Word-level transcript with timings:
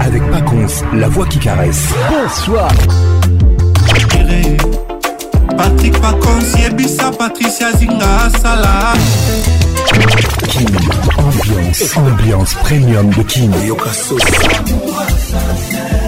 Avec 0.00 0.22
Paconce, 0.30 0.82
la 0.94 1.08
voix 1.08 1.26
qui 1.26 1.38
caresse. 1.38 1.88
Bonsoir. 2.08 2.70
Patrick 5.58 6.00
Paconce, 6.00 6.58
Yebisa, 6.58 7.10
Patricia 7.10 7.70
Zinga, 7.76 8.06
Asala. 8.24 8.94
Kin, 10.48 10.64
ambiance, 11.18 11.96
ambiance 11.98 12.54
premium 12.54 13.10
de 13.10 13.22
Kin. 13.24 13.50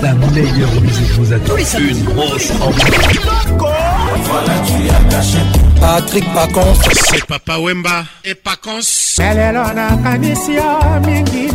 La 0.02 0.14
meilleure 0.14 0.80
musique 0.80 1.12
vous 1.18 1.32
attend. 1.34 1.56
Une 1.78 2.04
grosse 2.04 2.50
ambiance. 2.62 3.99
Voilà, 4.24 4.54
tu 4.66 4.88
as 4.90 5.04
caché. 5.14 5.38
Patrick 5.80 6.24
Pacons. 6.34 6.74
C'est 7.10 7.24
Papa 7.26 7.58
Wemba 7.58 8.04
et 8.24 8.34
Pacons. 8.34 8.80
lelo 9.18 9.64
nakanisi 9.74 10.54
yo 10.54 10.78
mingi 11.06 11.48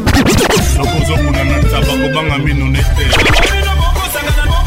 nakozomona 0.78 1.43
na 1.43 1.59
taba 1.70 1.93
kobanga 2.01 2.38
mino 2.38 2.65
nete 2.68 3.64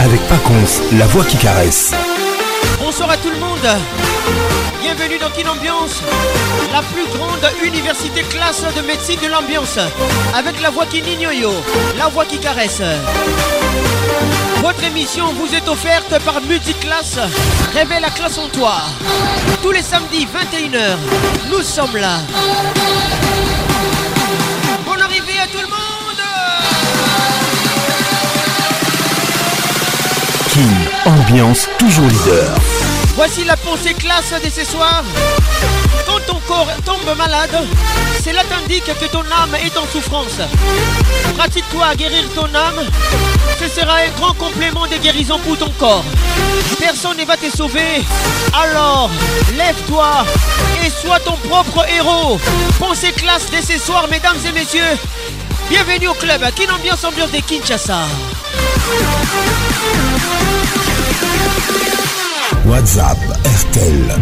Avec 0.00 0.20
Paconce, 0.26 0.80
la 0.98 1.06
voix 1.06 1.24
qui 1.24 1.36
caresse. 1.36 1.92
Bonsoir 2.80 3.08
à 3.10 3.16
tout 3.16 3.30
le 3.30 3.38
monde. 3.38 3.68
Bienvenue 4.80 5.16
dans 5.18 5.30
Kin 5.30 5.48
Ambiance, 5.48 6.02
la 6.72 6.82
plus 6.82 7.06
grande 7.16 7.46
université 7.64 8.22
classe 8.22 8.64
de 8.74 8.82
médecine 8.82 9.20
de 9.22 9.28
l'ambiance, 9.28 9.78
avec 10.34 10.60
la 10.60 10.70
voix 10.70 10.86
qui 10.86 11.02
nignoyo, 11.02 11.52
la 11.96 12.08
voix 12.08 12.24
qui 12.24 12.38
caresse. 12.38 12.82
Votre 14.60 14.82
émission 14.82 15.26
vous 15.34 15.54
est 15.54 15.68
offerte 15.68 16.18
par 16.24 16.40
Multiclass, 16.40 17.18
Réveille 17.72 18.00
la 18.00 18.10
classe 18.10 18.38
en 18.38 18.48
toi. 18.48 18.74
Tous 19.62 19.70
les 19.70 19.82
samedis 19.82 20.26
21h, 20.26 20.96
nous 21.48 21.62
sommes 21.62 21.96
là. 21.96 22.18
Bonne 24.84 25.00
arrivée 25.00 25.38
à 25.40 25.46
tout 25.46 25.60
le 25.60 25.68
monde 25.68 26.00
toujours 31.78 32.08
leader. 32.08 32.54
Voici 33.14 33.44
la 33.44 33.56
pensée 33.56 33.94
classe 33.94 34.32
de 34.42 34.50
ce 34.50 34.64
soir. 34.64 35.04
Quand 36.04 36.18
ton 36.26 36.40
corps 36.48 36.66
tombe 36.84 37.16
malade, 37.16 37.56
cela 38.24 38.42
t'indique 38.44 38.84
que 38.84 39.04
ton 39.06 39.20
âme 39.20 39.54
est 39.64 39.76
en 39.76 39.86
souffrance. 39.86 40.40
Pratique-toi 41.36 41.86
à 41.86 41.94
guérir 41.94 42.24
ton 42.34 42.46
âme. 42.46 42.84
Ce 43.60 43.68
sera 43.68 43.98
un 43.98 44.10
grand 44.18 44.34
complément 44.34 44.88
de 44.88 44.96
guérison 44.96 45.38
pour 45.38 45.56
ton 45.56 45.70
corps. 45.78 46.04
Personne 46.80 47.18
ne 47.18 47.24
va 47.24 47.36
te 47.36 47.48
sauver. 47.56 48.02
Alors, 48.52 49.08
lève-toi 49.56 50.24
et 50.84 50.90
sois 50.90 51.20
ton 51.20 51.36
propre 51.48 51.86
héros. 51.88 52.40
Pensée 52.80 53.12
classe 53.12 53.48
de 53.50 53.64
ce 53.64 53.78
soir, 53.78 54.08
mesdames 54.10 54.38
et 54.48 54.52
messieurs. 54.52 54.98
Bienvenue 55.68 56.08
au 56.08 56.14
club. 56.14 56.42
Kin 56.56 56.74
Ambiance 56.74 57.04
Ambiance 57.04 57.30
de 57.30 57.38
Kinshasa. 57.38 58.00
WhatsApp 62.70 63.18
RTL 63.44 64.16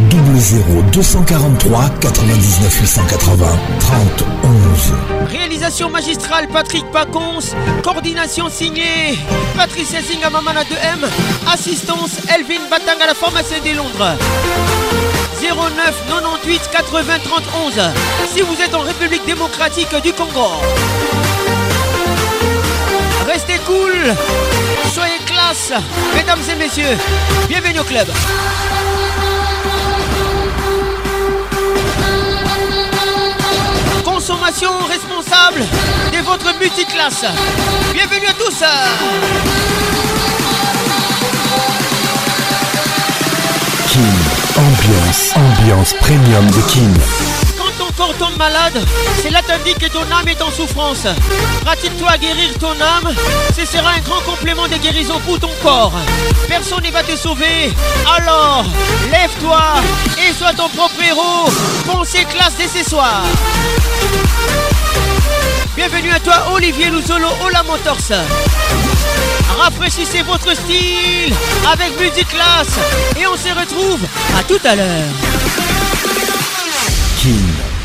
00243 0.91 1.91
99 2.00 2.81
880 2.81 3.47
30 3.78 4.25
11. 4.42 4.92
Réalisation 5.31 5.91
magistrale 5.91 6.48
Patrick 6.48 6.91
Pacons. 6.91 7.54
Coordination 7.82 8.48
signée 8.48 9.19
Patricia 9.54 10.00
Zinga 10.00 10.31
Mamana 10.31 10.62
2M. 10.62 11.06
Assistance 11.53 12.20
Elvin 12.34 12.62
Batang 12.70 12.98
à 13.03 13.08
la 13.08 13.14
formation 13.14 13.56
des 13.62 13.75
Londres. 13.75 14.16
09 15.42 16.04
98 16.08 16.70
80 16.72 17.19
30 17.25 17.42
11. 17.66 17.72
Si 18.34 18.41
vous 18.41 18.56
êtes 18.62 18.75
en 18.75 18.81
République 18.81 19.26
démocratique 19.26 19.94
du 20.03 20.14
Congo. 20.14 20.48
Restez 23.26 23.58
cool. 23.66 24.16
Soyez 24.92 25.18
classe. 25.26 25.72
Mesdames 26.14 26.40
et 26.50 26.54
messieurs, 26.56 26.96
bienvenue 27.48 27.80
au 27.80 27.84
club. 27.84 28.06
Consommation 34.04 34.70
responsable 34.88 35.60
de 36.12 36.18
votre 36.24 36.58
multiclasse. 36.58 37.24
Bienvenue 37.92 38.26
à 38.26 38.34
tous. 38.34 38.64
Kin, 43.88 44.00
ambiance, 44.60 45.32
ambiance 45.36 45.94
premium 45.94 46.46
de 46.50 46.60
Kin. 46.68 47.38
Corps 47.98 48.14
tombe 48.16 48.36
malade, 48.36 48.81
cela 49.25 49.42
t'indique 49.42 49.81
que 49.81 49.88
ton 49.92 50.03
âme 50.03 50.28
est 50.28 50.41
en 50.41 50.53
souffrance. 50.53 51.04
Pratique-toi 51.64 52.10
à 52.10 52.16
guérir 52.16 52.56
ton 52.60 52.70
âme, 52.70 53.12
ce 53.56 53.66
sera 53.66 53.91
un 53.91 53.98
grand 53.98 54.20
complément 54.20 54.69
de 54.69 54.76
guérison 54.76 55.19
pour 55.26 55.41
ton 55.41 55.50
corps. 55.64 55.92
Personne 56.47 56.84
ne 56.84 56.92
va 56.92 57.03
te 57.03 57.16
sauver. 57.16 57.75
Alors, 58.06 58.64
lève-toi 59.10 59.60
et 60.16 60.32
sois 60.32 60.53
ton 60.53 60.69
propre 60.69 61.03
héros. 61.03 61.50
Pensez 61.87 62.25
classe 62.26 62.54
dès 62.56 62.69
ce 62.69 62.88
soir. 62.88 63.25
Bienvenue 65.75 66.12
à 66.12 66.20
toi 66.20 66.53
Olivier 66.53 66.91
Luzolo 66.91 67.26
Ola 67.44 67.64
Motors. 67.64 68.16
Rafraîchissez 69.58 70.22
votre 70.22 70.54
style 70.54 71.34
avec 71.69 71.97
Classe 72.28 72.78
et 73.19 73.26
on 73.26 73.37
se 73.37 73.53
retrouve 73.58 74.06
à 74.38 74.44
tout 74.44 74.60
à 74.64 74.76
l'heure. 74.76 75.04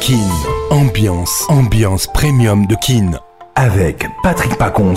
Kin, 0.00 0.16
ambiance, 0.70 1.44
ambiance 1.48 2.06
premium 2.06 2.66
de 2.66 2.74
Kin. 2.74 3.20
Avec 3.54 4.06
Patrick 4.22 4.56
Pacons, 4.56 4.94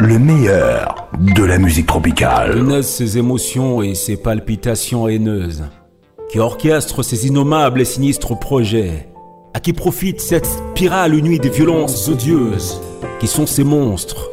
le 0.00 0.18
meilleur 0.18 1.08
de 1.20 1.44
la 1.44 1.58
musique 1.58 1.86
tropicale. 1.86 2.58
Haineuse 2.58 2.86
ses 2.86 3.16
émotions 3.16 3.80
et 3.80 3.94
ses 3.94 4.16
palpitations 4.16 5.06
haineuses, 5.06 5.62
qui 6.32 6.40
orchestre 6.40 7.04
ses 7.04 7.28
innommables 7.28 7.80
et 7.80 7.84
sinistres 7.84 8.36
projets, 8.36 9.08
à 9.54 9.60
qui 9.60 9.72
profite 9.72 10.20
cette 10.20 10.46
spirale 10.46 11.14
unie 11.14 11.38
de 11.38 11.48
violences 11.48 12.08
odieuses, 12.08 12.80
qui 13.20 13.28
sont 13.28 13.46
ces 13.46 13.62
monstres, 13.62 14.30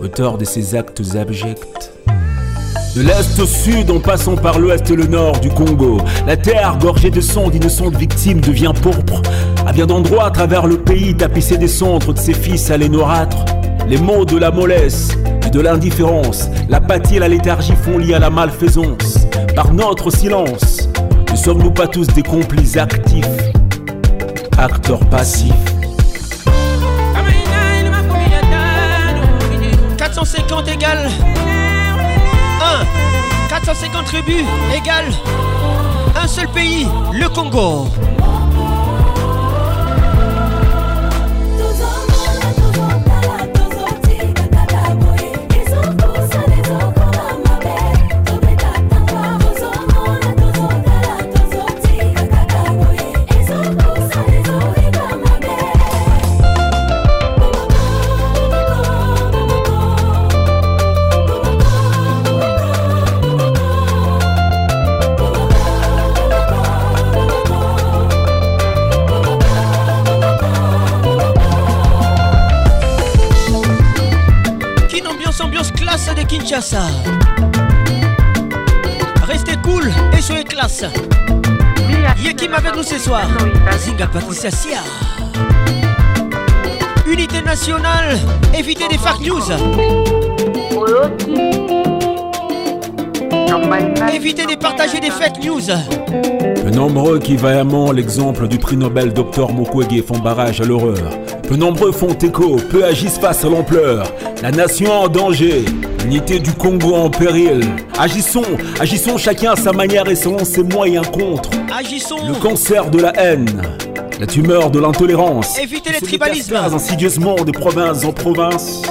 auteurs 0.00 0.38
de 0.38 0.44
ces 0.44 0.76
actes 0.76 1.02
abjects. 1.16 1.92
De 2.98 3.04
l'est 3.04 3.38
au 3.38 3.46
sud, 3.46 3.92
en 3.92 4.00
passant 4.00 4.34
par 4.34 4.58
l'ouest 4.58 4.90
et 4.90 4.96
le 4.96 5.06
nord 5.06 5.38
du 5.38 5.50
Congo, 5.50 5.98
la 6.26 6.36
terre 6.36 6.76
gorgée 6.80 7.10
de 7.10 7.20
sang 7.20 7.48
d'innocentes 7.48 7.94
victimes 7.94 8.40
devient 8.40 8.72
pourpre. 8.82 9.22
À 9.64 9.72
bien 9.72 9.86
d'endroits 9.86 10.26
à 10.26 10.30
travers 10.32 10.66
le 10.66 10.78
pays, 10.78 11.16
tapissé 11.16 11.56
des 11.58 11.68
cendres 11.68 12.12
de 12.12 12.18
ses 12.18 12.34
fils 12.34 12.72
à 12.72 12.76
l'énorâtre. 12.76 13.44
Les 13.86 13.98
mots 13.98 14.24
de 14.24 14.36
la 14.36 14.50
mollesse 14.50 15.10
et 15.46 15.50
de 15.50 15.60
l'indifférence, 15.60 16.50
l'apathie 16.68 17.16
et 17.16 17.18
la 17.20 17.28
léthargie 17.28 17.76
font 17.84 17.98
lit 17.98 18.14
à 18.14 18.18
la 18.18 18.30
malfaisance. 18.30 19.28
Par 19.54 19.72
notre 19.72 20.10
silence, 20.10 20.88
ne 21.30 21.36
sommes-nous 21.36 21.70
pas 21.70 21.86
tous 21.86 22.08
des 22.08 22.24
complices 22.24 22.76
actifs, 22.76 23.24
acteurs 24.58 25.08
passifs 25.08 25.54
450 29.98 30.68
égale 30.68 31.08
1. 31.54 31.57
450 33.64 34.04
tribus 34.04 34.44
égale 34.72 35.12
un 36.22 36.28
seul 36.28 36.48
pays, 36.48 36.86
le 37.12 37.28
Congo. 37.28 37.88
Restez 79.26 79.56
cool 79.62 79.90
et 80.16 80.22
soyez 80.22 80.44
classe. 80.44 80.84
Yekim 82.22 82.52
avec 82.54 82.76
nous 82.76 82.82
ce 82.82 82.98
soir. 82.98 83.26
Zinga 83.78 84.06
Patricia 84.06 84.50
Sia. 84.50 84.78
Unité 87.06 87.42
nationale, 87.42 88.18
évitez 88.56 88.88
des 88.88 88.98
fake 88.98 89.20
news. 89.20 89.42
Évitez 94.14 94.46
de 94.46 94.56
partager 94.56 95.00
des 95.00 95.10
fake 95.10 95.44
news. 95.44 95.62
Peu 96.62 96.70
nombreux 96.70 97.18
qui 97.18 97.36
vaillamment 97.36 97.92
l'exemple 97.92 98.48
du 98.48 98.58
prix 98.58 98.76
Nobel 98.76 99.12
Dr 99.12 99.52
Mukwege 99.52 100.02
font 100.04 100.18
barrage 100.18 100.60
à 100.60 100.64
l'horreur. 100.64 101.10
Peu 101.48 101.56
nombreux 101.56 101.92
font 101.92 102.12
écho, 102.12 102.56
peu 102.70 102.84
agissent 102.84 103.18
face 103.18 103.44
à 103.44 103.48
l'ampleur. 103.48 104.12
La 104.42 104.50
nation 104.50 104.92
en 104.92 105.08
danger, 105.08 105.64
l'unité 106.02 106.38
du 106.38 106.52
Congo 106.52 106.94
en 106.94 107.10
péril. 107.10 107.60
Agissons, 107.98 108.42
agissons 108.80 109.16
chacun 109.16 109.52
à 109.52 109.56
sa 109.56 109.72
manière 109.72 110.08
et 110.08 110.14
selon 110.14 110.44
ses 110.44 110.62
moyens 110.62 111.06
contre. 111.08 111.50
Agissons. 111.76 112.26
Le 112.26 112.34
cancer 112.34 112.90
de 112.90 113.00
la 113.00 113.12
haine, 113.16 113.62
la 114.18 114.26
tumeur 114.26 114.70
de 114.70 114.78
l'intolérance. 114.78 115.58
Évitez 115.58 115.92
les 115.92 116.00
tribalismes. 116.00 116.56
insidieusement 116.56 117.36
de 117.36 117.52
province 117.52 118.04
en 118.04 118.12
province. 118.12 118.82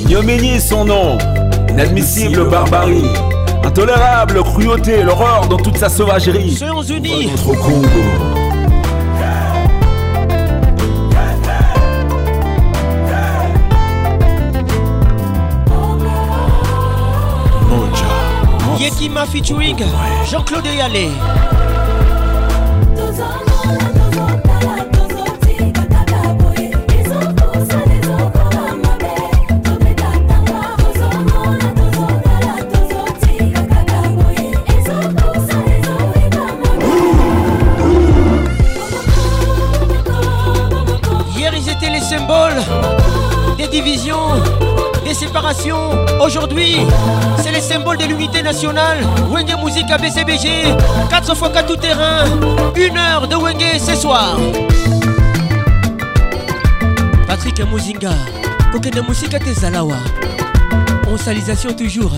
Ignominie 0.00 0.60
son 0.60 0.84
nom, 0.84 1.18
inadmissible 1.68 2.48
barbarie. 2.48 3.04
Intolérable 3.64 4.42
cruauté, 4.42 5.02
l'horreur 5.02 5.46
dans 5.48 5.58
toute 5.58 5.76
sa 5.76 5.88
sauvagerie. 5.88 6.52
Soyons 6.52 6.82
unis. 6.82 7.30
Notre 7.30 7.54
Congo. 7.60 8.29
Jean-Claude 20.30 20.64
Yalé. 20.64 21.10
Hier 41.36 41.52
ils 41.54 41.68
étaient 41.68 41.90
les 41.90 42.00
symboles 42.00 42.54
des 43.58 43.68
divisions 43.68 44.40
séparation. 45.14 45.76
Aujourd'hui, 46.20 46.76
c'est 47.42 47.52
les 47.52 47.60
symboles 47.60 47.98
de 47.98 48.04
l'unité 48.04 48.29
nationale. 48.52 48.98
Wenge 49.30 49.54
Musique 49.64 49.86
BCBG, 50.00 50.74
4 51.08 51.36
fois 51.36 51.50
4 51.50 51.66
tout 51.68 51.76
terrain. 51.76 52.24
Une 52.74 52.98
heure 52.98 53.28
de 53.28 53.36
Wenge 53.36 53.78
ce 53.78 53.94
soir. 53.94 54.36
Patrick 57.28 57.60
Muzinga, 57.70 58.10
Kokende 58.72 59.02
Musique 59.08 59.38
Tezalawa. 59.38 59.94
On 61.08 61.16
salisation 61.16 61.72
toujours. 61.72 62.12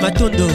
matondo 0.00 0.46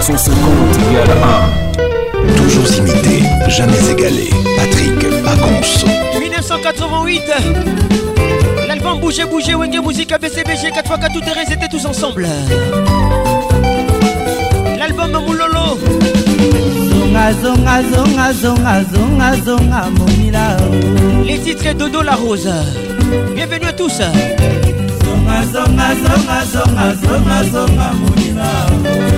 450 0.00 0.38
égale 0.90 1.16
1. 1.74 2.36
Toujours 2.36 2.72
imité, 2.78 3.24
jamais 3.48 3.90
égalé. 3.90 4.30
Patrick 4.56 5.22
Pacons. 5.24 6.20
1988. 6.20 7.22
L'album 8.68 9.00
Bouger 9.00 9.24
Bouger, 9.24 9.54
Wenge 9.56 9.80
Musique, 9.84 10.14
BCBG, 10.20 10.70
4 10.72 10.78
x 10.78 11.00
4 11.00 11.12
tout 11.12 11.20
terrain, 11.20 11.42
étaient 11.42 11.68
tous 11.68 11.84
ensemble. 11.84 12.28
L'album 14.78 15.10
Moulolo. 15.10 15.78
Zonga, 16.92 17.32
zonga, 17.42 17.82
zonga, 17.82 18.32
zonga, 18.32 18.84
zonga, 18.94 19.36
zonga, 19.44 19.90
monila. 19.98 20.56
Les 21.24 21.38
titres 21.38 21.74
Dodo 21.74 22.02
la 22.02 22.14
Rose. 22.14 22.48
Bienvenue 23.34 23.66
à 23.66 23.72
tous. 23.72 24.00
zonga 25.28 25.42
zonga 25.52 25.88
zonga 26.02 26.44
zonga 26.52 26.94
zonga 26.94 27.44
zonga 27.44 27.90
zonga 27.92 29.17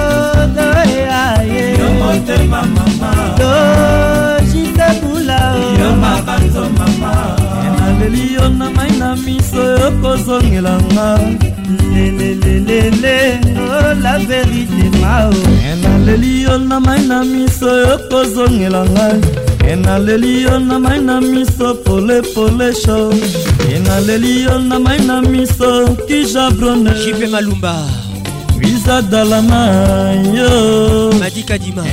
o 0.31 2.21
naleli 7.79 8.33
yo 8.33 8.49
na 8.49 8.69
mai 8.69 8.91
na 8.99 9.15
miso 9.15 9.61
yokozongelanga 9.81 11.07
lelelelele 11.93 13.39
oh, 13.57 13.93
la 14.03 14.17
verité 14.19 14.85
mao. 15.01 15.31
Naleli 15.83 16.43
yo 16.43 16.57
na 16.57 16.79
mai 16.79 17.01
na 17.07 17.23
miso 17.23 17.69
yokozongelanga 17.87 19.07
enaleli 19.67 20.43
yo 20.43 20.59
na 20.59 20.79
mai 20.79 20.99
na 20.99 21.21
miso 21.21 21.75
polepole 21.85 22.73
sho. 22.83 23.11
Enaleli 23.75 24.43
yo 24.43 24.59
na 24.59 24.79
mai 24.79 24.99
na 25.05 25.21
miso 25.21 25.95
kijabrone 26.07 26.91
jipe 27.03 27.27
malumba 27.27 27.75
wizadala 28.95 29.41
na 29.41 30.11
yo 30.35 31.11
madikadima 31.19 31.83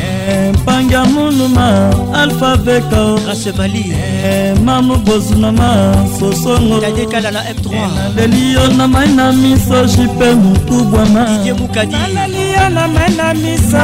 mpanga 0.52 1.04
munuma 1.04 1.90
alfa 2.14 2.56
vekao 2.56 3.18
grâce 3.18 3.52
mali 3.56 3.94
mamu 4.64 4.96
bozunama 4.96 5.94
sosongo 6.18 6.80
tadekalala 6.80 7.42
m3 7.42 7.88
naleli 7.94 8.52
yo 8.54 8.68
na 8.68 8.88
mai 8.88 9.08
na 9.08 9.32
miso 9.32 9.84
jipe 9.86 10.34
mukubwana 10.34 11.24
didie 11.36 11.52
mukadi 11.52 11.92
naleli 11.92 12.52
yo 12.52 12.68
na 12.68 12.88
mai 12.88 13.10
na 13.16 13.34
miso 13.34 13.78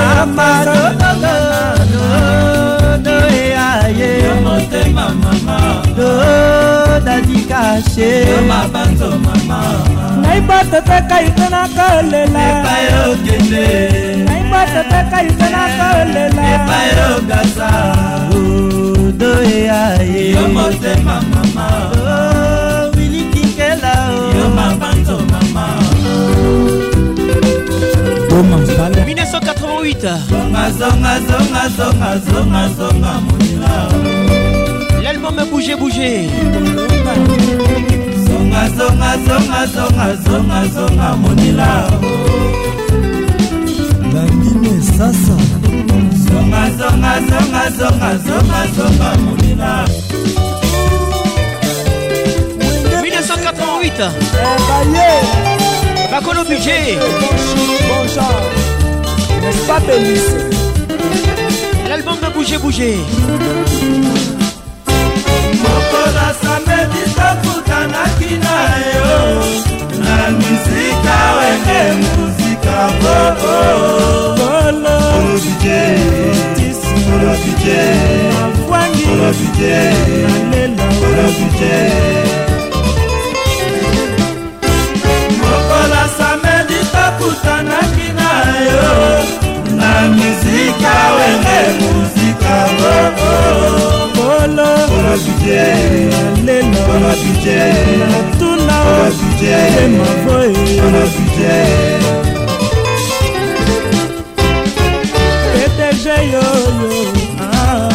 aye 3.85 4.35
motema 4.45 5.09
mama 5.23 5.83
nayiba 10.35 10.59
tete 10.71 10.99
ka 11.09 11.17
ite 11.23 11.47
na 11.51 11.63
ka 11.71 11.87
olela. 12.03 12.43
epa 12.51 12.75
yo 12.91 13.03
kende. 13.23 13.67
nayiba 14.27 14.61
tete 14.67 15.01
ka 15.11 15.19
ite 15.23 15.47
na 15.55 15.65
ka 15.79 15.87
olela. 16.03 16.43
epa 16.55 16.79
yo 16.97 17.09
gasa. 17.31 17.71
odo 18.35 19.31
eya 19.47 20.03
ye. 20.03 20.35
yo 20.35 20.45
motema 20.51 21.23
mama. 21.31 21.67
Oh, 21.95 22.91
o 22.91 22.99
wili 22.99 23.31
kikela 23.31 23.95
o. 24.11 24.35
yo 24.35 24.47
mabanzo 24.59 25.17
mama. 25.31 25.67
boma 28.27 28.59
mpala. 28.59 29.07
1988. 29.07 30.19
zonga 30.31 30.65
zonga 30.79 31.13
zonga 31.31 31.63
zonga 31.79 32.11
zonga 32.27 32.63
zonga 32.75 33.13
monira. 33.23 33.75
l'album 34.99 35.39
bouger 35.51 35.77
bouger. 35.79 36.27
Zonga, 38.55 39.11
zonga, 47.27 47.63
zonga, 47.75 48.11
zonga, 48.25 48.61
zonga, 48.75 49.09
monila. 49.17 49.85
1988. 53.03 54.11
Bakolo 56.11 56.45
budget. 56.45 56.99
L'album 61.89 62.19
a 62.23 62.31
bougé, 62.31 62.59
bougé. 62.59 62.97
Mokola 65.63 66.27
samedi 66.43 67.03
tokutanaki 67.19 68.35
na 68.45 68.57
yo. 68.95 69.19
Na 70.05 70.31
mizika 70.31 71.19
wenge 71.39 71.83
muzika 72.03 72.91
mokola 85.41 86.09
samedi 86.19 86.81
tokutanaki 86.95 88.09
na 88.19 88.31
yo. 88.69 88.95
Na 89.77 90.09
mizika 90.09 90.95
wenge 91.17 91.61
muzika 91.81 92.57
likolo 94.47 94.69
lelo 96.45 96.85
natuna 97.99 98.79
ye 99.41 99.89
mavoe. 99.89 100.53
Pdg 105.55 106.07
yoyo. 106.33 106.45
Ah. 107.41 107.89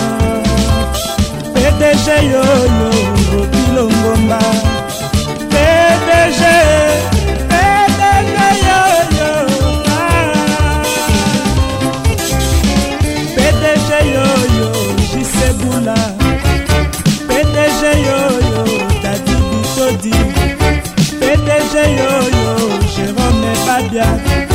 Pdg 1.54 2.08
yoyo. 2.32 2.92
Bokilo 3.32 3.84
ngomba 3.92 4.40
Yeah. 23.92 24.49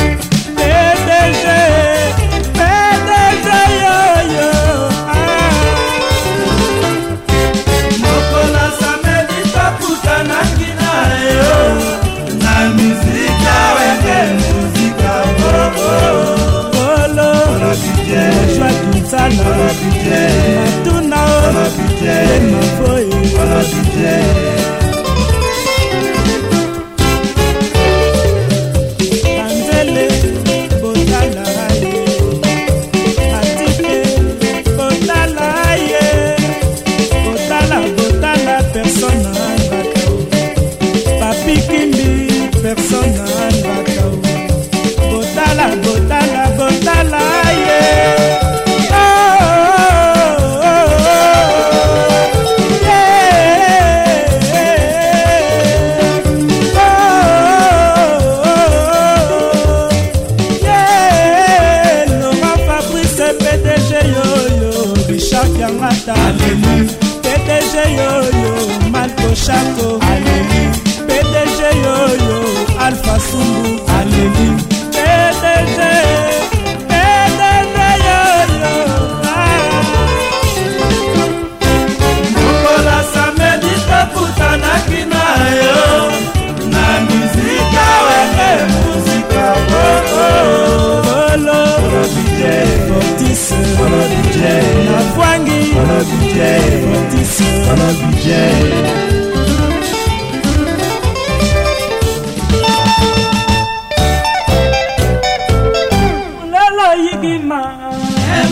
yeah. 98.25 98.85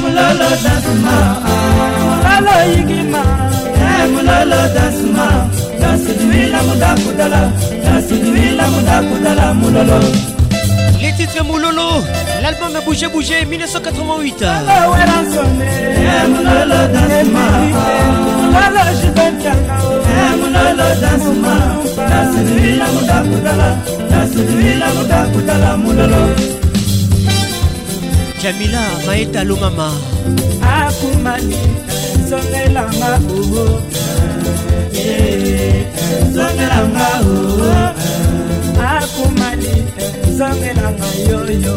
Mulolo 0.01 0.49
dance 0.63 0.93
ma, 1.05 1.17
mulolo 2.23 2.55
yigi 2.71 3.01
ma, 3.13 3.23
mulolo 4.11 4.59
dance 4.75 5.05
ma. 5.15 5.27
Dance 5.79 6.13
to 6.17 6.23
me 6.25 6.47
la 6.51 6.59
muda 6.67 6.89
kudala, 7.03 7.41
dance 7.83 8.07
to 8.09 8.15
la 8.57 8.65
muda 8.73 8.95
kudala 9.09 9.45
mulolo. 9.59 10.32
L'album 12.59 12.81
Bouger 12.85 13.07
Bouger 13.09 13.45
1988. 13.45 14.43
Jamila 28.41 28.81
Maeta 29.05 29.43
Lomama. 29.43 29.89
Akumani 30.61 31.57
zongelanga 32.29 33.11
oo 33.29 33.79
zongelanga 36.35 37.09
oo 37.25 37.87
akumani 38.95 39.73
zongelanga 40.37 41.07
yoyo. 41.29 41.75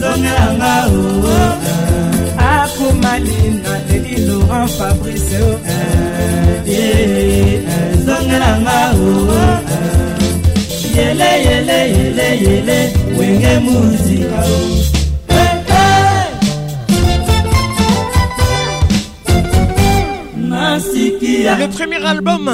Zongelanga 0.00 0.72
oo 0.98 1.38
akumani 2.38 3.38
na 3.62 3.72
leli 3.88 4.16
laurent 4.26 4.70
fabrice 4.76 5.40
zongelanga 8.06 8.78
oo 8.94 9.48
yele 10.96 11.30
yele 11.46 11.78
yele 11.96 12.28
yele. 12.44 12.78
Wenge 13.18 13.52
muzika 13.64 14.40
o 14.56 14.93
Le 21.58 21.68
premier 21.68 22.04
album 22.04 22.50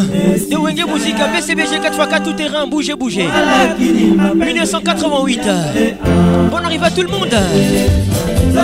de 0.51 0.57
Wenge 0.57 0.85
Musica 0.93 1.29
BCBG 1.29 1.79
4x4 1.79 2.23
tout 2.23 2.33
terrain 2.33 2.67
bouger 2.67 2.95
bouger 2.95 3.29
1988 3.79 5.41
Bon 6.51 6.57
arrive 6.57 6.85
à 6.85 6.91
tout 6.91 7.03
le 7.03 7.09
monde. 7.09 7.35
Na 8.53 8.63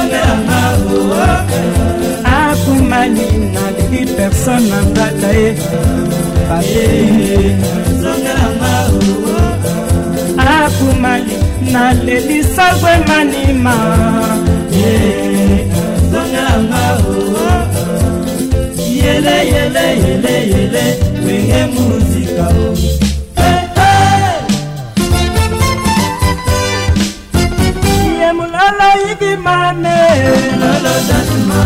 yele 19.07 19.37
yele 19.53 19.85
yele 20.05 20.35
yele 20.53 20.85
wenge 21.25 21.63
muzika 21.75 22.45
o. 22.65 22.77
Mulolo 28.37 28.89
yigi 29.07 29.33
mame 29.45 29.97
mulolo 30.51 30.93
dasima. 31.09 31.61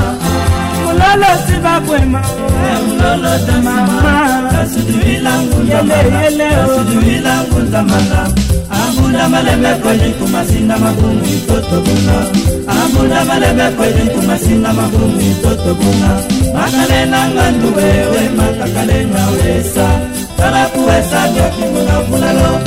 Mulolo 0.85 1.30
sibabwema 1.47 2.23
mulolo 2.87 3.32
dasima. 3.47 3.85
Kasuduilangundamala 4.52 6.49
kasuduilangundamala 6.56 8.20
amuna 8.70 9.28
malembe 9.28 9.68
kweli 9.82 10.11
kumasinda 10.12 10.78
magumu 10.78 11.25
itotobuna 11.25 12.14
amuna 12.68 13.25
malembe 13.25 13.68
kweli 13.76 14.11
kumasinda 14.11 14.73
magumu 14.73 15.20
itotobuna 15.20 16.11
makalelanga 16.54 17.50
ndu 17.50 17.76
wewe 17.76 18.28
makakalenga 18.37 19.21
wesa. 19.37 19.88
Tala 20.37 20.66
kuwesa 20.66 21.26
ndokimuna 21.26 22.00
mulalo 22.09 22.61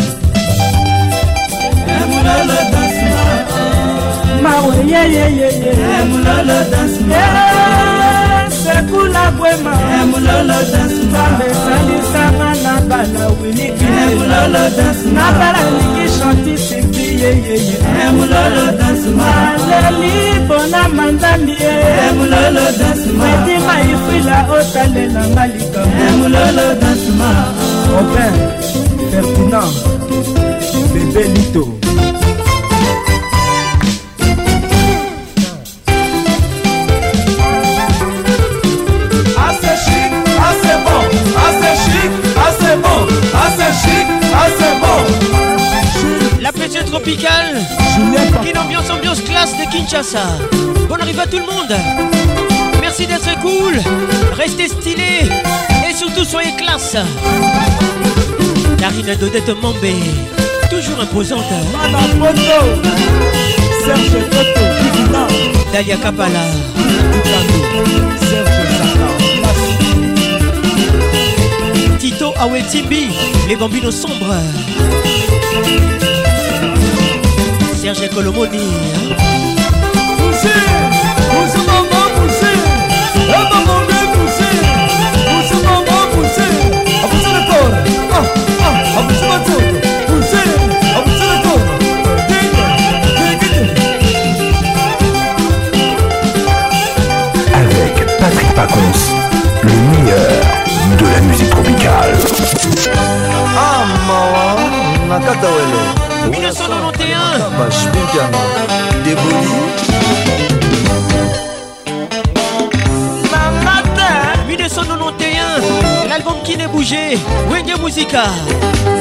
emulolo 2.02 2.58
dansima 2.72 3.26
mawe 4.44 4.76
yeyeyeye 4.78 5.72
emulolo 6.02 6.58
dansima 6.72 7.16
sekula 8.64 9.32
kwema 9.32 9.74
emulolo 10.02 10.58
dansima 10.72 11.04
nzambe 11.10 11.46
esalisanga 11.52 12.50
na 12.64 12.82
bana 12.82 13.28
winiki 13.42 13.86
emulolo 14.04 14.70
dansima 14.78 15.22
na 15.22 15.32
bala 15.32 15.60
liki 15.72 16.20
shantisi 16.20 16.76
emulolo 17.28 18.66
dansima 18.80 19.28
aleli 19.54 20.14
bona 20.48 20.82
mandambi 20.90 21.52
ye 21.52 21.74
emulolo 22.08 22.66
dansima 22.80 23.26
etima 23.34 23.76
ifila 23.92 24.38
otalelanga 24.58 25.44
likambo. 25.48 25.98
Emulolo 26.08 26.66
dansima 26.82 27.30
robin 27.92 28.36
ferdinand 29.12 29.76
bebe 30.94 31.24
lito. 31.34 31.64
Assez 40.46 40.78
bon, 40.86 41.06
assez 41.46 41.76
chic, 41.84 42.12
assez 42.46 42.76
bon, 42.84 43.02
assez 43.44 43.72
chic, 43.82 44.08
assez 44.44 44.74
bon. 44.82 45.43
Petite 46.74 46.90
tropicale 46.90 47.62
Une 48.50 48.58
ambiance, 48.58 48.90
ambiance 48.90 49.22
classe 49.22 49.52
de 49.56 49.72
Kinshasa. 49.72 50.24
Bon 50.90 50.96
arrive 50.96 51.20
à 51.20 51.28
tout 51.28 51.38
le 51.38 51.46
monde. 51.46 51.72
Merci 52.82 53.06
d'être 53.06 53.40
cool. 53.42 53.80
Restez 54.32 54.70
stylé 54.70 55.30
Et 55.88 55.94
surtout 55.94 56.24
soyez 56.24 56.52
classe. 56.56 56.98
Karina 58.80 59.14
Dodette 59.14 59.56
Mambé 59.62 59.94
Toujours 60.72 61.00
imposante. 61.00 61.44
Serge 63.86 64.30
Toto, 64.32 65.32
Dalia 65.72 65.98
Kapala. 65.98 66.40
Tito 72.00 72.34
Awetimbi 72.40 73.10
Les 73.48 73.56
bambinos 73.56 73.92
sombres 73.92 74.34
Serge 77.84 78.08
Colomoni 78.12 78.60
Poussez, 80.18 80.62
poussez 81.32 81.64
maman, 81.68 82.06
poussez. 82.16 82.58
Eh 83.28 83.44
maman, 83.52 83.80
bien 83.90 84.06
poussez. 84.14 84.56
Poussez 85.28 85.60
maman, 85.66 86.02
poussez. 86.14 86.54
Poussez 87.10 87.34
le 87.36 87.42
corps. 87.46 87.76
Ah, 88.14 88.24
ah, 88.96 89.04
ma. 89.28 89.38
Poussez, 90.08 90.48
le 90.96 91.38
corps. 91.44 91.68
Avec 97.54 97.94
Patrick 98.18 98.52
Pacons, 98.56 99.02
le 99.62 99.74
meilleur 99.92 100.32
de 101.00 101.06
la 101.14 101.20
musique 101.20 101.50
tropicale. 101.50 102.16
Ah 103.58 103.86
mawa 104.08 104.56
nakata 105.10 105.48
wele 105.48 106.04
1991 106.32 106.93
bashpinkiana 107.58 108.42
deboli 109.04 109.74
1991 114.48 116.10
L'album 116.10 116.36
qui 116.44 116.56
n'est 116.58 116.68
bougé 116.68 117.18
Wenge 117.52 117.76
Musica. 117.82 118.24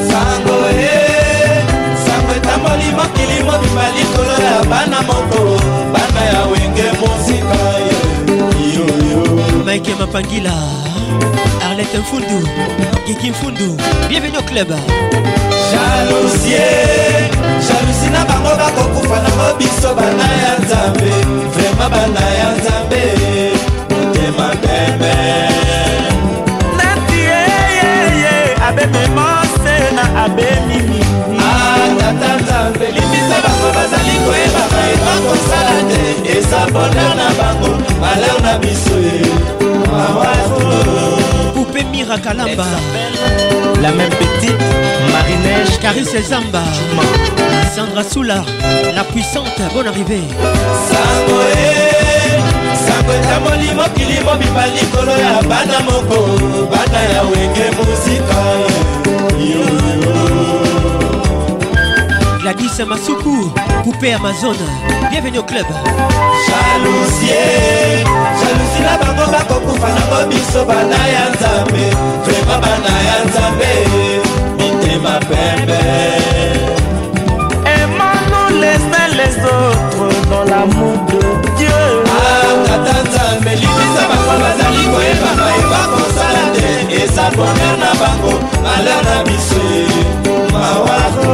Sango 0.09 0.57
e 0.71 1.63
sango 2.05 2.33
etamboli 2.37 2.85
mokili 2.97 3.43
mobimba 3.45 3.85
likolo 3.97 4.35
ya 4.45 4.65
bana 4.65 5.03
moko 5.03 5.61
bana 5.93 6.23
ya 6.33 6.43
wenge 6.47 6.87
mosika 7.01 7.59
Mike 9.67 9.95
Mapangila 9.99 10.53
Arlette 11.73 11.99
Mfundu 11.99 12.49
Kiki 13.07 13.31
Mfundu 13.31 13.77
Bienvenue 14.09 14.37
au 14.37 14.43
club. 14.43 14.69
Jalousie 15.71 16.59
jalousi 17.67 18.11
na 18.13 18.25
bango 18.25 18.57
bakokufa 18.57 19.21
nango 19.23 19.57
biso 19.59 19.95
bana 19.95 20.27
ya 20.43 20.59
nzambe 20.59 21.11
vraimen 21.55 21.89
bana 21.91 22.21
ya 22.21 22.53
nzambe 22.57 23.03
motema 23.91 24.49
bebe 24.63 25.15
neti 26.77 27.19
yeyeye 27.19 28.57
abememose 28.69 29.95
na 29.95 30.25
abemimi 30.25 31.01
atata 31.39 32.37
nzambe 32.37 32.87
limbisa 32.87 33.37
bango 33.45 33.69
bazali 33.75 34.17
koyebaka 34.25 34.81
eba 34.93 35.15
kosala 35.25 35.77
te 35.89 36.39
eza 36.39 36.67
boner 36.73 37.15
na 37.17 37.29
bango 37.39 37.71
maler 38.01 38.43
na 38.43 38.59
biso 38.59 38.95
ye 38.99 39.53
Poupée 40.63 41.42
Mira 41.91 42.19
Kalamba. 42.19 42.67
La 43.81 43.91
même 43.93 44.11
petite 44.11 44.61
marinège 45.13 45.79
Caris 45.81 46.05
Zamba. 46.29 46.63
Sandra 47.75 48.05
Soula 48.05 48.45
La 48.95 49.05
puissante 49.05 49.61
Bonne 49.75 49.89
arrivée. 49.89 50.23
Sango 50.89 51.41
e 51.55 52.39
sango 52.85 53.13
etamboli 53.13 53.75
mokili 53.75 54.21
mobimba 54.25 54.67
likolo 54.67 55.13
ya 55.13 55.43
bana 55.43 55.81
moko. 55.81 56.67
Bana 56.71 57.01
ya 57.13 57.23
wenge 57.23 57.67
mosika 57.79 58.41
Patrice 62.43 62.81
Masuku, 62.87 63.51
poupée 63.85 64.13
Amazon. 64.15 64.55
Bienvenue 65.11 65.39
au 65.39 65.43
club. 65.43 65.65
jalousie 66.47 68.05
jalousie 68.41 68.83
na 68.83 68.95
bango 68.99 69.25
bakokufa 69.33 69.89
nango 69.89 70.19
biso 70.31 70.65
bana 70.65 71.01
ya 71.15 71.31
nzambe 71.31 71.85
vrema 72.25 72.57
bana 72.59 72.93
ya 73.09 73.17
nzambe 73.25 73.73
mitema 74.59 75.15
pembe 75.29 75.81
Aimons-nous 77.65 78.61
les 78.61 78.81
uns 79.01 79.11
les 79.21 79.35
autres 79.45 80.11
dans 80.31 80.45
l'amour 80.51 80.97
de 81.09 81.21
Dieu. 81.59 81.83
tata 82.67 82.97
nzambe 83.03 83.51
libisa 83.51 84.03
bango 84.11 84.35
bazali 84.43 84.85
koyebaka 84.93 85.47
ebakosala 85.59 86.12
te 86.12 86.12
eza 87.05 87.31
boner 87.37 87.75
na 87.83 87.91
bango 88.01 88.33
malheur 88.65 89.03
na 89.05 89.17
biso 89.25 89.65
mawako 90.53 91.31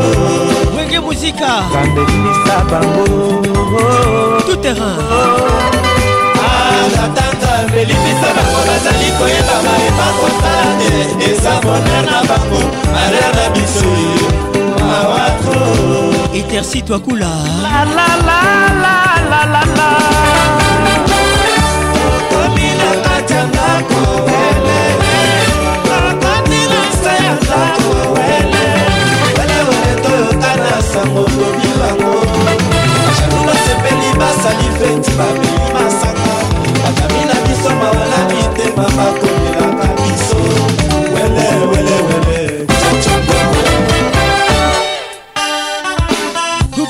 Wenge 0.76 1.00
Muzika. 1.00 1.50
Kambelisa 1.72 2.56
bango. 2.70 3.04
Tout 4.46 4.56
terrain. 4.62 4.98
tata 6.94 7.24
nzambe 7.36 7.80
libisa 7.84 8.28
bango 8.36 8.60
bazali 8.68 9.08
koyebaka 9.18 9.72
ebakosala 9.88 10.70
te 10.80 11.30
eza 11.30 11.54
boner 11.64 12.02
na 12.10 12.18
bango 12.28 12.60
malheur 12.92 13.32
na 13.36 13.44
biso 13.54 13.92
mawako 14.88 15.56
Intercy 16.34 16.82
Toakula. 16.82 17.30
La 17.62 17.84
la 17.96 18.08
la 18.28 18.40
la 18.82 18.94
la 19.30 19.40
la 19.52 19.62
la. 19.76 19.88
Basali 34.48 34.68
feti 34.78 35.10
babeli 35.18 35.72
masanga 35.74 36.36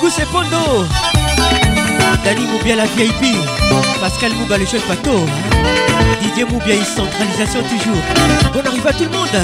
Sepondo. 0.08 0.86
Dani 2.24 2.44
la 2.76 2.86
VIP. 2.96 3.22
Pascal 4.00 4.32
Mouba 4.32 4.56
le 4.56 4.64
jeune 4.64 4.80
bateau. 4.88 5.20
Didier 6.22 6.44
Moubia, 6.44 6.74
centralisation 6.82 7.60
toujours. 7.62 8.02
Bon 8.54 8.66
arrive 8.66 8.86
à 8.86 8.92
tout 8.92 9.04
le 9.04 9.10
monde. 9.10 9.38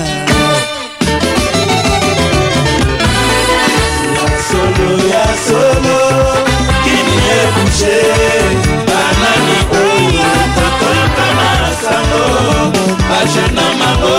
solo 4.55 5.09
ya 5.09 5.25
solo 5.47 6.54
ebushe 7.33 7.97
banani 8.89 9.59
oyo 9.83 10.31
tokoyokana 10.57 11.51
sango 11.83 12.25
bajena 13.09 13.67
mango 13.81 14.15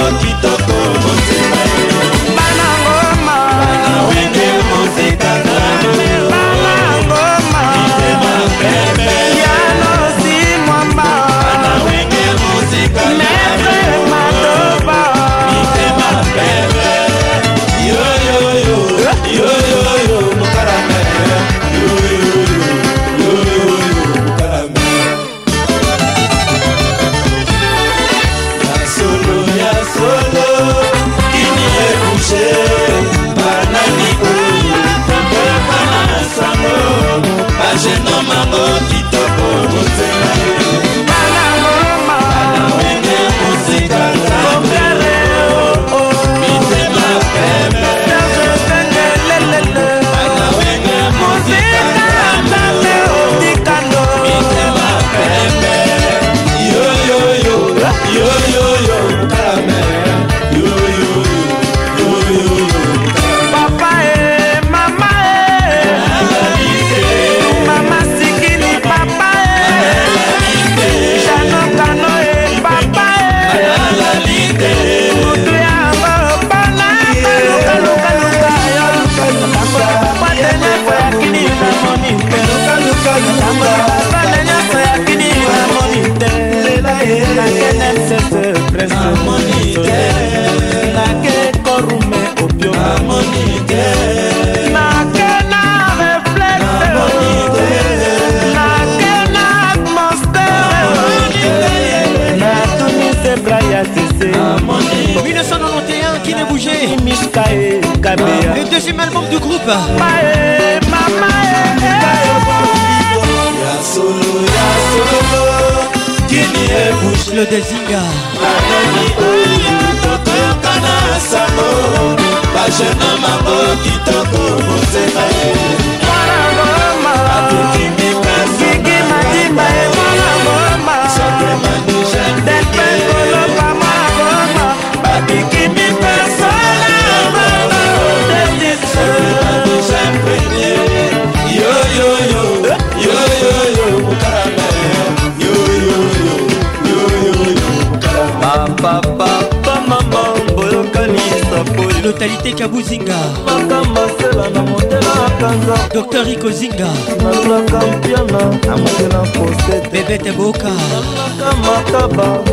marie 156.26 156.38
kozinga 156.38 156.88
nalulaka 157.24 157.86
mpiana 157.86 158.40
namokela 158.68 159.20
posete. 159.20 159.90
Bebete 159.92 160.32
boka. 160.32 160.70
Nalulaka 160.70 161.56
makaba 161.66 162.44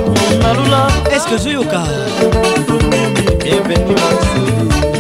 nalula. 0.43 0.91
Eske 1.17 1.35
ozoyoka 1.35 1.83
bienveni 3.43 3.95
maseli 3.95 4.92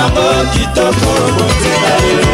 yango 0.00 0.50
kitoko 0.52 1.10
motema 1.36 1.92
lelo. 2.02 2.29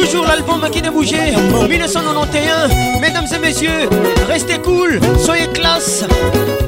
Toujours 0.00 0.26
l'album 0.26 0.66
qui 0.70 0.80
n'a 0.80 0.90
bougé 0.90 1.34
1991 1.68 3.00
Mesdames 3.00 3.26
et 3.34 3.38
messieurs 3.38 3.88
Restez 4.28 4.58
cool 4.58 4.98
Soyez 5.18 5.48
classe. 5.48 6.04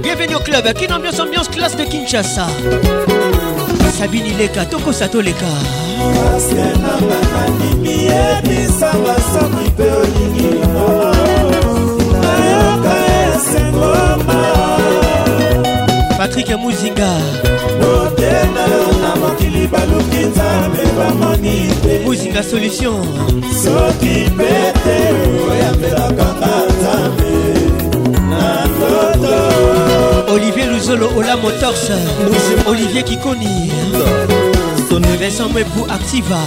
Bienvenue 0.03 0.35
au 0.35 0.41
club. 0.41 0.65
Kin 0.75 0.95
ambiance 0.95 1.19
ambiance 1.19 1.49
classe 1.49 1.77
de 1.77 1.85
Kinshasa. 1.85 2.47
Sabine 3.99 4.27
Ileka 4.27 4.67
Toko 4.67 4.93
Sato 4.93 5.21
Leka 5.21 5.47
Patrick 16.23 16.55
Muzinga 16.57 17.19
otena 17.83 18.63
yo 18.71 18.83
na 19.03 19.17
mokili 19.17 19.67
baluki 19.67 20.17
nzambe 20.17 20.83
bamoni 20.97 21.69
te 21.83 21.99
Muzinga 22.05 22.43
Solution. 22.43 23.03
Soki 23.63 24.31
pete 24.37 24.97
oyambelakanga 25.51 26.53
nzambe. 26.69 27.33
Na 28.31 28.67
ndoto 28.67 30.33
Olivier 30.33 30.69
Luzolo 30.71 31.11
Ola 31.17 31.37
Motors. 31.37 31.91
Olivier 32.69 33.05
Kikoni. 33.05 33.73
Vincent 35.19 35.53
Mwepu 35.53 35.93
Activa. 35.93 36.41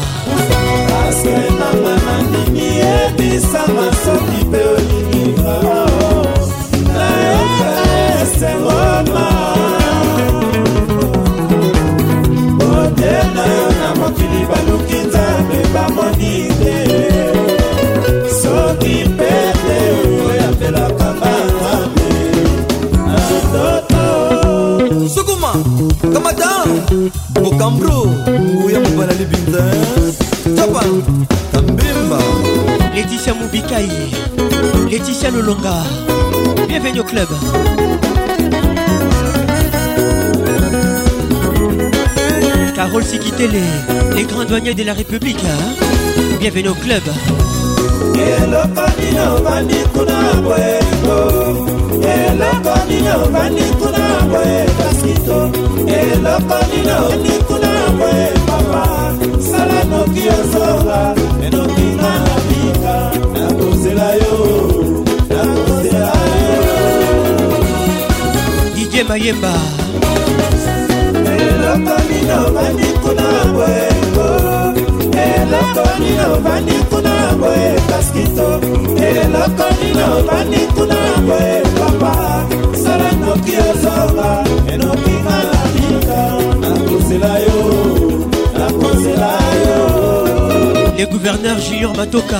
Soki 4.05 4.45
mpe 4.45 4.59
nayoka 6.93 7.69
esengoma 8.21 9.64
bote 13.05 13.27
na 13.35 13.45
yo 13.45 13.69
na 13.79 13.95
mokili 13.95 14.45
baluki 14.45 14.95
nzambe 15.07 15.67
bamoni 15.73 16.47
te. 16.59 16.75
Soki 18.41 18.95
pete 19.17 19.79
oyambelakanga 20.29 21.31
nzambe 21.45 22.09
na 22.97 23.17
ndoto 23.49 25.09
sukuma 25.09 25.53
kamata 26.13 26.49
bokambro 27.41 28.05
nguya 28.39 28.79
mobala 28.79 29.13
libinza. 29.13 29.63
Tapa 30.55 30.83
kambimba 31.51 32.19
Laetitia 32.93 33.33
Moubikai 33.33 33.89
Laetitia 34.89 35.31
Lolonga 35.31 35.83
Bienvenue 36.67 36.99
au 36.99 37.05
club 37.05 37.27
Harold 42.85 43.03
Sikitele, 43.07 43.51
les, 43.51 44.15
les 44.15 44.23
grands 44.25 44.45
douaniers 44.45 44.75
de 44.75 44.83
la 44.83 44.93
République. 44.93 45.43
Hein? 45.43 46.37
Bienvenue 46.39 46.69
au 46.69 46.75
club. 46.75 47.01
Didier 68.75 69.03
Mayemba. 69.03 69.84
Ovandi 72.43 72.87
kuna 73.03 73.27
boyeko 73.55 74.27
eloko 75.25 75.83
nini 75.99 76.23
ovandi 76.33 76.75
kuna 76.89 77.13
boye 77.39 77.69
kaskito 77.89 78.49
eloko 79.09 79.65
nini 79.79 80.03
ovandi 80.17 80.61
kuna 80.75 80.99
boye 81.27 81.55
papa 81.79 82.13
sala 82.83 83.09
noki 83.21 83.53
ozonga 83.69 84.29
enokinga 84.73 85.37
na 85.51 85.61
bika 85.73 86.21
nakozela 86.61 87.33
yo 87.45 87.59
nakozela 88.59 89.31
yo 89.65 89.79
Le 90.97 91.05
gouverneur 91.05 91.57
Junior 91.59 91.93
Matoka 91.97 92.39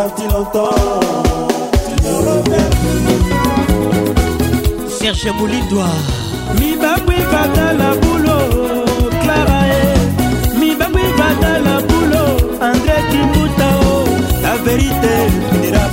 parti 0.00 0.22
longtemps. 0.32 0.70
Tu 1.86 1.94
ne 2.04 2.12
reviens 2.28 2.70
plus 2.80 3.02
Serge 4.98 5.30
Moulindwa 5.38 5.88
mibabwi 6.58 7.18
batala 7.32 7.90
bulo 8.02 8.38
clara 9.22 9.60
e. 9.68 9.82
Mibabwi 10.58 11.04
batala 11.18 11.74
bulo 11.88 12.24
andré 12.68 12.98
kimbuta 13.10 13.68
o 13.90 13.94
la 14.44 14.54
vérité 14.66 15.14
finira 15.50 15.84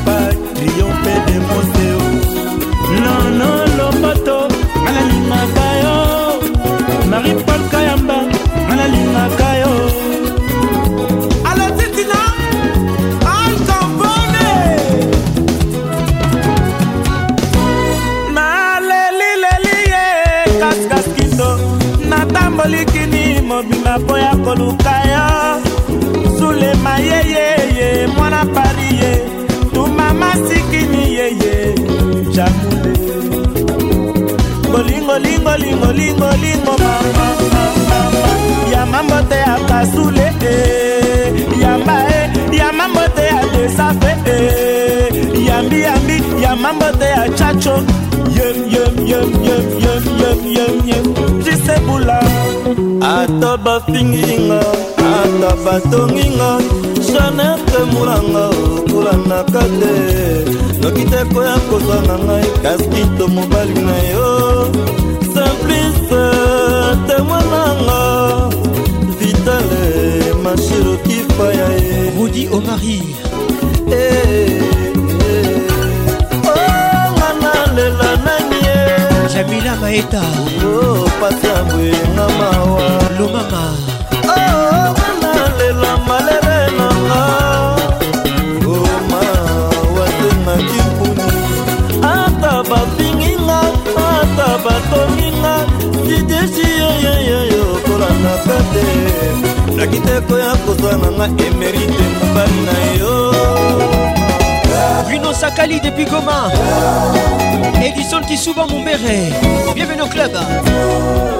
kozwa 100.87 101.11
nanga 101.11 101.43
emerite 101.43 102.03
mobali 102.19 102.59
na 102.65 102.75
yo. 102.99 103.31
Bruno 105.07 105.33
Sakali 105.33 105.79
depuis 105.79 106.05
Goma. 106.05 106.51
Edison 107.83 108.21
Kisuba 108.23 108.65
Mumbere. 108.67 109.31
Bienvenue 109.75 110.01
au 110.01 110.07
club. 110.07 110.31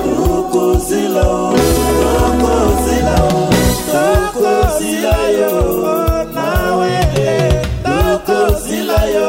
Tokozila 0.04 1.24
tokozila 2.00 3.18
tokozila 3.92 5.16
yo. 5.40 5.54
Nawe 6.36 6.92
tokozila 7.84 9.00
yo. 9.16 9.28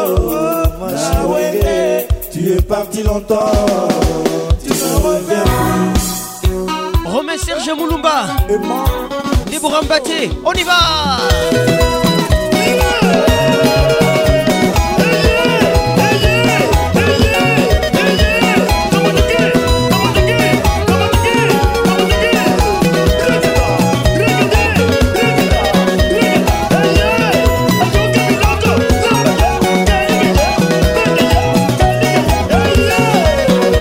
Nawe 0.81 2.07
tu 2.33 2.39
es 2.53 2.63
parti 2.63 3.03
longtemps. 3.03 3.53
Tu 4.65 4.71
ne 4.71 4.91
reviens. 5.07 5.45
Romain 7.07 7.39
Serge 7.39 7.73
Moulumba 7.77 8.27
Déborah 9.59 9.83
Mbaté 9.83 10.31
On 10.45 10.53
y 10.53 10.63
va 10.63 11.19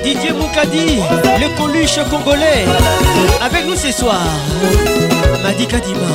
Didier 0.04 0.32
Moukadi, 0.32 1.02
le 1.40 1.56
coluche 1.56 2.00
congolais, 2.10 2.66
avec 3.44 3.68
nous 3.68 3.76
ce 3.76 3.92
soir. 3.92 4.24
Madi 5.44 5.66
Kadima, 5.68 6.12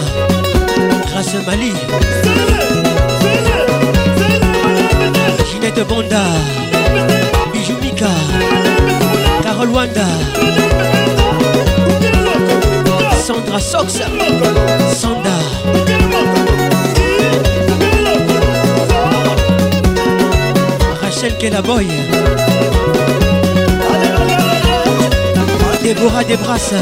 Grâce 1.06 1.36
Mali, 1.46 1.72
Ginette 5.50 5.84
Bonda, 5.86 6.22
Bijou 7.52 7.76
Mika, 7.80 8.10
Carole 9.42 9.70
Wanda, 9.70 10.06
Sandra 13.24 13.60
Sox, 13.60 14.00
Sanda. 14.92 15.38
Rachel 21.02 21.36
Kellaboy. 21.38 21.86
Déborah 25.82 26.22
Desbrasses 26.22 26.74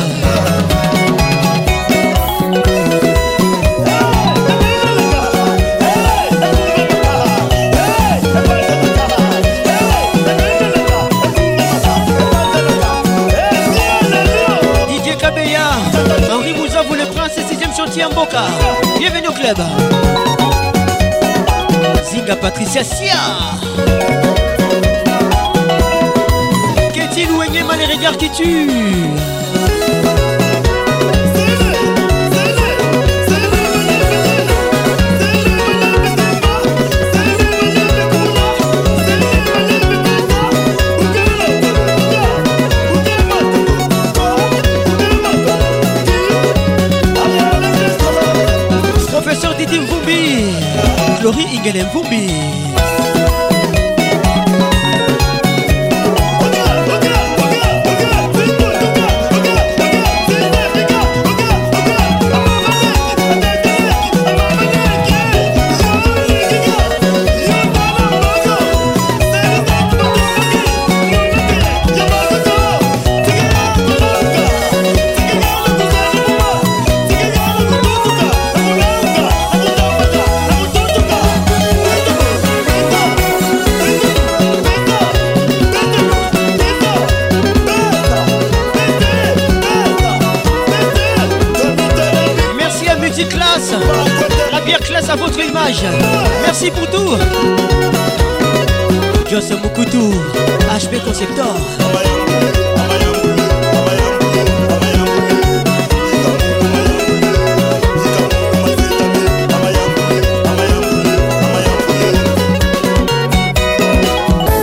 6ème 17.91 18.03
chantier 18.03 18.05
en 18.05 18.11
Boca. 18.11 18.45
Bienvenue 18.99 19.29
au 19.29 19.33
club. 19.33 19.59
Zinga 22.05 22.37
Patricia 22.37 22.85
Sia. 22.85 23.15
Qu'est-il 26.93 27.31
ou 27.31 27.43
Enyema 27.43 27.77
les 27.77 27.87
regards 27.87 28.17
qui 28.17 28.31
tuent 28.31 28.71
Florie 51.21 51.53
Igalem 51.53 51.87
Vumbi 51.93 52.90
Conceptor 101.11 101.55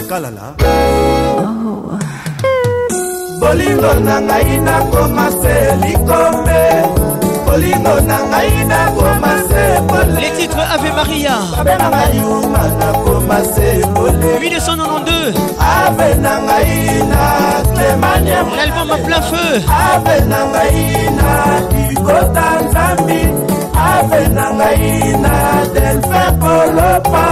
kalala. 0.07 0.55
Bolingo 3.39 3.91
na 4.07 4.15
ngai 4.23 4.55
nakoma 4.63 5.27
se 5.41 5.55
Ave 10.77 10.91
Maria. 10.93 11.35
892 13.97 15.33
Ave 15.59 16.15
Nangaina 16.21 17.21
Clemania 17.73 18.43
L'album 18.55 18.91
à 18.91 18.97
plein 18.97 19.21
feu. 19.21 19.61
Ave 19.67 20.15
Nangaina 20.31 21.29
Kikota 21.71 22.47
Nzambi 22.63 23.21
Ave 23.73 24.21
Nangaina 24.29 25.33
Delphin 25.73 26.31
Kolopa. 26.39 27.25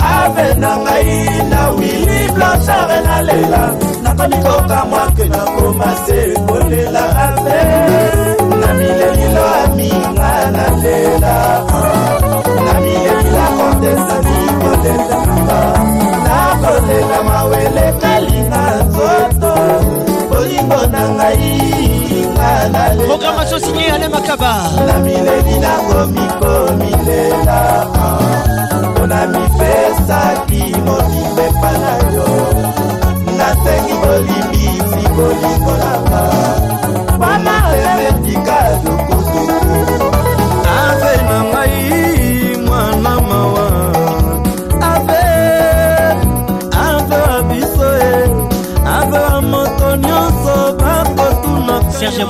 Ave 0.00 0.46
Nangaina 0.54 1.60
Willy 1.76 2.20
Blanchard 2.34 2.90
Nalela 3.04 3.62
Nakomi 4.02 4.36
kokamwa 4.36 5.02
ke 5.16 5.24
nakoma 5.28 5.90
se 6.06 6.18
kolela 6.46 7.04
Ave 7.26 7.60
mileli 26.04 26.26
nakomi 26.26 26.26
komilela 26.40 27.86
mpona 28.90 29.26
mipesaki 29.26 30.76
mobimba 30.84 31.42
epa 31.48 31.72
na 31.72 32.12
yo 32.14 32.28
nasengi 33.38 33.94
bolimbisi 34.02 35.08
bolingo 35.16 35.72
nanga 35.82 36.22
mama 37.18 37.62
emetika 37.76 38.58
dukuduku 38.84 40.04
ave 40.78 41.16
na 41.22 41.44
ngai 41.44 42.56
mwana 42.66 43.20
mawa. 43.20 43.66
Ave 44.80 45.22
ave 46.72 47.42
biso 47.48 47.88
e. 47.96 48.30
Ave 48.86 49.18
wa 49.18 49.42
moto 49.42 49.96
nyonso 49.96 50.76
bakotuna 50.78 51.92
Serge 51.92 52.24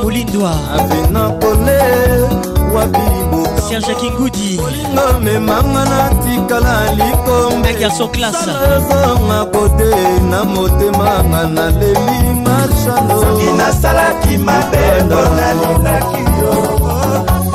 jaki 3.86 4.10
ngudi 4.10 4.60
olinga 4.66 5.18
memanga 5.20 5.84
natikala 5.84 6.94
likombeezonga 6.94 9.44
kote 9.52 9.90
na 10.30 10.44
motemanga 10.44 11.46
naleli 11.46 12.34
marshaloki 12.44 13.46
nasalaki 13.56 14.36
mabe 14.38 15.02
ndo 15.06 15.16
nalingaki 15.36 16.22
yo. 16.40 16.52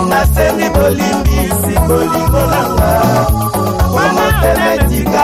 Naseni 0.10 0.70
bolimbisi 0.70 1.80
bolingo 1.88 2.42
nanga 2.52 2.92
wamotemetika 3.96 5.24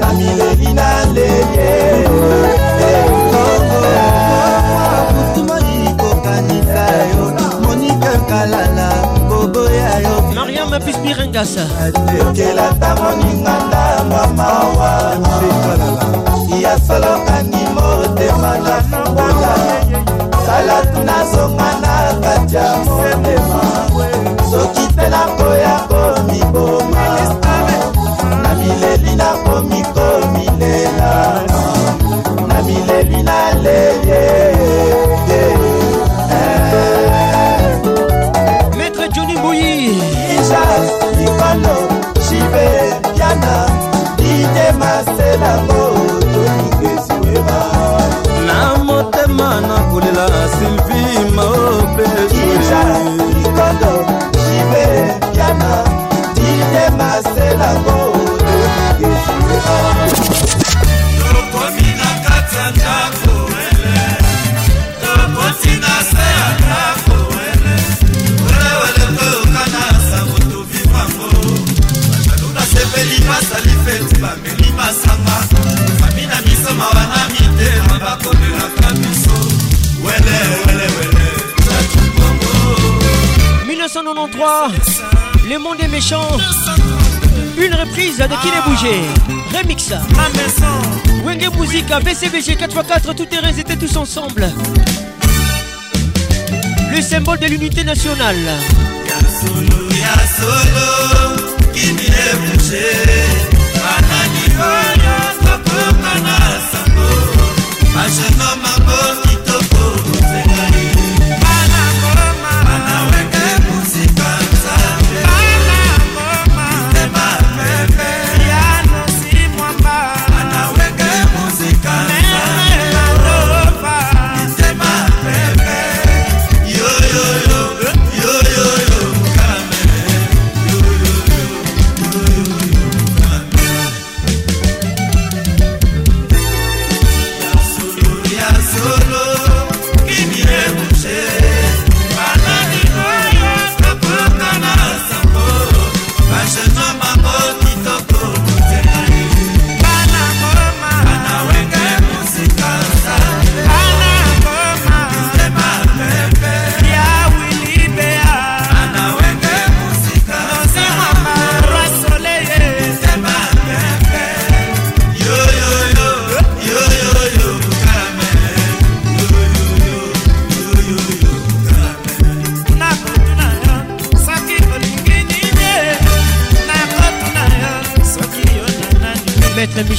na 0.00 0.12
mileli 0.12 0.72
na 0.74 1.04
leye. 1.14 1.72
Kutumai 5.12 5.94
kokanisa 5.98 6.84
yo 7.10 7.24
monike 7.62 8.14
kalala 8.28 8.88
koboya 9.28 9.98
yo. 10.04 10.14
Mariama 10.34 10.80
pisbirangasa 10.80 11.64
okelata 12.28 12.90
moninga 12.96 13.56
na 13.70 14.04
mamawa 14.10 14.92
ya 16.62 16.78
solokani 16.80 17.62
motema 17.74 18.58
na 18.58 18.76
nongola 18.90 19.54
salatu 20.46 21.00
nazonga 21.04 21.70
na 21.82 21.94
kati 22.20 22.56
ya 22.56 22.76
motema. 22.84 23.62
Soki 24.50 24.80
mpe 24.92 25.08
nakoya 25.08 25.80
komiboma 25.88 27.11
mikomilela 29.62 31.42
na 32.48 32.62
milebi 32.62 33.22
na 33.22 33.54
leye. 33.54 34.52
Maître 38.76 39.08
joni 39.14 39.36
mbuyi 39.36 39.86
isa 40.40 40.62
ikolo 41.24 41.76
shibe 42.28 42.66
yana 43.18 43.54
dide 44.16 44.72
maselango 44.78 45.82
toningeziweba 46.32 47.60
na 48.46 48.84
motema 48.84 49.60
na 49.60 49.78
kolela 49.78 50.48
sim 50.48 50.81
1993, 84.14 85.02
Le 85.48 85.58
Monde 85.58 85.80
est 85.80 85.88
méchant. 85.88 86.26
Une 87.56 87.74
reprise 87.74 88.18
de 88.18 88.24
Qui 88.24 88.50
n'est 88.50 88.62
bougé. 88.66 89.00
Remix. 89.56 89.90
Wenge 91.24 91.48
Musica, 91.58 91.98
BCBG 92.00 92.56
4x4, 92.56 93.14
tous 93.14 93.24
terrains 93.24 93.56
étaient 93.56 93.76
tous 93.76 93.96
ensemble. 93.96 94.52
Le 96.94 97.00
symbole 97.00 97.38
de 97.38 97.46
l'unité 97.46 97.84
nationale. 97.84 98.36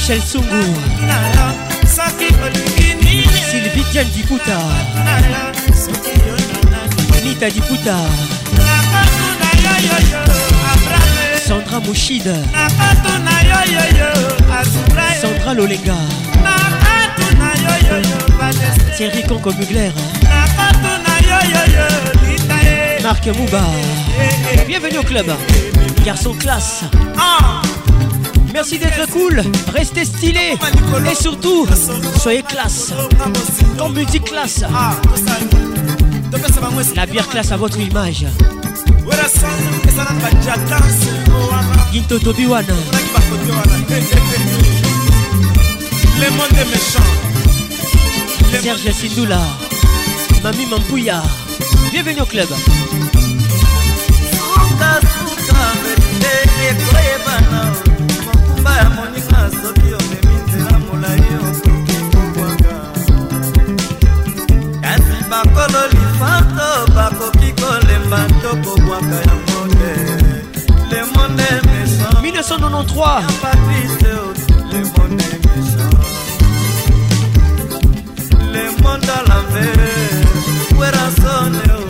Michel 0.06 0.20
Sungu. 0.20 0.62
Sylvie 3.50 3.84
Diane 3.90 4.10
Diputa. 4.10 4.58
Nita 7.24 7.48
Diputa. 7.48 7.96
Sandra 11.46 11.80
yo 13.48 13.56
Sandra 15.22 15.54
badeste 18.38 18.96
Thierry 18.98 19.22
Conco 19.22 19.52
ye 22.62 23.00
Marc 23.02 23.26
Mouba. 23.28 23.62
Bienvenue 24.66 24.98
au 24.98 25.02
club. 25.02 25.32
Garçon 26.04 26.34
classe. 26.34 26.84
Merci 28.54 28.78
d'être 28.78 29.10
cool. 29.10 29.42
Restez 29.74 30.04
stylé. 30.04 30.54
Et 31.10 31.14
surtout, 31.16 31.66
soyez 32.20 32.44
classe. 32.44 32.92
Comme 33.76 33.94
musique 33.94 34.26
classe. 34.26 34.62
La 36.94 37.06
bière 37.06 37.28
classe 37.28 37.50
à 37.50 37.56
votre 37.56 37.80
image. 37.80 38.26
Ginto 41.92 42.18
Tobiwan. 42.20 42.64
Le 46.20 46.30
monde 46.30 46.52
est 46.52 46.70
méchant. 46.70 47.02
Serge 48.62 48.92
Sindoula. 48.92 49.40
Mami 50.44 50.66
Mampouya. 50.66 51.24
Bienvenue 51.90 52.20
au 52.20 52.26
club. 52.26 52.48
Sukasuka 58.64 58.70
mete 58.70 58.70
ekoyebana 58.70 58.70
mokumba 58.70 58.72
ya 58.76 58.88
moninga 58.90 59.50
soki 59.60 59.88
omemi 59.94 60.34
nzela 60.46 60.78
molai 60.78 61.28
okoki 61.48 61.96
kobwaka 62.12 62.74
kasi 64.82 65.18
bakolo 65.30 65.82
lifanto 65.92 66.68
bakoki 66.94 67.50
kolemba 67.60 68.20
to 68.42 68.50
kobwaka 68.64 69.18
yango 69.28 69.60
te 69.78 69.92
le 70.90 71.00
monde 71.12 71.48
méchant. 71.66 72.22
1993. 72.22 73.26
Patrice, 73.42 74.02
le 74.72 74.78
monde 74.78 75.20
est 75.20 75.38
méchant. 75.46 75.94
Le 78.52 78.64
monde 78.82 79.10
à 79.10 79.22
l'envers 79.28 79.78
Werasone, 80.78 81.62
oh, 81.68 81.83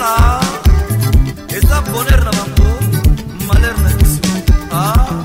wana 0.00 0.40
eza 1.56 1.80
bonheur 1.82 2.24
na 2.24 2.30
bango 2.30 2.68
malheur 3.48 3.76
na 3.84 3.90
biso. 3.98 4.20
Ah. 4.72 5.24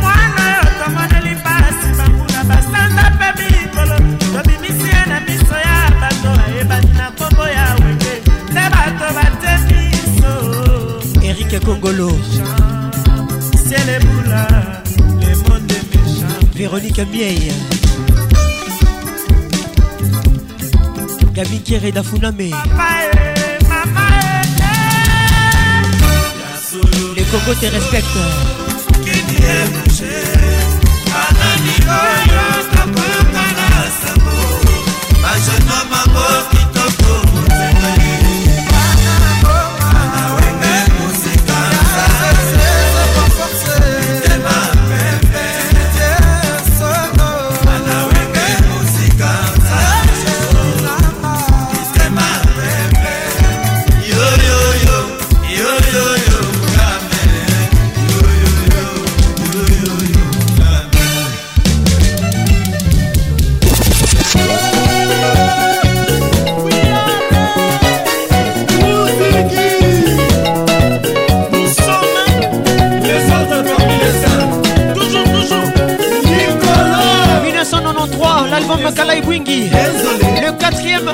Mwana 0.00 0.42
oyo 0.48 0.62
tomoneli 0.78 1.34
mpasi 1.36 1.88
banguna 1.98 2.44
basanza 2.44 3.10
mpe 3.10 3.28
mikolo 3.44 3.96
tobimisi 4.32 4.86
ye 4.88 5.06
na 5.08 5.20
miso 5.20 5.54
ya 5.66 5.90
bato 6.00 6.30
ayebani 6.46 6.92
na 6.96 7.10
nkombo 7.10 7.42
ya 7.48 7.74
wenge 7.74 8.14
nde 8.50 8.62
bato 8.70 9.14
batie 9.14 9.58
miso. 9.68 10.32
Erike 11.22 11.60
kongolo 11.60 12.10
sielebula 13.68 14.46
le 15.20 15.36
monde 15.36 15.74
méchant. 15.90 16.54
Véronique 16.54 17.04
mieye 17.12 17.52
Gabi 21.42 21.58
Kere 21.58 21.90
Dafuname. 21.90 22.50
Les 27.16 27.26
cocos 27.32 27.58
te 27.58 27.68
respectent. 27.68 28.62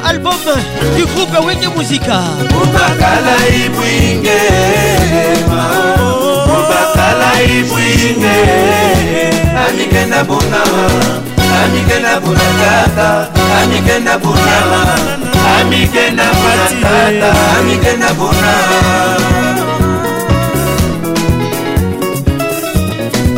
album 0.04 0.34
du 0.96 1.04
groupe 1.06 1.38
Wende 1.46 1.68
Musica. 1.76 2.20
Ubakala 2.62 3.36
ibwinge 3.64 4.38
Ubakala 6.46 7.30
ibwinge 7.42 8.36
Amikenda 9.68 10.24
bunama 10.24 10.84
Amikenda 11.64 12.20
bunatata 12.20 13.28
Amikenda 13.62 14.18
bunama 14.18 14.80
Amikenda 15.60 16.24
bunatata 16.24 17.30
Amikenda 17.58 18.08
bunama 18.14 18.78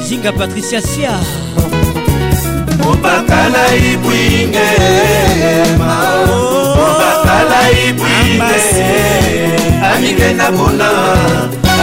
Zinga 0.08 0.32
Patricia 0.32 0.80
Sia. 0.80 1.12
Ubakala 2.92 3.74
ibwinge 3.76 4.68
Mao 5.78 6.49
malai 7.30 7.92
bwine 7.92 8.58
amike 9.92 10.32
na 10.38 10.50
bona 10.50 10.88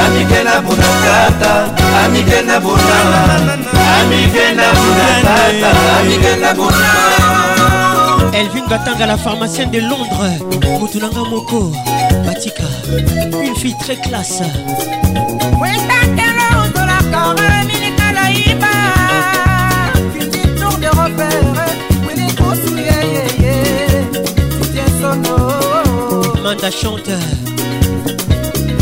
amike 0.03 0.39
na 0.43 0.61
bona 0.65 0.89
tata 1.03 1.51
amike 2.03 2.41
na 2.47 2.59
bona 2.59 2.97
amike 3.97 4.45
na 4.59 4.67
bona 4.77 5.07
tata 5.25 5.69
amike 5.99 6.33
na 6.41 6.53
bona. 6.53 6.89
Elvin 8.33 8.67
Batanga, 8.69 9.05
la 9.07 9.17
pharmacienne 9.17 9.71
de 9.71 9.79
Londres, 9.79 10.37
Mutulanga 10.79 11.23
Moko, 11.29 11.71
Batika, 12.25 12.67
une 13.43 13.55
fille 13.55 13.75
très 13.79 13.95
classe. 13.95 14.43
Oui, 15.59 15.69
Amanda 26.47 26.71
chante. 26.71 27.11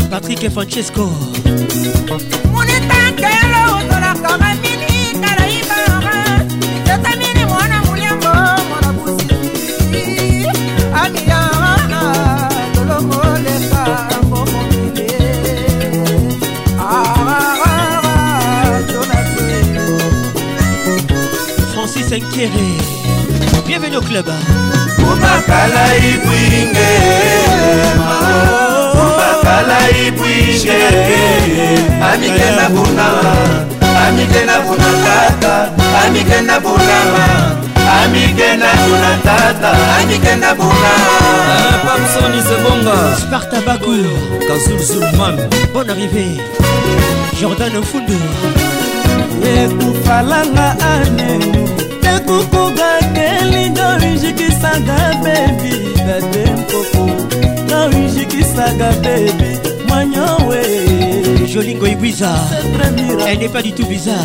Patrick 0.08 0.44
et 0.44 0.50
Francesco. 0.50 1.10
Munitangelo 2.52 3.82
tolaka 3.90 4.38
mamini 4.38 5.18
karaibara 5.20 6.44
Tetamini 6.84 7.44
mwana 7.44 7.82
muliambo 7.82 8.28
mwana 8.68 8.92
busi 8.92 10.46
Amiyana 10.94 12.50
toloko 12.74 13.38
leka 13.38 14.08
mbomo 14.22 14.62
mile 14.70 16.06
Francis 21.74 22.12
Nkere 22.12 22.95
Bienvenue 23.66 23.96
au 23.96 24.00
club. 24.00 24.26
Mubakala 24.98 25.84
ibwinge 25.96 26.90
Mubakala 28.94 29.78
ibwinge 30.06 30.78
Amikenda 32.12 32.68
buna. 32.68 33.06
Amikenda 34.08 34.60
buna 34.60 34.90
tata. 35.04 35.70
Amikenda 36.06 36.60
buna 36.60 36.98
Amikenda 38.04 38.66
buna 38.86 39.12
tata. 39.24 39.70
Amikenda 40.00 40.54
buna. 40.54 40.92
Pamsoni 41.84 42.40
Zebonga. 42.42 43.16
Sparta 43.18 43.60
Bakou. 43.66 44.04
Kazul 44.48 44.78
Zulman. 44.80 45.36
Bonne 45.72 45.90
arrivée. 45.90 46.40
Jordan 47.40 47.82
Fundo. 47.82 48.14
ekufalanga 49.46 50.76
anenu 50.80 51.68
ekukugakeli 52.02 52.65
noinjikisaga 54.66 55.14
bebi 55.24 55.94
dade 56.06 56.50
mpoko 56.52 57.10
noinjikisaga 57.70 58.92
bebi 58.92 59.58
mwanyowe 59.88 60.62
Jolingo 61.52 61.86
Ibiza. 61.86 62.34
Elle 63.26 63.38
n'est 63.38 63.48
pas 63.48 63.62
du 63.62 63.72
tout 63.72 63.86
bizarre. 63.86 64.16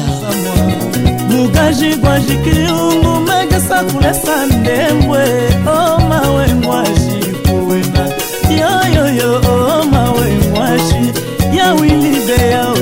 mugaji 1.30 1.96
gwajikiungu 1.96 3.20
megesa 3.22 3.84
kulesa 3.84 4.46
ndembwe 4.46 5.24
omawe 5.66 6.48
ngwashi 6.54 7.22
kuwena 7.48 8.10
yoyoyo 8.50 9.42
omawe 9.82 10.32
ngwashi 10.32 11.14
yawilideyao 11.58 12.78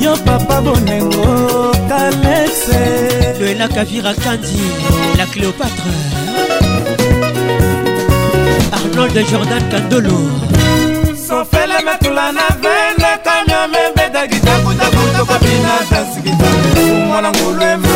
yo 0.00 0.16
papa 0.24 0.60
bonengo 0.60 1.74
kalexe 1.88 2.82
Loela 3.40 3.68
Kavira 3.68 4.14
Kandi. 4.14 4.60
La 5.18 5.24
Cléopâtre. 5.26 5.92
Arnold 8.72 9.16
Jordan 9.30 9.62
Kandolo. 9.70 10.18
sofele 11.26 11.78
metula 11.86 12.32
na 12.32 12.46
vele 12.62 13.10
kanyame 13.24 13.78
bedagitakudaku 13.96 15.02
tokobina 15.16 15.72
dansikitaku 15.90 16.94
mwana 17.08 17.30
ngulwema 17.30 17.88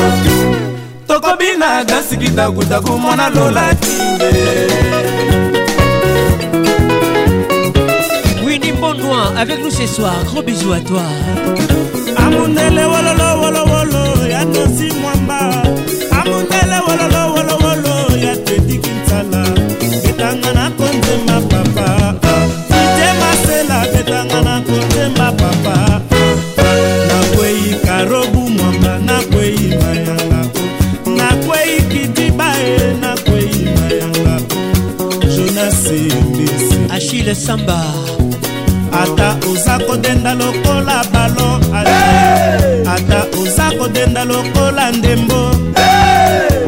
tokobina 1.08 1.84
dansikitakudaku 1.84 2.92
mwana 2.98 3.28
lola 3.30 3.74
timbe 3.74 4.32
Winnie 8.44 8.72
Bonnois 8.72 9.32
avec 9.36 9.58
nous 9.62 9.70
ce 9.70 9.86
soir. 9.86 10.14
Gros 10.26 10.42
bisous 10.42 10.72
à 10.72 10.80
toi. 10.80 11.02
amundele 12.16 12.84
wololo 12.84 13.40
wolowolo 13.42 14.26
ya 14.30 14.44
dosi 14.44 14.92
mwamba 15.00 15.38
amundele 16.20 16.78
wololo 16.88 17.25
Achille 37.26 37.34
Samba. 37.34 37.80
ata 38.92 39.36
oza 39.50 39.78
kodenda 39.86 40.34
lokola 40.34 41.02
balo 41.12 41.60
ata 42.94 43.26
oza 43.40 43.70
kodenda 43.78 44.24
lokola 44.24 44.92
ndembo. 44.92 45.50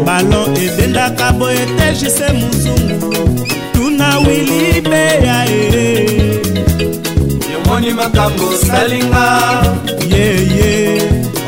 Balo 0.05 0.47
edendaka 0.57 1.33
boye 1.39 1.65
te 1.77 1.95
jise 1.99 2.33
mozungu 2.33 3.39
tuna 3.73 4.19
wili 4.19 4.81
beya 4.81 5.45
e 5.47 6.41
omoni 7.65 7.93
makambo 7.93 8.49
osalinga 8.49 9.25
yeye 10.11 11.03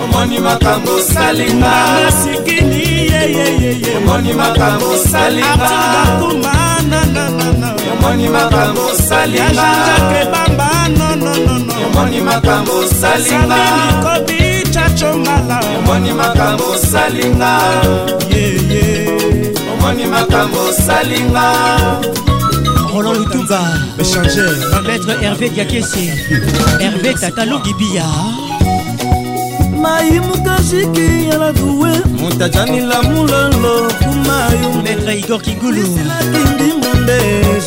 omoni 0.05 0.39
makambo 0.39 0.93
osalinga 0.95 1.73
masikini 2.05 2.83
yeyeyeye 3.13 3.97
omoni 3.97 4.33
makambo 4.33 4.91
osalinga 4.91 5.53
abdulgakuma 5.53 6.53
nananana 6.91 7.50
omoni 7.93 8.29
makambo 8.29 8.81
osalinga 8.87 9.45
yajajake 9.45 10.31
bamba 10.33 10.69
nononono 10.99 11.75
omoni 11.87 12.21
makambo 12.21 12.73
osalinga 12.79 13.57
samilikobi 13.57 14.71
chachombala 14.75 15.61
omoni 15.79 16.13
makambo 16.13 16.65
osalinga 16.71 17.61
omoni 19.73 20.07
makambo 20.07 20.59
osalinga 20.69 21.45
roland 22.95 23.19
lutumba. 23.19 23.61
Échanger. 24.01 24.51
Maître 24.87 25.13
hervé 25.23 25.49
diakesi 25.49 26.11
hervé 26.81 27.15
tatalongi 27.15 27.73
biya 27.75 28.05
mayimukashiki 29.83 31.29
yaladuwe 31.31 31.91
mutajanila 32.21 33.03
mulolo 33.03 33.89
kumayu. 34.03 34.83
Maître 34.85 35.13
igor 35.19 35.41
kingulu 35.41 35.83
nde 37.03 37.19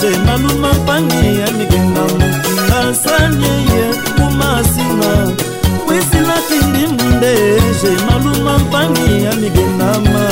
jemaluma 0.02 0.74
mpangi 0.74 1.40
ya 1.40 1.52
mikenga. 1.52 2.02
Mokinansanyeye 2.02 3.94
kuma 4.16 4.62
nsima 4.62 5.32
kwisilakindi 5.86 7.06
nde 7.18 7.62
jemaluma 7.84 8.58
mpangi 8.60 9.24
ya 9.24 9.32
mikengama 9.36 10.30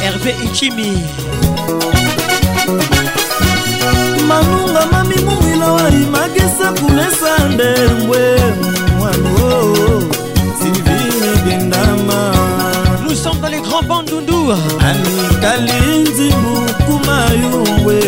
herve 0.00 0.36
ichimi. 0.44 0.98
Manunga 4.28 4.86
mamimuwila 4.92 5.72
wali 5.72 6.06
magesa 6.06 6.72
kulesa 6.80 7.48
ndembwe 7.48 8.40
mvua 14.46 14.58
anikalinzi 14.88 16.34
mukuma 16.42 17.26
yuwe 17.42 18.00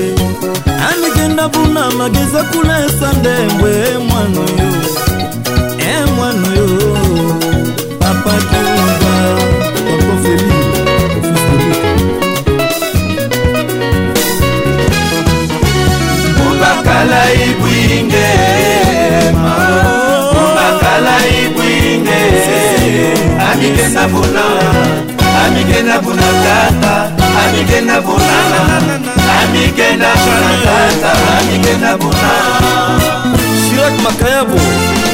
anikenda 0.90 1.48
buna 1.48 1.90
mageza 1.90 2.42
kulesa 2.42 3.12
ndembwe 3.20 3.98
mwana 4.08 4.40
yo 4.40 4.72
e 5.78 6.10
mwana 6.16 6.48
yo 6.56 6.68
papa 7.98 8.30
kiuva 8.30 9.14
wakofeli 9.86 10.52
mubakala 16.38 17.20
ibwingema 17.48 19.52
mubakala 20.34 21.14
ibwingema 21.42 23.44
anikenda 23.50 24.02
buna. 24.12 24.44
Amikenda 25.46 25.98
buna 26.00 26.28
tata 26.44 26.94
amikenda 27.44 28.00
buna 28.00 28.38
amikenda 29.42 30.10
buna 30.24 30.50
tata 30.64 31.12
amikenda 31.38 31.96
buna. 32.00 32.30
Shirak 33.68 33.94
makayabo 34.04 34.58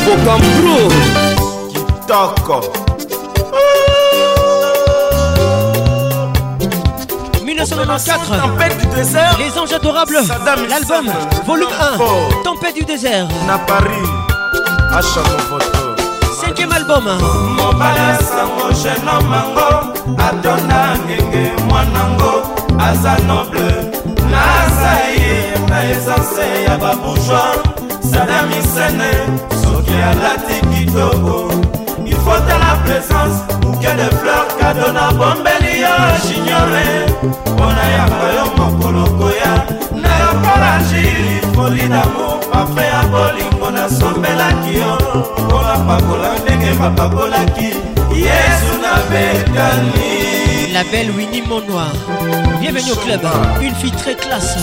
bokambro. 0.04 0.78
Kitoko. 1.72 2.58
1994 7.42 9.38
Les 9.38 9.58
Anges 9.58 9.72
Adorables 9.72 10.16
L'album 10.68 11.12
volume 11.46 11.68
1 11.80 12.42
Tempête 12.42 12.74
du 12.74 12.84
désert. 12.84 13.28
Na 13.46 13.58
Paris 13.58 14.08
Achano 14.92 15.38
photo 15.48 15.73
Cinquième 16.64 16.72
album. 16.72 17.04
Mobala 17.56 18.18
sango 18.18 18.72
jeune 18.72 19.28
mango 19.28 19.68
atona 20.18 20.96
ngenge 21.04 21.52
mwanango 21.68 22.42
aza 22.78 23.16
noble 23.26 23.68
naza 24.30 24.92
ye 25.18 25.34
na 25.68 25.90
essence 25.90 26.64
ya 26.66 26.76
babourgeois. 26.78 27.62
Sadamisene 28.00 29.10
soki 29.62 29.92
alati 29.92 30.60
kitoko. 30.72 31.50
Il 32.06 32.14
faut 32.16 32.30
la 32.48 32.76
présence 32.84 33.38
bouquet 33.60 33.94
de 33.96 34.16
fleurs 34.16 34.48
kado 34.58 34.92
na 34.92 35.10
bombeli 35.12 35.80
yo 35.80 35.94
jignore 36.26 36.86
mpona 37.46 37.84
yamba 37.96 38.28
yo 38.36 38.44
mokolo 38.56 39.04
koya 39.18 39.66
na 40.02 40.13
yokola 40.34 40.78
jili 40.90 41.40
foli 41.54 41.88
damour 41.88 42.40
pafe 42.52 42.86
ya 42.86 43.02
bolingo 43.12 43.70
nasombelaki 43.70 44.74
yo. 44.74 44.98
Mpona 45.38 45.78
pakola 45.78 46.38
ndenge 46.42 46.72
bapakolaki 46.80 47.64
yesu 48.14 48.72
na 48.82 48.94
betani 49.10 50.72
La 50.72 50.82
belle 50.84 51.10
Winnie 51.16 51.42
Monnoir. 51.42 51.92
Bienvenue 52.60 52.92
au 52.92 52.96
club. 52.96 53.20
Une 53.62 53.74
fille 53.74 53.92
très 53.92 54.14
classe. 54.14 54.56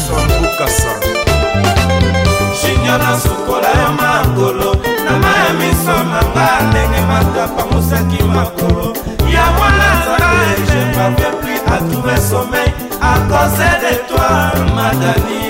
Jinyo 2.62 2.98
nasukola 2.98 3.68
yo 3.82 3.92
makolo 4.00 4.76
na 5.06 5.12
maya 5.18 5.54
miso 5.60 5.96
nanga 6.12 6.62
ndenge 6.70 7.02
matapa 7.08 7.64
mosaki 7.76 8.24
makolo. 8.24 8.94
Ya 9.34 9.46
mwana 9.58 9.88
nzambe 10.02 10.52
je 10.68 10.98
m'avais 10.98 11.32
pris 11.42 11.60
à 11.68 11.78
trouver 11.78 12.18
sommeil 12.22 12.74
à 13.02 13.14
cause 13.30 13.66
de 13.82 13.94
toi 14.08 14.52
madani 14.76 15.41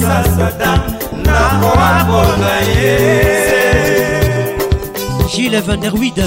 kopesa 0.00 0.24
satan 0.36 0.80
ndako 1.20 1.70
akola 1.78 2.56
ye. 2.74 2.96
Gile 5.34 5.60
vanderwid 5.60 6.20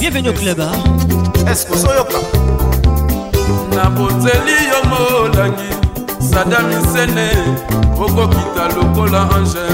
bienvenu 0.00 0.32
club 0.32 0.60
eske 1.50 1.72
ozoyoka 1.72 2.18
naboteli 3.74 4.56
yo 4.70 4.80
molangi 4.90 5.70
sada 6.30 6.60
misene 6.60 7.28
okokita 7.98 8.64
lokola 8.76 9.20
ange 9.36 9.66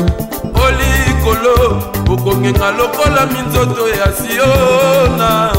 olikolo 0.62 1.82
okokenga 2.12 2.70
lokola 2.70 3.26
minzoto 3.26 3.88
ya 3.88 4.08
siona. 4.18 5.50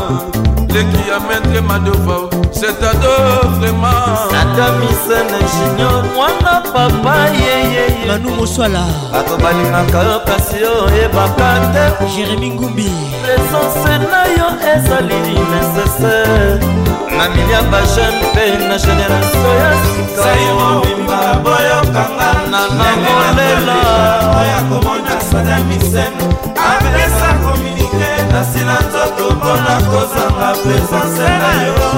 Leki 0.73 1.09
ya 1.09 1.19
maître 1.19 1.61
madova 1.61 2.17
setado 2.51 3.13
vraiment. 3.59 4.31
Sadamisene 4.31 5.39
junior 5.53 6.03
mwana 6.15 6.61
papa 6.73 7.15
yeyeye 7.29 8.05
manu 8.07 8.29
moswala. 8.29 8.83
Bato 9.13 9.37
balingaka 9.37 10.03
yo 10.03 10.19
kasi 10.25 10.57
yo 10.63 10.85
oyebaka 10.85 11.47
te. 11.73 12.05
Jérémi 12.15 12.49
ngumbi. 12.51 12.89
Presence 13.23 13.93
na 14.11 14.21
yo 14.37 14.47
ezali 14.73 15.19
nécessaire. 15.51 16.59
Na 17.17 17.29
milia 17.29 17.61
bajeune 17.71 18.17
mpe 18.33 18.43
na 18.67 18.77
génération 18.77 19.53
ya 19.61 19.71
saimobimba 20.23 21.19
boyokanga 21.43 22.29
nanamolela 22.51 23.77
oya 24.39 24.59
komona 24.69 25.15
sadamisene 25.31 26.23
apesa 26.67 27.29
komunike 27.43 28.09
nasila 28.31 28.77
nzoto 29.53 29.73
mpona 29.73 29.75
kozanga 29.89 30.49
presence 30.63 31.29
na 31.41 31.51
yo. 31.65 31.89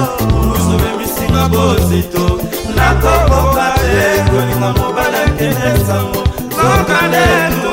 Ozobemisinga 0.52 1.48
bozito 1.48 2.24
nakokoka 2.76 3.66
te 3.76 4.24
kolinga 4.30 4.68
mobali 4.78 5.16
akende 5.26 5.70
sango 5.86 6.22
zokandetu 6.56 7.72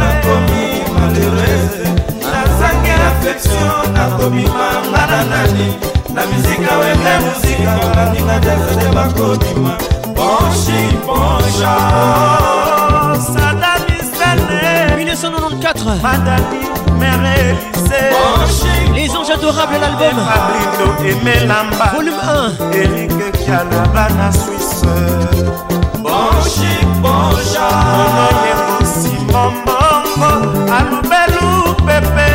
nakomi 0.00 0.64
malheureuse 0.94 1.86
nazangi 2.32 2.90
affection 3.08 3.92
nakobima 3.92 4.68
nga 4.90 5.02
na 5.06 5.20
nani. 5.24 5.68
Na 6.14 6.22
mizika 6.26 6.72
wenge 6.78 7.14
muzika 7.24 7.72
baninga 7.94 8.36
desede 8.38 8.88
bakobima 8.94 9.72
bonshi 10.16 10.80
bonsha 11.06 11.74
sadamisene 13.34 14.60
1994 14.96 16.02
madani 16.02 16.60
Les 18.94 19.10
Anges 19.16 19.30
Adorables 19.30 19.78
l'album. 19.80 20.18
Ablindo 20.34 20.86
emelamba 21.10 21.86
Volume 21.94 22.20
1 22.70 22.74
erike 22.74 23.30
kialaba 23.38 24.08
na 24.16 24.32
swisse 24.32 24.94
bonshi 26.02 26.72
bonsha 27.02 27.68
onoyengosi 28.02 29.14
mombongo 29.32 30.30
alubelu 30.76 31.74
pepe 31.86 32.28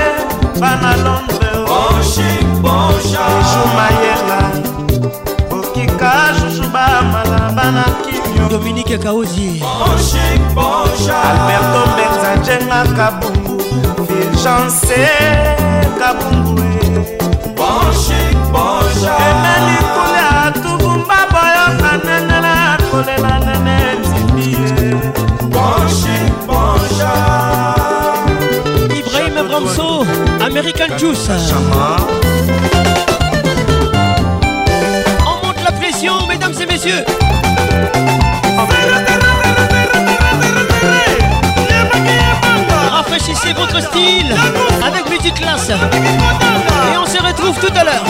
bana 0.59 0.91
londre 1.03 1.51
bonshi 1.67 2.29
bonsha 2.61 3.25
jumayela 3.49 4.39
okika 5.51 6.11
juju 6.39 6.65
bamala 6.69 7.51
bana 7.55 7.83
kimio 8.03 8.49
Dominique 8.49 8.97
Kaozi. 8.97 9.59
Bonshi 9.59 10.25
bonsha 10.55 11.15
alberto 11.29 11.81
benzajenga 11.97 12.83
kabungu 12.97 13.57
fulgence 14.43 15.07
kabungu 15.99 16.61
bonshi 17.57 18.21
bonsha 18.51 19.13
emelikule 19.29 20.23
atubumba 20.45 21.19
boyoka 21.33 21.91
nenela 22.05 22.55
kolela 22.91 23.35
nene 23.45 23.77
tibie. 24.03 24.95
Bonshi 25.53 26.17
bonsha 26.47 27.13
Ibrahim 28.99 29.47
Bramso 29.47 30.05
American 30.41 30.89
Juice. 30.97 31.29
On 35.25 35.35
monte 35.45 35.63
la 35.63 35.71
pression 35.71 36.27
mesdames 36.27 36.61
et 36.61 36.65
messieurs 36.65 37.05
Rafraîchissez 43.13 43.53
votre 43.53 43.79
style 43.79 44.35
avec 44.83 45.07
musique 45.07 45.35
classe. 45.35 45.69
Et 45.69 46.97
on 46.97 47.05
se 47.05 47.21
retrouve 47.21 47.59
tout 47.59 47.71
à 47.75 47.83
l'heure 47.83 48.03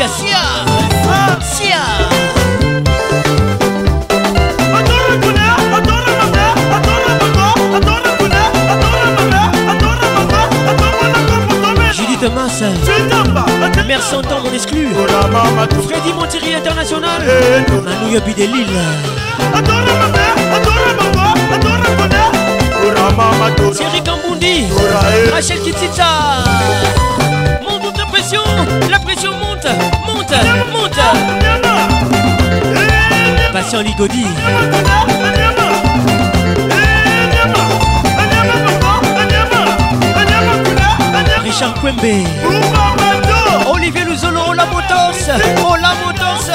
Patricia 0.00 0.08
Sia. 0.08 0.38
Sia. 1.42 1.82
Judith 11.92 12.32
Masse 12.34 12.64
Mère 13.86 14.02
Santan 14.02 14.40
mon 14.42 14.52
exclu. 14.54 14.88
Freddy 15.86 16.12
Montieri 16.14 16.54
International. 16.54 17.20
Manu 17.84 18.14
Yabi 18.14 18.34
de 18.34 18.46
Lille. 18.46 18.80
Thierry 23.72 24.00
Kambundi 24.02 24.66
Rachel 25.32 25.58
Kitita 25.60 26.59
La 28.90 28.98
pression 28.98 29.30
monte 29.32 29.66
Monte 30.06 30.34
Monte. 30.72 31.00
Patient 33.52 33.82
Ligodi. 33.82 34.26
Richard 41.44 41.74
Kwembe. 41.80 42.26
Olivier 43.72 44.04
Luzolo 44.04 44.40
Ola 44.50 44.66
Motors 44.66 45.30
Ola 45.70 45.94
Motors 46.04 46.50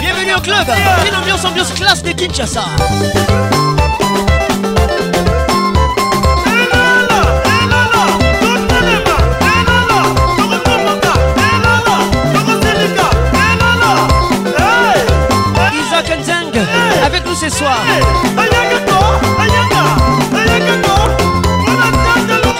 Bienvenue 0.00 0.34
au 0.36 0.40
club. 0.40 0.66
Une 1.08 1.16
ambiance 1.16 1.44
ambiance 1.44 1.72
classe 1.72 2.02
de 2.02 2.12
Kinshasa 2.12 2.64
ce 17.50 17.58
soir. 17.58 17.76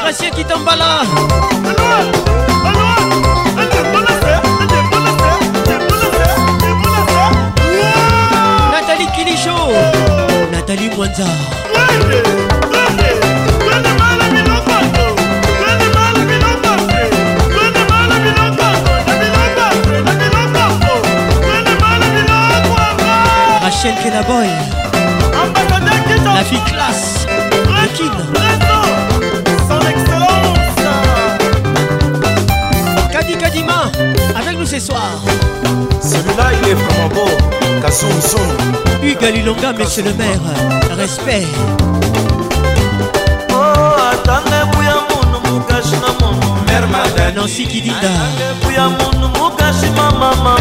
Gracien 0.02 0.30
Kitambala 0.30 1.00
Nathalie 8.72 9.08
Kilicho. 9.16 9.56
Nathalie 10.52 10.90
Mwanza 10.96 11.24
Rachel 23.84 24.00
Kenaboy 24.02 24.48
La 26.24 26.42
fille 26.42 26.58
classe. 26.64 27.26
De 27.26 27.86
Kin 27.98 28.16
Kadi 33.12 33.36
Kadima 33.36 33.92
avec 34.34 34.56
nous 34.58 34.64
ce 34.64 34.80
soir. 34.80 35.20
Celui-là, 36.00 36.52
il 36.62 36.68
est 36.70 36.74
vraiment 36.74 37.08
beau. 37.08 37.28
Kassoum 37.82 38.18
Soum. 38.22 38.40
Hugues 39.02 39.20
Lilonga, 39.34 39.74
monsieur 39.74 40.04
le 40.04 40.14
maire. 40.14 40.40
Respect. 40.96 41.44
Atangebuya 43.50 44.94
munu 45.10 45.38
mukashi 45.58 45.96
na 45.96 46.08
munu 46.20 46.54
mama 49.94 50.34
mama 50.34 50.56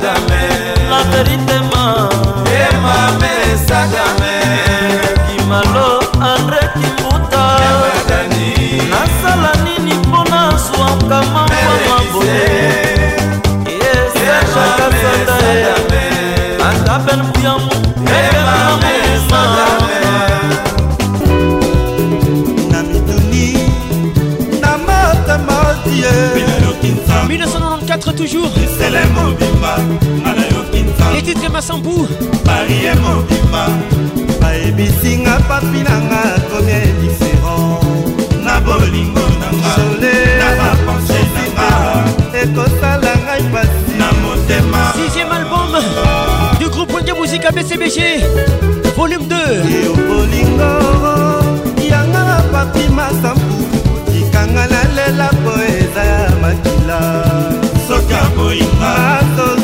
sagame 0.00 0.42
la 0.90 1.00
vérité 1.10 1.56
ma 1.72 1.84
emame 2.62 3.34
sagame 3.68 4.34
kimalo 5.26 5.88
andre 6.20 6.60
kimbuta 6.74 7.44
nasala 8.90 9.52
nini 9.64 9.94
mpona 9.94 10.40
zwaka 10.64 11.18
mamwa 11.32 11.74
maboye 11.88 12.46
esakasadae 13.92 15.64
angaben 16.68 17.20
buyamu 17.32 17.70
ekemamusma 18.18 19.42
na 22.70 22.78
miduni 22.82 23.48
na 24.60 24.70
matamati 24.86 25.96
1990 26.36 27.75
toujours. 28.16 28.50
Sele 28.78 29.00
mobimba 29.14 29.76
ngana 30.22 30.42
yokinza 30.54 31.04
Les 31.14 31.22
titres 31.22 31.50
Massambou. 31.50 32.08
Parie 32.44 32.92
mobimba 33.02 33.68
bayebisinga 34.40 35.38
papi 35.48 35.80
nanga 35.86 36.22
komi 36.50 36.72
indifférent 36.72 37.80
na 38.44 38.60
bolingo 38.60 39.24
nanga 39.40 39.72
na 40.38 40.48
bapense 40.60 41.20
nanga 41.56 41.68
ekosala 42.42 43.12
ngai 43.24 43.44
pasi 43.52 43.92
na 43.98 44.08
motema. 44.22 44.82
Sixième 44.94 45.32
album 45.32 45.72
du 46.60 46.66
groupe 46.68 46.92
Wenge 46.94 47.12
Musique 47.20 47.48
BCBG 47.54 47.98
Volume 48.96 49.26
2 49.28 49.34
yo 49.84 49.94
bolingo 50.08 50.72
yanga 51.90 52.20
na 52.24 52.38
papi 52.52 52.88
masambu 52.88 53.56
otikanga 54.06 54.66
nalela 54.66 55.28
po 55.44 55.52
eza 55.62 56.04
ya 56.04 56.30
makila 56.42 56.98
foi 58.36 58.58
passou 58.78 59.55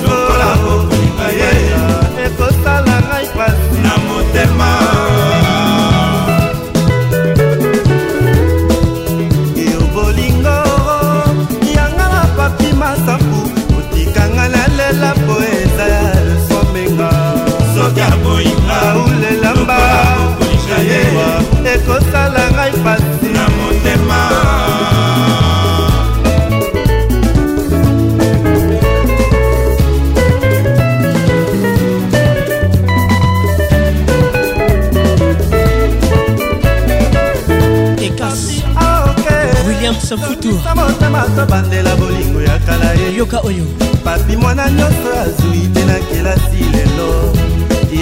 William 40.12 40.28
Samfutu 40.28 40.60
motema 40.76 41.24
tobandela 41.36 41.96
bolingo 41.96 42.42
ya 42.42 42.58
kala 42.58 42.92
ye. 42.92 43.16
Yoka 43.16 43.40
oyo. 43.40 43.64
Papi 44.04 44.36
mwana 44.36 44.70
nyonso 44.70 45.12
azwi 45.20 45.68
te 45.74 45.84
na 45.84 45.98
kelasi 45.98 46.64
lelo. 46.72 47.32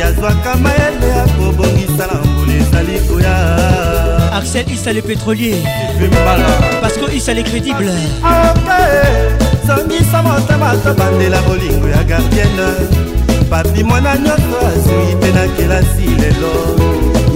Yazwaka 0.00 0.56
mayele 0.56 1.08
ya 1.08 1.24
kobongisa 1.26 2.06
na 2.06 2.20
mbula 2.24 2.54
ezali 2.54 3.00
koya. 3.00 4.32
Axel 4.32 4.70
Issa 4.70 4.92
le 4.92 5.02
pétrolier. 5.02 5.62
Que 5.98 7.16
Issa 7.16 7.34
le 7.34 7.42
crédible. 7.42 7.92
Songisa 9.66 10.22
motema 10.22 10.74
tobandela 10.82 11.42
bolingo 11.42 11.88
ya 11.88 12.04
gardienne 12.04 12.88
papi 13.50 13.84
mwana 13.84 14.16
nyonso 14.16 14.58
azwi 14.66 15.14
te 15.20 15.32
na 15.32 15.46
kelasi 15.56 16.08
lelo. 16.20 16.52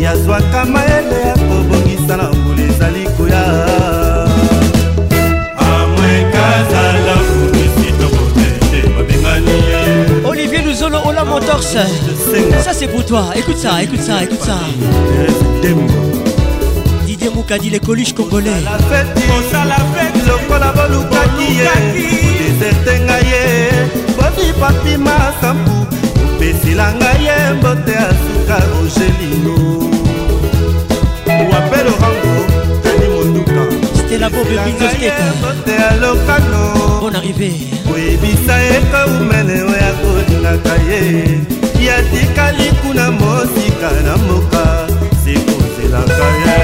Yazwaka 0.01 0.65
mayele 0.65 1.21
ya 1.27 1.35
kobongisa 1.35 2.17
na 2.17 2.33
mbula 2.33 2.63
ezali 2.63 3.09
koya 3.17 4.04
amwekazala 6.45 7.17
Olivier 10.25 10.63
Luzolo 10.63 10.99
Ola 11.05 11.25
Motors. 11.25 11.63
Ça 11.63 12.73
c'est 12.73 12.89
pour 12.89 13.05
toi. 13.05 13.27
Écoute 13.37 13.59
ça, 13.59 13.83
écoute 13.83 14.01
ça, 14.01 14.23
écoute 14.23 14.43
ça. 14.43 14.59
Didier 17.07 17.31
Moukadi 17.35 17.71
les 17.71 17.81
coluches 17.81 18.13
congolais. 18.15 18.51
Osala 19.39 19.77
fete 19.95 20.21
lokola 20.27 20.73
bolukaki 20.77 21.49
ye. 21.59 21.69
Odeserte 22.31 22.95
ngai 23.05 23.25
ye 23.31 23.43
bobi 24.17 24.47
papi 24.61 24.95
masambu 24.97 25.77
opesila 26.25 26.87
ngai 26.93 27.25
ye 27.27 27.37
mbote 27.55 27.93
ya 27.93 28.09
suka 28.23 28.57
rogelino. 28.71 29.57
Wape 31.27 31.79
lorango 31.87 31.95
tani 31.95 32.13
monduka 32.13 32.14
la 34.19 34.29
bobe 34.31 34.57
binzoskete 34.65 35.75
alokano 35.91 37.01
bon 37.01 37.15
arrivé. 37.15 37.51
Koyebisa 37.87 38.57
ye 38.59 38.81
kaumele 38.91 39.63
oyo 39.63 39.85
akolingaka 39.91 40.77
ye. 40.89 41.01
Yatikali 41.87 42.69
kuna 42.83 43.11
mosika 43.11 43.91
na 44.05 44.17
moka 44.17 44.87
sekozelaka 45.25 46.29
ye. 46.45 46.57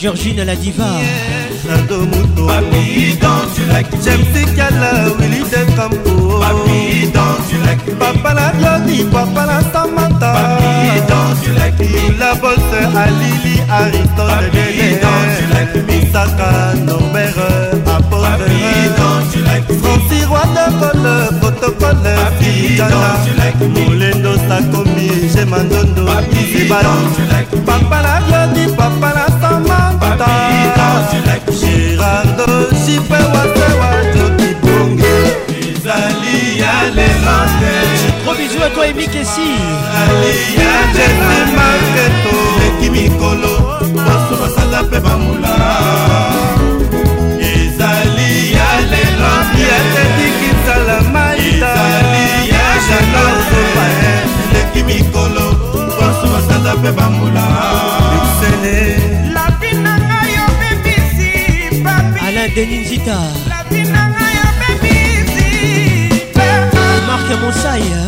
Georgine 0.00 0.44
la 0.44 0.54
diva. 0.54 0.84
Yeah. 0.84 1.47
Bernardo 1.68 2.00
Muto 2.06 2.46
Papi 2.46 3.18
dans 3.20 3.44
tu 3.54 3.62
like 3.70 3.88
J'aime 4.02 4.24
ce 4.32 4.44
qu'elle 4.54 4.82
a 4.82 5.10
Willy 5.18 5.42
de 5.42 5.76
Campo 5.76 6.40
Papi 6.40 7.08
dans 7.12 7.36
tu 7.48 7.56
like 7.66 7.98
Papa 7.98 8.32
la 8.32 8.78
Loni, 8.78 9.04
papa 9.04 9.44
la 9.44 9.60
Samantha 9.70 10.32
Papi 10.32 11.00
dans 11.08 11.36
tu 11.42 11.50
like 11.52 12.18
La 12.18 12.34
bolse 12.36 12.58
à 12.96 13.06
Lily 13.10 13.60
Aristote 13.70 14.16
Papi 14.16 14.96
dans 15.02 15.24
tu 15.36 15.44
like 15.52 15.86
Misaka 15.86 16.74
Norbert 16.86 17.36
Apôtre 17.86 18.22
Papi 18.22 18.88
dans 18.96 19.30
tu 19.30 19.40
like 19.40 19.70
Francis 19.82 20.24
Roi 20.24 20.44
de 20.46 20.64
Cole, 20.80 21.38
protocole 21.40 21.96
plaisirleki 41.58 42.88
mikolo 42.90 43.52
poso 43.94 44.34
basala 44.40 44.82
mpe 44.82 44.98
bamula. 45.00 45.54
Ezali 47.40 48.52
ya 48.52 48.70
lelo 48.90 49.32
yatetikisala 49.68 51.00
maitaezali 51.12 52.26
ya 52.52 52.66
janosoa 52.88 53.86
eleki 54.50 54.82
mikolo 54.88 55.44
poso 55.98 56.26
basala 56.32 56.74
mpe 56.76 56.92
bamula. 56.92 57.46
Alain 62.28 62.54
deninzita 62.54 63.18
marke 67.06 67.34
mosaye 67.40 68.07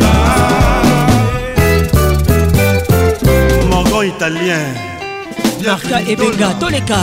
italien. 4.21 4.75
Marca 5.65 5.99
Ebenga 6.01 6.53
Toleka 6.59 6.95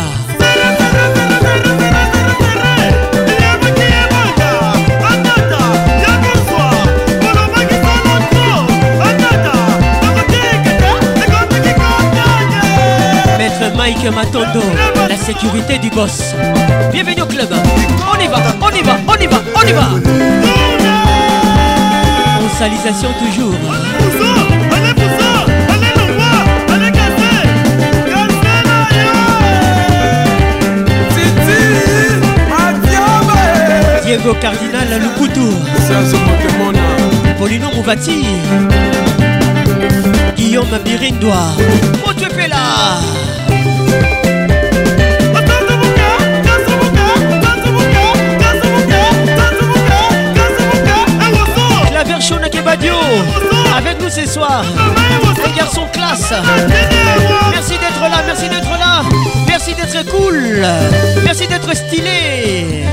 Maître 13.37 13.77
Mike 13.77 14.05
Matondo 14.15 14.61
La 15.09 15.17
sécurité 15.17 15.79
du 15.79 15.91
boss. 15.91 16.35
Bienvenue 16.93 17.23
au 17.23 17.27
club. 17.27 17.49
On 17.53 18.21
y 18.21 18.29
va, 18.29 18.39
on 18.61 18.71
y 18.71 18.83
va, 18.83 18.97
on 19.09 19.21
y 19.21 19.27
va, 19.27 19.43
on 19.57 19.67
y 19.67 19.73
va. 19.73 19.89
Consalisation 22.39 23.09
toujours 23.19 24.38
Diego 34.09 34.33
Cardinal 34.41 34.89
Luputu. 35.03 35.53
Polino 37.39 37.71
Mouvati 37.75 38.25
Guillaume 40.35 40.79
Birindois 40.83 41.53
Motuepela 42.07 42.57
Claver 51.91 52.21
Shona 52.23 52.49
Kebadio. 52.49 52.95
Avec 53.77 54.01
nous 54.01 54.09
ce 54.09 54.27
soir. 54.27 54.65
Un 55.45 55.51
garçon 55.55 55.87
classe. 55.93 56.33
Merci 57.51 57.73
d'être 57.73 58.01
là, 58.01 58.23
merci 58.25 58.49
d'être 58.49 58.71
là. 58.71 59.03
Merci 59.47 59.75
d'être 59.75 60.11
cool. 60.11 60.67
Merci 61.23 61.47
d'être 61.47 61.77
stylé 61.77 62.87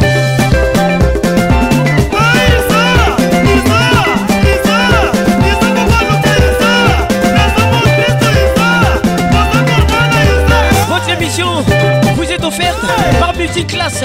vous 11.44 12.24
est 12.24 12.44
offerte 12.44 12.80
par 13.20 13.36
Multiclass. 13.36 14.04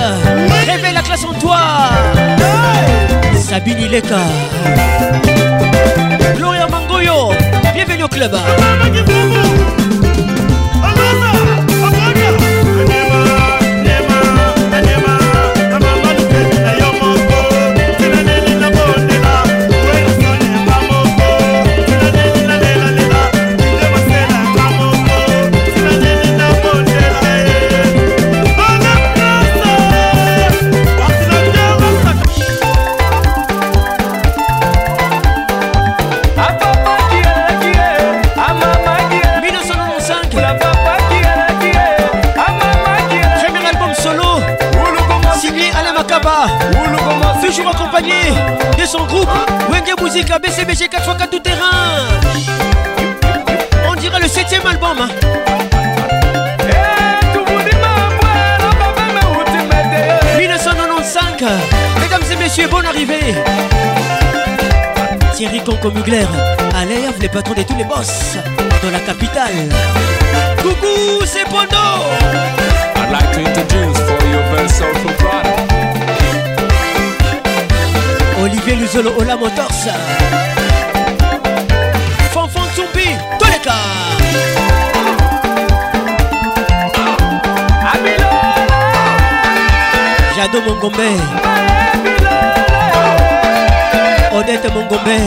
Réveille 0.67 0.95
la 0.95 1.03
classe 1.03 1.25
en 1.25 1.33
toi. 1.35 1.59
Sabine 3.37 3.81
Ileka. 3.81 4.19
Gloria 6.37 6.67
Mangoyo. 6.67 7.33
Bienvenue 7.75 8.05
au 8.05 8.09
club. 8.09 8.37
Conco 65.71 65.93
Mugler 65.93 66.27
à 66.75 66.85
l'œuvre, 66.85 67.15
les 67.21 67.29
patrons 67.29 67.55
de 67.55 67.63
tous 67.63 67.77
les 67.77 67.85
boss 67.85 68.37
de 68.83 68.89
la 68.89 68.99
capitale. 68.99 69.69
Coucou, 70.61 71.25
c'est 71.25 71.45
Pondo. 71.45 71.77
I'd 72.97 73.13
like 73.13 73.31
to 73.33 73.41
introduce 73.41 73.99
for 73.99 74.19
you 74.27 74.39
a 74.39 74.43
very 74.53 74.69
soulful 74.69 75.13
product. 75.19 75.73
Olivier 78.43 78.75
Luzolo 78.75 79.13
Ola 79.17 79.37
Motors. 79.37 79.87
Fanfan 82.33 82.67
Tsumbi 82.75 83.07
Toleka 83.39 83.75
Jado 90.37 90.63
Mongombe 90.63 91.11
Odette 94.33 94.69
Mongombe. 94.73 95.19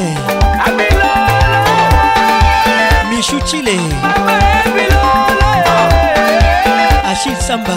Michou 3.10 3.40
Chile. 3.46 3.80
Achille 7.06 7.36
Samba. 7.40 7.74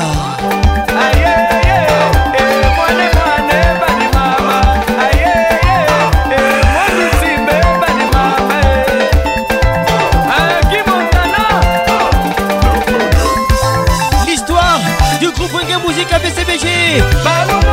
L'histoire 14.26 14.80
du 15.20 15.30
groupe 15.30 15.52
Reggae 15.52 15.76
Musique 15.86 16.12
ABCBG 16.12 17.02
Ballon 17.24 17.65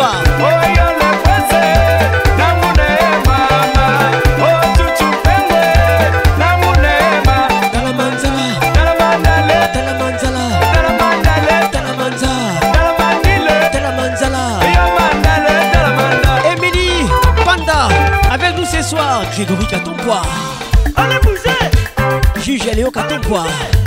soir. 0.00 0.30
ce 18.70 18.82
soir, 18.82 19.22
Grégory 19.34 19.66
Katompoir. 19.66 20.22
Allez 20.96 21.18
bouger 21.22 22.42
Juge 22.42 22.68
Aléo 22.68 22.90
Katompoir. 22.90 23.46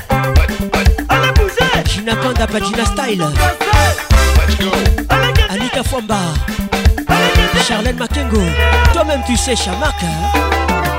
Allez 0.10 1.32
bouger 1.36 1.90
Gina 1.90 2.16
Panda 2.16 2.48
Pagina 2.48 2.86
Style. 2.86 3.24
Fomba, 5.94 6.18
Charlène 7.68 7.98
Makengo, 7.98 8.42
toi-même 8.94 9.22
tu 9.28 9.38
sais 9.38 9.56
Chamak. 9.56 9.94
Hein 10.02 10.93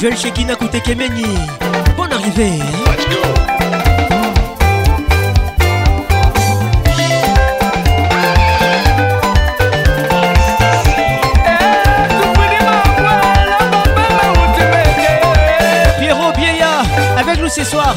Je 0.00 0.06
le 0.06 0.14
checker 0.14 0.46
à 0.48 0.54
côté 0.54 0.80
Kemeni. 0.80 1.24
Bonne 1.96 2.12
arrivée. 2.12 2.60
Hein. 2.60 2.92
Pierrot 15.98 16.32
Bieya, 16.36 16.82
avec 17.18 17.40
nous 17.40 17.48
ce 17.48 17.64
soir. 17.64 17.96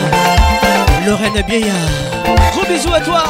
Lorraine 1.05 1.43
Bieya. 1.47 2.20
Gros 2.51 2.65
bisous 2.65 2.93
à 2.93 2.99
toi. 2.99 3.23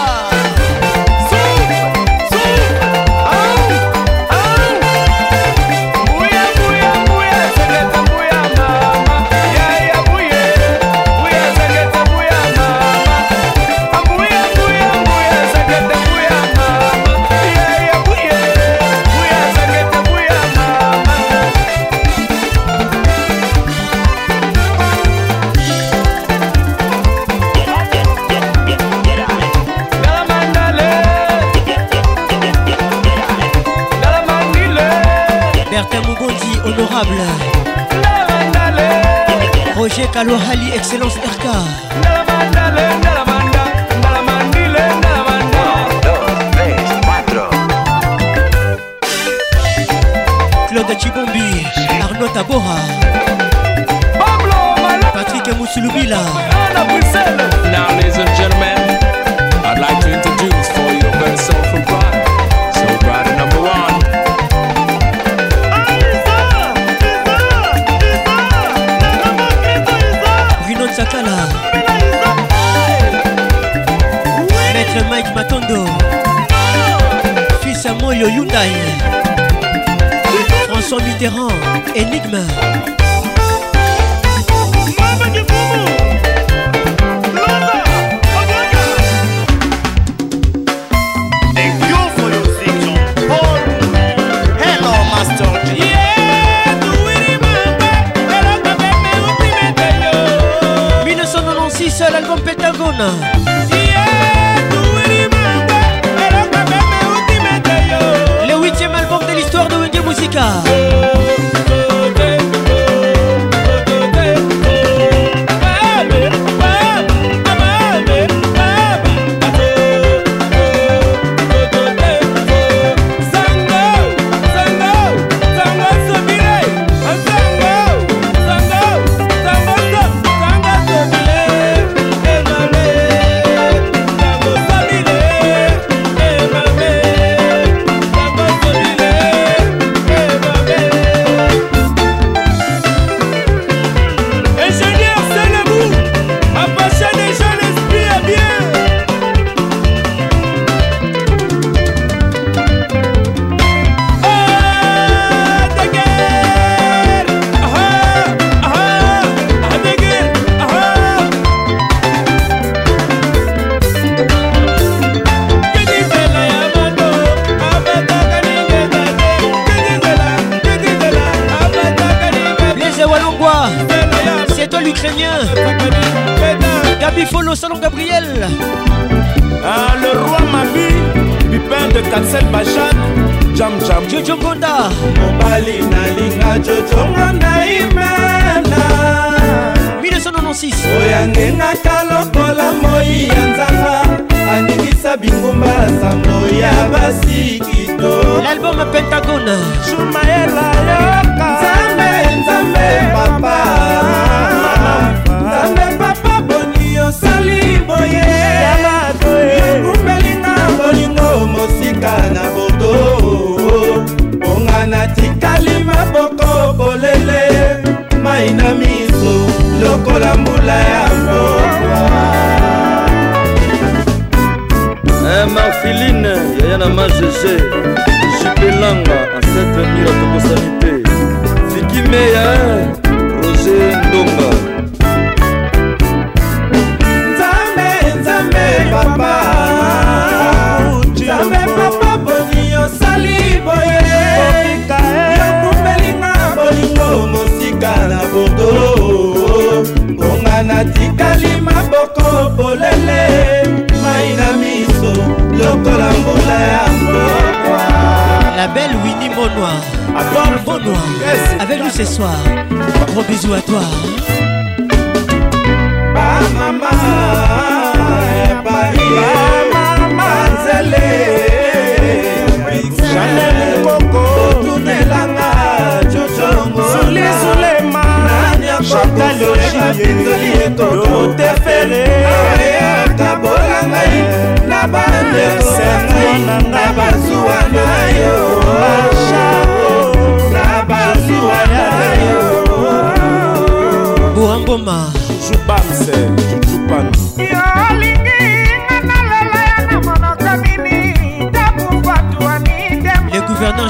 Kalo 40.21 40.37
Hali, 40.37 40.69
Excellence 40.69 41.17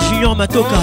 Julien 0.09 0.35
Matoka. 0.35 0.77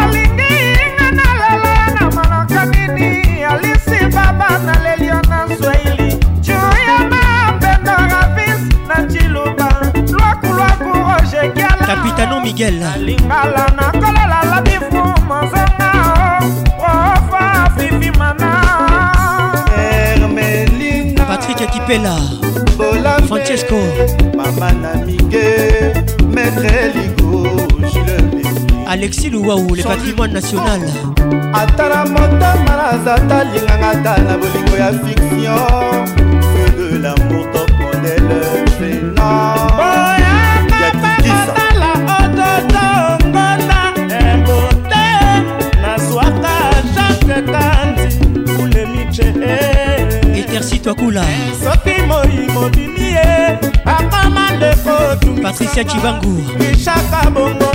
Alinginga 0.00 1.10
nalala 1.18 1.74
na 1.94 2.10
maloka 2.10 2.64
nini 2.66 3.44
alisi 3.44 4.06
baba 4.14 4.58
nalelio 4.58 5.14
na 5.28 5.46
swahili 5.62 6.16
juyama 6.40 7.52
mpendo 7.56 7.92
ravis 7.92 8.60
na 8.88 9.02
njiluba 9.02 9.68
lwakulwaku 10.12 10.84
rojekiala 11.10 11.86
kapitano 11.86 12.40
miguel. 12.40 12.82
Alingala 12.82 13.72
nakolola 13.76 14.42
labifu 14.50 15.04
mozanga 15.28 15.92
ofa 16.78 17.70
fifimana 17.76 18.50
ermelinga 19.78 21.24
patrik 21.24 21.70
kipela 21.70 22.16
francesco. 23.28 23.76
Mama 24.36 24.72
na 24.72 24.94
mige 24.94 25.94
metre 26.34 26.92
alexis 28.90 29.30
louwaou 29.30 29.74
le 29.74 29.82
patrimoine 29.82 30.32
national. 30.32 30.80
Atala 31.54 32.04
motama 32.04 32.76
naza 32.80 33.14
talinganga 33.28 33.92
ta 34.02 34.16
na 34.18 34.36
bolingo 34.36 34.76
ya 34.76 34.92
fiction. 34.92 36.06
Feu 36.50 36.70
de 36.76 36.98
lamour 36.98 37.44
topondele 37.52 38.40
senayakikisa 38.78 41.54
ototongonda 42.18 43.80
ebote 44.20 45.06
nazwaka 45.82 46.54
jacque 46.94 47.38
tandi 47.52 48.06
kulemiche 48.56 49.28
etersitwakula 50.38 51.24
soki 51.64 51.94
moi 52.08 52.38
mobimi 52.54 53.06
ye 53.16 53.28
akoma 53.84 54.44
ndeko 54.56 54.94
patricia 55.42 55.84
cibangu 55.84 56.32
richaka 56.58 57.20
bongo 57.30 57.70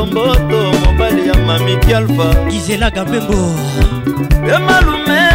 lomboto 0.00 0.72
mobali 0.84 1.28
ya 1.28 1.34
mamiki 1.34 1.94
alfa 1.94 2.34
Gisela 2.50 2.90
Gambembo. 2.90 3.54
emalume 4.56 5.29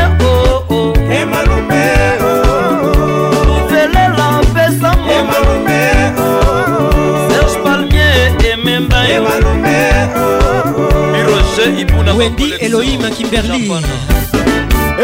wendi 12.17 12.51
eloi 12.59 12.97
makimberli 12.97 13.65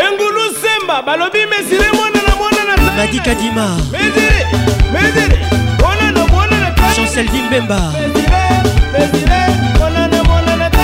engulu 0.05 0.43
semba 0.61 1.01
balobi 1.01 1.45
mesire 1.45 1.91
mwana 1.95 2.19
na 2.27 2.35
mwana 2.35 2.63
na 2.77 2.91
madi 2.91 3.19
kadima. 3.19 3.77
Mesire 3.91 4.47
mesire 4.93 5.39
mwana 5.79 6.11
na 6.11 6.25
mwana 6.27 6.57
na 6.59 6.93
chancel 6.95 7.27
vimbemba 7.29 7.93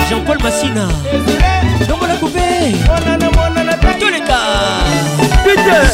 jean-paul 0.08 0.38
masina 0.42 0.88
dongola 1.88 2.16
coupe. 2.16 2.74
toleka 4.00 4.38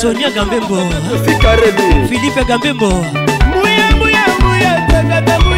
sonia 0.00 0.30
gambembo. 0.30 0.78
Philipe 2.08 2.44
gambembo. 2.44 2.88
Muya 3.54 3.96
muya 3.96 4.24
muya. 4.40 5.53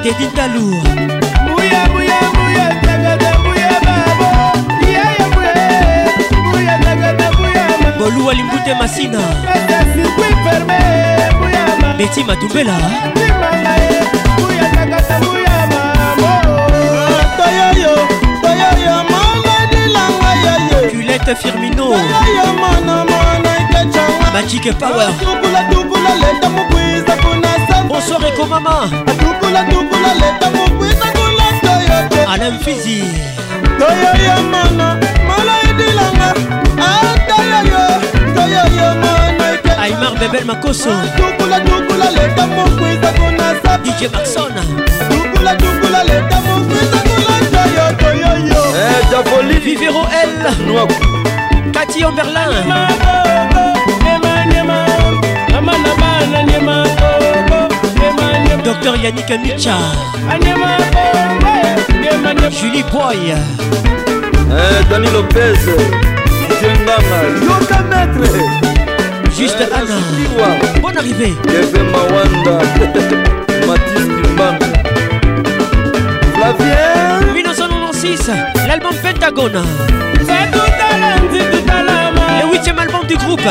Muya 0.00 0.02
mama 0.02 0.02
Teddy 0.02 0.26
Talou. 0.34 0.70
muya 1.46 1.82
muya 1.92 2.18
muya 2.36 2.66
tagada 2.84 3.30
muya 3.44 3.70
babo 3.84 4.30
yaya 4.80 5.26
muye 5.34 5.56
muya 6.50 6.74
tagada 6.84 7.26
muya 7.38 7.64
mama 7.82 7.98
Bolou 7.98 8.30
Alimbute 8.30 8.72
Massina. 8.80 9.20
Ata 9.44 9.78
circuit 9.92 10.36
fermé 10.44 10.80
muya 11.40 11.64
mama 11.80 11.94
Betty 11.98 12.22
tagada 14.74 15.14
toyoyo 17.36 17.92
toyoyo 18.42 18.96
yoyo 20.44 20.78
Culette 20.90 21.34
Firmino. 21.36 21.86
toyoyo 21.92 22.46
Magic 24.32 24.64
Power. 24.78 25.10
tukula 25.20 25.60
tukula 25.70 26.12
leta 26.16 26.48
mukwiza 26.48 27.14
kuna 27.22 27.52
sa 27.68 27.82
Bonsoir 27.88 28.24
Eko 28.28 28.46
Mama. 28.46 28.88
tukula 28.88 29.39
tokula 29.50 29.64
tokula 29.64 30.14
leta 30.14 30.50
mokwina 30.50 31.06
kolata 31.16 31.72
yo 31.88 32.08
te. 32.08 32.20
Alain 32.32 32.58
fizi. 32.60 33.02
Toyoyo 33.78 34.36
mama 34.50 34.96
mola 35.26 35.54
edilanga. 35.68 36.28
Atoyoyo 36.86 37.82
toyoyo 38.34 38.88
mama 39.02 39.82
aimar 39.82 40.14
bebel 40.20 40.44
makoso. 40.44 40.90
Tokula 41.16 41.60
tokula 41.60 42.10
leta 42.10 42.46
mokwisa 42.46 43.12
konasa 43.18 43.78
dj 43.82 44.00
maxon 44.14 44.52
tokula 45.10 45.54
tokula 45.56 46.04
leta 46.04 46.40
mokwisa 46.46 46.98
kolata 47.06 47.62
yo. 47.76 47.84
Eh, 47.84 47.94
toyoyo 47.98 48.62
japoli 49.10 49.58
vivero 49.58 50.06
el 50.22 50.30
noa 50.66 50.86
kati 51.74 52.04
omberlin. 52.04 52.66
Nema, 54.04 54.44
nema, 54.44 54.44
nema, 54.46 54.86
nema, 55.50 55.72
nema, 55.72 55.72
nema, 55.78 56.10
nema, 56.26 56.42
nema, 56.44 56.84
Docteur 58.64 58.96
Yannick 58.96 59.30
Micha. 59.42 59.76
Julie 62.50 62.82
Boy. 62.92 63.32
eh 63.32 64.84
dani 64.90 65.06
lopez 65.12 65.54
yoka 66.62 67.78
maître 67.88 68.26
Juste 69.36 69.62
Anna. 69.72 69.98
Liwa. 70.18 70.48
Bonne 70.82 70.98
arrivée. 70.98 71.32
Kevin 71.44 71.86
Mawanda 71.92 72.58
Mathis 73.66 74.06
Kimbambi 74.22 74.66
Flavien 76.34 77.32
1996, 77.34 78.32
l'album 78.66 78.94
Pentagone. 79.02 79.62
Le 82.42 82.52
huitième 82.52 82.78
album 82.78 83.06
du 83.06 83.16
groupe. 83.16 83.48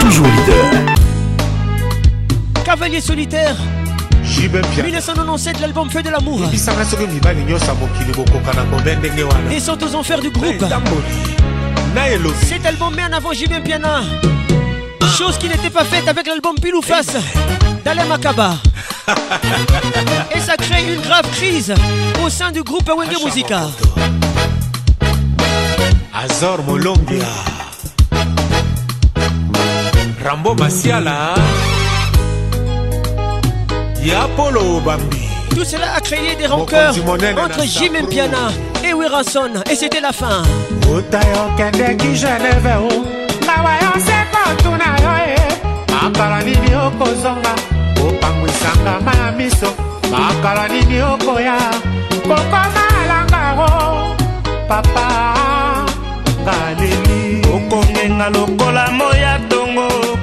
toujours 0.00 0.26
leader. 0.26 0.64
Cavalier 2.64 3.00
solitaire. 3.00 3.56
1997 4.22 5.60
l'album 5.60 5.90
Feu 5.90 6.02
de 6.02 6.10
l'amour. 6.10 6.40
Descente 9.48 9.82
aux 9.82 9.94
enfers 9.94 10.20
du 10.20 10.30
groupe. 10.30 10.64
Cet 12.48 12.66
album 12.66 12.94
met 12.94 13.04
en 13.04 13.12
avant 13.12 13.32
Jibem 13.32 13.62
Piana. 13.62 14.02
Chose 15.16 15.38
qui 15.38 15.48
n'était 15.48 15.70
pas 15.70 15.84
faite 15.84 16.06
avec 16.06 16.26
l'album 16.26 16.54
Pile 16.60 16.76
ou 16.76 16.82
Face 16.82 17.16
d'Alem 17.84 18.12
Akaba. 18.12 18.56
Et 20.34 20.40
ça 20.40 20.56
crée 20.56 20.94
une 20.94 21.00
grave 21.00 21.28
crise 21.32 21.74
au 22.24 22.28
sein 22.28 22.52
du 22.52 22.62
groupe 22.62 22.88
Awenge 22.88 23.24
Musica. 23.24 23.62
Azor 26.14 26.62
Molongia. 26.64 27.47
Rambo 30.28 30.54
masiala. 30.54 31.34
Ya 34.04 34.28
polo 34.36 34.80
bambi. 34.84 35.24
Tout 35.54 35.64
cela 35.64 35.94
a 35.96 36.00
créé 36.00 36.36
des 36.36 36.46
rancœurs 36.46 36.94
entre 37.44 37.58
na 37.58 37.64
Jimmy 37.64 38.02
Piana. 38.10 38.52
Et 38.84 38.92
Werason 38.92 39.52
Et 39.70 39.74
c'était 39.74 40.00
la 40.00 40.12
fin. 40.12 40.42
Uta 40.94 41.20
yokendeki 41.32 42.14
geneve 42.14 42.74
o 42.76 42.92
ngawa 43.44 43.72
yoseko 43.82 44.42
tuna 44.62 44.90
yo 45.04 45.14
e 45.32 45.36
makala 45.92 46.42
nini 46.42 46.70
okozonga 46.86 47.54
opangwisanga 48.04 48.94
ma 49.04 49.12
ya 49.20 49.32
miso. 49.32 49.70
Makala 50.12 50.68
nini 50.68 51.00
okoya 51.00 51.56
kokomalangago 52.28 53.70
papa 54.68 55.08
ngaleli 56.44 57.42
okongenga 57.54 58.28
lokola 58.30 58.90
moya 58.90 59.38
tongo 59.50 60.17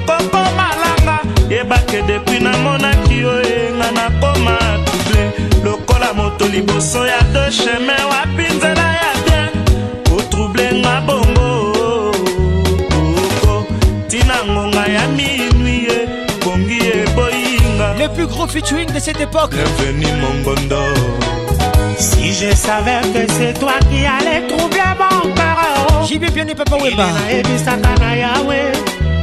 yebake 1.50 2.02
depui 2.02 2.40
namonaki 2.40 3.18
yo 3.20 3.42
enga 3.42 3.90
nakoma 3.92 4.58
double 4.84 5.32
lokola 5.64 6.12
moto 6.12 6.46
liboso 6.48 7.06
ya 7.06 7.20
de 7.32 7.50
chemin 7.50 8.02
wapi 8.10 8.54
nzela 8.56 8.86
ya 9.00 9.12
bien? 9.26 9.50
Otrouble 10.18 10.72
nga 10.80 11.00
bongo. 11.00 12.10
Oko 13.24 13.66
tina 14.08 14.44
ngonga 14.46 14.86
ya 14.88 15.08
minui 15.08 15.86
ye 15.88 15.98
pongi 16.40 16.78
eboyinga 16.78 17.94
Le 17.98 18.08
plus 18.08 18.26
gros 18.26 18.46
featuring 18.46 18.92
de 18.92 18.98
cette 19.00 19.20
époque. 19.20 19.54
Bienveni 19.54 20.12
mongondo 20.20 20.82
Si 21.98 22.32
je 22.32 22.54
savais 22.54 23.00
que 23.12 23.32
c'est 23.32 23.54
toi 23.58 23.74
qui 23.90 24.04
allais 24.04 24.46
troubler 24.48 24.92
mon 24.98 25.32
cœur. 25.34 25.56
Oh. 25.90 26.04
Jimmy 26.06 26.30
Piana 26.30 26.52
et 26.52 26.54
Papa 26.54 26.76
Wemba 26.76 27.06
nayebisaka 27.12 27.94
na 28.00 28.16
yawe 28.16 28.72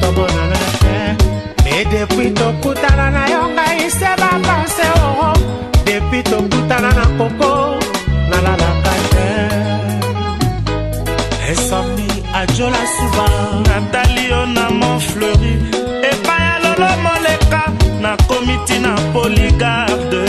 tomonana 0.01 0.42
te 0.42 0.42
me 1.85 1.91
depuis 1.91 2.31
tokutana 2.33 3.09
na 3.11 3.27
yo 3.27 3.47
ngai 3.49 3.89
se 3.89 4.09
bapense 4.21 4.87
oo 5.03 5.33
depuis 5.85 6.23
tokutana 6.23 6.89
na 6.93 7.05
koko 7.17 7.77
nalalaka 8.29 8.93
te 9.13 9.27
insomni 11.51 12.07
ajola 12.33 12.83
suba 12.95 13.25
natali 13.67 14.29
yo 14.29 14.45
na 14.45 14.69
mont 14.69 15.01
fleuri. 15.01 15.53
Epai 16.09 16.41
ya 16.47 16.55
lolo 16.63 16.89
moleka. 17.03 17.61
Nakomi 18.01 18.53
ntina 18.63 18.95
poligarde 19.13 20.23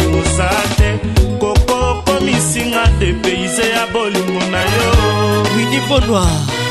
yoza 0.00 0.48
te 0.76 0.90
koko 1.40 2.02
komisinga 2.06 2.84
depayse 2.98 3.66
ya 3.70 3.86
bolingo 3.92 4.40
na 4.52 4.60
yo 4.74 4.88
Winnie 5.56 5.80
Bonoir 5.88 6.63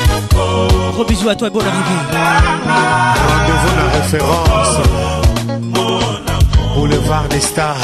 Gros 0.92 1.04
bisous 1.04 1.28
à 1.28 1.34
toi 1.34 1.48
et 1.48 1.50
bonne 1.50 1.66
arrivée. 1.66 2.00
Rendez-vous 3.28 3.76
na 3.76 3.86
référence 4.00 4.78
boulevard 6.74 7.28
des 7.28 7.40
stars. 7.40 7.76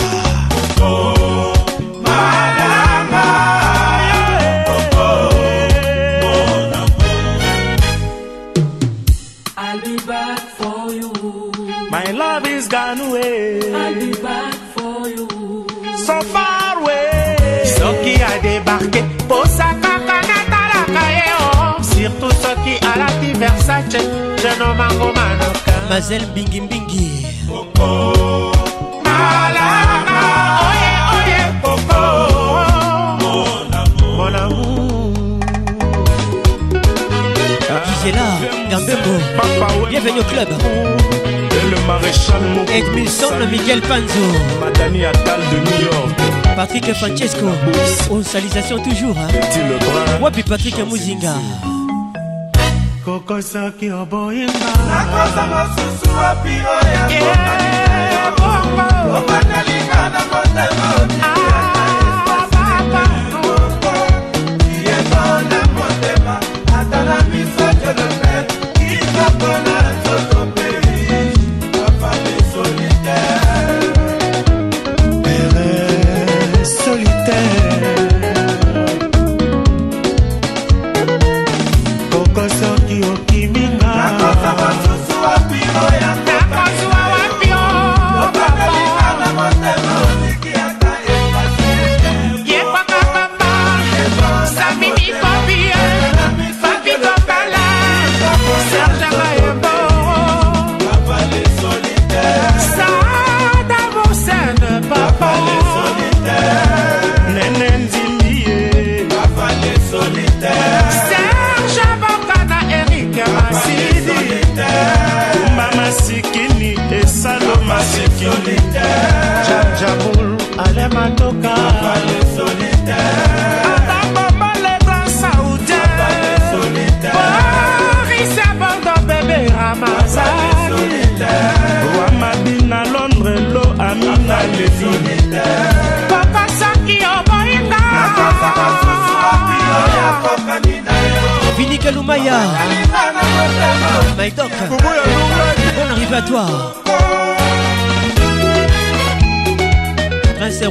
I'll 9.57 9.81
be 9.81 9.97
back 10.07 10.41
for 10.59 10.93
you. 10.93 11.13
my 11.91 12.11
love 12.13 12.47
is 12.47 12.67
gone 12.69 13.01
away. 13.01 13.61
I'll 13.73 13.95
be 13.95 14.13
back 14.21 14.55
for 14.75 15.09
you. 15.09 15.29
so 15.97 16.21
far 16.33 16.79
away. 16.81 17.65
Soki 17.65 18.15
adébarke 18.23 19.03
posakaka 19.03 19.10
versace 23.61 23.99
jenomango 24.43 25.13
manoka 25.13 25.73
Mazel 25.89 26.23
Mbingi. 26.27 26.61
Mbingi 26.61 27.27
malanga 29.05 30.25
oye 30.71 30.91
oye 31.17 31.41
koko 31.63 32.01
mon 34.17 34.35
amour. 34.35 35.13
Gisela 37.87 38.27
Gambembo 38.71 39.15
Bienvenue 39.91 40.21
au 40.21 40.25
club. 40.25 40.49
Et 41.53 41.71
le 41.71 41.87
maréchal 41.87 42.43
Edmilson 42.75 43.47
Miguel 43.51 43.81
Panzo. 43.83 44.27
Madani 44.61 45.01
de 45.01 45.71
New 45.71 45.85
York. 45.85 46.21
Patrick 46.57 46.93
Francesco. 46.95 47.47
Aux 48.11 48.23
salutations 48.23 48.79
toujours 48.79 49.17
hein. 49.19 49.29
Wapi 50.21 50.43
Patrick 50.43 50.79
Muzinga 50.89 51.35
okosaki 53.31 53.89
oboyinga 54.01 54.71
nakosa 54.91 55.43
mosusu 55.51 56.09
wapi 56.19 56.55
oyo 56.75 57.03
bongo. 58.39 58.87
Okonalinga 59.19 60.01
nakotema 60.15 60.89
ah. 61.23 61.80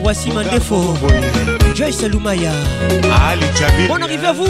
Roissy 0.09 0.31
Mandefo 0.31 0.95
Joyce 1.75 2.01
Lumaya. 2.09 2.49
Bonne 3.87 4.01
arrivée 4.01 4.25
à 4.25 4.33
vous. 4.33 4.47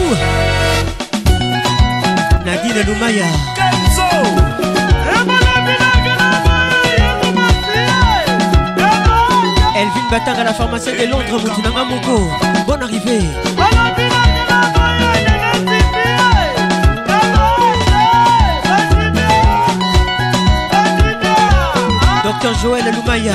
Nadine 2.46 2.82
Lumaya. 2.86 3.26
Elvin 9.76 10.10
Batang 10.10 10.40
à 10.40 10.44
la 10.44 10.54
pharmacie 10.54 10.92
de 10.92 11.04
Londres 11.04 11.38
Moutinanga 11.38 11.84
Moko 11.84 12.30
Bonne 12.66 12.82
arrivée. 12.82 13.20
Docteur 22.24 22.54
Joël 22.62 22.84
Lumaya. 22.94 23.34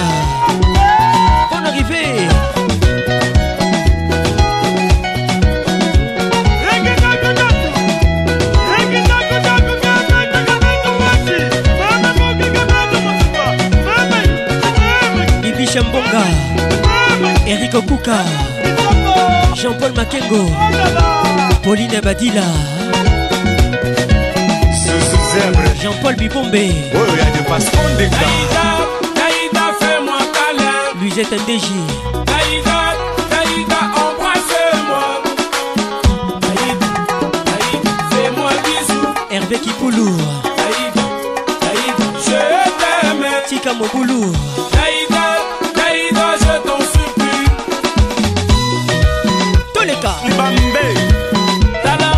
Chambonga. 15.75 16.23
Eric 17.45 17.73
Okuka. 17.75 18.23
Jean-Paul 19.55 19.91
Makengo. 19.91 20.47
Pauline 21.61 21.99
Badila. 22.01 22.45
Jean-Paul 25.81 26.15
Bibombe. 26.15 26.65
Luisette 31.05 31.33
NDJ. 31.33 31.69
Naïda, 32.31 32.79
Naïda, 33.29 33.79
embrasse-moi. 33.93 35.05
Fais-moi 38.09 38.51
bisou. 38.65 39.05
Hervé 39.29 39.57
Kipoulou. 39.59 40.09
Naïda, 40.57 41.05
Naïda, 41.61 42.05
je 42.25 42.39
t'aime. 42.79 43.29
Tika 43.47 43.73
Moboulou. 43.73 44.33
Naïda, 44.73 45.25
Naïda, 45.77 46.27
je 46.41 46.53
t'en 46.67 46.79
supplie. 46.79 47.49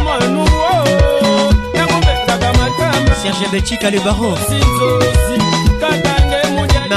Moi 0.05 0.19
nous, 0.29 0.45
oh. 0.45 0.83
Serge 3.21 3.51
Betchika 3.51 3.89
le 3.91 3.99
baron. 3.99 4.33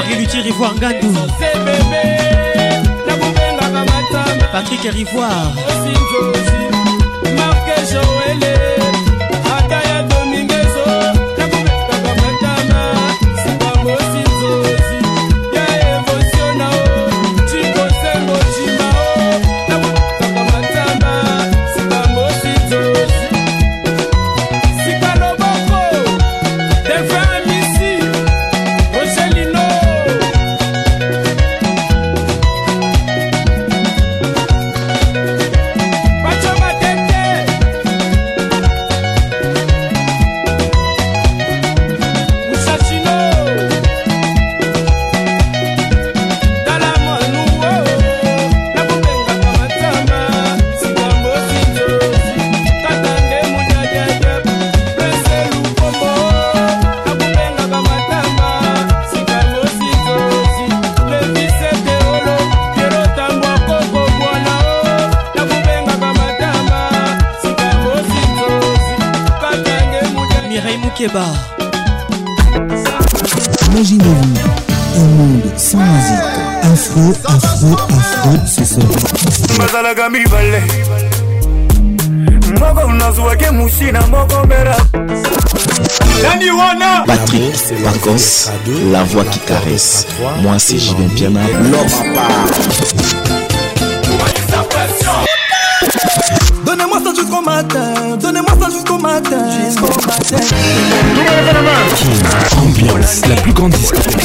Marie 0.00 0.16
Luthier 0.16 0.40
Rivoire 0.40 0.74
Ngandou 0.76 1.12
Patrick 4.50 4.82
Rivoire. 4.82 5.52
Marc 7.36 7.66
Joël. 7.92 8.69
Mireille 71.00 71.08
Moukeba. 71.08 71.24
Imaginez-vous 73.72 75.00
un 75.00 75.04
monde 75.04 75.42
sans 75.56 75.78
musique. 75.78 76.28
Afro, 76.62 77.12
afro, 77.24 77.72
afro, 77.74 78.46
ce 78.46 78.64
soir. 78.64 78.86
bazalaka 79.58 80.10
mibale. 80.10 80.62
Moko 82.58 82.92
nazwaki 82.92 83.50
musina 83.52 84.00
moko 84.08 84.46
mera 84.46 84.76
nani 86.22 86.50
wana. 86.50 87.04
Patrick 87.06 87.54
Pacos, 87.82 88.50
la 88.92 89.04
voix 89.04 89.24
qui 89.24 89.38
caresse. 89.40 90.06
Moi 90.42 90.58
c'est 90.58 90.78
Julien 90.78 91.08
Piana, 91.16 91.40
l'homme 91.62 91.88
Donnez-moi 96.64 96.98
ça 97.02 97.14
jusqu'au 97.14 97.40
matin, 97.42 97.89
Ambiance, 102.62 103.22
la 103.28 103.34
plus 103.36 103.52
grande 103.52 103.72
discothèque 103.72 104.16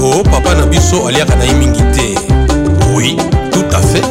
o 0.00 0.22
papa 0.22 0.54
na 0.54 0.66
biso 0.66 1.06
aliaka 1.08 1.34
na 1.36 1.44
ye 1.44 1.54
mingi 1.54 1.82
te 1.92 2.14
oui 2.94 3.16
tout 3.50 3.64
à 3.74 3.80
fait 3.80 4.04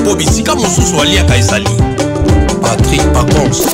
mpo 0.00 0.14
bisika 0.14 0.54
mosusu 0.54 1.00
aliaka 1.00 1.36
ezali 1.36 1.76
patrik 2.60 3.02
pacons 3.12 3.66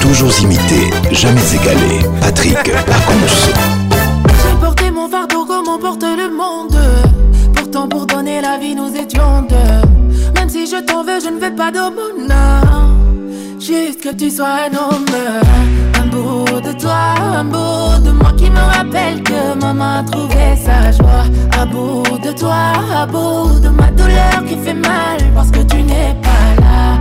Toujours 0.00 0.32
imité, 0.42 0.90
jamais 1.12 1.40
égalé. 1.54 2.00
Patrick 2.20 2.56
Pacons. 2.62 3.52
J'ai 4.42 4.56
porté 4.60 4.90
mon 4.90 5.08
fardeau 5.08 5.44
comme 5.44 5.68
on 5.68 5.78
porte 5.78 6.02
le 6.02 6.34
monde. 6.34 6.76
Pourtant, 7.54 7.86
pour 7.86 8.06
donner 8.06 8.40
la 8.40 8.58
vie, 8.58 8.74
nous 8.74 8.92
étions 8.96 9.42
deux. 9.48 10.34
Même 10.34 10.48
si 10.48 10.66
je 10.66 10.80
t'en 10.82 11.04
veux, 11.04 11.20
je 11.22 11.28
ne 11.28 11.38
veux 11.38 11.54
pas 11.54 11.70
d'aumône. 11.70 12.09
Que 14.02 14.14
tu 14.14 14.30
sois 14.30 14.46
un 14.46 14.76
homme. 14.76 15.04
Un 16.00 16.06
bout 16.06 16.60
de 16.62 16.72
toi, 16.80 17.14
un 17.36 17.44
bout 17.44 18.02
de 18.02 18.10
moi 18.12 18.32
qui 18.32 18.48
me 18.48 18.58
rappelle 18.58 19.22
que 19.22 19.54
maman 19.60 19.98
a 19.98 20.02
trouvé 20.02 20.56
sa 20.56 20.90
joie. 20.90 21.26
Un 21.58 21.66
bout 21.66 22.18
de 22.24 22.32
toi, 22.32 22.72
un 22.96 23.06
bout 23.06 23.60
de 23.60 23.68
ma 23.68 23.90
douleur 23.90 24.42
qui 24.48 24.56
fait 24.56 24.72
mal 24.72 25.18
parce 25.34 25.50
que 25.50 25.60
tu 25.60 25.82
n'es 25.82 26.16
pas 26.22 26.62
là. 26.62 26.98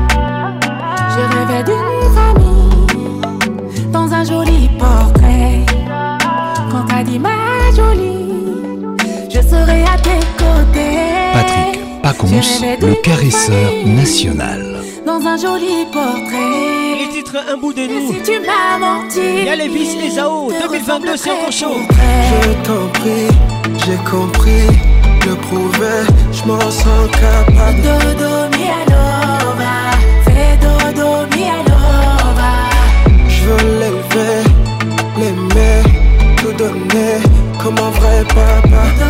Je 1.13 1.21
rêvais 1.37 1.63
d'une 1.63 2.13
famille 2.17 3.91
dans 3.93 4.11
un 4.13 4.25
joli 4.25 4.69
portrait. 4.77 5.65
Quand 6.69 6.83
t'as 6.85 7.03
dit 7.03 7.17
ma 7.17 7.71
jolie, 7.77 8.57
je 9.29 9.39
serai 9.39 9.83
à 9.83 9.97
tes 10.03 10.19
côtés. 10.37 11.07
Patrick 11.33 12.01
Pacons, 12.01 12.41
le 12.81 13.01
caresseur 13.01 13.71
national. 13.85 14.83
Dans 15.05 15.25
un 15.25 15.37
joli 15.37 15.85
portrait. 15.93 16.78
Un 17.19 17.57
bout 17.57 17.73
de 17.73 17.81
nous. 17.81 18.13
Si 18.13 18.23
tu 18.23 18.39
m'as 18.39 18.77
menti. 18.79 19.19
Il 19.19 19.43
y 19.43 19.49
a 19.49 19.55
les 19.55 19.67
vis, 19.67 19.97
les 19.97 20.17
AO. 20.17 20.49
2022, 20.51 21.17
c'est 21.17 21.31
encore 21.31 21.51
chaud. 21.51 21.75
Je 21.91 22.53
t'en 22.63 22.87
prie, 22.93 23.27
j'ai 23.85 23.97
compris, 24.09 24.67
le 25.25 25.35
prouver, 25.35 26.05
je 26.31 26.43
m'en 26.47 26.59
sens 26.71 27.11
capable. 27.11 27.81
Dodo 27.81 28.47
mi 28.57 28.69
alova, 28.81 29.75
fais 30.23 30.55
dodo 30.61 31.27
mi 31.35 31.43
alova. 31.43 32.51
Je 33.27 33.43
veux 33.43 33.79
l'élever, 33.79 34.43
l'aimer, 35.17 35.83
tout 36.37 36.53
donner 36.53 37.19
comme 37.61 37.77
un 37.79 37.91
vrai 37.99 38.23
papa. 38.29 39.08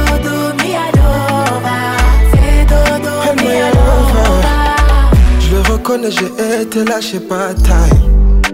Reconnais, 5.89 6.11
j'ai 6.11 6.61
été 6.61 6.85
lâché 6.85 7.19
pas 7.19 7.51
taille. 7.55 8.53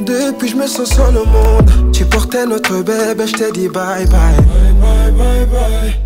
Depuis 0.00 0.48
je 0.48 0.54
me 0.54 0.68
sens 0.68 0.90
seul 0.90 1.16
au 1.16 1.24
monde. 1.26 1.92
Tu 1.92 2.04
portais 2.04 2.46
notre 2.46 2.82
bébé, 2.84 3.26
je 3.26 3.32
t'ai 3.32 3.50
dit 3.50 3.68
bye 3.68 4.06
bye. 4.06 4.36
Bye 4.80 5.10
bye 5.10 5.46
bye 5.46 5.96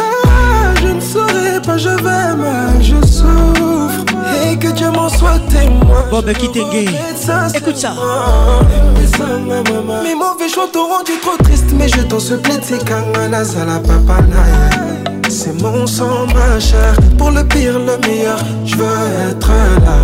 Ah, 0.00 0.72
je 0.80 0.88
ne 0.88 1.00
saurais 1.00 1.60
pas, 1.60 1.76
je 1.76 1.90
vais 1.90 2.34
mal, 2.34 2.80
je 2.80 3.06
souffre. 3.06 4.04
Et 4.50 4.56
que 4.56 4.68
Dieu 4.68 4.90
m'en 4.90 5.10
soit 5.10 5.38
témoin. 5.50 6.04
Bob 6.10 6.32
Kitenge 6.32 6.94
Écoute 7.54 7.76
ça. 7.76 7.92
Mes 10.02 10.14
mauvais 10.14 10.48
choix 10.48 10.66
t'ont 10.72 10.88
rendu 10.88 11.12
trop 11.20 11.36
triste 11.44 11.74
Mais 11.76 11.88
je 11.88 12.00
t'en 12.00 12.18
supplie, 12.18 12.54
c'est 12.62 12.82
Kanganazala 12.88 13.80
papa 13.80 14.22
naïe 14.22 14.73
C'est 15.44 15.62
mon 15.62 15.86
sang, 15.86 16.26
ma 16.34 16.58
chair. 16.58 16.94
Pour 17.18 17.30
le 17.30 17.44
pire, 17.44 17.78
le 17.78 17.98
meilleur, 18.06 18.38
je 18.64 18.76
veux 18.76 19.28
être 19.28 19.52
là. 19.84 19.98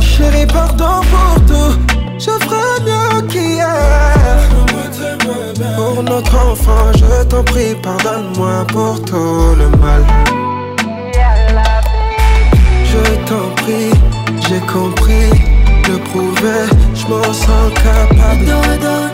Chérie, 0.00 0.46
pardon 0.46 1.02
pour 1.12 1.44
tout. 1.44 1.78
Je 2.18 2.30
ferai 2.42 2.66
mieux 2.86 3.20
qu'hier. 3.28 4.38
Pour 5.76 6.02
notre 6.02 6.34
enfant, 6.38 6.86
je 6.96 7.24
t'en 7.24 7.44
prie, 7.44 7.74
pardonne-moi 7.82 8.64
pour 8.68 9.04
tout 9.04 9.54
le 9.58 9.68
mal. 9.76 10.02
Je 12.90 13.02
t'en 13.28 13.50
prie, 13.62 13.92
j'ai 14.48 14.60
compris 14.72 15.28
Le 15.86 15.98
prouver, 15.98 16.64
je 16.94 17.06
m'en 17.08 17.30
sens 17.30 17.72
capable 17.74 19.13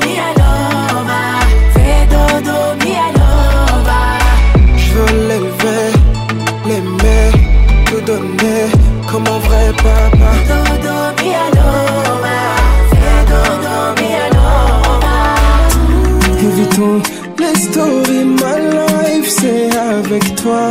Évitons 16.42 17.00
les 17.38 17.54
stories, 17.58 18.24
my 18.24 18.58
life, 18.72 19.28
c'est 19.28 19.70
avec 19.76 20.34
toi. 20.36 20.68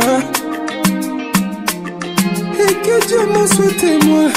Et 2.54 2.74
que 2.74 3.06
Dieu 3.06 3.26
m'en 3.32 3.46
soit 3.46 3.76
témoin. 3.78 4.28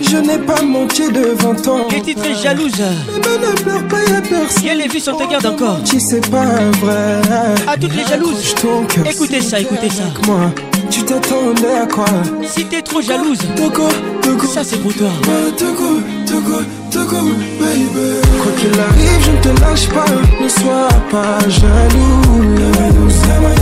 Je 0.00 0.16
n'ai 0.18 0.38
pas 0.38 0.60
menti 0.62 1.10
devant 1.10 1.54
toi. 1.54 1.86
Les 1.90 2.00
titres 2.02 2.24
est 2.26 2.42
jalouse? 2.42 2.72
Mais 3.08 3.38
ne 3.46 3.52
pleure 3.62 3.88
pas, 3.88 4.02
y'a 4.10 4.20
personne. 4.20 4.66
Et 4.66 4.74
les 4.74 4.88
vues 4.88 5.00
sont 5.00 5.16
garde 5.16 5.46
encore? 5.46 5.78
Si 5.84 6.00
c'est 6.00 6.28
pas 6.30 6.44
vrai. 6.80 7.20
À 7.66 7.76
toutes 7.76 7.94
les 7.94 8.04
jalouses. 8.04 8.54
Ton 8.60 8.84
cœur, 8.84 9.06
Écoutez 9.06 9.40
ça, 9.40 9.60
écoutez 9.60 9.88
ça. 9.90 10.02
avec 10.04 10.26
moi. 10.26 10.50
Tu 10.90 11.02
t'attendais 11.04 11.78
à 11.82 11.86
quoi? 11.86 12.04
Si 12.44 12.64
t'es 12.66 12.82
trop 12.82 13.00
jalouse, 13.00 13.38
Togo, 13.56 13.88
Togo. 14.22 14.46
ça 14.46 14.62
c'est 14.64 14.78
pour 14.78 14.94
toi. 14.94 15.08
Togo, 15.56 16.00
Togo, 16.26 16.58
Togo, 16.90 17.22
baby. 17.58 18.20
Quoi 18.40 18.52
qu'il 18.58 18.80
arrive, 18.80 19.20
je 19.24 19.30
ne 19.30 19.54
te 19.54 19.60
lâche 19.60 19.88
pas. 19.88 20.04
Ne 20.40 20.48
sois 20.48 20.88
pas 21.10 21.38
jaloux. 21.48 22.22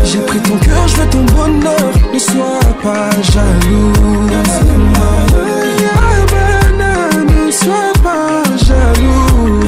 J'ai 0.05 0.19
pris 0.20 0.41
ton 0.41 0.57
cœur, 0.59 0.89
je 0.89 0.97
veux 0.97 1.09
ton 1.09 1.24
bonheur. 1.35 1.93
Ne 2.12 2.19
sois 2.19 2.61
pas 2.82 3.11
jaloux. 3.32 3.93
Ne 7.47 7.51
sois 7.53 7.93
pas 8.03 8.43
jaloux. 8.66 9.61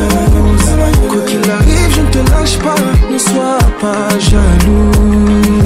Quoi 1.09 1.23
qu'il 1.27 1.51
arrive, 1.51 1.95
je 1.97 2.01
ne 2.01 2.11
te 2.11 2.31
lâche 2.31 2.59
pas. 2.59 2.75
Ne 3.11 3.19
sois 3.19 3.59
pas 3.81 4.09
jaloux. 4.19 4.91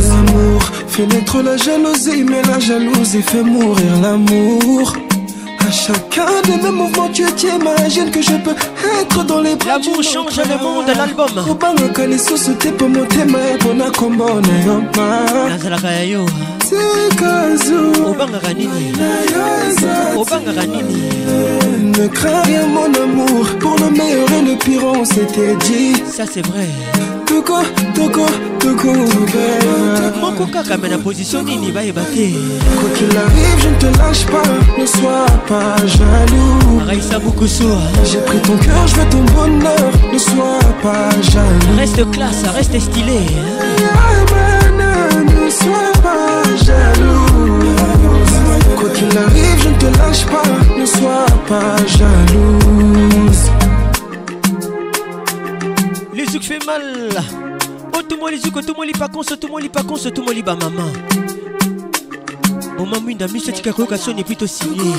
L'amour 0.09 0.63
fait 0.89 1.07
naître 1.07 1.43
la 1.43 1.57
jalousie, 1.57 2.25
mais 2.25 2.43
la 2.43 2.59
jalousie 2.59 3.23
fait 3.23 3.43
mourir 3.43 4.01
l'amour. 4.03 4.95
Chacun 5.87 6.43
de 6.49 6.63
mes 6.65 6.71
mouvements, 6.71 7.09
tu 7.13 7.25
t'imagines 7.37 8.11
que 8.11 8.21
je 8.21 8.37
peux 8.45 8.57
être 9.01 9.25
dans 9.25 9.41
les 9.41 9.55
bras 9.55 9.79
L'amour 9.79 10.03
change 10.03 10.37
le 10.37 10.59
monde, 10.65 10.87
l'album. 10.97 11.51
obangaka 11.51 12.07
lisusu 12.07 12.55
te 12.59 12.69
mpo 12.69 12.89
motema 12.89 13.39
epona 13.55 13.91
kombo 13.91 14.41
na 14.41 14.65
yo 14.67 14.83
ma 14.97 15.49
nazalaka 15.51 15.91
ya 15.93 16.05
yo. 16.05 16.27
Sikazu 16.65 18.03
obangaka 18.11 18.53
nini. 18.55 18.93
Obangaka 20.17 20.67
nini. 20.67 21.03
Ne 21.97 22.09
crains 22.09 22.43
rien 22.43 22.67
mon 22.67 22.93
amour. 23.05 23.47
Pour 23.61 23.77
le 23.77 23.91
meilleur 23.91 24.29
et 24.33 24.43
le 24.43 24.57
pire 24.59 24.85
on 24.85 25.05
s'était 25.05 25.55
dit. 25.67 26.03
Ça 26.11 26.25
c'est 26.27 26.45
vrai 26.47 26.69
toko 27.27 27.59
toko 27.95 28.27
toko 28.59 28.93
moko 30.21 30.47
kaka 30.53 30.77
me 30.79 30.89
na 30.89 30.99
position 30.99 31.45
nini 31.45 31.73
bayeba 31.73 32.03
te? 32.15 32.27
Quoi 32.79 32.89
qu'il 32.97 33.17
arrive 33.17 33.59
je 33.63 33.69
ne 33.69 33.79
te 33.83 33.99
lâche 33.99 34.27
pas. 34.27 34.51
Ne 34.79 34.87
sois 34.87 35.27
pas 35.49 35.77
jaloux. 35.87 36.81
J'ai 38.05 38.19
pris 38.19 38.39
ton 38.41 38.57
cœur 38.57 38.87
je 38.87 38.95
veux 38.97 39.09
ton 39.11 39.25
bonheur. 39.35 39.91
Ne 40.13 40.19
sois 40.19 40.59
pas 40.83 41.11
jaloux. 41.23 41.77
Reste 41.77 42.11
classe 42.11 42.45
reste 42.55 42.79
stylé. 42.81 43.21
Ne 45.27 45.51
sois 45.51 45.93
pas 46.03 46.43
jaloux. 46.65 47.27
Quoi 48.77 48.89
qu'il 48.91 49.19
arrive, 49.19 49.63
je 49.63 49.69
ne 49.69 49.75
te 49.75 49.99
lâche 49.99 50.27
pas, 50.27 50.43
ne 50.79 50.87
sois 50.87 51.27
pas 51.49 51.77
jalouse. 51.87 53.51
Fait 56.43 56.65
mal 56.67 57.09
oh 57.97 58.03
tout 58.09 58.17
moi 58.19 58.31
les 58.31 58.39
zouk 58.39 58.65
tout 58.65 58.75
moi 58.75 58.87
les 58.87 58.93
pas 58.93 59.09
cons 59.09 59.23
tout 59.23 59.49
moi 59.49 59.61
les 59.61 59.69
pas 59.69 59.83
cons 59.83 59.97
tout 59.97 60.23
moi 60.23 60.35
les 60.35 60.43
ba 60.43 60.55
maman 60.55 60.91
mama 62.79 63.01
mwinda 63.01 63.29
miso 63.29 63.53
tika 63.53 63.73
koyoka 63.73 63.99
soni 63.99 64.21
epui 64.21 64.37
tosinye 64.37 64.95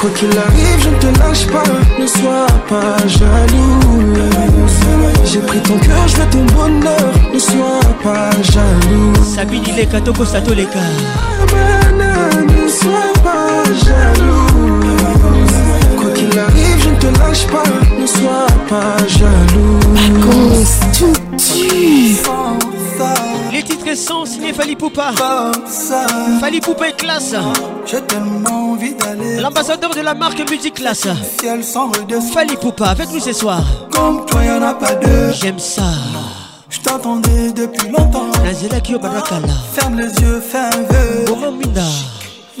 Quoi 0.00 0.08
qu'il 0.12 0.30
arrive, 0.30 0.80
je 0.82 0.88
ne 0.88 0.96
te 0.96 1.18
lâche 1.18 1.46
pas, 1.48 1.62
ne 1.98 2.06
sois 2.06 2.46
pas 2.70 2.96
jaloux. 3.06 4.14
J'ai 5.26 5.40
pris 5.40 5.60
ton 5.60 5.76
cœur, 5.78 6.08
je 6.08 6.16
veux 6.16 6.26
ton 6.30 6.44
bonheur, 6.54 7.12
ne 7.34 7.38
sois 7.38 7.80
pas 8.02 8.30
jaloux. 8.40 9.12
sabini 9.22 9.72
leka 9.72 10.00
tokosa 10.00 10.40
toleka 10.40 10.80
Ne 12.48 12.66
sois 12.66 13.12
pas 13.22 13.62
jaloux. 13.84 14.80
Quoi 15.98 16.10
qu'il 16.12 16.38
arrive, 16.38 16.82
je 16.82 16.88
ne 16.88 16.96
te 16.96 17.18
lâche 17.18 17.46
pas, 17.48 17.64
ne 18.00 18.06
sois 18.06 18.46
pas 18.70 18.96
jaloux. 19.06 19.80
Titres 23.90 24.08
sont 24.08 24.24
signés 24.24 24.52
Fali 24.52 24.76
Poupa 24.76 25.12
Fali 26.40 26.60
Poupa 26.60 26.88
est 26.88 26.96
classe 26.96 27.34
l'ambassadeur 29.40 29.90
de 29.94 30.00
la 30.00 30.14
marque 30.14 30.48
Musique 30.50 30.74
Classe. 30.74 31.08
Fali 32.32 32.56
Poupa 32.56 32.86
avec 32.86 33.10
nous 33.12 33.20
ce 33.20 33.32
soir 33.32 33.62
Comme 33.92 34.24
toi, 34.26 34.44
y'en 34.44 34.62
a 34.62 34.74
pas 34.74 34.94
deux. 34.94 35.32
j'aime 35.32 35.58
ça 35.58 35.82
Je 36.68 36.80
t'attendais 36.80 37.52
depuis 37.52 37.88
longtemps. 37.88 38.30
Ferme 39.72 39.98
les 39.98 40.12
yeux, 40.22 40.40
fais 40.40 40.58
un 40.58 40.70
vœu. 40.70 41.24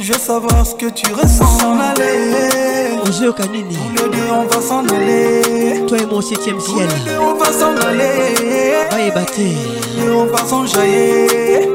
Je 0.02 0.14
veux 0.14 0.18
savoir 0.18 0.64
ce 0.66 0.74
que 0.74 0.86
tu 0.86 1.12
ressens. 1.12 1.58
S'en 1.58 1.78
aller. 1.78 2.96
ozoyoka 3.06 3.44
nini 3.48 3.76
Tous 3.94 4.04
les 4.04 4.08
deux, 4.08 4.30
on 4.32 4.46
va 4.46 4.62
s'en 4.62 4.86
aller. 4.86 5.84
toi 5.86 5.98
et 5.98 6.06
mon 6.06 6.22
septième 6.22 6.56
Tous 6.56 6.74
ciel 6.74 6.88
les 6.88 7.10
deux, 7.12 7.18
on 7.18 7.34
va 7.34 7.52
s'en 7.52 7.76
aller. 7.86 8.86
te 8.88 9.40
Et 9.42 10.10
on 10.10 10.24
va 10.24 10.38
s'enjailler. 10.38 11.68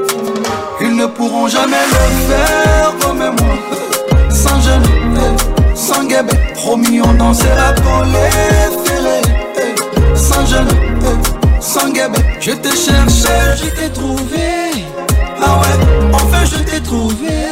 Ils 0.82 0.96
ne 0.96 1.06
pourront 1.06 1.48
jamais 1.48 1.78
le 1.92 2.34
faire 2.34 2.94
comme 3.00 3.20
moi. 3.20 3.56
Sans 4.32 4.60
eh, 4.60 5.76
sans 5.76 6.04
guébé. 6.06 6.34
Promis, 6.56 7.02
on 7.02 7.14
dansera 7.14 7.74
pour 7.84 8.06
les 8.06 8.90
ferrés. 8.90 10.16
Sans 10.16 10.46
eh, 10.52 11.62
sans 11.62 11.90
guébé. 11.90 12.18
Je 12.40 12.52
t'ai 12.54 12.76
cherché, 12.76 13.30
je 13.56 13.70
t'ai 13.70 13.90
trouvé. 13.92 14.88
Ah 15.40 15.60
ouais, 15.60 16.12
enfin 16.12 16.44
je 16.44 16.58
t'ai 16.64 16.82
trouvé. 16.82 17.45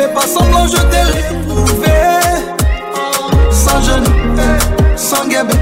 Fais 0.00 0.08
pas 0.14 0.26
semblant, 0.26 0.66
je 0.66 0.78
t'ai 0.78 1.02
retrouvé. 1.02 1.92
Sans 3.50 3.82
eh, 3.82 4.96
sans 4.96 5.26
guébé. 5.26 5.52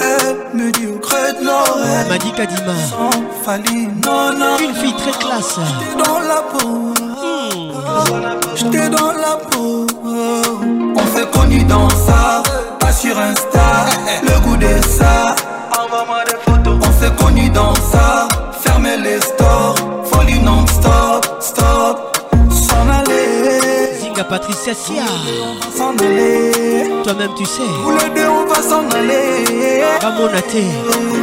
Elle 0.00 0.58
me 0.58 0.72
dit 0.72 0.88
au 0.88 0.98
creux 0.98 1.32
de 1.38 1.44
l'oreille. 1.44 2.08
Madi 2.08 2.32
Kadima 2.32 2.72
Sans 2.90 3.10
Fali, 3.44 3.86
non, 4.04 4.36
non. 4.36 4.58
une 4.58 4.74
fille 4.74 4.96
très 4.96 5.12
classe 5.12 5.60
J'étais 5.60 6.04
dans 6.04 6.18
la 6.18 6.42
peau. 6.50 6.94
J'étais 8.56 8.88
dans 8.88 9.12
la 9.12 9.36
peau. 9.48 9.86
On 10.04 11.16
s'est 11.16 11.26
connus 11.32 11.64
dans 11.66 11.88
ça, 11.90 12.42
pas 12.80 12.90
sur 12.90 13.16
Insta. 13.16 13.86
Le 14.24 14.40
goût 14.40 14.56
de 14.56 14.82
ça. 14.88 15.36
Envoie-moi 15.70 16.24
des 16.24 16.36
photos. 16.44 16.80
On 16.84 17.00
s'est 17.00 17.14
connus 17.14 17.50
dans 17.50 17.74
ça. 17.76 18.26
Fermez 18.60 18.96
les 18.96 19.20
Patricia 24.28 24.74
Sia. 24.74 25.04
Toi-même 27.04 27.30
tu 27.36 27.44
sais. 27.44 27.62
Tous 27.82 27.90
les 27.92 28.10
deux, 28.10 28.28
on 28.28 28.46
va 28.46 28.60
s'en 28.60 28.88
aller. 28.90 29.84
bamona 30.00 30.42
te 30.42 30.58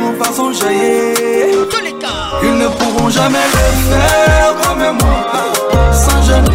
On 0.02 0.14
va 0.14 0.32
s'enjailler. 0.32 1.52
toleka 1.70 2.08
Ils 2.44 2.58
ne 2.58 2.68
pourront 2.68 3.10
jamais 3.10 3.40
le 3.54 3.92
faire 3.92 4.56
comme 4.62 4.98
moi. 5.02 5.26
Sans 5.92 6.22
gêne, 6.24 6.46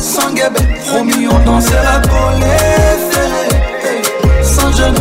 sans 0.00 0.30
guébé 0.32 0.60
Promis 0.86 1.28
on 1.28 1.38
dansera 1.40 2.00
pour 2.08 2.30
les 2.40 2.98
ferrés 3.10 4.42
Sans 4.42 4.72
gêne, 4.76 4.94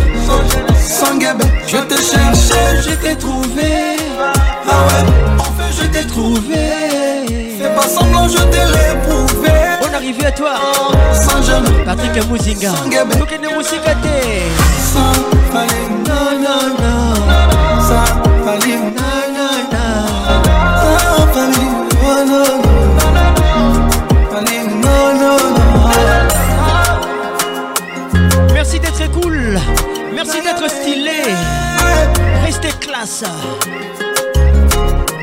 sans 0.86 1.16
guébé 1.18 1.46
Je 1.68 1.78
t'ai 1.78 1.96
cherché, 1.96 2.82
je 2.84 2.96
t'ai 2.96 3.16
trouvé. 3.16 3.98
Ah 4.20 4.86
ouais, 4.88 5.06
enfin 5.40 5.70
je 5.72 5.86
t'ai 5.88 6.06
trouvé. 6.06 6.56
Fais 7.60 7.74
pas 7.76 7.88
semblant, 7.88 8.28
je 8.28 8.38
t'ai 8.38 8.64
réprouvé 8.64 9.57
arrivé 9.98 10.26
à 10.26 10.32
toi. 10.32 10.54
Patrick 11.86 12.14
guébé. 12.14 13.16
tokende 13.18 13.48
mosika 13.56 13.94
te 14.04 14.18
sans 14.92 15.14
fallait 15.52 15.90
non 16.08 16.28
non 16.44 16.64
non. 16.80 17.16
Fallait 18.46 18.78
non. 18.78 18.92
Non 19.38 19.50
non 19.74 19.82
Sans 21.14 21.28
fallait 21.34 21.72
Oh 22.10 22.22
non 22.30 22.50
non. 22.64 22.90
Fallait 24.32 24.66
non 24.84 25.04
non 25.22 25.40
non. 25.56 25.74
Merci 28.54 28.78
d'être 28.80 29.06
cool. 29.20 29.60
Merci 30.14 30.38
d'être 30.44 30.68
stylé. 30.70 31.22
Restez 32.46 32.74
classe 32.80 33.24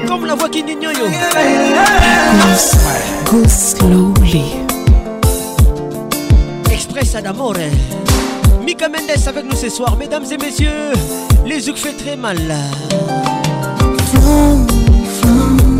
Comme 0.06 0.26
la 0.26 0.34
voix 0.34 0.48
qui 0.48 0.62
dit 0.62 0.76
yo. 0.82 1.06
Go 3.30 3.42
slowly. 3.48 4.44
Express 6.70 7.14
ad 7.14 7.26
amore. 7.26 7.70
Mika 8.64 8.88
Mendes 8.88 9.26
avec 9.26 9.44
nous 9.44 9.56
ce 9.56 9.68
soir, 9.68 9.96
mesdames 9.96 10.24
et 10.30 10.36
messieurs. 10.36 10.92
Les 11.46 11.60
zouk 11.60 11.76
fait 11.76 11.92
très 11.92 12.16
mal. 12.16 12.38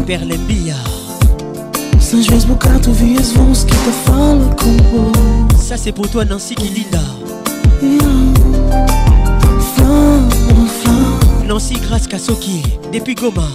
Berlembia. 0.07 0.77
Às 1.97 2.31
vezes 2.31 2.47
que 2.47 3.75
te 3.75 4.63
com 4.63 5.13
Ça 5.59 5.77
c'est 5.77 5.93
pour 5.93 6.09
toi 6.09 6.25
Nancy 6.25 6.55
Kilinda. 6.55 7.01
Nancy 11.47 11.75
Grace 11.75 12.07
Kasoki, 12.07 12.63
depuis 12.93 13.15
Goma. 13.15 13.49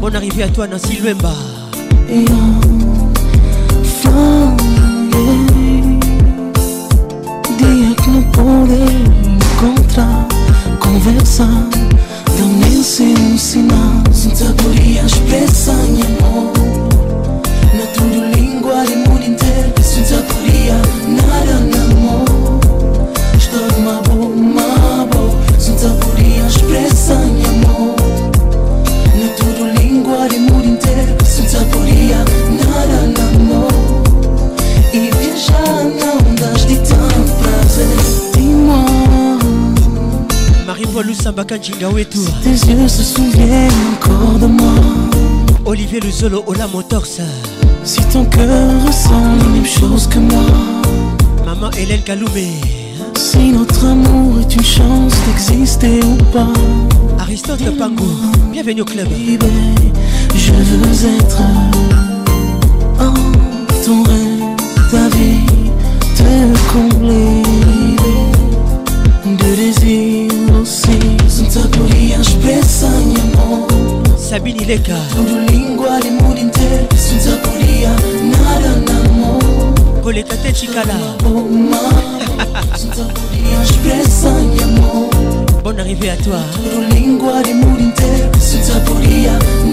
Bonne 0.00 0.16
arrivée 0.16 0.42
à 0.42 0.48
toi, 0.48 0.66
Nancy 0.66 0.96
Luemba. 0.96 1.32
Conversar, 10.80 11.68
também 12.36 12.82
sem 12.82 13.12
ensinar, 13.12 14.02
sem 14.12 14.34
saboria, 14.34 15.02
expressa 15.04 15.72
em 15.72 16.02
amor. 16.02 16.52
na 17.74 17.86
tundu 17.86 18.24
lingua 18.34 18.84
limuninte 18.84 19.44
sinzakulia 19.82 20.74
nada 21.06 21.60
namo 21.60 22.24
stoma 23.38 24.07
Tes 42.42 42.50
yeux 42.50 42.88
se 42.88 43.02
souviennent 43.02 43.70
encore 43.94 44.38
de 44.38 44.46
moi 44.46 44.72
Olivier 45.64 46.00
Luzolo 46.00 46.42
Ola 46.46 46.66
Motors. 46.66 47.06
Si 47.84 48.00
ton 48.12 48.24
cœur 48.24 48.86
ressent 48.86 49.36
les 49.40 49.52
mêmes 49.52 49.66
choses 49.66 50.06
que 50.06 50.18
moi 50.18 50.44
Maman 51.44 51.70
Hélène 51.72 52.02
Kaloumé. 52.02 52.52
Si 53.16 53.50
notre 53.50 53.86
amour 53.86 54.40
est 54.40 54.54
une 54.54 54.64
chance 54.64 55.12
d'exister 55.26 56.00
ou 56.02 56.16
pas 56.32 56.52
Aristote 57.18 57.76
Pango. 57.78 58.06
Bienvenue 58.52 58.82
au 58.82 58.84
club. 58.84 59.08
Je 60.34 60.52
veux 60.52 61.16
être 61.16 61.42
oh, 63.00 63.14
ton 63.84 64.02
rêve, 64.02 64.56
ta 64.90 65.08
vie, 65.16 65.46
te 66.16 66.72
combler 66.72 67.42
de 69.24 69.56
désir 69.56 70.30
aussi. 70.60 70.98
Expressa 72.20 72.86
em 72.86 73.14
amor. 73.32 73.66
Sabine 74.16 74.64
Leka. 74.64 74.96
Inteiro. 76.36 76.86
Sem 76.96 77.20
saborear 77.20 77.96
nada 78.24 78.70
no 78.86 78.92
amor. 79.10 80.02
Kolekate 80.02 80.54
Chikala. 80.54 80.94
Sem 82.76 82.90
saborear 82.92 83.62
expressa 83.62 84.28
em 84.28 84.62
amor. 84.64 85.10
Bonne 85.62 85.80
arrivée 85.80 86.10
à 86.10 86.16
toi. 86.16 86.40
Inteiro. 87.80 88.30
Sem 88.40 88.62
saborear 88.62 89.38
nada 89.64 89.67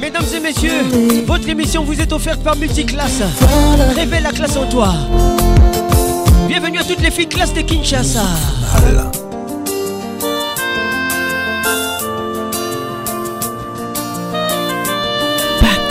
Mesdames 0.00 0.24
et 0.34 0.40
messieurs, 0.40 1.24
votre 1.26 1.48
émission 1.48 1.84
vous 1.84 2.00
est 2.00 2.12
offerte 2.12 2.42
par 2.42 2.56
Multiclass. 2.56 3.22
Révèle 3.94 4.22
la 4.22 4.32
classe 4.32 4.56
en 4.56 4.66
toi. 4.66 4.94
Bienvenue 6.46 6.78
à 6.78 6.84
toutes 6.84 7.02
les 7.02 7.10
filles 7.10 7.28
classe 7.28 7.52
de 7.52 7.60
Kinshasa. 7.60 8.24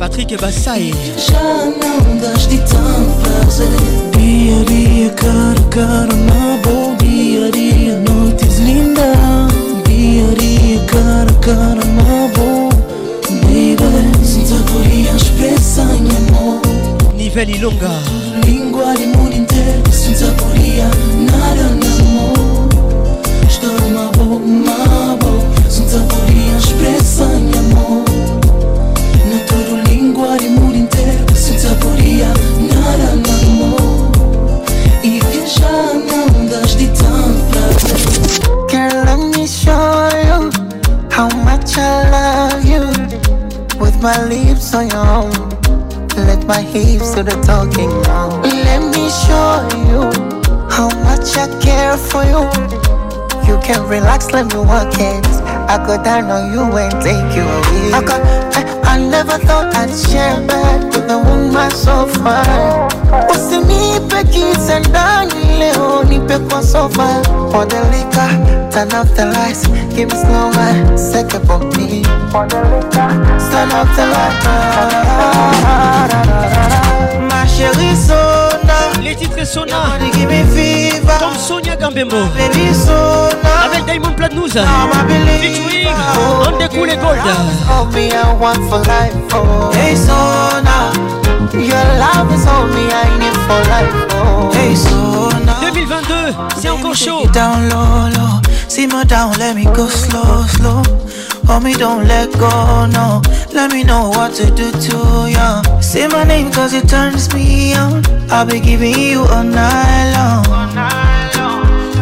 Patrick 0.00 0.34
Bassai. 0.38 0.94
Já 1.14 1.42
não 1.42 2.16
das 2.16 2.48
de 2.48 2.56
tanto 2.60 3.20
prazer 3.20 3.68
Dia 4.16 4.58
a 4.58 4.64
dia, 4.64 5.10
cara 5.10 5.60
a 5.60 5.64
cara 5.68 6.16
na 6.16 6.56
boa 6.62 6.96
Dia 6.96 7.46
a 7.46 7.50
dia, 7.50 7.98
noites 8.08 8.58
lindas 8.60 9.52
Dia 9.86 10.24
a 10.24 10.34
dia, 10.40 10.80
cara 10.86 11.30
a 11.30 11.34
cara 11.34 11.84
na 11.84 12.28
boa 12.34 12.70
Baby, 13.42 14.24
sem 14.24 14.46
saborear 14.46 15.16
expressa 15.16 15.82
em 15.82 16.08
amor 16.16 16.62
Nivelle 17.14 17.56
Ilonga. 17.56 17.90
Língua 18.46 18.94
de 18.94 19.04
mundo 19.04 19.36
inteiro 19.36 19.92
Sem 19.92 20.14
saborear 20.14 20.90
nada 21.30 21.74
no 21.74 21.99
can 53.72 53.86
relax, 53.88 54.32
let 54.32 54.46
me 54.52 54.58
work 54.58 54.92
it. 54.98 55.26
I 55.70 55.76
go 55.86 56.02
down 56.02 56.24
on 56.30 56.52
you 56.52 56.62
and 56.76 56.92
take 57.02 57.30
you 57.36 57.42
away. 57.42 57.92
I, 57.94 58.02
got, 58.02 58.20
I, 58.56 58.94
I 58.94 58.98
never 58.98 59.38
thought 59.46 59.72
I'd 59.76 59.90
share 59.94 60.34
bed 60.46 60.84
with 60.92 61.08
a 61.10 61.18
woman 61.18 61.70
so 61.70 62.06
fine. 62.18 62.90
Usinipe 63.30 64.24
kisa 64.32 64.80
ndani 64.80 65.58
leo, 65.58 66.04
nipe 66.04 66.38
kwa 66.38 66.62
sofa. 66.62 67.22
For 67.52 67.64
the 67.68 67.80
liquor, 67.92 68.30
turn 68.72 68.92
off 68.94 69.14
the 69.14 69.26
lights, 69.26 69.66
give 69.94 70.08
me 70.10 70.16
slow 70.18 70.50
man, 70.52 70.98
second 70.98 71.46
for 71.46 71.58
me. 71.78 72.02
For 72.32 72.46
the 72.48 72.60
liquor, 72.70 73.10
turn 73.50 73.70
off 73.78 73.88
the 73.96 74.06
lights. 74.14 74.46
Ma 77.30 77.44
chérie 77.46 77.94
Sona, 77.96 78.29
Les 79.02 79.14
titres 79.14 79.46
Sona. 79.46 79.98
me. 79.98 80.90
Comme 81.18 81.36
Sonia 81.38 81.76
Gambembo. 81.76 82.16
Avec 83.64 83.84
Diamond 83.86 84.12
Platnouze. 84.12 84.52
Featuring 85.40 85.88
On 86.46 86.58
the 86.58 86.68
Cool 86.68 86.88
Gold. 86.96 87.18
Me. 87.94 88.10
Hey 89.72 89.96
Sona, 89.96 90.92
your 91.54 91.84
love 91.98 92.32
is 92.34 92.46
all 92.46 92.66
me 92.68 92.88
I 92.92 93.18
need 93.18 93.36
for 93.46 93.60
life. 93.70 93.94
Oh. 94.14 94.50
Hey 94.52 94.74
Sona, 94.76 95.54
2022, 95.60 96.34
c'est 96.60 96.68
encore 96.68 96.94
chaud. 96.94 97.26
down 97.32 97.68
low, 97.68 98.08
low. 98.14 98.40
Simmer 98.68 99.04
down, 99.04 99.32
let 99.38 99.54
me 99.54 99.64
go 99.64 99.88
slow, 99.88 100.44
slow. 100.56 100.82
Hold 101.46 101.64
me, 101.64 101.74
don't 101.74 102.06
let 102.06 102.32
go, 102.32 102.86
no. 102.86 103.22
Let 103.52 103.72
me 103.72 103.84
know 103.84 104.10
what 104.10 104.34
to 104.34 104.46
do 104.50 104.70
to 104.70 104.98
you. 105.28 105.82
Say 105.82 106.06
my 106.08 106.24
name 106.24 106.50
cause 106.52 106.72
it 106.72 106.88
turns 106.88 107.32
me 107.34 107.74
on. 107.74 108.02
I'll 108.30 108.46
be 108.46 108.60
giving 108.60 108.94
you 108.96 109.22
all 109.22 109.42
night 109.44 110.12
long. 110.14 110.46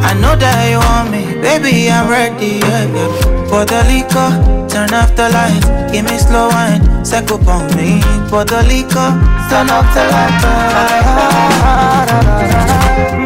I 0.05 0.15
know 0.21 0.37
that 0.37 0.71
you 0.71 0.79
want 0.79 1.11
me, 1.11 1.41
baby. 1.41 1.91
I'm 1.91 2.09
ready, 2.09 2.61
yeah, 2.61 2.85
yeah. 2.85 3.39
For 3.49 3.65
the 3.65 3.83
liquor, 3.89 4.31
turn 4.69 4.93
off 4.93 5.17
the 5.17 5.29
lights, 5.31 5.67
give 5.93 6.05
me 6.05 6.19
slow 6.19 6.49
wine, 6.49 6.83
up 6.85 7.49
on 7.49 7.65
me. 7.77 8.01
For 8.29 8.45
the 8.45 8.63
liquor, 8.69 9.11
turn 9.49 9.71
off 9.71 9.89
the 9.95 10.05
lights. 10.13 10.45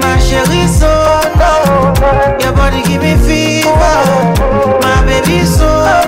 My 0.02 0.16
chérie, 0.22 0.68
so 0.68 0.90
low, 1.39 2.39
your 2.40 2.52
body 2.52 2.82
give 2.82 3.02
me 3.02 3.16
fever. 3.26 4.81
My 5.24 5.44
so 5.44 5.66
low, 5.66 6.05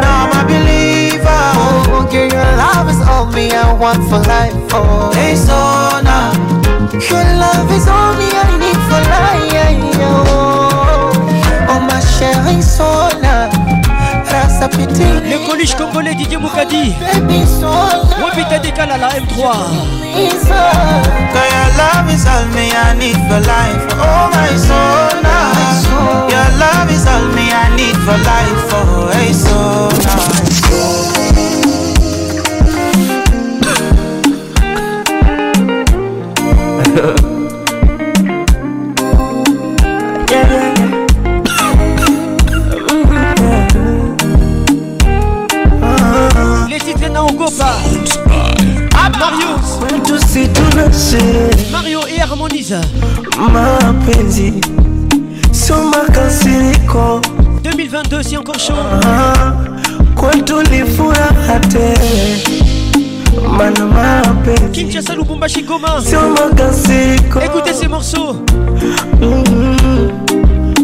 now 0.00 0.30
I'm 0.30 0.32
a 0.32 0.44
believer. 0.46 1.42
Oh, 1.58 2.08
girl, 2.10 2.28
your 2.28 2.50
love 2.56 2.88
is 2.88 3.00
all 3.02 3.26
me, 3.26 3.50
I 3.52 3.72
want 3.72 4.02
for 4.08 4.18
life. 4.18 4.54
Oh, 4.72 5.10
now, 6.02 6.32
your 6.92 7.24
love 7.38 7.70
is 7.72 7.86
all 7.88 8.14
me, 8.14 8.28
I 8.30 8.58
need 8.58 8.80
for 8.88 9.02
life. 9.10 9.50
Oh, 10.02 11.12
oh 11.68 11.80
ma 11.80 11.98
chérie, 12.00 12.62
so 12.62 13.09
now. 14.60 14.66
Rasa 14.66 14.68
piti. 14.68 15.04
Le 15.28 15.38
coluche 15.46 15.74
congolais 15.74 16.14
Didier 16.14 16.38
Moukadi 16.38 16.94
Baby, 17.14 17.46
so 17.46 17.70
now. 17.70 18.24
Wapita 18.24 18.58
décale 18.58 18.92
à 18.92 18.98
la 18.98 19.08
M3 19.08 19.36
Cause 21.32 21.50
your 21.50 21.70
love 21.76 22.10
is 22.12 22.26
all 22.26 22.46
me 22.54 22.70
I 22.72 22.94
need 22.98 23.16
for 23.28 23.40
life. 23.40 23.86
Oh 23.98 24.28
my 24.32 24.56
soul 24.56 25.22
now. 25.22 26.28
Your 26.28 26.48
love 26.58 26.90
is 26.90 27.06
all 27.06 27.26
me 27.34 27.50
I 27.52 27.74
need 27.76 27.96
for 27.96 28.18
life. 28.18 28.74
Oh 28.74 29.08
hey 29.12 29.32
soul 29.32 29.88
Les 29.90 31.19
Mario 51.70 52.00
et 52.08 52.20
Harmonise. 52.22 52.80
Mapenzi 53.38 54.54
sio 55.52 55.76
makasiriko 55.90 57.20
2022 57.62 58.22
c'est 58.22 58.36
encore 58.38 58.58
chaud. 58.58 58.74
Ah, 59.04 59.52
kwetu 60.16 60.62
ni 60.70 60.82
furaha 60.96 61.60
tele 61.68 62.42
mana 63.58 63.84
mapenzi 63.86 64.70
Kinshasa 64.72 65.14
Lubumbashi 65.14 65.62
Goma 65.62 66.00
sio 66.02 66.20
makasiriko 66.30 67.40
Écoutez 67.40 67.74
ces 67.74 67.88
morceaux. 67.88 68.36
Mhm. 69.20 70.10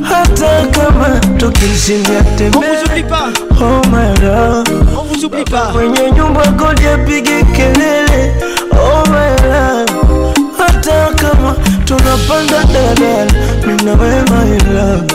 hata 0.03 0.67
kama 0.73 1.21
tukishindia 1.39 2.21
On 2.55 2.61
vous 2.61 2.85
oublie 2.87 3.03
pas. 3.09 3.31
oh 3.61 3.81
my 3.91 4.13
love. 4.23 4.65
On 4.99 5.05
vous 5.05 5.25
oublie 5.25 5.45
pas. 5.45 5.73
Kwenye 5.73 6.11
nyumba 6.13 6.43
kodi 6.53 6.87
apige 6.87 7.43
kelele. 7.57 8.33
Oh 8.73 9.03
my 9.49 9.87
hata 10.59 11.07
kama 11.15 11.55
tunapanda 11.85 12.65
dadala 12.65 13.33
wewe 13.95 14.23
my 14.23 14.73
love 14.75 15.15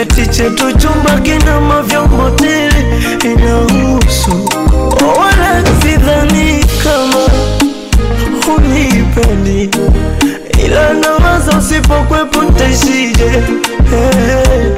eti 0.00 0.26
chetu 0.26 0.72
chumba 0.72 1.20
kina 1.20 1.60
mavyombo 1.60 2.30
tele 2.30 2.84
inahusu. 3.24 4.48
Wala 5.18 5.62
sidhani 5.82 6.64
kama 6.84 7.26
unipendi 8.56 9.70
ila 10.64 10.92
nawaza 10.92 11.58
usipokwepo 11.58 12.42
ntaishije 12.42 13.30
hey. 13.90 14.70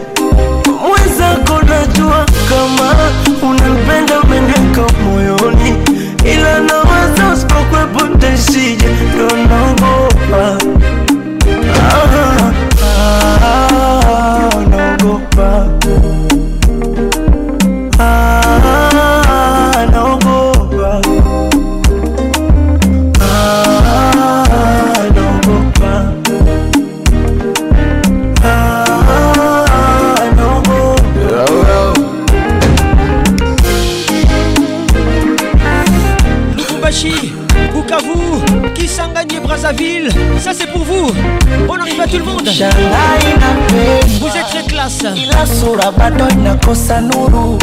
Bado 46.69 47.01
nuru, 47.01 47.59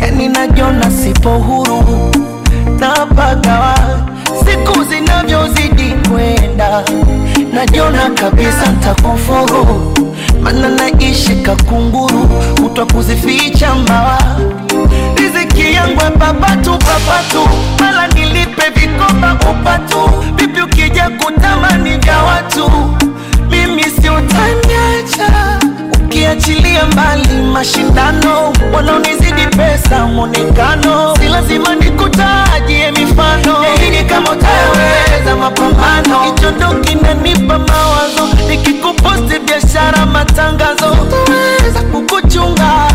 yani 0.00 0.28
najona 0.28 0.90
sipo 0.90 1.30
huru, 1.30 2.10
napagawa 2.78 3.74
siku 4.44 4.84
zinavyozidi 4.84 5.94
kwenda, 6.08 6.82
najona 7.52 8.10
kabisa 8.10 8.66
ntakufuru, 8.72 9.94
mana 10.42 10.68
naishi 10.68 11.36
kakunguru, 11.36 12.28
kutwa 12.62 12.86
kuzificha 12.86 13.74
mbawa. 13.74 14.18
Riziki 15.16 15.74
yangu 15.74 16.00
papatu 16.18 16.70
papatu, 16.70 17.48
mala 17.80 18.06
nilipe 18.08 18.62
vikoba 18.74 19.36
upatu, 19.50 20.10
vipi 20.36 20.60
ukija 20.62 21.10
kutamani 21.10 21.90
vya 21.96 22.18
watu, 22.22 22.70
mimi 23.50 23.82
si 23.82 24.08
utaniacha 24.10 25.58
ukiachilia 26.20 26.84
mbali 26.86 27.28
mashindano, 27.52 28.52
wanaonizidi 28.74 29.46
pesa 29.56 30.06
mwonekano, 30.06 31.16
si 31.16 31.28
lazima 31.28 31.74
nikutajie 31.74 32.90
mifano. 32.90 33.56
Ili 33.86 34.04
kama 34.04 34.30
utaweza 34.30 35.36
mapambano, 35.38 36.22
hicho 36.24 36.50
ndo 36.50 36.68
kinanipa 36.80 37.58
mawazo, 37.58 38.28
nikikuposti 38.48 39.38
biashara 39.46 40.06
matangazo, 40.06 40.92
utaweza 40.92 41.82
kukuchunga 41.82 42.88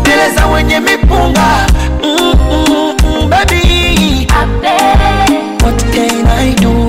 mbele 0.00 0.30
za 0.36 0.46
wenye 0.46 0.80
mipunga. 0.80 1.66
Mm, 2.04 2.34
mm, 2.50 2.94
mm, 3.04 3.30
baby. 3.30 4.26
What 5.62 5.82
can 5.92 6.26
I 6.38 6.54
do? 6.54 6.87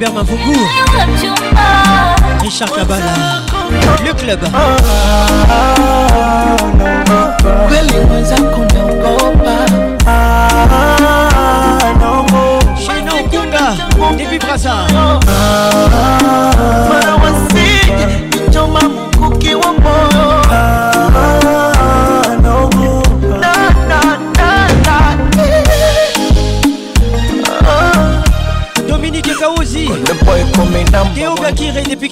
Albert 0.00 0.14
Mavungu. 0.14 0.56
Richard 2.40 2.70
Kabala 2.72 3.42
Le 4.02 4.12
club. 4.14 4.40
Chez 12.78 13.02
Naokunda 13.02 13.74
Depuis 14.18 14.38
Brassard 14.38 14.86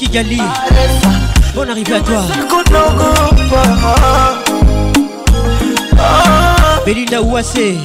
Kigali. 0.08 0.40
Bonne 1.54 1.68
arrivée 1.68 1.96
à 1.96 2.00
toi. 2.00 2.22
Belinda 6.86 7.20
Ouassé. 7.20 7.76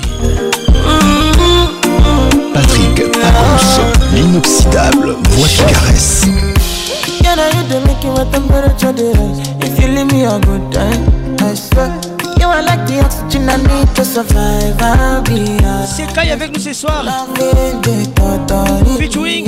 Patrick 2.53 3.11
Pacons, 3.11 3.91
l'inoxydable 4.13 5.17
voix 5.31 5.47
qui 5.47 5.63
caresse. 5.65 6.25
If 9.61 9.79
you 9.81 9.87
leave 9.89 10.11
me 10.13 10.25
a 10.25 10.39
good 10.39 10.71
time, 10.71 11.05
I 11.41 11.55
swear. 11.55 12.02
C'est 15.85 16.07
Kai 16.13 16.31
avec 16.31 16.55
nous 16.55 16.59
ce 16.61 16.73
soir 16.73 17.03
Featuring 18.97 19.45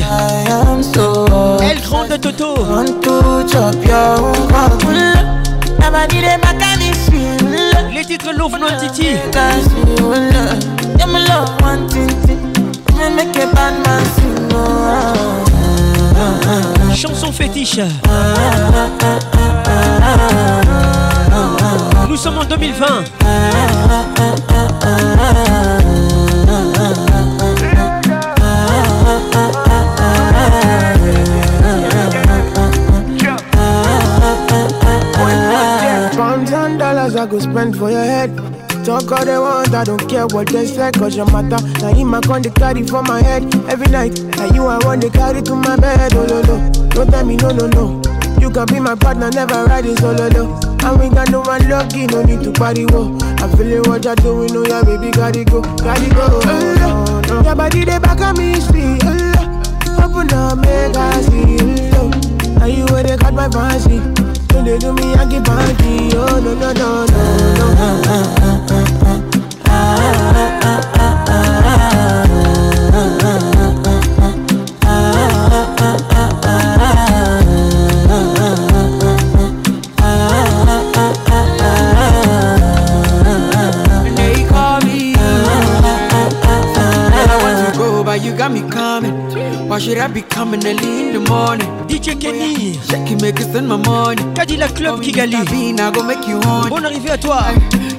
El 1.62 1.82
Grande 1.82 2.20
Toto 2.22 2.56
Want 2.70 3.02
to 3.02 3.48
chop 3.48 3.76
your 3.86 4.20
own 4.20 4.36
Nobody 5.80 6.22
dey 6.22 6.38
make 6.38 6.66
me 6.80 6.94
feel 6.94 7.94
Les 7.94 8.06
titres 8.06 8.34
Love 8.38 8.58
No 8.60 8.68
Titi. 8.80 9.18
Yeah, 10.98 11.08
me 11.08 11.20
love 11.28 11.50
one 11.62 11.88
thing, 11.90 12.10
thing. 12.26 12.54
Me 12.98 13.10
make 13.16 13.36
a 13.38 13.48
bad 13.54 13.74
man 13.86 14.06
sing. 14.16 14.54
oh. 14.54 15.44
Chanson 16.94 17.32
fétiche. 17.32 17.82
Nous 22.16 22.22
sommes 22.22 22.38
en 22.38 22.46
2020. 22.46 22.86
Pounds 36.16 36.54
and 36.54 36.80
dollars 36.80 37.18
I 37.18 37.28
go 37.28 37.40
spend 37.40 37.76
for 37.76 37.92
your 37.92 38.02
head. 38.02 38.34
Talk 38.86 39.12
all 39.12 39.26
they 39.26 39.38
want, 39.38 39.74
I 39.74 39.84
don't 39.84 40.08
care 40.08 40.26
what 40.28 40.48
they 40.48 40.66
say, 40.66 40.92
cause 40.92 41.18
your 41.18 41.26
matter. 41.26 41.62
Now 41.82 41.94
him 41.94 42.14
I 42.14 42.22
con 42.22 42.42
the 42.42 42.50
carry 42.52 42.88
for 42.88 43.04
my 43.04 43.22
head 43.22 43.44
every 43.70 43.88
night. 43.88 44.18
And 44.40 44.56
you 44.56 44.68
I 44.68 44.78
want 44.86 45.02
to 45.02 45.10
carry 45.10 45.42
to 45.42 45.54
my 45.54 45.76
bed, 45.76 46.14
oh 46.16 46.26
no 46.26 46.42
no. 46.44 46.72
Don't 46.92 47.12
tell 47.12 47.26
me 47.26 47.36
no 47.36 47.50
no 47.50 47.68
no. 47.68 48.02
You 48.40 48.50
can 48.50 48.68
be 48.68 48.80
my 48.80 48.96
partner, 48.96 49.30
never 49.32 49.66
ride 49.66 49.86
it 49.86 50.02
oh, 50.02 50.16
solo 50.16 50.30
though. 50.30 50.65
And 50.86 51.00
we 51.00 51.10
got 51.10 51.32
no 51.32 51.42
one 51.42 51.68
lucky, 51.68 52.06
no 52.08 52.22
need 52.24 52.44
to 52.44 52.52
party 52.52 52.86
wo. 52.86 53.18
I'm 53.40 53.50
feeling 53.58 53.84
what 53.90 54.04
you're 54.06 54.16
doing, 54.16 54.56
oh 54.56 54.66
yeah, 54.68 54.84
baby, 54.84 55.12
gotta 55.12 55.44
go, 55.44 55.62
gotta 55.62 56.10
go. 56.14 56.40
Oh, 56.44 57.22
no. 57.28 57.42
Your 57.42 57.56
body 57.56 57.84
they 57.86 58.00
back 58.00 58.22
on 58.22 58.38
me, 58.38 58.60
see. 58.62 59.00
Oh, 59.04 60.04
open 60.04 60.32
up, 60.34 60.60
make 60.60 60.96
I 60.96 61.22
see. 61.22 61.58
Oh, 61.98 62.10
now 62.60 62.66
you 62.66 62.86
where 62.86 63.04
they 63.04 63.18
got 63.18 63.34
my 63.34 63.50
fancy. 63.50 64.00
When 64.54 64.66
they 64.66 64.78
do 64.78 64.94
me, 64.94 65.16
I 65.16 65.26
get 65.26 65.44
panty. 65.44 66.14
Oh 66.14 66.40
no 66.40 66.54
no 66.54 66.72
no 66.72 67.06
no 67.06 67.26
no. 67.58 68.76
They 72.18 72.25
Why 89.96 90.02
I 90.02 90.08
be 90.08 90.24
coming 90.24 90.60
early 90.68 91.08
in 91.08 91.14
the 91.14 91.22
morning? 91.22 91.68
DJ 91.88 92.20
Kenny. 92.20 92.76
Check 92.84 93.10
it, 93.10 93.22
make 93.22 93.40
it 93.40 93.50
send 93.54 93.70
my 93.70 93.78
money. 93.78 94.22
Cadillac 94.36 94.76
Club 94.76 95.00
Kigali. 95.02 95.80
I 95.80 95.92
go 95.92 96.04
make 96.04 96.28
you 96.28 96.36
on. 96.42 96.68
Bonne 96.68 96.86
arrivée 96.86 97.12
à 97.12 97.18
toi. 97.18 97.40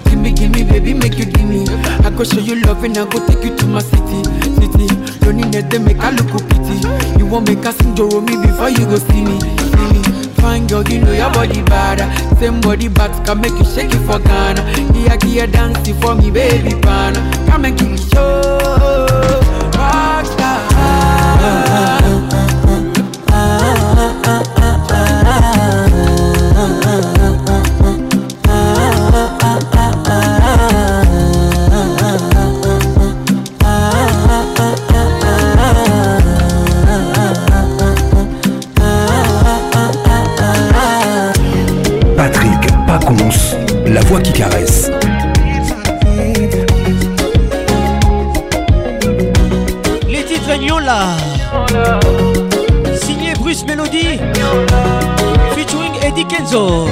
Give 0.04 0.18
me, 0.18 0.30
give 0.32 0.50
me, 0.50 0.62
baby, 0.62 0.92
make 0.92 1.16
you 1.16 1.24
give 1.24 1.48
me. 1.48 1.64
I 2.04 2.10
go 2.10 2.22
show 2.22 2.38
you 2.38 2.56
love 2.66 2.84
and 2.84 2.98
I 2.98 3.06
go 3.06 3.26
take 3.26 3.42
you 3.42 3.56
to 3.56 3.66
my 3.66 3.80
city, 3.80 4.22
city. 4.60 4.92
Loneliness 5.24 5.64
they 5.70 5.78
make 5.78 5.98
I 6.00 6.10
look 6.10 6.28
pity. 6.36 6.84
You 7.18 7.24
won't 7.24 7.48
make 7.48 7.64
a 7.64 7.72
single 7.72 8.10
Joro 8.10 8.20
me 8.20 8.36
before 8.44 8.68
you 8.68 8.84
go 8.84 8.96
see 8.96 9.24
me, 9.24 9.40
see 9.40 9.88
me. 9.88 10.02
Fine 10.36 10.66
girl, 10.66 10.84
you 10.84 11.00
know 11.00 11.12
your 11.12 11.32
body 11.32 11.62
bad. 11.62 12.04
Same 12.38 12.60
body 12.60 12.88
bad 12.88 13.24
can 13.24 13.40
make 13.40 13.56
you 13.56 13.64
shake 13.64 13.94
it 13.94 14.04
for 14.04 14.18
Ghana. 14.18 14.60
Here, 14.92 15.16
here, 15.24 15.46
dance 15.46 15.88
for 15.98 16.14
me, 16.14 16.30
baby, 16.30 16.78
pana. 16.82 17.18
Come 17.48 17.64
and 17.64 17.78
give 17.78 17.90
me 17.90 17.96
show. 17.96 19.55
Patrick 42.16 42.72
Pacons, 42.86 43.56
la 43.86 44.00
voix 44.00 44.20
qui 44.20 44.32
caresse. 44.32 44.90
Eddie 56.56 56.64
Kenzo. 56.64 56.86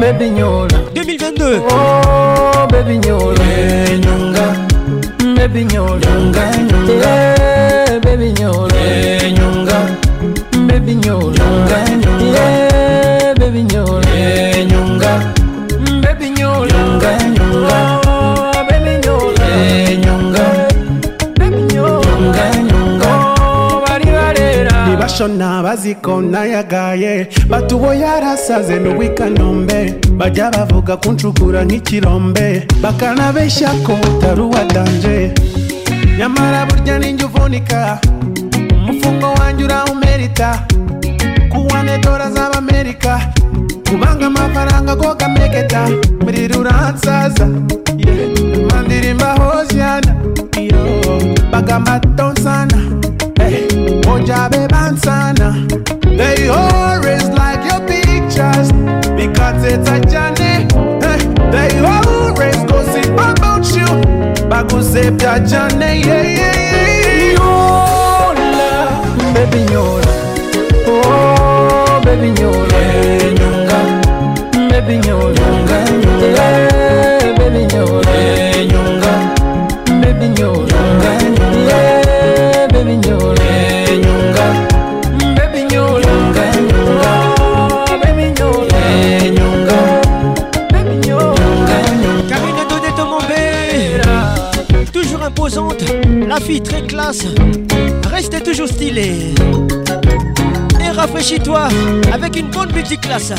Baby 0.00 0.30
Nyola 0.30 0.78
2022 0.94 1.62
Oh 1.70 2.66
baby 2.70 2.98
Nyola 2.98 3.44
Nyonga 3.98 4.46
Baby 5.34 5.64
Nyola 5.64 6.03
baziko 25.94 26.20
nayagaye 26.20 27.28
batubo 27.48 27.94
yarasaze 27.94 28.78
n'uwikanombe 28.78 29.94
bajya 30.18 30.50
bavuga 30.50 30.96
kuncukura 30.96 31.64
nk'ikirombe. 31.64 32.66
Bakanabeshya 32.82 33.70
ko 33.86 33.92
utari 33.94 34.40
uwadanje 34.40 35.32
nyamara 36.18 36.66
burya 36.66 36.98
ninjye 36.98 37.24
uvunika. 37.24 37.98
Umufungo 38.74 39.26
wanjye 39.40 39.64
urawumerita. 39.64 40.66
Kuwane 41.50 41.98
dora 41.98 42.30
z'abamerika 42.30 43.20
kubanga 43.88 44.26
amafaranga 44.26 44.96
go 44.96 45.14
gamegeta 45.14 45.88
mirira 46.26 46.58
uransaza 46.58 47.46
yeah. 47.98 48.70
mandirimba 48.70 49.34
hosiana 49.38 50.14
yo 50.58 50.76
Septa 64.94 65.40
canne 65.42 65.98
yeah, 66.06 66.22
yeah. 66.22 66.53
La 96.34 96.40
fille 96.40 96.60
très 96.60 96.82
classe 96.82 97.26
Reste 98.10 98.42
toujours 98.42 98.66
stylée. 98.66 99.34
Et 100.80 100.90
rafraîchis-toi 100.90 101.68
Avec 102.12 102.36
une 102.36 102.48
bonne 102.50 102.72
multiclasse 102.72 103.32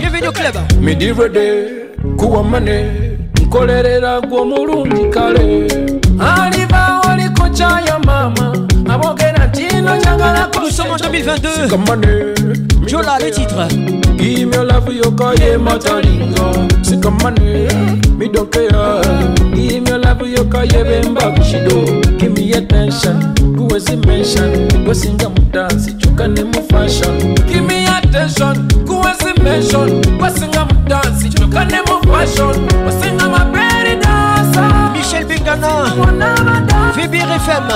Bienvenue 0.00 0.26
au 0.26 0.32
club. 0.32 0.56
Midirede 0.80 1.86
kuwamane 2.18 2.86
nkolerera 3.42 4.20
gw'omulungi 4.20 5.10
kale 5.10 5.68
aliva 6.18 7.00
waliko 7.06 7.48
kyaya 7.54 7.98
mama 8.04 8.52
abogera 8.90 9.46
tino 9.52 9.92
kyagalako 10.02 10.60
Nous 10.60 10.70
sommes 10.70 10.90
en 10.90 10.96
2022 10.96 11.48
sikamane 11.62 12.34
Jola 12.88 13.18
les 13.20 13.30
titres 13.30 13.68
Give 14.18 14.46
me 14.46 14.56
love 14.56 14.92
yokaye 14.92 15.56
matalinga. 15.56 16.52
Sikamane 16.82 17.68
midokea 18.18 19.00
Give 20.34 20.46
me 20.46 20.50
love 20.50 20.66
yokaye 20.66 20.84
bemba 20.84 21.30
bishido 21.30 21.84
Give 22.18 22.32
me 22.32 22.52
attention. 22.52 23.34
Kuwezi 23.56 23.96
mention. 23.96 24.68
Gwesinga 24.84 25.28
mu 25.28 25.40
dance 25.52 25.92
chukane 25.92 26.44
mu 26.44 26.62
fashion. 26.70 27.34
Give 27.46 27.60
me 27.60 27.86
attention. 27.86 28.68
Kuwezi 28.86 29.32
mention. 29.42 30.02
Chukane 31.34 31.78
mu 31.86 32.12
fashion. 32.12 32.66
Dansa 34.00 34.92
Michel 34.92 35.24
Bengana 35.24 35.84
VBR 36.96 37.38
FM 37.38 37.70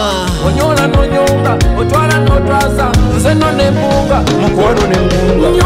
onyola 0.47 0.86
nonyonga 0.86 1.59
otwala 1.80 2.18
notwaza 2.18 2.93
nze 3.16 3.35
no 3.35 3.52
nempunga 3.52 4.22
mukwano 4.40 4.86
nempunga 4.86 5.64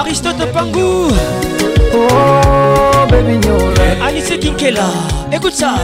Aristote 0.00 0.46
Pangou. 0.52 1.10
Kela. 4.56 5.19
Écoute 5.32 5.54
ça. 5.54 5.74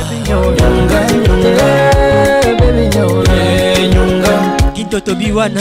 Kinto 4.75 5.01
Tobiwana. 5.01 5.61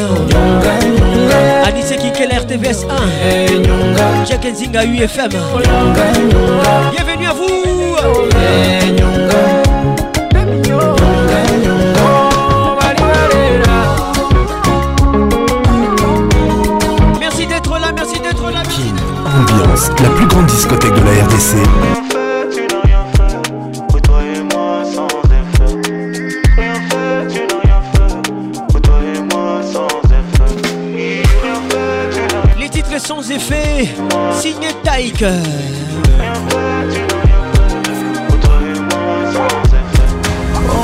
Anissé 1.65 1.95
Kikela 1.97 2.39
RTVS 2.39 2.85
1. 2.89 4.25
Jack 4.25 4.45
Nzinga 4.45 4.85
UFM. 4.85 5.29
Bienvenue 6.91 7.27
à 7.27 7.33
vous. 7.33 7.95
Merci 17.19 17.47
d'être 17.47 17.79
là, 17.79 17.91
merci 17.95 18.19
d'être 18.19 18.49
là. 18.51 18.63
Ambiance, 19.25 19.89
la 20.01 20.09
plus 20.09 20.27
grande 20.27 20.45
discothèque 20.47 20.93
de 20.93 21.01
la 21.01 21.23
RDC. 21.25 22.14
Effet, 33.35 33.89
signé 34.39 34.67
Taïk. 34.83 35.23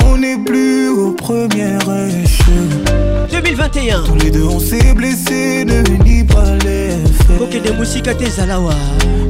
On 0.03 0.17
n'est 0.17 0.37
plus 0.37 0.89
aux 0.89 1.11
premières 1.11 1.79
échelles. 2.23 3.31
2021. 3.31 4.03
Tous 4.03 4.15
les 4.15 4.31
deux 4.31 4.43
on 4.43 4.59
s'est 4.59 4.93
blessés, 4.93 5.65
ne 5.65 5.81
nie 6.03 6.23
pas 6.23 6.55
les 6.65 6.89
faits. 7.25 7.37
Koke 7.37 7.61
de 7.61 7.71
Moussika 7.71 8.13
Tezalawa. 8.13 8.75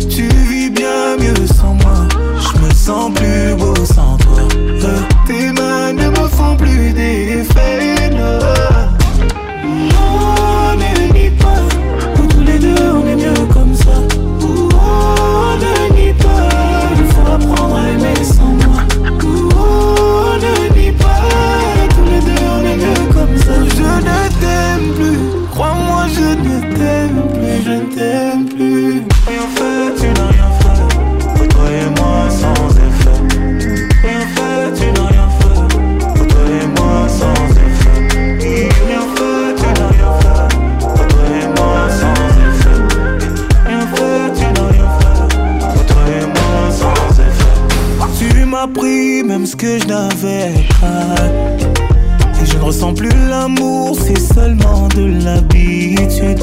Tu 0.09 0.27
vis 0.49 0.69
bien 0.69 1.17
mieux 1.19 1.47
sans 1.47 1.75
moi. 1.75 2.07
Je 2.39 2.59
me 2.59 2.73
sens 2.73 3.13
plus 3.13 3.55
beau 3.55 3.75
sans 3.85 4.17
toi. 4.17 4.41
Tes 5.27 5.51
mains 5.51 5.93
ne 5.93 6.09
me 6.09 6.27
font 6.27 6.55
plus 6.57 6.91
d'effet. 6.93 7.90
Que 49.61 49.77
je 49.77 49.85
n'avais 49.85 50.53
pas. 50.81 51.21
Et 52.41 52.45
je 52.47 52.57
ne 52.57 52.63
ressens 52.63 52.95
plus 52.95 53.13
l'amour, 53.29 53.95
c'est 53.95 54.19
seulement 54.19 54.87
de 54.95 55.23
l'habitude. 55.23 56.39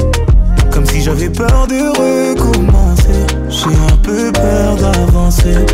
Comme 0.71 0.85
si 0.85 1.01
j'avais 1.01 1.29
peur 1.29 1.67
de 1.67 1.81
recommencer. 1.99 3.19
J'ai 3.49 3.75
un 3.75 3.97
peu 4.03 4.31
peur 4.31 4.75
d'avancer. 4.77 5.65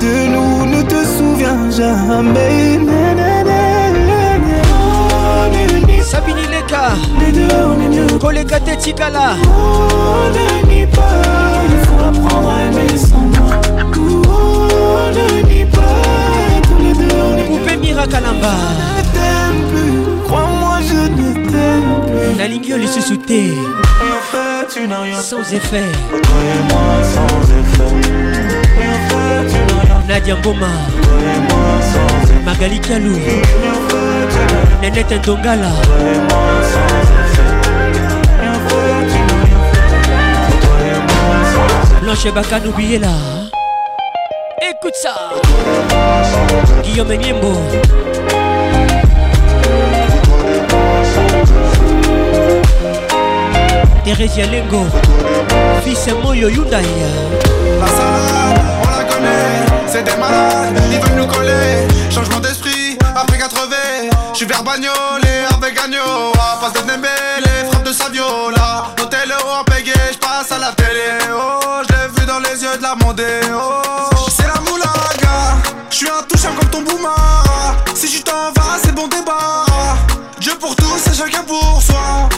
De 0.00 0.26
nous, 0.32 0.66
ne 0.66 0.82
te 0.82 1.00
souviens 1.16 1.70
jamais. 1.70 2.78
Na, 2.78 3.14
na, 3.14 3.44
na, 3.44 3.92
na, 4.08 4.38
na. 4.46 5.48
Ne 5.52 5.86
nie 5.86 6.02
Sabini 6.02 6.42
Leka. 6.50 6.86
Les 7.20 7.30
deux, 7.30 7.54
on 7.68 7.80
est 7.84 7.96
mieux. 7.96 8.18
Koleka 8.18 8.58
Tetikala. 8.58 9.36
Oh, 9.44 10.26
ne 10.34 10.74
nie 10.74 10.86
pas. 10.86 11.22
Il 11.70 11.86
faut 11.86 12.02
apprendre 12.04 12.48
à 12.48 12.62
aimer 12.64 12.98
sans 12.98 13.18
moi. 13.18 13.60
Oh, 13.96 15.12
ne 15.14 15.54
nie 15.54 15.64
pas. 15.66 15.73
Les. 17.84 17.92
Poupée 17.92 17.92
Mirakalamba. 17.92 18.54
Je 18.86 18.98
ne 18.98 19.04
t'aime 19.12 19.62
plus. 19.70 20.24
Crois-moi, 20.26 20.76
je 20.88 20.94
ne 20.94 21.32
t'aime 21.50 21.92
plus. 22.06 22.34
Nalingio 22.38 22.76
le 22.76 22.86
susouté. 22.86 23.40
Rien 24.00 24.20
fait, 24.30 24.66
tu 24.72 24.88
n'as 24.88 25.00
rien 25.00 25.20
Sans 25.20 25.52
effet. 25.52 25.92
Toi 26.10 26.20
et 26.20 26.62
moi 26.72 27.02
sans 27.14 27.42
effet. 27.60 27.92
Rien 28.78 28.98
fait, 29.08 29.40
tu 29.48 29.58
n'as 29.74 29.82
rien 29.82 30.02
Nadia 30.08 30.36
Mboma. 30.36 30.66
Toi 31.02 31.18
et 31.20 31.40
moi 31.40 31.66
sans 31.92 32.08
effet. 32.22 32.40
Magali 32.44 32.80
Kialou. 32.80 33.18
Nenette 34.82 35.12
Ndongala. 35.12 35.70
Toi 35.82 35.96
et. 36.00 36.14
Toi 36.14 36.26
moi 36.28 36.46
sans 36.72 36.88
effet. 37.00 37.44
Blanche 42.02 42.28
Baka 42.34 42.60
n'oubliez 42.60 42.98
là. 42.98 43.14
Écoute 44.60 44.94
ça. 45.02 45.14
Guillaume 46.94 47.16
Niembo. 47.16 47.52
Thérèse 54.04 54.38
Lengo. 54.48 54.86
Fils 55.84 56.06
Moyo. 56.22 56.48
La 56.70 56.78
salade, 57.88 58.62
on 58.80 58.96
la 58.96 59.04
connaît, 59.12 59.66
c'est 59.88 60.04
des 60.04 60.16
malades, 60.20 60.80
ils 60.92 61.00
veulent 61.00 61.18
nous 61.18 61.26
coller. 61.26 61.88
Changement 62.10 62.38
d'esprit, 62.38 62.96
après 63.16 63.38
80, 63.38 63.76
je 64.30 64.36
suis 64.36 64.46
vers 64.46 64.62
Bagnolet 64.62 65.46
avec. 65.52 65.76
À 65.76 66.60
passe 66.60 66.74
de 66.74 66.88
Dembélé, 66.88 67.70
frappe 67.72 67.82
de 67.82 67.92
Saviola. 67.92 68.84
L'hôtel 68.98 69.32
en 69.32 69.64
payé, 69.64 69.92
je 70.12 70.18
passe 70.18 70.52
à 70.52 70.58
la 70.60 70.70
télé. 70.70 71.10
Oh, 71.32 71.82
je 71.82 71.92
l'ai 71.92 72.20
vu 72.20 72.24
dans 72.24 72.38
les 72.38 72.62
yeux 72.62 72.78
de 72.78 72.82
la 72.84 72.94
Mondeo. 72.94 74.13
Suis 76.04 76.12
intouchable 76.12 76.58
comme 76.58 76.68
ton 76.68 76.82
boumara. 76.82 77.76
Si 77.94 78.08
tu 78.08 78.22
t'en 78.22 78.52
vas, 78.52 78.78
c'est 78.82 78.94
bon 78.94 79.08
débat. 79.08 79.64
Dieu 80.38 80.52
pour 80.60 80.76
tous 80.76 81.06
et 81.10 81.14
chacun 81.14 81.42
pour 81.44 81.80
soi. 81.80 82.28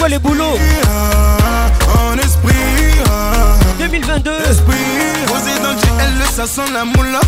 Quoi 0.00 0.08
les 0.08 0.18
boulots 0.18 0.58
en 2.08 2.16
esprit, 2.16 2.54
ah, 3.06 3.54
2022. 3.78 4.30
esprit. 4.50 4.74
Posé 5.26 5.58
dans 5.62 5.72
le 5.72 5.76
GL, 5.76 6.26
ça 6.34 6.46
sent 6.46 6.72
la 6.72 6.86
moula. 6.86 7.20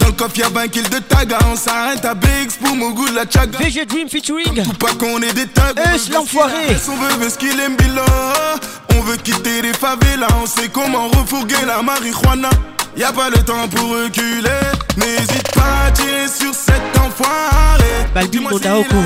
Dans 0.00 0.08
le 0.08 0.12
coffre, 0.12 0.36
y'a 0.38 0.50
20 0.50 0.68
kills 0.68 0.90
de 0.90 0.98
taga. 0.98 1.38
On 1.50 1.56
s'arrête 1.56 2.04
à 2.04 2.14
Biggs 2.14 2.50
pour 2.62 2.76
mon 2.76 2.90
goût 2.90 3.08
de 3.08 3.14
la 3.14 3.22
chaga. 3.22 3.58
VG 3.58 3.86
Dream 3.86 4.08
featuring. 4.10 4.62
Tout 4.62 4.72
pas 4.74 4.92
qu'on 4.92 5.22
est 5.22 5.32
des 5.32 5.46
tags. 5.46 5.72
Eus, 5.94 6.12
l'enfoiré. 6.12 6.76
On 6.86 7.16
veut 7.18 7.30
ce 7.30 7.38
qu'il 7.38 7.58
aime 7.60 7.76
bila. 7.76 8.04
On 8.94 9.00
veut 9.00 9.16
quitter 9.16 9.62
les 9.62 9.72
favelas. 9.72 10.28
On 10.42 10.46
sait 10.46 10.68
comment 10.68 11.08
refourguer 11.08 11.64
la 11.66 11.82
marijuana. 11.82 12.50
Y'a 12.96 13.12
pas 13.12 13.30
le 13.30 13.38
temps 13.38 13.68
pour 13.74 13.88
reculer. 13.88 14.50
N'hésite 14.98 15.50
pas 15.52 15.86
à 15.86 15.90
tirer 15.92 16.28
sur 16.28 16.54
cet 16.54 16.82
enfoiré. 17.20 17.84
Balbi 18.14 18.40
Mondaoko. 18.40 18.96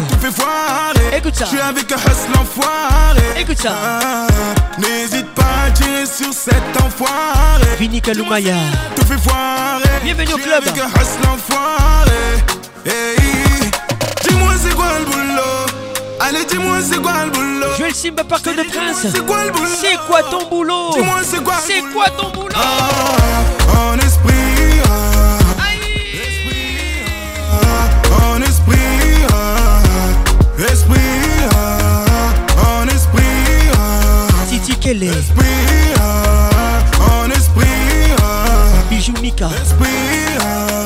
Écoute 1.16 1.34
ça. 1.34 1.44
Je 1.44 1.50
suis 1.50 1.60
avec 1.60 1.92
un 1.92 1.96
hustle 1.96 2.38
enfoiré. 2.40 3.22
Écoute 3.40 3.58
ça. 3.60 3.72
Ah, 3.82 4.26
N'hésite 4.78 5.28
pas 5.34 5.42
à 5.66 5.70
tirer 5.70 6.06
sur 6.06 6.32
cet 6.32 6.62
enfoiré. 6.82 7.76
Vini 7.78 8.00
Kalumaya. 8.00 8.56
Tout 8.96 9.04
fait 9.06 9.18
foirer. 9.18 9.82
Bienvenue 10.02 10.28
au 10.32 10.36
Je 10.36 10.42
suis 10.42 10.50
club. 10.50 10.62
Avec 10.66 10.78
un 10.82 10.86
hustle 10.88 11.28
enfoiré. 11.28 12.10
Hey. 12.86 13.70
Dis-moi 14.28 14.52
c'est 14.62 14.74
quoi 14.74 14.86
le 14.98 15.04
boulot? 15.04 15.66
Allez, 16.20 16.44
dis-moi 16.44 16.78
c'est 16.82 17.00
quoi 17.00 17.12
le 17.24 17.30
boulot? 17.30 17.66
Joël 17.78 17.94
Simba 17.94 18.24
Parc 18.24 18.44
de 18.44 18.52
Prince. 18.62 19.06
C'est 19.12 19.26
quoi 19.26 19.44
le 19.44 19.50
boulot? 19.50 19.68
C'est 19.80 19.96
quoi 20.06 20.22
ton 20.24 20.48
boulot? 20.48 20.90
Dis-moi 20.94 21.20
c'est 21.24 21.42
quoi 21.42 21.54
C'est 21.66 21.82
quoi 21.92 22.06
ton 22.10 22.30
boulot? 22.30 22.54
Ah, 22.54 23.92
en 23.92 23.98
esprit, 23.98 24.29
esprit, 35.08 35.94
ah, 36.00 37.24
en 37.24 37.30
esprit, 37.30 37.66
ah, 38.22 38.82
Bijou 38.88 39.14
Mika. 39.20 39.48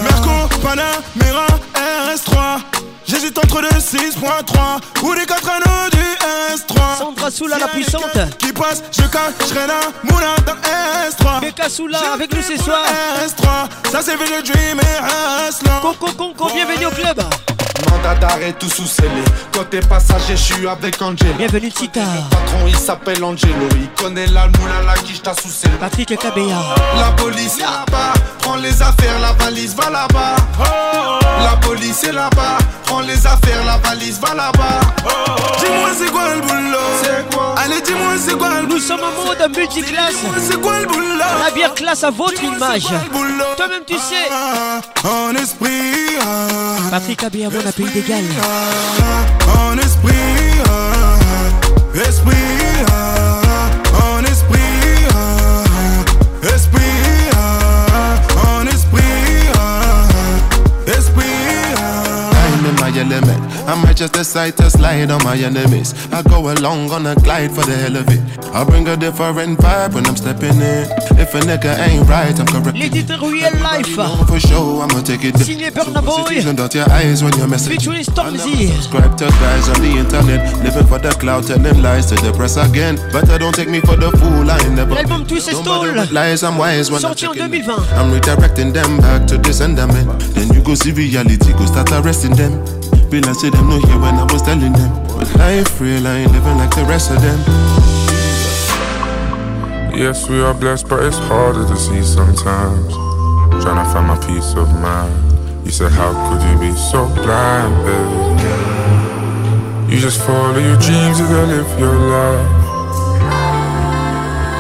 Merco, 0.02 0.48
Panamera, 0.62 1.46
RS3. 1.74 2.60
J'hésite 3.06 3.36
entre 3.38 3.60
le 3.60 3.68
6.3 3.68 4.80
ou 5.02 5.12
les 5.12 5.26
4 5.26 5.50
anneaux 5.50 5.90
du 5.90 6.54
S3. 6.54 6.98
Sandra 6.98 7.30
Soula 7.30 7.58
la 7.58 7.68
puissante. 7.68 8.18
Qui 8.38 8.52
passe, 8.52 8.82
je 8.92 9.02
cacherai 9.02 9.66
la 9.66 10.10
moula 10.10 10.36
dans 10.46 10.54
S3. 11.08 11.40
Beka 11.40 11.68
Soula 11.68 11.98
avec 12.14 12.34
nous 12.34 12.42
ce 12.42 12.56
soir. 12.62 12.84
S3, 13.26 13.90
ça 13.90 14.00
c'est 14.02 14.12
le 14.12 14.42
dream 14.42 14.80
et 14.80 15.48
Aslan. 15.48 15.80
Coco 15.80 16.12
Conco, 16.12 16.52
bienvenue 16.54 16.86
au 16.86 16.90
club. 16.90 17.22
Mandat 17.90 18.14
d'arrêt 18.16 18.52
tout 18.52 18.70
sous 18.70 18.86
scellé. 18.86 19.10
Côté 19.52 19.80
passager, 19.80 20.36
je 20.36 20.54
suis 20.54 20.68
avec 20.68 21.00
Angelo. 21.02 21.32
Bienvenue 21.36 21.70
Tita. 21.70 22.00
Le 22.00 22.30
patron 22.30 22.66
il 22.68 22.76
s'appelle 22.76 23.24
Angelo. 23.24 23.68
Il 23.74 23.88
connaît 24.00 24.26
la 24.28 24.46
moula 24.46 24.82
la 24.86 24.94
quiche 24.94 25.22
t'a 25.22 25.34
sous 25.34 25.48
scellé. 25.48 25.74
Patrick 25.80 26.16
Kabea. 26.16 26.44
La 26.98 27.10
police 27.12 27.58
là-bas. 27.58 28.12
Prends 28.44 28.56
les 28.56 28.82
affaires, 28.82 29.18
la 29.20 29.32
valise 29.32 29.74
va 29.74 29.88
là-bas. 29.88 30.36
La 31.42 31.56
police 31.66 32.04
est 32.04 32.12
là-bas. 32.12 32.58
Prends 32.84 33.00
les 33.00 33.26
affaires, 33.26 33.64
la 33.64 33.78
valise 33.78 34.20
va 34.20 34.34
là-bas. 34.34 34.80
Dis-moi 35.58 35.88
c'est 35.98 36.10
quoi 36.12 36.34
le 36.34 36.40
boulot? 36.42 36.78
C'est 37.02 37.34
quoi? 37.34 37.54
Allez 37.56 37.80
dis-moi 37.80 38.12
c'est 38.18 38.36
quoi 38.36 38.60
le 38.60 38.66
Nous 38.66 38.78
sommes 38.78 39.00
en 39.00 39.24
mode 39.24 39.56
multiclasse. 39.56 40.16
C'est 40.46 40.60
quoi 40.60 40.80
le 40.80 40.86
boulot? 40.86 41.04
La 41.42 41.50
bière 41.52 41.72
classe 41.72 42.04
à 42.04 42.10
votre 42.10 42.42
image. 42.44 42.84
Toi-même 43.56 43.82
tu 43.86 43.94
sais. 43.94 44.28
En 45.08 45.34
esprit. 45.34 46.18
Patrick 46.90 47.20
Kabea, 47.20 47.48
mon 47.48 47.66
appel 47.66 47.90
d'égal. 47.92 48.24
En. 49.56 49.78
Esprit. 49.78 50.43
Element. 63.04 63.40
I 63.68 63.74
might 63.82 63.96
just 63.96 64.12
decide 64.12 64.56
to 64.58 64.70
slide 64.70 65.10
on 65.10 65.22
my 65.24 65.36
enemies. 65.36 65.94
I 66.12 66.22
go 66.22 66.52
along 66.52 66.90
on 66.90 67.06
a 67.06 67.14
glide 67.14 67.50
for 67.50 67.64
the 67.64 67.76
hell 67.76 67.96
of 67.96 68.08
it. 68.08 68.20
I 68.54 68.64
bring 68.64 68.86
a 68.88 68.96
different 68.96 69.58
vibe 69.58 69.94
when 69.94 70.06
I'm 70.06 70.16
stepping 70.16 70.56
in. 70.60 70.86
If 71.18 71.34
a 71.34 71.40
nigga 71.40 71.76
ain't 71.78 72.08
right, 72.08 72.38
I'm 72.38 72.46
correct. 72.46 72.76
Les 72.76 72.90
titres 72.90 73.20
Real 73.20 73.52
Life. 73.62 73.94
For 74.26 74.40
sure, 74.40 74.82
I'ma 74.82 75.00
take 75.02 75.24
it. 75.24 75.36
Signé 75.38 75.70
Burna 75.70 76.02
Boy. 76.02 76.40
Your 76.74 76.90
eyes 76.90 77.22
when 77.22 77.32
you're 77.38 77.46
messaging. 77.46 77.78
Featuring 77.78 78.04
Stormzy. 78.04 78.68
Subscribe 78.68 79.16
to 79.16 79.26
guys 79.26 79.68
on 79.68 79.80
the 79.80 79.98
internet, 79.98 80.40
living 80.62 80.86
for 80.86 80.98
the 80.98 81.10
cloud, 81.20 81.46
telling 81.46 81.82
lies 81.82 82.06
to 82.06 82.16
the 82.16 82.32
press 82.32 82.56
again. 82.56 82.96
But 83.12 83.30
I 83.30 83.38
don't 83.38 83.54
take 83.54 83.68
me 83.68 83.80
for 83.80 83.96
the 83.96 84.10
fool, 84.18 84.50
I 84.50 84.58
never. 84.74 84.94
L'album 84.94 85.26
Twist 85.26 85.48
et 85.48 85.54
Stall. 85.54 85.94
Lies, 86.12 86.42
I'm 86.42 86.58
wise 86.58 86.90
when 86.90 87.00
Sorti 87.00 87.26
en 87.26 87.34
2020. 87.34 87.92
I'm 87.94 88.10
redirecting 88.10 88.72
them 88.72 88.98
back 88.98 89.26
to 89.28 89.38
the 89.38 89.52
sender. 89.52 89.86
Then 89.86 90.52
you 90.52 90.62
go 90.62 90.74
see 90.74 90.92
reality, 90.92 91.52
go 91.52 91.66
start 91.66 91.90
arresting 91.92 92.34
them. 92.34 92.52
Be 93.14 93.20
like 93.20 93.36
say 93.36 93.48
them 93.48 93.68
no 93.68 93.78
here 93.78 94.00
when 94.00 94.16
I 94.16 94.24
was 94.32 94.42
telling 94.42 94.72
them. 94.72 94.90
But 95.06 95.32
life 95.38 95.80
real, 95.80 96.04
I 96.04 96.26
ain't 96.26 96.32
living 96.32 96.58
like 96.58 96.74
the 96.74 96.82
rest 96.82 97.12
of 97.12 97.22
them. 97.22 97.38
Yes, 99.94 100.28
we 100.28 100.42
are 100.42 100.52
blessed, 100.52 100.88
but 100.88 101.04
it's 101.04 101.16
harder 101.30 101.62
to 101.64 101.76
see 101.76 102.02
sometimes. 102.02 102.92
Trying 103.62 103.86
to 103.86 103.92
find 103.94 104.08
my 104.08 104.18
peace 104.26 104.56
of 104.56 104.66
mind. 104.82 105.14
You 105.64 105.70
said, 105.70 105.92
How 105.92 106.10
could 106.26 106.42
you 106.42 106.58
be 106.58 106.74
so 106.76 107.06
blind, 107.14 107.86
baby? 107.86 108.34
You 109.94 110.00
just 110.00 110.20
follow 110.26 110.58
your 110.58 110.76
dreams, 110.82 111.20
you 111.20 111.26
gotta 111.30 111.54
live 111.54 111.78
your 111.78 111.94
life. 111.94 112.50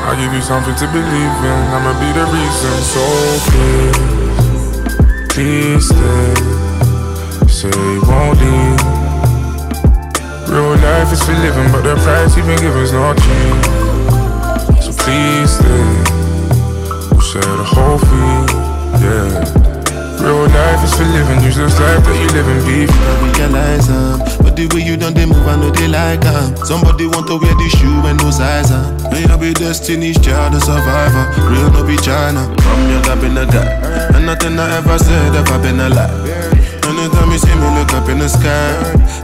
I'll 0.06 0.14
give 0.14 0.32
you 0.32 0.42
something 0.42 0.76
to 0.76 0.86
believe 0.94 1.42
in, 1.42 1.58
I'ma 1.74 1.90
be 1.98 2.06
the 2.14 2.22
reason. 2.30 2.78
So 2.94 3.02
please, 3.50 3.98
please 5.34 5.88
stay. 5.88 6.53
Say 7.48 7.70
you 7.70 8.02
won't 8.06 8.38
leave. 8.40 8.80
Real 10.48 10.76
life 10.78 11.12
is 11.12 11.22
for 11.22 11.32
living, 11.32 11.70
but 11.72 11.82
the 11.82 11.94
price 12.02 12.36
you've 12.36 12.46
been 12.46 12.62
is 12.62 12.92
not 12.92 13.16
cheap. 13.18 13.58
So 14.82 14.90
please 15.02 15.50
stay. 15.50 15.84
We'll 17.10 17.20
share 17.20 17.42
the 17.42 17.64
whole 17.64 17.98
fee, 17.98 18.38
yeah. 19.02 20.22
Real 20.22 20.46
life 20.48 20.84
is 20.84 20.94
for 20.94 21.04
living, 21.04 21.42
use 21.44 21.56
this 21.56 21.78
life 21.80 22.02
that 22.04 22.16
you 22.22 22.28
live 22.32 22.48
in, 22.48 22.60
beef. 22.66 22.90
I 22.90 22.94
realize 23.38 23.90
um, 23.90 24.20
but 24.42 24.56
the 24.56 24.66
way 24.72 24.82
you 24.82 24.96
done 24.96 25.14
they 25.14 25.26
move, 25.26 25.46
I 25.46 25.56
know 25.56 25.70
they 25.70 25.88
like 25.88 26.24
um. 26.26 26.56
Somebody 26.64 27.06
want 27.06 27.26
to 27.28 27.36
wear 27.36 27.54
the 27.54 27.68
shoe 27.76 28.06
and 28.06 28.18
no 28.22 28.30
size 28.30 28.70
um. 28.70 28.96
May 29.10 29.24
I 29.24 29.36
be 29.36 29.52
destiny's 29.52 30.18
child, 30.20 30.54
a 30.54 30.60
survivor. 30.60 31.24
Real 31.50 31.70
no 31.72 31.84
be 31.84 31.96
China. 31.98 32.46
From 32.62 32.80
young 32.88 33.04
I've 33.04 33.20
been 33.20 33.36
a 33.36 33.44
guy, 33.44 33.66
and 34.16 34.24
nothing 34.26 34.58
I 34.58 34.78
ever 34.78 34.98
said 34.98 35.34
ever 35.34 35.58
been 35.58 35.80
a 35.80 35.88
lie. 35.88 36.63
Anytime 37.14 37.30
you 37.30 37.38
see 37.38 37.54
me 37.54 37.68
look 37.78 37.92
up 37.94 38.08
in 38.08 38.18
the 38.18 38.28
sky, 38.28 38.74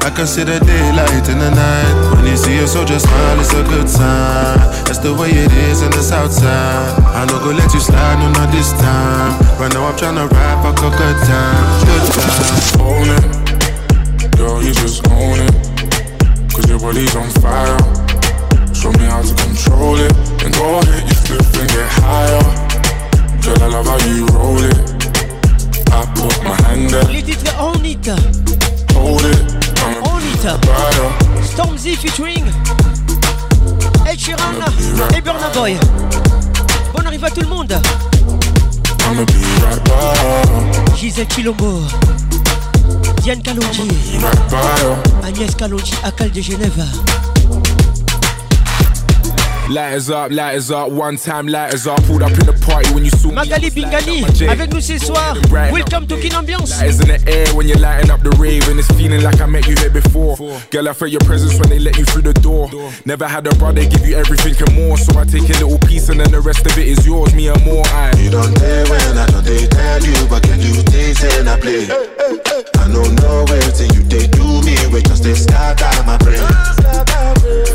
I 0.06 0.14
can 0.14 0.26
see 0.26 0.44
the 0.44 0.62
daylight 0.62 1.26
in 1.26 1.42
the 1.42 1.50
night. 1.50 2.14
When 2.14 2.24
you 2.24 2.36
see 2.36 2.58
a 2.58 2.66
soldier 2.66 3.00
smile, 3.00 3.40
it's 3.40 3.50
a 3.52 3.64
good 3.66 3.90
sign. 3.90 4.58
That's 4.86 4.98
the 4.98 5.12
way 5.12 5.30
it 5.30 5.50
is 5.66 5.82
in 5.82 5.90
the 5.90 6.02
south 6.02 6.30
side. 6.30 7.02
I 7.02 7.26
no 7.26 7.42
go 7.42 7.50
let 7.50 7.74
you 7.74 7.80
slide, 7.80 8.22
no 8.22 8.30
not 8.30 8.54
this 8.54 8.70
time. 8.78 9.34
Right 9.58 9.74
now 9.74 9.90
I'm 9.90 9.96
tryna 9.98 10.30
rap, 10.30 10.62
I 10.62 10.70
got 10.70 10.94
good 10.94 11.18
time, 11.26 11.66
good 11.82 12.06
time. 12.14 12.62
Own 12.78 13.08
it, 13.10 14.38
girl, 14.38 14.62
you 14.62 14.70
just 14.70 15.02
own 15.10 15.42
it. 15.42 15.54
Cause 16.54 16.70
your 16.70 16.78
body's 16.78 17.16
on 17.16 17.26
fire. 17.42 17.74
Show 18.70 18.94
me 19.02 19.10
how 19.10 19.18
to 19.18 19.34
control 19.34 19.98
it. 19.98 20.14
And 20.46 20.54
go 20.54 20.78
ahead, 20.78 21.10
you 21.10 21.16
flip 21.26 21.42
and 21.58 21.68
get 21.68 21.90
higher. 21.98 22.46
Girl, 23.42 23.58
I 23.58 23.66
love 23.66 23.86
how 23.86 23.98
you 24.06 24.26
roll 24.30 24.62
it. 24.62 24.99
I 26.00 26.06
put 26.14 26.42
my 26.42 26.56
hand 26.66 26.94
up. 26.94 27.10
Les 27.12 27.22
titres 27.22 27.52
On 27.60 27.74
It. 27.84 28.08
Hold 28.94 29.20
it. 29.20 29.36
I'm 29.84 30.02
On 30.04 30.18
It. 30.18 30.44
rider. 30.44 31.10
Stormzy 31.44 31.94
featuring 31.94 32.44
Ed 34.06 34.18
Sheeran 34.18 34.54
et 35.14 35.20
Burna 35.20 35.50
Boy. 35.52 35.76
Bonne 36.94 37.06
arrivée 37.06 37.26
à 37.26 37.30
tout 37.30 37.42
le 37.42 37.48
monde. 37.48 37.78
I'ma 39.10 39.24
be 39.24 39.32
right 39.62 39.84
by. 39.84 40.96
Gisèle 40.96 41.26
Chilombo. 41.34 41.82
Diane 43.22 43.42
Kalonji. 43.42 43.82
Right. 44.20 45.28
Agnès 45.28 45.54
Kalonji, 45.54 45.92
Akal 46.02 46.30
de 46.30 46.40
Genève. 46.40 46.82
Lighters 49.70 50.10
up, 50.10 50.32
lighters 50.32 50.72
up, 50.72 50.90
one 50.90 51.16
time 51.16 51.46
lighters 51.46 51.86
up. 51.86 52.02
Pulled 52.02 52.22
up 52.22 52.32
in 52.32 52.44
the 52.44 52.58
party 52.66 52.92
when 52.92 53.04
you 53.04 53.10
saw 53.10 53.28
me. 53.28 53.36
Magali 53.36 53.70
Bingani 53.70 54.24
avec 54.48 54.72
nous 54.74 54.80
ce 54.80 54.98
soir. 54.98 55.36
Welcome 55.48 56.08
to 56.08 56.16
Kin 56.16 56.30
Ambiance. 56.30 56.74
Lighters 56.80 56.98
in 56.98 57.06
the 57.06 57.22
air 57.30 57.46
when 57.54 57.68
you're 57.68 57.78
lighting 57.78 58.10
up 58.10 58.20
the 58.20 58.30
rave, 58.30 58.66
and 58.66 58.80
it's 58.80 58.90
feeling 58.98 59.22
like 59.22 59.40
I 59.40 59.46
met 59.46 59.68
you 59.68 59.76
here 59.76 59.90
before. 59.90 60.36
Girl, 60.72 60.88
I 60.88 60.92
felt 60.92 61.12
your 61.12 61.20
presence 61.20 61.54
when 61.54 61.68
they 61.68 61.78
let 61.78 61.96
you 61.96 62.04
through 62.04 62.22
the 62.22 62.34
door. 62.34 62.68
Never 63.06 63.28
had 63.28 63.46
a 63.46 63.54
brother 63.62 63.86
give 63.86 64.04
you 64.04 64.16
everything 64.16 64.58
and 64.58 64.74
more, 64.74 64.98
so 64.98 65.16
I 65.16 65.22
take 65.22 65.48
a 65.48 65.62
little 65.62 65.78
piece 65.78 66.08
and 66.08 66.18
then 66.18 66.32
the 66.32 66.40
rest 66.40 66.66
of 66.66 66.76
it 66.76 66.88
is 66.88 67.06
yours, 67.06 67.32
me 67.32 67.46
and 67.46 67.64
more. 67.64 67.86
I. 67.94 68.10
You 68.18 68.30
don't 68.30 68.52
dare 68.58 68.84
when 68.90 69.18
I 69.18 69.26
don't 69.26 69.44
they 69.44 69.68
tell 69.68 70.02
you, 70.02 70.26
but 70.26 70.42
can 70.42 70.58
you 70.58 70.82
taste 70.82 71.22
and 71.22 71.48
I 71.48 71.54
play? 71.60 71.86
I 71.86 72.90
don't 72.90 73.14
know 73.22 73.46
everything 73.46 73.94
you 73.94 74.02
they 74.02 74.26
do 74.26 74.62
me, 74.66 74.74
wait 74.92 75.06
just 75.06 75.22
they 75.22 75.34
scatter 75.34 76.02
my 76.02 76.18
brain. 76.18 76.42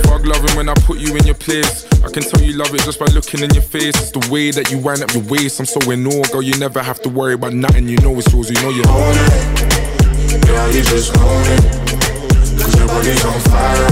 Fuck 0.03 0.25
loving 0.25 0.57
when 0.57 0.67
I 0.67 0.73
put 0.83 0.99
you 0.99 1.15
in 1.15 1.23
your 1.23 1.35
place. 1.35 1.84
I 2.03 2.09
can 2.09 2.23
tell 2.23 2.41
you 2.41 2.53
love 2.53 2.73
it 2.73 2.81
just 2.81 2.99
by 2.99 3.05
looking 3.07 3.41
in 3.41 3.53
your 3.53 3.63
face. 3.63 3.95
It's 3.97 4.11
the 4.11 4.27
way 4.31 4.51
that 4.51 4.71
you 4.71 4.77
wind 4.77 5.01
up 5.01 5.13
your 5.13 5.23
waist. 5.23 5.59
I'm 5.59 5.65
so 5.65 5.79
in 5.91 6.05
awe, 6.07 6.23
girl. 6.31 6.41
You 6.41 6.57
never 6.57 6.81
have 6.81 7.01
to 7.01 7.09
worry 7.09 7.33
about 7.33 7.53
nothing. 7.53 7.87
You 7.87 7.97
know 7.97 8.15
it's 8.17 8.31
yours. 8.31 8.49
You 8.49 8.61
know 8.61 8.69
you 8.69 8.83
own 8.87 9.15
it. 9.17 10.45
Girl, 10.45 10.67
you 10.71 10.81
just 10.83 11.15
own 11.17 11.45
it. 11.57 11.63
Cause 12.61 12.75
your 12.77 12.87
body's 12.87 13.25
on 13.25 13.39
fire. 13.49 13.89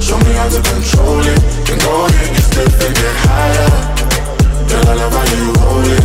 Show 0.00 0.18
me 0.18 0.32
how 0.34 0.48
to 0.48 0.60
control 0.62 1.20
it. 1.20 1.38
And 1.70 1.80
go 1.80 2.06
ahead, 2.06 2.28
you 2.34 2.42
flip 2.50 2.72
and 2.80 2.94
get 2.94 3.16
higher. 3.22 3.70
Girl, 4.68 4.88
I 4.88 4.94
love 4.94 5.12
how 5.12 5.26
you 5.36 5.46
hold 5.62 5.86
it. 5.86 6.04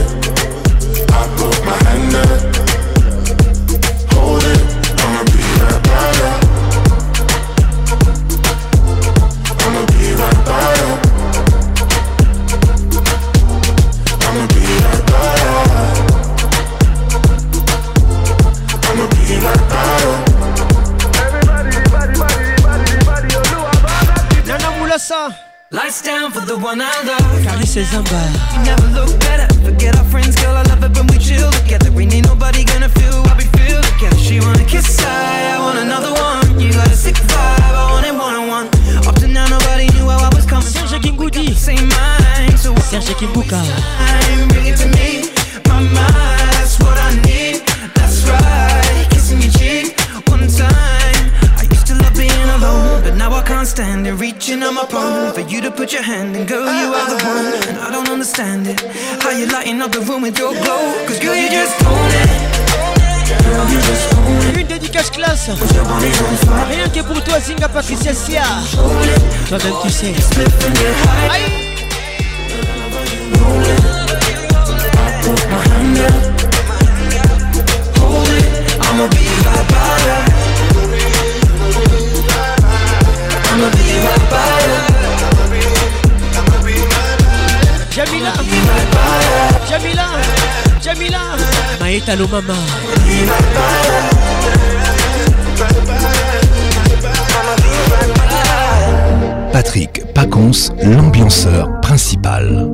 I 1.11 1.21
put 1.35 1.65
my 1.65 1.77
hand 1.83 2.15
up. 2.15 2.66
Moulassa. 25.07 25.35
Lights 25.71 26.01
down 26.01 26.31
for 26.31 26.41
the 26.41 26.57
one 26.57 26.81
I 26.81 26.91
love. 27.03 27.21
Carisse 27.43 27.83
Zamba. 27.83 28.19
You 28.53 28.63
never 28.63 28.87
look 28.87 29.19
better. 29.19 29.47
Forget 29.63 29.97
our 29.97 30.03
friends, 30.05 30.35
girl. 30.35 30.55
I 30.55 30.63
love 30.63 30.83
it 30.83 30.95
when 30.95 31.07
we 31.07 31.17
chill 31.17 31.49
together. 31.51 31.89
Ain't 31.99 32.25
nobody 32.25 32.63
gonna 32.63 32.89
feel 32.89 33.21
what 33.23 33.37
we 33.37 33.45
feel 33.57 33.81
together. 33.81 34.17
She 34.17 34.39
wanna 34.39 34.65
kiss, 34.65 34.99
I, 34.99 35.55
I 35.55 35.59
want 35.59 35.79
another 35.79 36.11
one. 36.13 36.59
You 36.59 36.71
got 36.71 36.87
a 36.87 36.95
sick 36.95 37.15
vibe, 37.15 37.75
I 37.75 37.91
want 37.91 38.05
it 38.05 38.13
one 38.13 38.35
on 38.35 38.47
one. 38.47 38.67
Up 39.07 39.15
to 39.19 39.27
now, 39.27 39.47
nobody 39.47 39.87
knew 39.95 40.07
how 40.09 40.29
I 40.29 40.33
was 40.35 40.45
coming. 40.45 40.67
Serge 40.67 41.01
Kingoudi. 41.01 41.53
Same 41.55 41.89
mind, 41.89 42.59
so 42.59 42.75
Serge 42.75 43.15
Kimbuka. 43.19 43.59
Bring 44.49 44.67
it 44.67 44.77
to 44.77 44.87
me. 44.87 45.31
My 45.93 46.37
reaching 54.17 54.63
on 54.63 54.75
my 54.75 54.85
palm 54.85 55.33
for 55.33 55.41
you 55.41 55.61
to 55.61 55.71
put 55.71 55.93
your 55.93 56.01
hand 56.01 56.35
in. 56.35 56.45
Girl, 56.45 56.65
you 56.65 56.93
are 56.93 57.09
the 57.09 57.23
one, 57.23 57.69
and 57.69 57.77
I 57.77 57.91
don't 57.91 58.09
understand 58.09 58.67
it. 58.67 58.79
How 59.21 59.31
you 59.31 59.45
lighting 59.47 59.81
up 59.81 59.91
the 59.91 60.01
room 60.01 60.21
with 60.23 60.37
your 60.37 60.53
glow? 60.53 61.05
Cause 61.07 61.19
girl, 61.19 61.35
you 61.35 61.49
just 61.49 61.75
own 61.85 62.11
it. 62.21 62.29
Girl, 63.45 63.69
you 63.69 63.79
just 63.89 64.13
own 64.15 64.41
it. 64.49 64.59
Une 64.59 64.67
dédicace 64.67 65.09
classe. 65.11 65.49
Rien 66.69 66.89
que 66.89 67.01
pour 67.01 67.23
toi, 67.23 67.39
Zinga 67.39 67.69
Patricia 67.69 68.13
Sia. 68.13 68.43
Toi-même, 69.47 69.73
tu 69.83 69.89
sais. 69.89 70.13
Aïe. 71.29 71.63
I'ma 78.89 79.07
be 79.09 79.36
I'ma 83.57 83.69
be 83.73 83.97
right 84.05 84.25
by 84.29 84.61
ya. 84.69 84.81
Jamila. 87.89 88.33
Jamila. 89.67 90.05
Jamila. 90.79 91.21
Maïta 91.81 92.13
lo 92.15 92.27
mama. 92.27 92.53
Patrick 99.51 100.05
Pacons, 100.13 100.71
l'ambianceur 100.83 101.81
principal. 101.81 102.69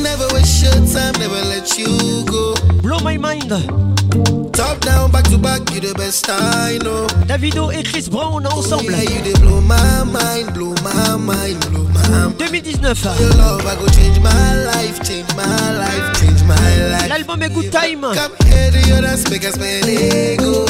Never 0.00 0.26
waste 0.32 0.62
your 0.64 0.80
time, 0.88 1.12
never 1.20 1.42
let 1.52 1.76
you 1.76 2.24
go. 2.24 2.54
Blow 2.80 3.00
my 3.00 3.18
mind. 3.18 3.52
Top 4.66 4.80
down, 4.80 5.12
back 5.12 5.22
to 5.30 5.38
back, 5.38 5.62
you 5.70 5.78
the 5.80 5.94
best 5.94 6.26
I 6.28 6.78
know. 6.82 7.06
Davido 7.28 7.70
et 7.70 7.84
Chris 7.84 8.08
Brown 8.08 8.44
ensemble. 8.46 8.90
Yeah, 8.90 9.02
you 9.02 9.22
dey 9.22 9.38
blow 9.40 9.60
my 9.60 10.02
mind, 10.02 10.54
blow 10.54 10.74
my 10.82 11.14
mind, 11.16 11.60
blow 11.70 11.84
my 11.94 12.02
mind. 12.08 12.38
2019. 12.38 13.14
Your 13.20 13.30
love, 13.38 13.64
I 13.64 13.76
go 13.76 13.86
change 13.94 14.18
my 14.18 14.64
life, 14.64 14.98
change 15.06 15.30
my 15.36 15.46
life, 15.70 16.18
change 16.18 16.42
my 16.42 16.58
life. 16.90 17.08
L'album 17.08 17.42
est 17.42 17.50
Good 17.54 17.70
Time. 17.70 18.00
Come 18.00 18.34
here 18.50 18.72
to 18.72 18.80
your 18.88 19.02
dance, 19.02 19.30
make 19.30 19.44
us 19.44 19.54
spend 19.54 19.86
ego. 19.86 20.66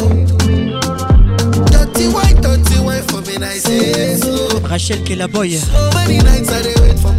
Dirty 1.73 2.13
white, 2.13 2.37
dirty 2.43 2.77
white 2.85 3.05
for 3.11 3.23
me, 3.25 3.37
I 3.41 3.57
say 3.57 4.17
so. 4.17 4.61
Rachel 4.69 4.99
Kelaboy. 5.07 5.57
So 5.57 5.91
many 5.95 6.19
nights 6.19 6.53
I 6.53 6.61
dey 6.61 6.75
wait 6.83 6.99
for 6.99 7.17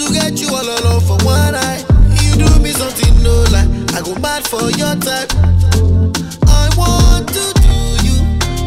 to 0.00 0.12
get 0.12 0.40
you 0.40 0.48
all 0.50 0.64
alone 0.66 1.00
for 1.06 1.18
one 1.24 1.52
night. 1.52 1.84
You 2.22 2.34
do 2.42 2.58
me 2.58 2.70
something 2.72 3.22
no 3.22 3.44
lie, 3.54 3.68
I 4.00 4.02
go 4.02 4.14
mad 4.20 4.46
for 4.48 4.70
your 4.80 4.94
type. 4.96 5.28
I 6.48 6.68
want 6.74 7.28
to 7.28 7.44
do 7.60 7.76
you 8.06 8.16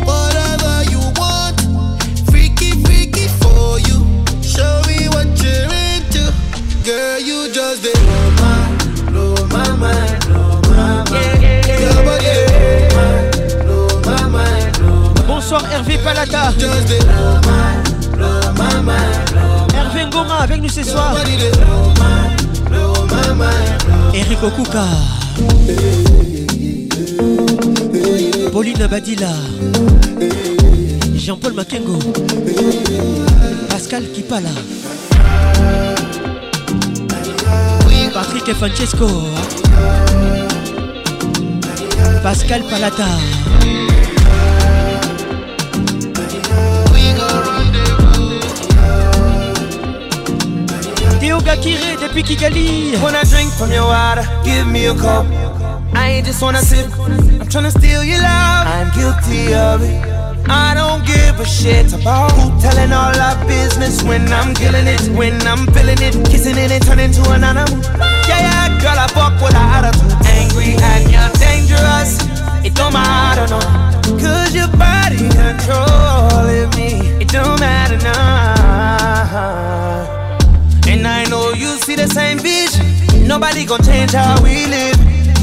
whatever 0.05 0.84
you 0.91 0.99
want, 1.18 1.57
freaky 2.30 2.77
freaky 2.85 3.27
for 3.41 3.80
you. 3.80 3.97
Show 4.45 4.81
me 4.85 5.10
what 5.10 5.26
you're 5.41 5.73
into, 5.73 6.30
girl. 6.85 7.18
You 7.19 7.51
just 7.51 7.81
dey 7.81 7.93
blow 7.97 8.30
my, 8.41 8.77
blow 9.10 9.34
my 9.47 9.76
mind, 9.76 10.26
blow 10.27 10.61
my 10.69 11.01
mind. 11.10 11.41
Your 11.81 11.97
body, 12.05 12.38
blow 13.65 13.89
my 14.05 14.30
mind, 14.30 14.77
blow 14.77 15.14
my 15.15 15.26
Bonsoir 15.26 15.64
Hervé 15.72 15.97
Palata. 16.03 16.53
Just 16.60 16.88
dey 16.89 16.99
blow 17.10 17.41
my, 17.49 17.81
blow 18.14 18.53
my 18.53 18.81
mind, 18.81 19.31
blow 19.31 19.65
Hervé 19.73 20.05
Ngoma 20.05 20.43
avec 20.43 20.61
nous 20.61 20.69
ce 20.69 20.84
soir. 20.84 21.15
Blow 21.15 21.89
my, 21.97 22.35
blow 22.69 22.93
my 23.07 23.34
mind, 23.34 23.84
blow 23.84 24.14
Eric 24.14 24.43
Okuka. 24.43 24.85
Pauline 28.52 28.88
Badila. 28.88 29.34
Jean-Paul 31.15 31.53
Makengo. 31.53 31.98
Pascal 33.70 34.03
Kipala. 34.14 34.49
Patrick 38.14 38.49
et 38.49 38.53
Francesco. 38.53 39.07
Pascal 42.22 42.64
Palata. 42.70 43.93
Théo 51.44 51.56
Gakiré 51.56 51.98
depuis 51.99 52.24
Kigali. 52.24 52.95
I 52.95 53.24
drink 53.26 53.52
from 53.52 53.72
your 53.72 53.86
water, 53.86 54.24
give 54.44 54.65
me 54.68 54.88
a 54.88 54.95
cup. 54.95 55.26
I 55.94 56.18
ain't 56.18 56.26
just 56.26 56.41
wanna 56.41 56.60
sip, 56.61 56.88
I'm 56.99 57.48
tryna 57.48 57.72
steal 57.72 58.03
your 58.03 58.22
love. 58.22 58.68
I'm 58.68 58.90
guilty 58.91 59.53
of 59.53 59.84
it. 59.84 60.02
I 60.49 60.74
don't 60.74 61.06
give 61.06 61.40
a 61.40 61.45
shit 61.45 61.94
about 61.94 62.32
who 62.32 62.49
telling 62.60 62.91
all 62.91 63.15
our 63.15 63.36
business 63.45 64.03
when 64.03 64.28
I'm 64.32 64.53
killing 64.53 64.88
it, 64.88 65.02
when 65.18 65.36
I'm 65.48 65.68
feeling 65.68 66.02
it, 66.02 66.14
kissing 66.30 66.57
it 66.57 66.72
and 66.72 66.84
turning 66.84 67.11
to 67.11 67.32
an 67.32 67.44
animal. 67.44 67.80
Yeah, 68.28 68.40
yeah, 68.40 68.80
girl, 68.82 68.98
I 68.98 69.07
fuck 69.07 69.40
with 69.41 69.53
her 69.53 69.70
attitude. 69.78 70.11
Angry 70.26 70.76
and 70.82 71.11
you're 71.11 71.32
dangerous. 71.40 72.20
It 72.65 72.74
don't 72.76 72.94
matter, 72.94 73.48
no. 73.48 73.60
Cause 74.18 74.56
your 74.56 74.70
body 74.78 75.30
controlling 75.30 76.70
me. 76.76 77.22
It 77.22 77.30
don't 77.30 77.60
matter 77.60 77.98
now. 77.98 78.64
And 81.04 81.12
I 81.12 81.26
know 81.30 81.52
you 81.52 81.76
see 81.84 81.96
the 81.98 82.08
same 82.08 82.40
vision. 82.40 83.28
Nobody 83.28 83.66
gon' 83.66 83.84
change 83.84 84.14
how 84.14 84.42
we 84.42 84.68
live. 84.68 84.96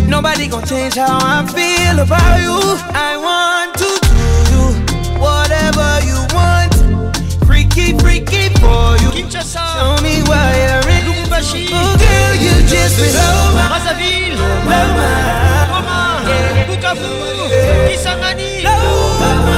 Nobody 0.09 0.49
gon' 0.49 0.65
change 0.65 0.95
how 0.95 1.19
I 1.21 1.45
feel 1.53 2.01
about 2.01 2.41
you. 2.41 2.57
I 2.97 3.21
want 3.21 3.77
to 3.77 3.91
do 4.09 4.25
you 4.57 4.65
whatever 5.21 6.01
you 6.09 6.17
want. 6.33 6.73
Freaky, 7.45 7.93
freaky 8.01 8.49
for 8.57 8.97
you. 9.05 9.13
Show 9.29 10.01
me 10.01 10.25
why 10.25 10.49
you're 10.65 10.89
in. 10.97 11.05
Oh, 11.77 11.93
girl, 12.01 12.35
you 12.41 12.57
just 12.65 12.97
my 13.53 13.69
Brazzaville. 13.69 14.41
blow 14.65 14.89
my 14.97 15.13
Goma. 15.69 16.01
Bukavu. 16.73 17.13
Kisangani. 17.85 18.65
Retenez 18.65 19.50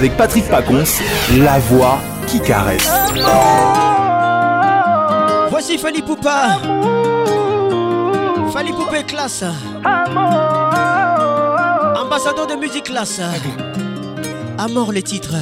avec 0.00 0.16
Patrick 0.16 0.48
Pacons, 0.48 0.82
la 1.36 1.58
voix 1.58 1.98
qui 2.26 2.40
caresse. 2.40 2.88
Voici 5.50 5.76
Fali 5.76 6.00
Poupa 6.00 6.58
Fali 8.50 8.72
Poupa 8.72 8.98
est 8.98 9.04
classe 9.06 9.44
Ambassadeur 12.02 12.46
de 12.46 12.54
musique 12.54 12.84
classe 12.84 13.20
À 14.56 14.68
mort 14.68 14.90
les 14.90 15.02
titres 15.02 15.34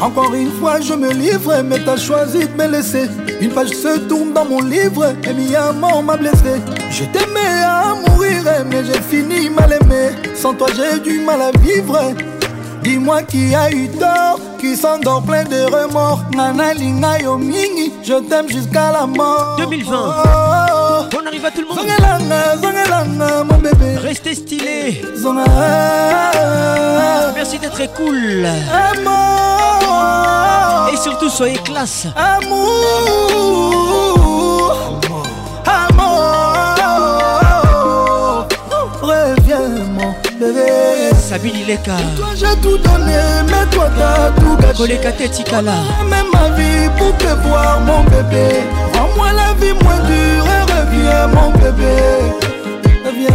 Encore 0.00 0.34
une 0.34 0.52
fois, 0.52 0.80
je 0.80 0.94
me 0.94 1.12
livre, 1.12 1.60
mais 1.62 1.78
t'as 1.84 1.98
choisi 1.98 2.48
de 2.48 2.54
me 2.54 2.66
laisser. 2.66 3.10
Une 3.42 3.50
page 3.50 3.74
se 3.74 3.98
tourne 4.08 4.32
dans 4.32 4.46
mon 4.46 4.62
livre, 4.62 5.12
et 5.22 5.34
mi 5.34 5.50
mort 5.78 6.02
m'a 6.02 6.16
blessé. 6.16 6.62
Je 6.90 7.04
t'aimais 7.04 7.62
à 7.62 7.94
mourir, 7.94 8.42
mais 8.70 8.82
j'ai 8.86 9.02
fini 9.02 9.50
mal 9.50 9.74
aimé. 9.82 10.12
Sans 10.34 10.54
toi, 10.54 10.68
j'ai 10.74 10.98
du 10.98 11.20
mal 11.20 11.42
à 11.42 11.50
vivre. 11.58 12.14
Dis-moi 12.88 13.22
qui 13.24 13.54
a 13.54 13.70
eu 13.70 13.86
tort, 13.90 14.40
qui 14.58 14.74
s'endort 14.74 15.22
plein 15.22 15.44
de 15.44 15.60
remords. 15.70 16.22
Nana 16.34 16.72
linga 16.72 17.18
yo 17.18 17.36
mingi, 17.36 17.92
je 18.02 18.14
t'aime 18.14 18.48
jusqu'à 18.48 18.90
la 18.90 19.04
mort. 19.04 19.56
2020. 19.58 19.92
On 21.14 21.26
arrive 21.26 21.44
à 21.44 21.50
tout 21.50 21.60
le 21.60 21.66
monde. 21.66 21.76
Zongelanga, 21.80 22.56
zongelanga, 22.56 23.44
mon 23.44 23.58
bébé. 23.58 23.98
Restez 23.98 24.34
stylé. 24.34 25.02
Zonga. 25.18 25.44
Merci 27.34 27.58
d'être 27.58 27.92
cool. 27.92 28.46
Amour. 28.96 30.88
Et 30.90 30.96
surtout, 30.96 31.28
soyez 31.28 31.58
classe. 31.58 32.06
Amour. 32.16 32.70
Amour. 35.66 36.24
Reviens, 39.02 39.68
mon 39.92 40.14
bébé. 40.40 41.17
Sabine 41.28 41.56
Ileka. 41.56 41.96
Toi, 42.16 42.28
j'ai 42.34 42.56
tout 42.62 42.78
donné, 42.78 43.18
mais 43.46 43.66
toi, 43.70 43.90
t'as 43.98 44.30
tout 44.40 44.56
gâché. 44.56 44.78
Kolekate 44.78 45.30
Tikala. 45.30 45.74
Même 46.08 46.30
ma 46.32 46.48
vie 46.56 46.88
pour 46.96 47.14
te 47.18 47.26
voir, 47.46 47.80
mon 47.82 48.02
bébé. 48.04 48.64
Rends-moi 48.94 49.32
la 49.34 49.52
vie 49.60 49.74
moins 49.84 50.00
dure 50.08 50.46
et 50.56 50.62
reviens, 50.72 51.26
mon 51.28 51.50
bébé. 51.50 51.96
Reviens. 53.04 53.28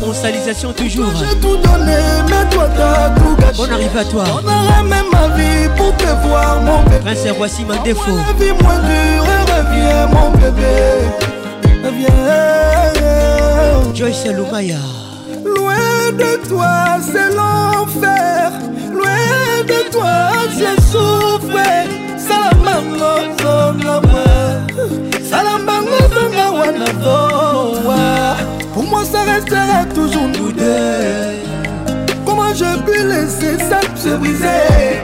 Consalisation 0.00 0.72
toujours. 0.72 1.12
J'ai 1.18 1.36
tout 1.38 1.58
donné, 1.58 1.98
mais 2.30 2.44
toi, 2.50 2.66
t'as 2.74 3.10
tout 3.10 3.36
gâché. 3.38 3.60
On 3.60 3.70
arrive 3.70 3.98
à 3.98 4.04
toi. 4.04 4.24
On 4.38 4.84
même 4.84 5.10
ma 5.12 5.28
vie 5.36 5.68
pour 5.76 5.94
te 5.98 6.10
voir, 6.26 6.62
mon 6.62 6.82
bébé. 6.84 7.00
Prince, 7.04 7.26
voici 7.36 7.62
mon 7.66 7.82
défaut. 7.82 8.16
La 8.16 8.32
vie 8.42 8.54
moins 8.62 8.78
dure 8.78 9.26
et 9.36 9.42
reviens, 9.52 10.06
mon 10.06 10.30
bébé. 10.30 10.76
Reviens. 11.84 12.08
Joyce 13.94 14.28
Lumaya. 14.28 14.78
De 16.18 16.48
toi, 16.48 16.98
c'est 17.00 17.30
l'enfer. 17.34 18.50
Loin 18.90 19.64
de 19.66 19.90
toi, 19.90 20.16
j'ai 20.56 20.76
souffert. 20.90 21.88
Salamango. 22.16 23.12
Salamango, 25.30 25.98
zonga 26.14 26.46
wa 26.58 26.68
na 26.72 26.90
zoa. 27.02 28.36
Pour 28.72 28.84
moi, 28.84 29.04
ça 29.04 29.22
restera 29.22 29.84
toujours 29.94 30.28
nous 30.38 30.52
deux. 30.52 31.36
Comment 32.24 32.54
je 32.54 32.70
peux 32.86 33.02
laisser 33.08 33.58
ça 33.58 33.80
se 33.94 34.16
briser? 34.16 35.02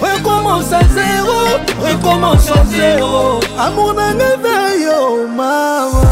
Recommence 0.00 0.72
à 0.72 0.80
zéro, 0.94 1.38
recommence 1.80 2.50
à 2.50 2.64
zéro. 2.70 3.40
Amour 3.58 3.94
d'un 3.94 4.74
yo, 4.84 5.26
maman. 5.28 6.04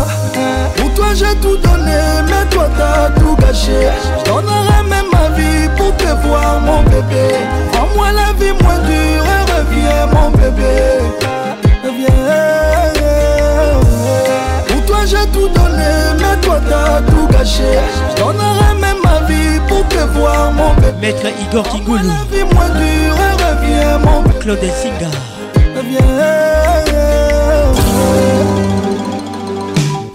Pour 0.95 1.05
toi 1.07 1.15
j'ai 1.15 1.35
tout 1.41 1.57
donné, 1.57 1.97
mais 2.27 2.45
toi 2.51 2.69
t'as 2.77 3.09
tout 3.19 3.35
gâché. 3.37 3.89
Je 4.19 4.25
donnerai 4.31 4.83
même 4.91 5.07
ma 5.11 5.29
vie 5.35 5.67
pour 5.75 5.97
te 5.97 6.05
voir, 6.27 6.61
mon 6.61 6.83
bébé. 6.83 7.35
Rends-moi 7.73 8.13
la 8.13 8.33
vie 8.35 8.53
moins 8.63 8.79
dure 8.81 9.25
et 9.25 9.43
reviens, 9.53 10.07
mon 10.13 10.31
bébé. 10.33 11.01
Reviens. 11.83 12.13
Pour 14.69 14.85
toi 14.85 14.99
j'ai 15.07 15.27
tout 15.33 15.49
donné, 15.49 15.93
mais 16.19 16.37
toi 16.43 16.61
t'as 16.69 17.01
tout 17.11 17.27
gâché. 17.29 17.79
Je 18.11 18.23
donnerai 18.23 18.75
même 18.79 18.99
ma 19.03 19.27
vie 19.27 19.61
pour 19.69 19.89
te 19.89 20.05
voir, 20.19 20.53
mon 20.53 20.75
bébé. 20.75 20.93
Maître 21.01 21.29
Igor 21.41 21.67
Kingoulou. 21.71 22.07
La 22.07 22.25
vie 22.31 22.45
moins 22.53 22.69
dure 22.69 23.17
et 23.17 23.33
reviens, 23.43 23.99
mon 23.99 24.21
bébé. 24.21 24.39
Claude 24.41 24.71
Singa. 24.83 25.09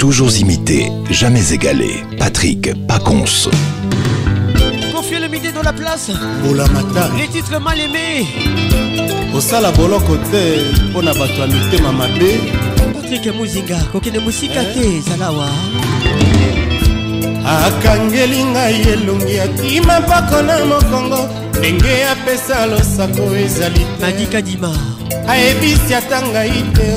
Toujours 0.08 0.38
imité, 0.38 0.90
jamais 1.12 1.52
égalé. 1.52 2.02
Patrick 2.18 2.72
Pacons. 2.88 3.50
Confiez 4.96 5.20
le 5.20 5.28
midi 5.28 5.52
dans 5.54 5.62
la 5.64 5.74
place. 5.74 6.10
Les 7.18 7.28
titres 7.28 7.60
mal 7.60 7.78
aimés. 7.78 8.26
kosala 9.34 9.70
boloko 9.74 10.16
te 10.32 10.64
mpo 10.90 11.02
na 11.02 11.14
bato 11.14 11.42
ya 11.42 11.48
mitema 11.48 11.92
mabe 11.92 12.40
Patrick 12.94 13.36
Muzinga. 13.36 13.76
kokende 13.92 14.20
mosika 14.20 14.64
te 14.64 15.02
zalawa. 15.02 15.50
akangeli 17.46 18.44
ngai 18.44 18.82
elongi 18.82 19.40
atima 19.40 20.00
mpako 20.00 20.42
na 20.42 20.66
mokongo 20.66 21.30
ndenge 21.60 22.06
apesa 22.12 22.66
losako 22.66 23.36
ezali 23.36 23.86
madika 24.02 24.42
dima 24.42 24.72
ayebisi 25.28 25.96
ata 25.96 26.22
ngai 26.22 26.64
te 26.74 26.88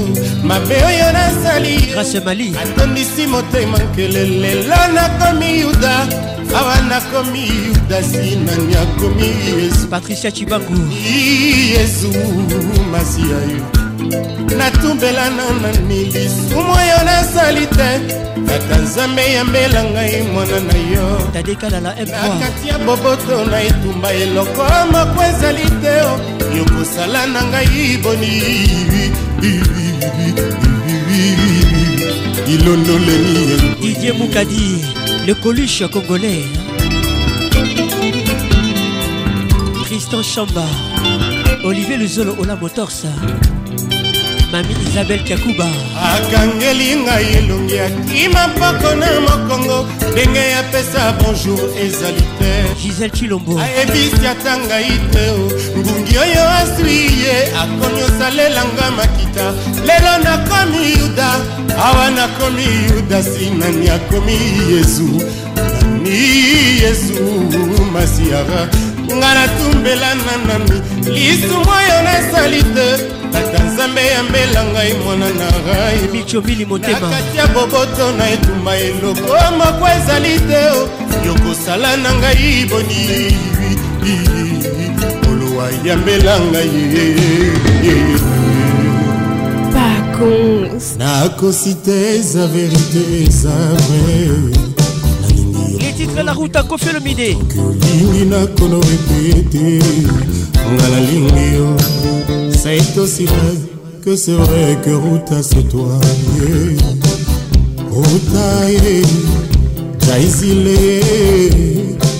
mabe 0.44 0.74
oyo 0.74 1.12
nasali. 1.12 1.76
Grâce 1.92 2.20
mali. 2.24 2.54
Atondisi 2.62 3.26
motema 3.26 3.78
nkele 3.78 4.24
lelo 4.24 4.76
nakomi 4.94 5.60
yuda. 5.60 6.06
Awa 6.56 6.80
nakomi 6.80 7.48
yuda 7.66 8.02
sinani 8.02 8.74
akomi 8.82 9.26
yesu. 9.62 9.88
Patricia 9.90 10.30
chibangu. 10.30 10.92
Yesu 11.72 12.12
masiya 12.92 13.38
yo 13.50 13.79
natumbelana 14.58 15.44
nani 15.62 16.04
lisumu 16.04 16.72
oyo 16.72 16.98
nasali 17.04 17.66
te. 17.66 17.90
Tata 18.46 18.76
nzambe 18.78 19.32
yambela 19.32 19.84
ngai 19.84 20.22
mwana 20.32 20.60
na 20.60 20.76
yo. 20.92 21.30
Tadekalala 21.32 21.94
na 21.94 22.28
kati 22.40 22.68
ya 22.68 22.78
boboto 22.78 23.44
na 23.44 23.62
etumba 23.62 24.12
eloko 24.12 24.64
moko 24.92 25.22
ezali 25.22 25.66
te 25.82 25.94
yokosala 26.56 27.26
na 27.26 27.42
ngai 27.44 27.98
boni. 28.02 28.34
Ilondoleni 32.46 33.76
didier 33.80 34.14
mukadi 34.14 34.84
le 35.26 35.34
coluche 35.34 35.88
congolais 35.88 36.44
tristan 39.84 40.22
chamba 40.22 40.66
olivier 41.64 41.98
luzolo 41.98 42.34
ola 42.40 42.56
motors 42.56 43.06
mami 44.52 44.74
isabel 44.86 45.20
kakuba 45.28 45.66
akangeli 46.14 46.96
ngai 46.96 47.26
elongi 47.38 47.78
akima 47.78 48.48
mpako 48.48 48.94
na 48.94 49.20
mokongo 49.20 49.86
ndenge 50.12 50.38
yapesa 50.38 51.12
bonjour 51.12 51.60
ezali 51.82 52.22
te. 52.38 52.50
Gisele 52.82 53.10
chilombo. 53.10 53.58
Ayebisi 53.60 54.26
ata 54.26 54.58
ngai 54.58 54.98
te 55.12 55.24
ngungi 55.78 56.18
oyo 56.18 56.42
aswi 56.58 56.96
ye 57.22 57.52
akomi 57.62 58.02
osalelanga 58.02 58.90
makita. 58.96 59.46
Lelo 59.86 60.18
nakomi 60.24 60.92
yuda 60.98 61.30
awa 61.84 62.10
nakomi 62.10 62.66
yuda 62.88 63.22
sinani 63.22 63.88
akomi 63.88 64.38
yesu 64.72 65.08
nani 65.86 66.82
yesu 66.82 67.14
masiara 67.92 68.68
nga 69.16 69.34
natumbela 69.34 70.14
na 70.14 70.34
nani 70.46 70.76
lisumu 71.14 71.70
oyo 71.78 71.96
nasali 72.02 72.62
te. 72.62 72.88
Tata 73.32 73.64
nzambe 73.64 74.06
yambela 74.06 74.64
ngai 74.64 74.94
mwana 75.04 75.28
na 75.40 75.48
rainakati 75.66 77.36
ya 77.36 77.46
boboto 77.46 78.12
na 78.18 78.30
etumba 78.30 78.76
eloko. 78.76 79.34
Moko 79.58 79.88
ezali 79.88 80.38
te 80.48 80.62
yokosala 81.26 81.96
na 81.96 82.14
ngai 82.14 82.66
boni. 82.70 83.36
Oluwa 85.30 85.70
yambela 85.84 86.40
ngai 86.40 87.50
nakosi 90.98 91.74
te 91.74 92.16
eza 92.16 92.46
verite 92.46 93.02
eza 93.24 93.54
vrai 93.86 94.69
Les 96.00 96.06
titres 96.06 96.22
la 96.22 96.32
route 96.32 96.56
à 96.56 96.62
Kofi 96.62 96.88
Olomide 96.88 97.36
olingi 97.58 98.24
nakono 98.24 98.80
répété 98.80 99.80
nga 100.72 100.88
nalingi 100.88 101.56
yo. 101.56 101.76
Ça 102.56 102.74
est 102.74 102.96
aussi 102.96 103.26
vrai 103.26 103.54
que 104.02 104.16
c'est 104.16 104.32
vrai 104.32 104.78
que 104.82 104.90
Ruta 104.90 105.42
c'est 105.42 105.68
toi. 105.68 106.00
Ruta 107.90 108.70
yeah. 108.70 109.06
jaizile 110.06 111.02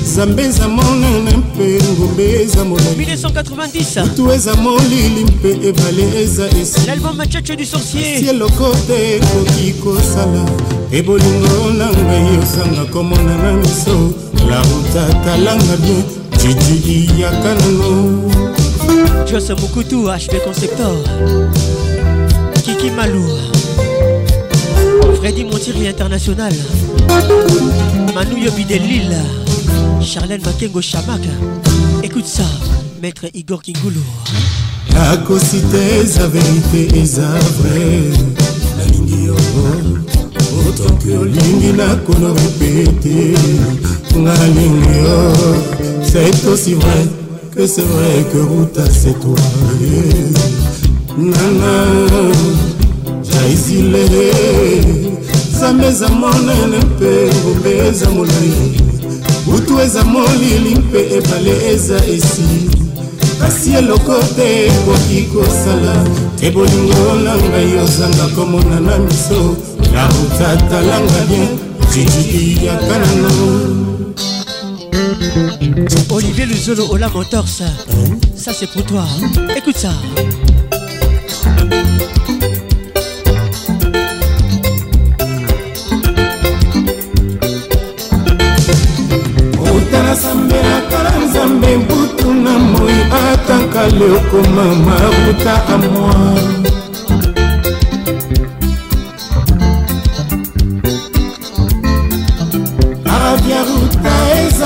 nzambe 0.03 0.41
eza 0.41 0.69
monene 0.69 1.37
mpe 1.39 1.79
ngombe 1.95 2.43
eza 2.43 2.65
molai 2.65 2.95
1990 2.99 4.03
mutu 4.03 4.31
eza 4.31 4.55
molili 4.57 5.25
mpe 5.25 5.69
ebale 5.69 6.23
eza 6.23 6.47
esi. 6.61 6.87
L'album 6.87 7.23
chacho 7.31 7.57
du 7.57 7.65
sorcier. 7.65 8.29
Eloko 8.29 8.75
te 8.87 9.17
ekoki 9.17 9.73
kosala 9.83 10.45
ebolingo 10.93 11.71
na 11.79 11.87
ngai 11.87 12.39
osanga 12.43 12.85
komona 12.93 13.37
na 13.37 13.53
miso 13.53 14.15
laruta 14.49 15.05
talanga 15.25 15.77
bien 15.83 16.05
jiji 16.39 17.11
iyaka 17.17 17.55
nano 17.55 18.31
jos 19.31 19.51
mokutu 19.51 20.07
hb 20.07 20.33
conceptor. 20.45 20.97
Kiki 22.65 22.91
malou. 22.91 23.39
Freddy 25.21 25.45
Montiri 25.45 25.87
International. 25.87 26.53
Manu 28.15 28.37
Yobi 28.37 28.65
de 28.65 28.75
Lille. 28.79 29.23
Charlène 30.01 30.43
Makengo 30.45 30.81
Chamak. 30.81 31.23
Écoute 32.03 32.27
ça 32.27 32.43
Maître 33.01 33.27
Igor 33.35 33.63
Kingulu 33.63 34.01
nakosi 35.01 35.61
te 35.71 36.01
eza 36.01 36.27
verite 36.29 36.97
eza 36.97 37.29
vrai. 37.59 38.13
Nalingi 38.77 39.25
yo 39.27 39.37
otoki 40.59 41.11
olingi 41.23 41.73
nakono 41.73 42.35
repete 42.35 43.17
nga 44.17 44.33
nalingi 44.39 44.95
yo 45.05 45.21
c'est 46.03 46.47
aussi 46.49 46.75
vrai 46.75 47.03
que 47.55 47.67
c'est 47.67 47.83
vrai 47.93 48.25
que 48.33 48.39
ruta 48.39 48.85
c'est 48.91 49.19
toi 49.21 49.37
nana 51.17 51.73
jaizile 53.23 54.05
nzambe 55.55 55.87
eza 55.87 56.09
monene 56.09 56.79
mpe 56.79 57.11
ngombe 57.39 57.71
eza 57.89 58.11
molai 58.11 58.53
butu 59.47 59.81
eza 59.81 60.05
molili 60.05 60.75
mpe 60.75 60.99
ebale 61.17 61.55
eza 61.73 61.97
esi 62.15 62.49
kasi 63.41 63.71
eloko 63.73 64.15
te 64.37 64.67
ekoki 64.67 65.23
kosala 65.33 66.05
te 66.41 66.51
bolingo 66.51 67.15
na 67.25 67.37
ngai 67.37 67.79
ozanga 67.85 68.27
komona 68.35 68.81
na 68.81 68.99
miso 68.99 69.57
nakotatalanga 69.93 71.21
bien 71.29 71.49
ridiki 71.95 72.67
ya 72.67 72.77
kanana 72.77 73.31
Olivier 76.11 76.47
Luzolo 76.47 76.87
Ola 76.91 77.09
Motors, 77.09 77.49
ça 77.49 78.53
c'est 78.53 78.69
pour 78.71 78.85
toi. 78.85 79.05
Écoute 79.57 79.77
ça. 79.79 79.93
otala 89.75 90.15
sambela 90.15 90.81
tala 90.91 91.13
nzambe 91.25 91.73
butu 91.89 92.35
na 92.45 92.59
moi 92.59 92.97
ataka 93.21 93.83
leokoma 93.99 94.65
mabuta 94.87 95.55
amoi 95.75 96.80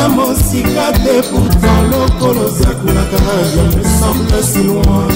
eza 0.05 0.09
mosika 0.09 0.93
te 0.93 1.23
pourtant 1.31 1.83
lokolo 1.91 2.49
zakulaka 2.49 3.17
rabia 3.17 3.65
me 3.77 3.85
semble 3.85 4.43
si 4.43 4.63
loin. 4.65 5.09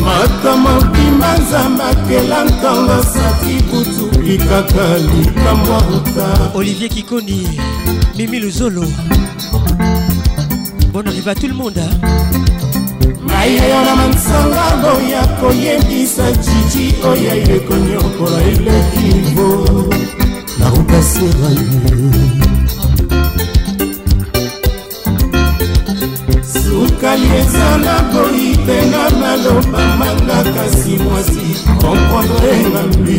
Mata 0.00 0.56
mobimba 0.56 1.38
nzambe 1.38 1.82
akela 1.82 2.44
ntango 2.44 3.02
saki 3.02 3.62
butu 3.70 4.20
likaka 4.20 4.98
likambo 4.98 5.78
ruta 5.90 6.50
Olivier 6.54 6.90
Kikoni 6.90 7.48
Mimi 8.16 8.40
Luzolo. 8.40 8.84
Bon 10.92 11.06
arrive 11.06 11.28
à 11.28 11.34
tout 11.34 11.48
le 11.48 11.54
monde 11.54 11.78
hein? 11.78 12.61
Mayeyo 13.42 13.80
na 13.84 13.94
mansanga 13.96 14.64
boya 14.82 15.22
koyebisa 15.40 16.26
jiji 16.42 16.86
oyo 17.10 17.32
ekonyokola 17.54 18.40
elekivo 18.52 19.48
narukaseraye 20.58 21.66
sukali 26.52 27.28
eza 27.40 27.68
na 27.84 27.94
boyi 28.12 28.50
te 28.66 28.78
na 28.92 29.02
maloba 29.20 29.82
manga 29.98 30.38
kasi 30.54 30.92
mwasi 31.02 31.46
komprendre 31.80 32.54
ngambi 32.70 33.18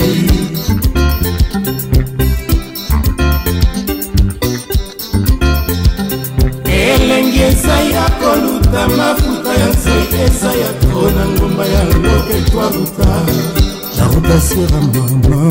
elengi 6.66 7.40
eza 7.50 7.76
ya 7.94 8.06
koluta 8.20 8.88
mafuta 8.98 9.43
ya 9.59 9.67
nzoi 9.73 10.05
eza 10.25 10.51
ya 10.61 10.69
tro 10.81 11.01
na 11.15 11.25
ngomba 11.34 11.65
ya 11.65 11.84
loketwa 11.84 12.63
ruta 12.75 13.11
na 13.97 14.03
ruta 14.11 14.38
sera 14.47 14.80
mama. 14.93 15.41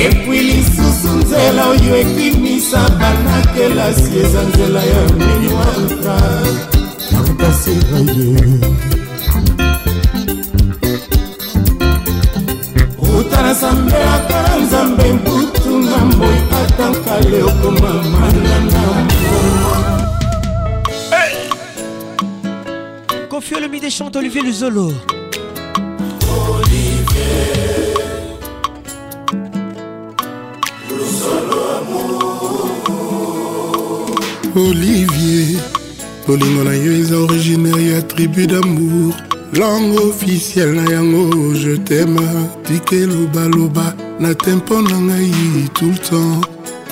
Epui 0.00 0.38
lisusu 0.48 1.08
nzela 1.20 1.62
oyo 1.72 1.96
ekimisa 2.02 2.80
banakelasi 3.00 4.10
eza 4.22 4.42
nzela 4.48 4.82
ya 4.92 5.02
mini 5.18 5.48
wa 5.56 5.66
ruta 5.78 6.16
na 7.12 7.18
ruta 7.26 7.50
sera 7.62 7.98
ye. 8.16 8.30
Ruta 13.02 13.42
nasambelaka 13.42 14.42
na 14.42 14.56
nzambe 14.64 15.12
mbutu 15.12 15.72
na 15.78 15.98
moi 16.16 16.38
atankale 16.60 17.40
okoma 23.40 23.50
manana 23.50 23.50
Kofi 23.50 23.54
Olomide 23.54 23.90
chante 23.90 24.18
Olivier 24.18 24.42
Luzolo. 24.42 24.92
Olivier 34.54 35.60
bolingo 36.26 36.64
na 36.64 36.74
yo 36.74 36.92
eza 36.92 37.16
originaire 37.18 37.92
ya 37.92 38.02
tribu 38.02 38.46
d'amour. 38.46 39.14
Langue 39.52 39.98
officielle 39.98 40.74
na 40.74 40.90
yango 40.90 41.54
je 41.54 41.76
tema 41.78 42.22
tike 42.64 43.06
lobaloba 43.06 43.94
na 44.20 44.34
tempo 44.34 44.80
na 44.82 44.98
ngai 44.98 45.68
tout 45.74 45.90
le 45.90 45.98
temps. 45.98 46.40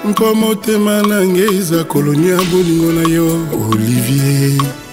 Mpo 0.05 0.35
motema 0.35 1.03
na 1.03 1.25
ngai 1.25 1.59
eza 1.59 1.85
koloni 1.85 2.29
ya 2.29 2.37
bolingo 2.51 2.93
na 2.93 3.09
yo. 3.09 3.27
Olivier 3.71 4.88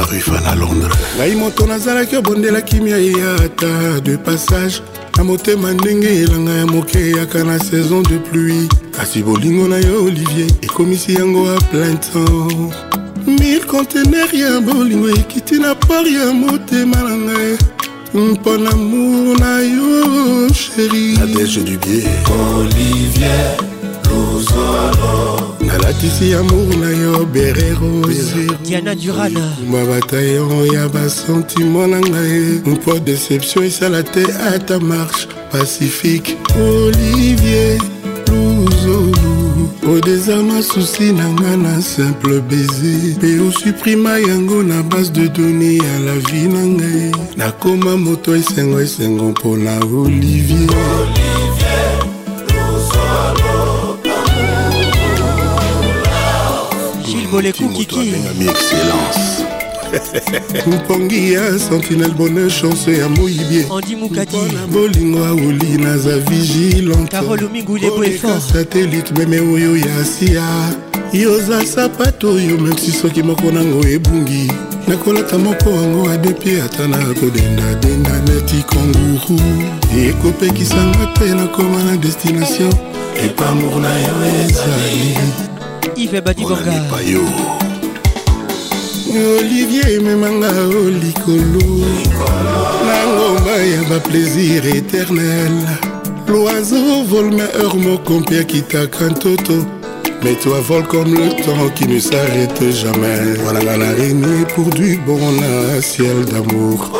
mama 0.00 0.12
rufa 0.12 0.40
na 0.40 0.54
londres 0.54 0.96
ngai 1.16 1.34
moto 1.36 1.66
nazalaki 1.66 2.16
obondelaki 2.16 2.80
mia 2.80 2.96
ya 2.98 3.34
ata 3.34 4.00
de 4.00 4.16
passage. 4.16 4.82
Na 5.16 5.24
motema 5.24 5.72
ndenge 5.72 6.08
elanga 6.22 6.52
ya 6.52 6.66
moke 6.66 6.98
eyaka 6.98 7.44
na 7.44 7.58
saison 7.58 8.02
de 8.02 8.18
pluie. 8.18 8.68
Kasi 8.96 9.22
bolingo 9.22 9.68
na 9.68 9.76
yo 9.76 10.04
olivier 10.04 10.46
ekomisi 10.62 11.14
yango 11.14 11.46
a 11.56 11.58
plein 11.70 11.98
temps. 11.98 12.74
Mille 13.26 13.60
contener 13.66 14.28
ya 14.34 14.60
bolingo 14.60 15.08
ekiti 15.10 15.58
na 15.58 15.74
port 15.74 16.06
ya 16.06 16.32
motema 16.32 16.96
na 16.96 17.16
ngai. 17.16 17.58
Mpo 18.14 18.56
na 18.56 18.70
mour 18.76 19.38
na 19.38 19.58
yo 19.60 20.48
sheri 20.54 21.16
nadege 21.18 21.60
du 21.64 21.78
bie 21.78 22.08
olivier 22.32 23.56
luzolo 24.10 25.49
na 25.70 25.76
alatisi 25.76 26.34
amour 26.34 26.76
na 26.76 26.90
yo 26.90 27.26
bere 27.26 27.74
rose. 27.74 28.46
Diana 28.64 28.94
durana 28.94 29.56
kumba 29.56 29.86
bataillon 29.86 30.72
ya 30.72 30.88
basentiment 30.88 31.90
na 31.90 32.00
ngai. 32.00 32.62
Mpo 32.66 32.98
déception 32.98 33.64
esala 33.64 34.02
te 34.02 34.24
ata 34.54 34.78
marche 34.80 35.28
pacifique. 35.52 36.36
Olivier 36.56 37.78
luzolu 38.26 39.70
odezama 39.88 40.62
susi 40.62 41.12
na 41.12 41.28
nga 41.28 41.56
na 41.56 41.82
simple 41.82 42.40
baiser. 42.40 43.16
Mpe 43.16 43.40
osuprima 43.40 44.18
yango 44.18 44.62
na 44.62 44.82
base 44.82 45.12
de 45.12 45.28
donné 45.28 45.76
ya 45.76 45.98
la 46.06 46.18
vie 46.18 46.48
na 46.48 46.66
ngai. 46.66 47.12
Nakoma 47.36 47.96
moto 47.96 48.34
esengo 48.36 48.80
esengo 48.80 49.30
mpona 49.30 49.78
olivier. 49.78 50.66
gilles 51.14 51.49
boleku 57.30 57.68
kiki 57.68 58.00
abengami 58.00 58.46
excellence. 58.48 59.44
Mpongi 60.66 61.32
ya 61.32 61.58
sentinel 61.58 62.10
bonheur 62.10 62.50
chance 62.50 62.98
ya 62.98 63.08
moyibie 63.08 63.66
andi 63.76 63.96
mukadi 63.96 64.36
na 64.36 64.66
bolingo 64.66 65.24
aoli 65.24 65.78
naza 65.78 66.18
vigilante. 66.18 67.10
Carole 67.10 67.48
mingulebo 67.52 68.04
effort. 68.04 68.42
satellite 68.52 69.12
meme 69.18 69.40
oyo 69.40 69.76
ya 69.76 70.04
sia 70.04 70.74
yoza 71.12 71.66
sapato 71.66 72.28
oyo 72.28 72.58
memsi 72.58 72.92
soki 72.92 73.22
moko 73.22 73.50
nango 73.50 73.86
ebungi. 73.88 74.52
Nakolata 74.88 75.38
moko 75.38 75.70
yango 75.70 76.10
adepi 76.10 76.60
ata 76.60 76.88
na 76.88 76.98
kodendadenda 76.98 78.22
neti 78.26 78.62
konguru 78.62 79.40
ekopekisanga 80.08 81.06
te 81.18 81.34
nakoma 81.34 81.84
na 81.84 81.96
destination. 81.96 82.72
Epamour 83.24 83.80
na 83.80 83.98
yo 83.98 84.44
ezali 84.44 85.49
ive 86.00 86.20
badibonga 86.20 86.72
olivier 89.38 89.88
ememanga 89.96 90.48
o 90.48 90.90
likolo. 90.90 91.84
Na 92.86 92.96
ngomba 93.06 93.56
ya 93.72 93.82
baplaisir 93.90 94.66
éternel. 94.66 95.56
L'oiseau 96.28 97.04
vole 97.04 97.36
ma 97.36 97.44
heure 97.58 97.76
moko 97.76 98.20
mpe 98.20 98.40
akitaka 98.40 99.08
ntoto 99.10 99.66
Mais 100.22 100.34
toi 100.36 100.60
vole 100.60 100.86
comme 100.86 101.14
le 101.14 101.30
temps 101.42 101.68
qui 101.74 101.86
ne 101.88 101.98
s'arrête 101.98 102.62
jamais. 102.70 103.34
Voilà 103.42 103.76
la 103.76 103.86
araignée 103.88 104.44
pour 104.54 104.68
du 104.70 104.96
bon 105.06 105.18
un 105.76 105.80
ciel 105.80 106.24
d'amour. 106.24 106.90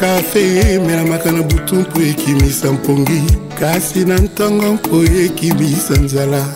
kafe 0.00 0.60
emelamaka 0.74 1.32
na 1.32 1.42
butu 1.42 1.74
mpo 1.74 2.00
ekimisa 2.00 2.72
mpongi 2.72 3.45
kasi 3.58 4.04
na 4.04 4.16
ntongo 4.18 4.74
mpo 4.74 5.04
ekimisa 5.04 5.94
nzala. 5.94 6.46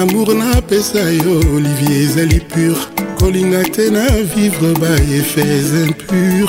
Amour 0.00 0.34
napesa 0.34 0.98
yo 0.98 1.40
olivier 1.56 2.02
ezali 2.02 2.40
pur. 2.40 2.76
Kolinga 3.18 3.64
te 3.64 3.90
na 3.90 4.06
vivre 4.34 4.74
baeffets 4.80 5.72
impur. 5.84 6.48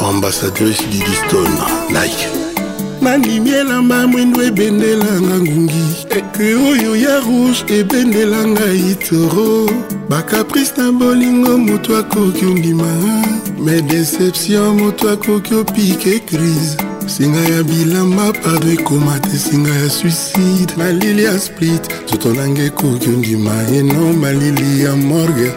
Ambassadrice 0.00 0.82
didiston 0.90 1.50
like 1.88 2.28
nandimi 3.02 3.50
elamba 3.50 4.06
mwindo 4.06 4.42
ebendelanga 4.42 5.38
ngungi. 5.40 5.84
Eke 6.10 6.54
oyo 6.54 6.96
ya 6.96 7.20
rouge 7.20 7.64
ebendelanga 7.68 8.66
itoro. 8.90 9.70
Bakaprice 10.08 10.72
na 10.76 10.92
bolingo 10.92 11.58
moto 11.58 11.96
akoki 11.96 12.44
ondima. 12.46 12.88
Me 13.64 13.82
deception 13.82 14.76
moto 14.78 15.10
akoki 15.10 15.54
opike 15.54 16.18
crise 16.26 16.76
singa 17.06 17.40
ya 17.40 17.62
bilamba 17.62 18.32
pardon 18.32 18.72
ekoma 18.72 19.20
te 19.20 19.38
singa 19.38 19.74
ya 19.74 19.90
suicide. 19.90 20.72
Malili 20.76 21.24
ya 21.24 21.38
split 21.38 21.82
nzoto 22.04 22.34
nanga 22.34 22.62
ekoki 22.62 23.08
ondima 23.08 23.54
eno 23.68 24.12
malili 24.12 24.84
ya 24.84 24.96
morgue. 24.96 25.52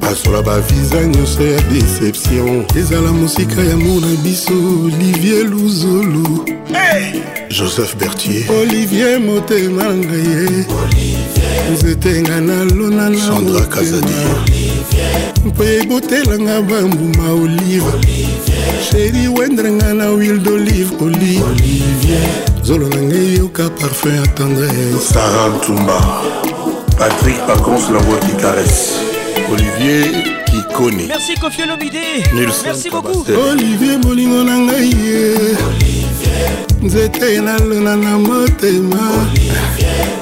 Pasola 0.00 0.42
baviza 0.42 1.06
nyonso 1.06 1.42
ya 1.42 1.60
deception 1.60 2.64
ezala 2.76 3.12
mosika 3.12 3.62
ya 3.62 3.76
mo 3.76 4.00
na 4.00 4.16
biso 4.22 4.52
olivier 4.84 5.44
luzolo 5.44 6.44
hey! 6.72 7.22
joseph 7.48 7.96
bertier 7.96 8.50
olivier 8.50 9.20
motema 9.20 9.84
na 9.84 9.94
ngai 9.94 10.28
ye 10.30 10.66
nzete 11.72 12.22
nga 12.22 12.40
nalona 12.40 13.10
na 13.10 13.18
sandra 13.18 13.66
kazadi 13.66 14.69
mpo 15.46 15.64
ebotelanga 15.64 16.62
bambuma 16.62 17.32
olive. 17.32 17.92
Sheri 18.90 19.28
wendrenga 19.28 19.94
na 19.94 20.06
huile 20.06 20.38
d'olive 20.38 20.90
olive. 21.00 22.18
Zolo 22.62 22.88
na 22.88 23.02
ngai 23.02 23.36
yoka 23.36 23.70
parfum 23.70 24.14
ya 24.16 24.26
tendresse. 24.26 25.12
Sara 25.12 25.48
ntumba. 25.48 26.00
Patrick 26.98 27.46
pacons 27.46 27.90
la 27.92 27.98
voix 27.98 28.18
qui 28.20 28.36
caresse. 28.42 28.92
Olivier 29.52 30.04
kikoni. 30.46 31.06
Merci 31.06 31.34
Kofi 31.40 31.62
Olomide. 31.62 32.24
Nilson 32.34 32.64
Merci 32.66 32.90
beaucoup. 32.90 33.24
olivier 33.50 33.98
bolingo 33.98 34.44
na 34.44 34.58
ngai 34.58 34.88
ye. 34.88 35.56
Nzete 36.82 37.40
nalona 37.40 37.96
na 37.96 38.18
motema. 38.18 39.26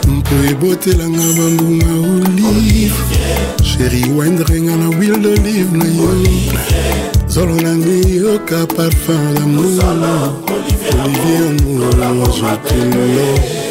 Mpo 0.08 0.34
ebotelanga 0.50 1.22
bambuma 1.36 1.84
olive 2.24 2.94
sheri 3.78 4.10
wendrenga 4.10 4.76
na 4.76 4.86
huile 4.86 5.18
d'olive 5.18 5.76
na 5.76 5.84
yo. 5.84 6.10
Zolo 7.28 7.54
na 7.54 7.76
ngai 7.76 8.16
yoka 8.16 8.66
parfum 8.66 9.34
d'amour. 9.34 10.34
Olivier 11.04 12.02
amour 12.02 12.32
je 12.32 12.68
te 12.68 12.74
love 12.74 13.67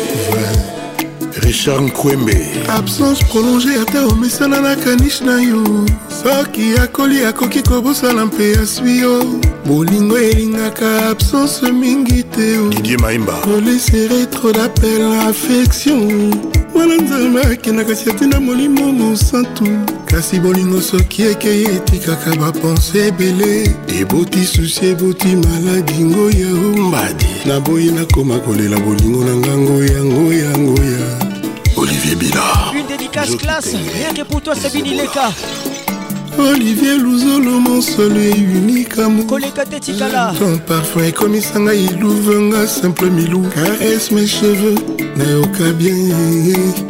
richard 1.48 1.82
nkwembe 1.82 2.38
absence 2.68 3.24
prolonge 3.26 3.80
ata 3.82 4.06
omesana 4.06 4.62
na 4.62 4.76
kanish 4.76 5.22
na 5.22 5.42
yo. 5.42 5.64
Soki 6.24 6.78
akoli 6.84 7.26
akoki 7.26 7.62
kobosana 7.62 8.26
mpe 8.26 8.60
aswi 8.64 8.98
yo. 8.98 9.24
Bolingo 9.66 10.18
elingaka 10.18 11.10
absence 11.10 11.72
mingi 11.72 12.24
te 12.24 12.58
didie 12.70 12.98
maimba. 12.98 13.34
Kolesere 13.34 14.26
trop 14.26 14.54
d'appel 14.54 15.00
na 15.00 15.28
affection. 15.28 16.34
Mwana 16.76 16.96
nzambe 16.96 17.42
akendaka 17.42 17.96
si 17.96 18.10
atinda 18.10 18.40
molimo 18.40 18.92
mosantu. 18.92 19.66
Kasi 20.06 20.40
bolingo 20.40 20.82
soki 20.82 21.22
ekei 21.24 21.64
etikaka 21.64 22.36
bapense 22.36 23.08
ebele. 23.08 23.76
Eboti 24.00 24.46
susi 24.46 24.86
eboti 24.86 25.28
maladi 25.28 26.04
ngoya 26.04 26.48
ombadi 26.48 27.26
naboyi 27.46 27.92
nakoma 27.92 28.40
kolela 28.40 28.80
bolingo 28.80 29.24
na 29.24 29.36
ngango 29.36 29.84
yango 29.84 30.34
yango 30.34 30.84
ya 30.84 31.37
olivier 31.78 32.16
bila 32.16 32.44
Une 32.76 32.86
dédicace 32.88 33.36
classe, 33.36 33.74
rien 33.74 34.14
que 34.14 34.24
pour 34.24 34.42
toi 34.42 34.56
Sabine 34.56 34.86
Ileka. 34.86 35.32
olivier 36.38 36.98
luzolo 36.98 37.60
mon 37.60 37.82
seul 37.82 38.16
et 38.18 38.30
unique 38.38 38.98
amour. 38.98 39.26
Koleka 39.28 39.66
Tetikala. 39.66 40.34
ton 40.38 40.58
parfum 40.60 41.04
ekomisanga 41.04 41.74
iluvenga 41.74 42.68
simple 42.68 43.10
milou. 43.10 43.44
Caresse 43.56 44.12
mes 44.12 44.28
cheveux? 44.28 44.76
Nayoka 45.16 45.72
bien 45.74 45.96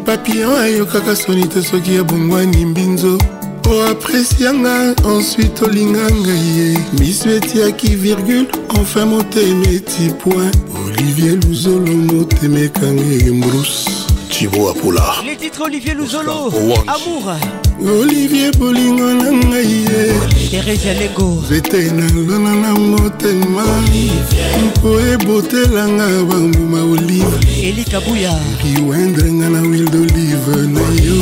papillon 0.06 0.56
ayokaka 0.56 1.16
soni 1.16 1.48
te 1.48 1.62
soki 1.62 1.96
ebongwani 1.96 2.66
mbinzo 2.66 3.18
oapresianga 3.70 4.94
ensuite 5.06 5.62
olinga 5.64 6.10
ngai 6.12 6.58
ye 6.58 6.78
miso 7.00 7.30
etiaki 7.30 7.96
virgule 7.96 8.48
enfin 8.80 9.06
motema 9.06 9.66
eti 9.72 10.10
point. 10.20 10.52
Olivier 10.86 11.36
luzolo 11.36 11.94
motema 11.94 12.60
ekanga 12.60 13.04
embruce 13.28 14.07
tibo 14.30 14.70
apula 14.70 15.16
Les 15.26 15.36
titres 15.36 15.62
Olivier 15.66 15.94
Luzolo. 15.94 16.52
Amour. 16.88 17.36
olivier 18.02 18.52
bolingo 18.58 19.14
na 19.14 19.32
ngai 19.32 19.66
ye 19.86 20.14
Thérèse 20.52 20.94
Lengo. 21.00 21.42
nzete 21.42 21.92
nalona 21.92 22.56
na 22.56 22.74
motema 22.74 23.64
mpo 24.66 25.00
ebotelanga 25.00 26.08
bambuma 26.30 26.82
olive 26.84 27.38
Eli 27.64 27.84
Kabuya. 27.84 28.34
riwendrenga 28.64 29.50
na 29.50 29.60
huile 29.60 29.90
d'olive 29.90 30.56
na 30.68 30.82
yo 31.04 31.22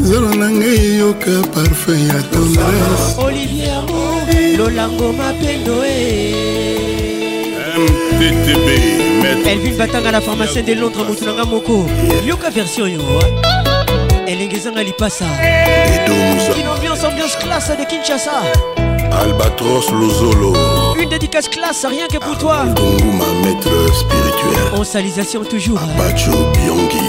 zolo 0.00 0.34
na 0.34 0.50
ngai 0.50 0.76
eyoka 0.76 1.42
parfum 1.54 2.08
ya 2.08 2.22
tendresse 2.22 3.18
Olivier 3.18 3.72
Amour. 3.72 4.18
Lolango 4.58 5.12
Mapendo. 5.12 5.78
Mttb 8.18 9.46
Elvin 9.46 9.76
Batanga 9.76 10.10
la 10.10 10.20
pharmacienne 10.20 10.66
de 10.66 10.74
Londres 10.74 11.04
Moutunanga 11.04 11.44
Moko. 11.44 11.86
Yoka 12.26 12.50
version 12.50 12.86
yo. 12.86 13.00
elengezanga 14.26 14.82
lipasa. 14.82 15.26
Une 16.58 16.68
ambiance 16.68 17.04
ambiance 17.04 17.36
classe 17.36 17.70
de 17.76 17.84
Kinshasa. 17.84 18.42
Albatros 19.12 19.90
lozolo. 19.90 20.52
Une 21.00 21.08
dédicace 21.08 21.48
classe 21.48 21.86
rien 21.86 22.06
que 22.08 22.18
pour 22.18 22.36
toi. 22.38 22.64
Donguma 22.76 23.24
maître 23.44 23.94
spirituel. 23.94 24.74
En 24.74 24.84
salisation 24.84 25.44
toujours 25.44 25.80
bacho 25.96 26.32
biongi 26.54 27.00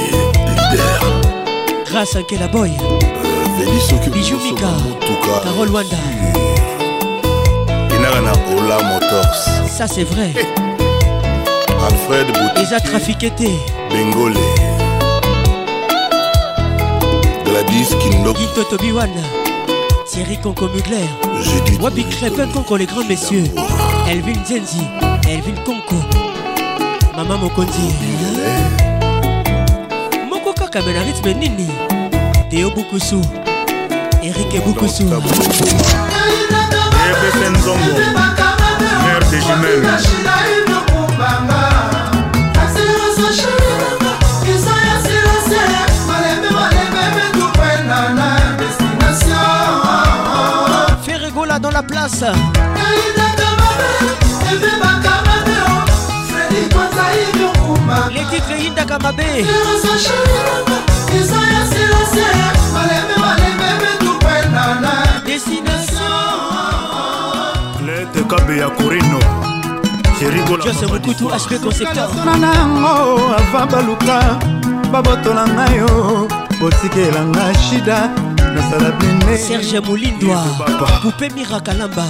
leader. 0.48 1.22
Grâce 1.86 2.16
à 2.16 2.24
Kela 2.24 2.48
Boy 2.48 2.72
velisoki 3.60 4.10
Bijou 4.10 4.40
Mika 4.40 4.72
Carole 5.44 5.70
Wanda 5.70 5.98
enaka 8.18 8.22
na 8.22 8.32
ola 8.56 8.84
motors. 8.84 9.50
Ça 9.68 9.88
c'est 9.88 10.04
vrai. 10.04 10.32
Alfred 11.88 12.28
eza 12.62 12.80
trafiqué 12.80 13.32
te 13.32 13.50
bengole 13.92 14.36
Tobiwan 18.70 19.10
Thierry 20.06 20.38
Conco 20.38 20.68
Mugler. 20.68 21.08
Wabi 21.82 22.04
Crépin 22.04 22.48
Conco 22.48 22.78
les 22.78 22.86
grands 22.86 23.06
messieurs. 23.06 23.46
Elvin 24.08 24.44
Zenzi. 24.46 24.82
Elvin 25.28 25.56
Conco. 25.66 25.96
Mama 27.16 27.38
Mokonzi 27.38 27.80
Moko 30.30 30.54
kaka 30.54 30.82
mena 30.82 31.02
rythme 31.02 31.34
nini. 31.34 31.68
Théo 32.50 32.70
Bukusu 32.72 33.22
Eric 34.24 34.64
Bukusu 34.66 35.06
nzongo 37.50 37.96
Ferregola 51.06 51.60
dans 51.60 51.72
la 51.72 51.84
place. 51.84 52.24
Les 58.12 58.26
titres 58.26 58.60
Inda 58.68 58.86
Kamabe 58.86 59.46
maete 68.00 68.24
kabe 68.24 68.58
ya 68.58 68.70
korino 68.70 69.20
jose 70.64 70.86
mokutu 70.86 71.28
hp 71.28 71.60
conceptornana 71.64 72.54
yango 72.56 73.20
ava 73.38 73.66
baluka 73.66 74.40
babotola 74.92 75.48
ngai 75.48 75.82
o 75.82 76.28
botikelanga 76.60 77.54
shida 77.54 78.10
nasala 78.56 78.92
bine 78.92 79.38
serge 79.38 79.80
molindwa 79.80 80.44
poupe 81.02 81.30
mirakalamba. 81.30 82.06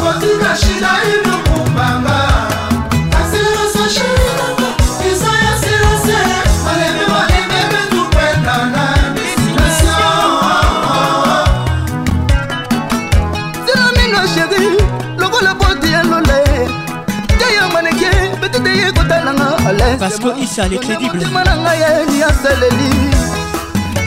Kotika 0.00 0.56
shida 0.56 0.90
inokumbanga 1.12 2.18
asirosa 3.20 3.84
shida 3.94 4.46
eza 5.10 5.32
ya 5.44 5.52
sirose 5.60 6.18
parce 19.98 20.18
que 20.18 20.40
isa 20.42 20.68
le 20.68 20.78
crédible. 20.78 21.18
motema 21.18 21.44
na 21.44 21.56
ngai 21.56 21.78
yeni 21.80 22.22
aseleli 22.22 22.90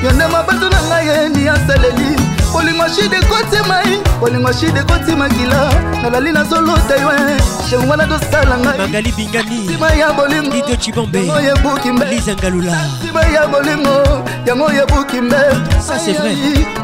yonde 0.03 0.25
mabato 0.31 0.69
na 0.69 0.81
ngai 0.87 1.07
yeni 1.07 1.49
aseleli 1.49 2.15
bolingo 2.53 2.85
shide 2.95 3.19
kotimai 3.29 3.99
bolingo 4.19 4.51
shide 4.53 4.81
kotimakila 4.87 5.69
nalali 6.03 6.31
nazoluta 6.31 6.95
yo 7.01 7.09
sheng 7.69 7.89
wana 7.89 8.05
tosala 8.07 8.57
ngaimagali 8.57 9.11
binganisima 9.11 9.89
ya 9.91 10.13
bolingoito 10.13 10.75
cibambeyango 10.75 11.39
yebuki 11.41 11.91
mbelizangalula 11.91 12.77
sima 13.01 13.21
ya 13.23 13.47
bolingo 13.47 14.23
yango 14.45 14.71
yebuki 14.71 15.21
mbe. 15.21 15.37
Ça 15.81 15.97
c'est 15.99 16.13
vrai. 16.13 16.35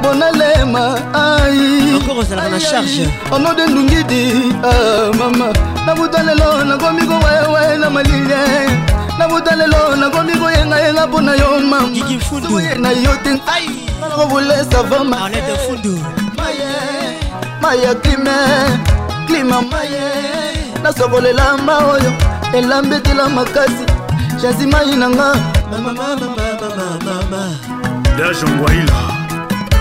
Bonalema 0.01 0.95
ai 1.13 1.95
encore 1.95 2.19
ozalaka 2.19 2.49
na 2.49 2.59
charge. 2.59 3.07
ono 3.31 3.53
de 3.53 3.65
ndungidi 3.71 4.53
euh, 4.63 5.13
mama. 5.17 5.49
Nabuta 5.89 6.23
lelo 6.23 6.63
nakomi 6.63 7.01
kowewe 7.01 7.77
na 7.77 7.89
malilie 7.89 8.69
nabuta 9.17 9.55
lelo 9.55 9.95
nakomi 9.95 10.33
koyengayenga 10.33 11.07
mpo 11.07 11.21
na 11.21 11.33
yo 11.35 11.59
mamaye 11.59 12.75
na 12.77 12.91
yo 12.91 13.15
te. 13.23 13.41
Nakobulesa 14.01 14.83
vama 14.83 15.29
maya 17.61 17.95
klime 17.95 18.37
klima 19.27 19.61
maye 19.61 20.11
nasokolela 20.83 21.57
ma 21.57 21.77
oyo 21.77 22.13
elambetela 22.53 23.29
makasi. 23.29 23.85
Jasi 24.41 24.67
mai 24.67 24.95
nanga. 24.95 25.35
Dajongwaila 28.17 29.01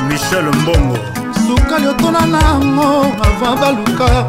michel 0.08 0.44
mbongo. 0.54 0.98
Sukali 1.46 1.86
otona 1.86 2.26
nango 2.26 3.12
ava 3.22 3.56
baluka 3.56 4.24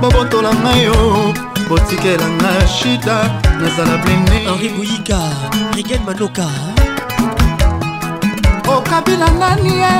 babotola 0.00 0.54
ngai 0.54 0.84
yo 0.84 1.34
botikela 1.68 2.28
ngai 2.38 2.66
shida 2.68 3.16
nazala 3.60 3.96
blende 4.02 4.38
Henri 4.46 4.68
Bouyika 4.68 5.18
Rigen 5.74 6.02
Manoka 6.06 6.46
okabila 8.68 9.30
nani 9.38 9.78
ye? 9.82 9.94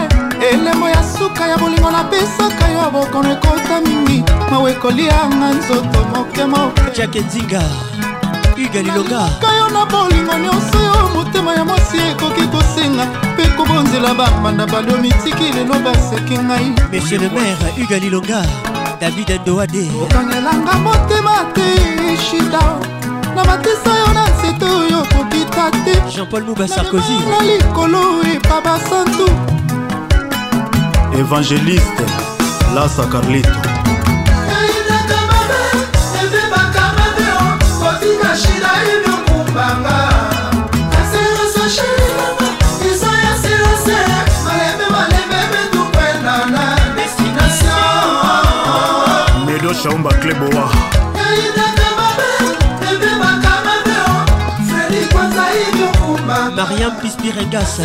Elembo 0.50 0.88
ya 0.88 1.02
suka 1.02 1.48
ya 1.48 1.58
bolingo 1.58 1.90
napesaka 1.90 2.68
yo 2.68 2.90
bokono 2.90 3.32
ekota 3.32 3.80
mingi. 3.80 4.24
Mawe 4.50 4.70
ekolianga 4.70 5.50
nzoto 5.50 6.00
moke 6.14 6.44
moke. 6.44 6.82
Jake 6.96 7.20
nzinga 7.20 7.62
uga 8.58 8.82
lilonga 8.82 9.30
kayo 9.40 9.68
na 9.72 9.86
bolingo 9.86 10.38
nyonso 10.38 10.78
yo 10.78 11.10
motema 11.14 11.54
ya 11.54 11.64
mwasi 11.64 11.96
ekoki 11.96 12.46
kosenga. 12.46 13.06
Mpe 13.34 13.46
kobonzela 13.56 14.14
bambanda 14.14 14.66
balo 14.66 14.96
mitiki 15.02 15.52
lelo 15.52 15.74
baseki 15.74 16.38
ngai. 16.38 16.74
Monsieur 16.92 17.20
le 17.20 17.28
maire 17.28 17.82
uga 17.82 17.98
lilonga 17.98 18.42
david 19.00 19.40
ndoade 19.42 19.90
okangelanga 20.02 20.72
motema 20.72 21.44
te 21.54 22.16
shida. 22.16 22.60
Na 23.34 23.44
matisa 23.44 23.90
yo 23.98 24.12
na 24.14 24.24
nzete 24.28 24.64
oyo 24.64 24.98
kokita 24.98 25.70
te. 25.84 25.94
Jean-paul 26.14 26.44
muba 26.44 26.68
sarkozy. 26.68 27.18
na 27.30 27.38
likolo 27.42 28.22
epa 28.34 28.60
basantu 28.60 29.28
évangéliste 31.18 32.04
lasa 32.74 33.04
carlito. 33.06 33.48
Medo 41.78 42.17
shaumba 49.82 50.10
klebowa 50.10 50.70
mariam 56.56 56.92
pispiregas 57.00 57.80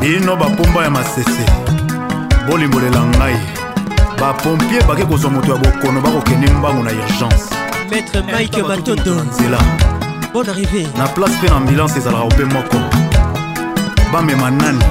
bino 0.00 0.36
bapomba 0.36 0.84
ya 0.84 0.90
masese. 0.90 1.44
Bolimbolela 2.48 3.00
ngai. 3.00 3.36
Bapompie 4.20 4.82
bake 4.82 5.04
kozwa 5.04 5.30
moto 5.30 5.52
ya 5.52 5.58
bokono 5.58 6.00
bakokende 6.00 6.46
mbango 6.50 6.82
na 6.82 6.90
urgence. 6.90 7.54
Maître 7.90 8.22
mike 8.22 8.62
matondo 8.62 9.24
nzela 9.24 9.87
bonne 10.32 10.48
arrivée. 10.48 10.86
Na 10.96 11.06
place 11.08 11.30
mpe 11.38 11.48
na 11.48 11.56
ambulance 11.56 11.96
ezalaka 11.96 12.24
mpe 12.24 12.44
moko. 12.44 12.78
Bamema 14.12 14.50
nani? 14.50 14.84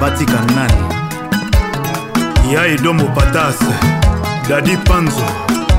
Batika 0.00 0.40
nani? 0.54 0.82
Ya 2.52 2.66
edombo 2.66 3.04
patas 3.04 3.58
dadi 4.48 4.76
panzo. 4.76 5.26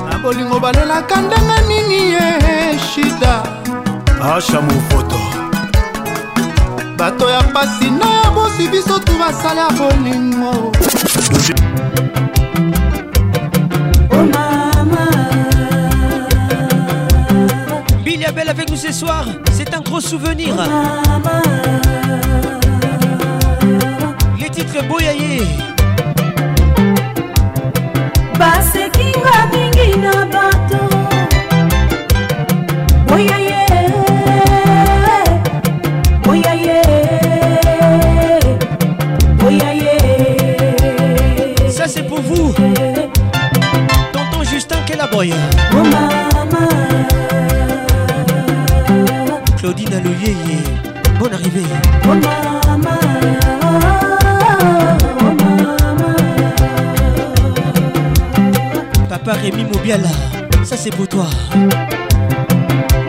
Na 0.09 0.17
bolingo 0.19 0.59
balelaka 0.59 1.21
ndenge 1.21 1.61
nini 1.67 2.11
ye 2.11 2.79
shida? 2.93 3.43
Asha 4.35 4.61
mofoto 4.61 5.15
bato 6.97 7.29
ya 7.29 7.43
pasi 7.43 7.89
na 7.89 8.05
ya 8.09 8.31
bosi 8.31 8.67
biso 8.67 8.99
tu 8.99 9.11
basala 9.19 9.69
bolingo 9.71 10.71
Abel 18.31 18.47
avec 18.47 18.69
nous 18.69 18.77
ce 18.77 18.93
soir, 18.93 19.25
c'est 19.51 19.73
un 19.73 19.81
gros 19.81 19.99
souvenir. 19.99 20.55
Les 24.39 24.49
titres 24.49 24.81
Boyaye. 24.87 25.41
basekinga 28.39 29.35
mingi 29.51 29.97
na 29.99 30.25
bato 30.33 30.81
boyaye 33.07 33.65
boyaye 36.23 36.81
boyaye 39.39 39.99
Ça 41.69 41.85
c'est 41.87 42.03
pour 42.03 42.21
vous. 42.21 42.53
Tonton 44.13 44.43
Justin 44.49 44.77
Kelaboy. 44.87 45.33
mama 45.73 46.10
Olivier, 50.23 50.59
bonne 51.19 51.33
arrivée. 51.33 51.63
Oh 52.03 52.07
mama, 52.09 52.61
oh 52.65 52.77
mama. 52.77 54.01
Papa 59.09 59.33
Rémi 59.33 59.63
Mobiala, 59.63 60.09
ça 60.63 60.77
c'est 60.77 60.95
pour 60.95 61.07
toi. 61.07 61.25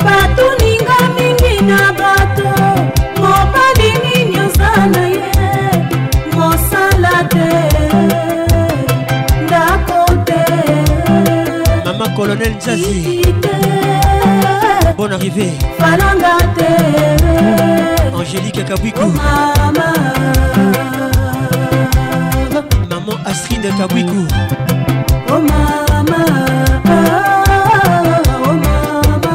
bato 0.04 0.46
ninga 0.60 0.98
mingi 1.16 1.62
na 1.64 1.92
bato 1.92 2.48
mobali 3.20 3.90
nini 4.02 4.36
oza 4.40 4.70
na 4.92 5.02
ye 5.08 5.30
mosala 6.34 7.16
te 7.32 7.48
ndako 9.44 10.00
te 10.26 10.40
mama 11.84 12.06
colonel 12.16 12.54
jazi 12.64 13.22
bonne 15.02 15.14
arrivée. 15.14 15.52
Falanga 15.78 16.36
te. 16.56 16.70
Angélique 18.14 18.64
kabwiku 18.64 19.00
oh, 19.02 19.12
maman 22.88 23.18
astride 23.26 23.70
kabwiku 23.78 24.26
oh 25.28 25.40
mama. 25.40 26.24
Oh 28.44 28.54
mama. 28.64 29.34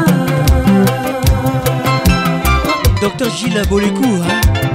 Docteur 3.02 3.30
gilles 3.30 3.68
bolekou 3.70 4.24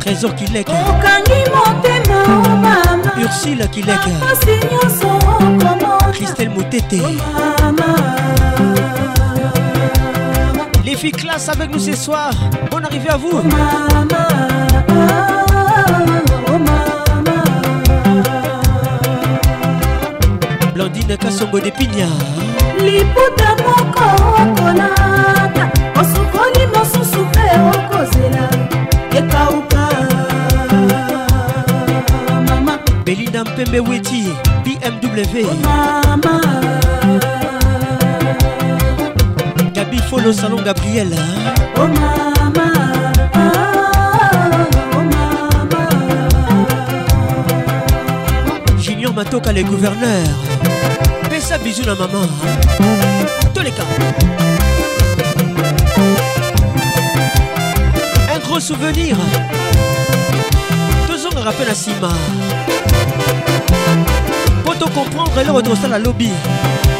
trésor 0.00 0.34
kileka 0.34 0.72
okangi 0.72 1.40
motema 1.54 2.18
o 2.26 2.28
mama 2.64 2.76
ursile 3.24 3.66
kileka 3.68 4.12
christelle 6.12 6.50
motete. 6.50 7.00
Oh 7.00 7.12
mama. 7.72 8.11
Filles 11.02 11.10
classe 11.10 11.48
avec 11.48 11.68
nous 11.72 11.80
ce 11.80 11.96
soir. 11.96 12.30
Bonne 12.70 12.84
arrivée 12.84 13.10
à 13.10 13.16
vous. 13.16 13.42
Blandine 20.74 21.16
Kassongo 21.16 21.58
de 21.60 21.70
Pigna. 21.70 22.06
liputa 22.78 23.50
moko 23.64 24.06
okolata 24.42 25.64
osukoli 26.00 26.64
mosusu 26.74 27.20
mpe 27.24 27.46
okozela 27.70 28.46
ekauka 29.18 29.84
mama 32.48 32.78
Belinda 33.04 33.44
Mpembe 33.44 33.80
Weti, 33.88 34.24
BMW. 34.64 35.46
mama 35.64 36.81
Gabi 40.22 40.30
Folo 40.30 40.32
Salon 40.32 40.62
Gabriel. 40.62 41.10
oh 41.76 41.88
mama 41.88 42.72
Junior 48.78 49.12
Matoka, 49.12 49.52
les 49.52 49.64
gouverneurs. 49.64 50.28
Pessa 51.28 51.58
bisous 51.58 51.84
la 51.84 51.94
maman. 51.94 52.26
Tous 53.54 53.62
les 53.62 53.70
cas. 53.72 53.82
Un 58.34 58.38
gros 58.38 58.60
souvenir. 58.60 59.16
Toujours 61.08 61.36
un 61.36 61.42
rappel 61.42 61.68
à 61.68 61.74
Sima. 61.74 62.10
Pour 64.64 64.78
te 64.78 64.84
comprendre, 64.84 65.42
le 65.44 65.50
retour 65.50 65.76
à 65.84 65.88
la 65.88 65.98
lobby. 65.98 66.30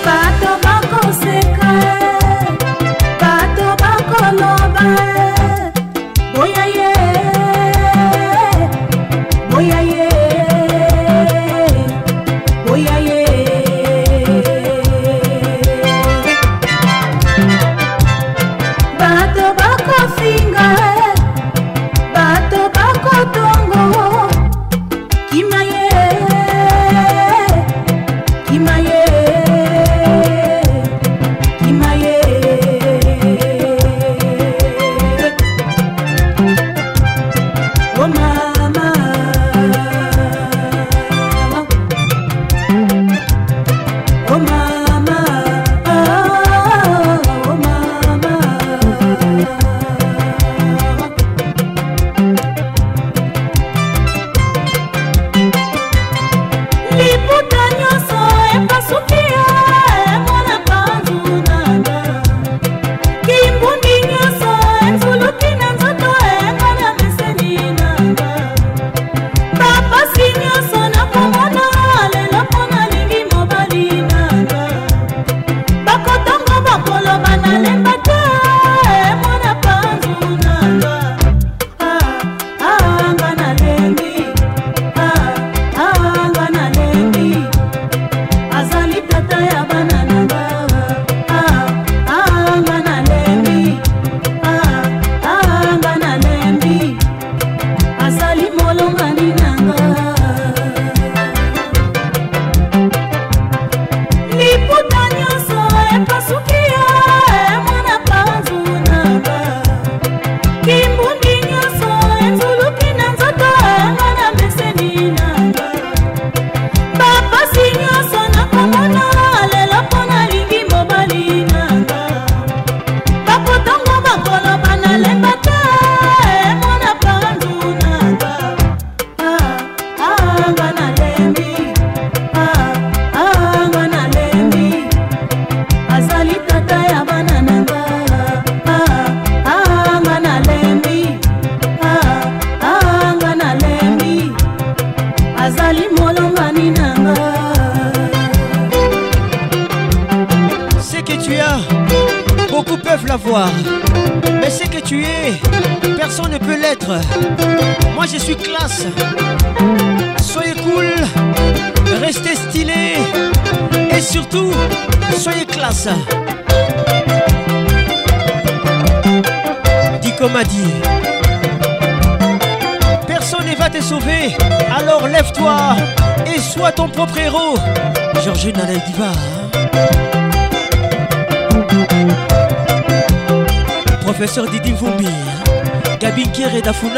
bato 0.05 0.59
bakoseka 0.63 2.12
love, 4.33 4.75
I 4.77 5.42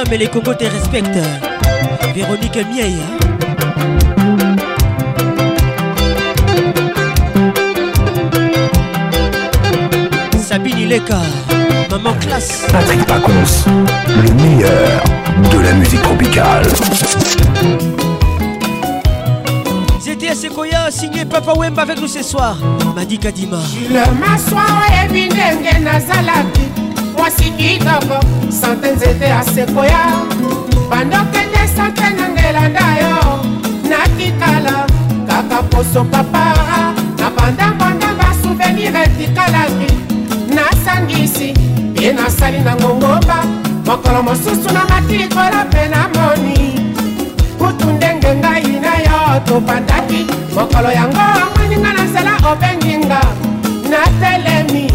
Kier 0.05 0.15
et 0.15 0.18
les 0.18 0.26
Congos 0.26 0.55
te 0.55 0.65
respectent. 0.65 1.18
Véronique 2.15 2.58
Mieille. 2.70 2.99
Sabine 10.47 10.78
Ileka, 10.78 11.18
maman 11.91 12.15
classe. 12.20 12.66
Patrick 12.70 13.05
Pacons, 13.07 13.31
le 14.23 14.33
meilleur 14.34 15.05
de 15.52 15.58
la 15.60 15.73
musique 15.74 16.02
tropicale. 16.02 16.65
ZTS 20.00 20.34
Sequoia, 20.34 20.91
signé 20.91 21.24
Papa 21.24 21.52
Wemba 21.57 21.83
avec 21.83 22.00
nous 22.00 22.08
ce 22.08 22.23
soir. 22.23 22.57
Madi 22.94 23.18
Kadima. 23.18 23.58
oyebi 23.58 25.26
ndenge 25.26 25.78
nazalaki 25.83 26.74
mwasi 27.25 27.51
kitoko 27.51 28.25
sante 28.61 28.91
nzete 28.93 29.25
ya 29.25 29.43
sekoya 29.44 29.99
bandokende 30.91 31.69
sante 31.77 32.11
nangelanda 32.11 32.81
yo. 32.81 33.41
Natikala 33.89 34.86
kaka 35.27 35.62
poso 35.62 36.05
papara 36.05 36.93
na 37.19 37.31
bandambonda 37.31 38.07
basouvenir 38.15 38.97
etikalaki 38.97 39.93
nasangisi 40.55 41.55
ye 42.01 42.12
nasali 42.12 42.59
na 42.59 42.77
ngongomba. 42.77 43.44
Mokolo 43.86 44.23
mosusu 44.23 44.73
na 44.75 44.85
mati 44.85 45.17
likolo 45.19 45.65
mpe 45.69 45.89
namoni 45.89 46.81
kutu 47.59 47.86
ndenge 47.93 48.35
ngai 48.35 48.81
na 48.81 48.94
yo 48.99 49.41
tobandaki 49.47 50.27
mokolo 50.55 50.91
yango 50.93 51.20
omweninga 51.47 51.93
na 51.93 52.05
nzela 52.05 52.36
obenginga 52.53 53.20
natelemi 53.91 54.93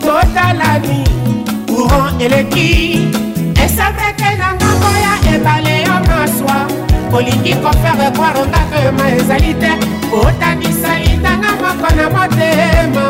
totalani 0.00 1.04
courant 1.88 2.20
eleki 2.20 2.98
esaveke 3.64 4.30
na 4.38 4.48
ngambo 4.54 4.90
ya 5.04 5.14
ebale 5.34 5.76
yo 5.86 5.96
maswa 6.08 6.58
olingi 7.12 7.54
kofere 7.54 8.10
kwarongaka 8.16 8.76
yoma 8.84 9.04
ezali 9.16 9.54
te 9.54 9.72
otandisa 10.12 10.98
litanga 10.98 11.50
moko 11.60 11.88
na 11.96 12.10
motema 12.14 13.04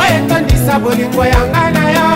oyo 0.00 0.14
etondisa 0.18 0.78
bolingo 0.78 1.24
yanga 1.24 1.70
na 1.70 1.84
yo 1.96 2.08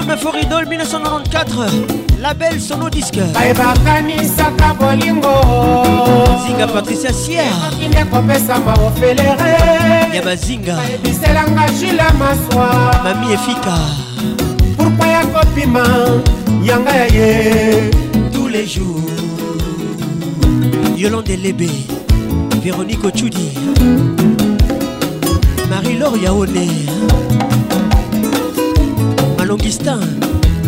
L'album 0.00 0.16
Foridol 0.16 0.66
1994, 0.66 1.70
label 2.20 2.58
Sono 2.60 2.88
Disque. 2.88 3.22
bolingo 4.78 5.28
Zinga 6.46 6.66
Patricia 6.66 7.10
akinde 7.66 8.04
kopesama 8.10 8.72
ofelere 8.74 9.58
Ya 10.14 10.22
bazinga. 10.22 10.78
biselanga 11.02 11.66
jule 11.78 12.02
maswa 12.18 12.94
Mami 13.04 13.32
Efika. 13.34 13.78
pourkua 14.76 15.06
ya 15.06 15.26
kopima 15.26 15.84
yanga 16.64 16.92
ya 16.94 17.06
ye 17.06 17.90
Tous 18.32 18.48
les 18.48 18.66
jours. 18.66 19.02
Yolande 20.96 21.36
Lébé. 21.42 21.68
Véronique 22.62 23.04
Ochudi. 23.04 23.52
Marie-Laure 25.68 26.16
Yaone. 26.22 26.68
Malongistin. 29.50 29.98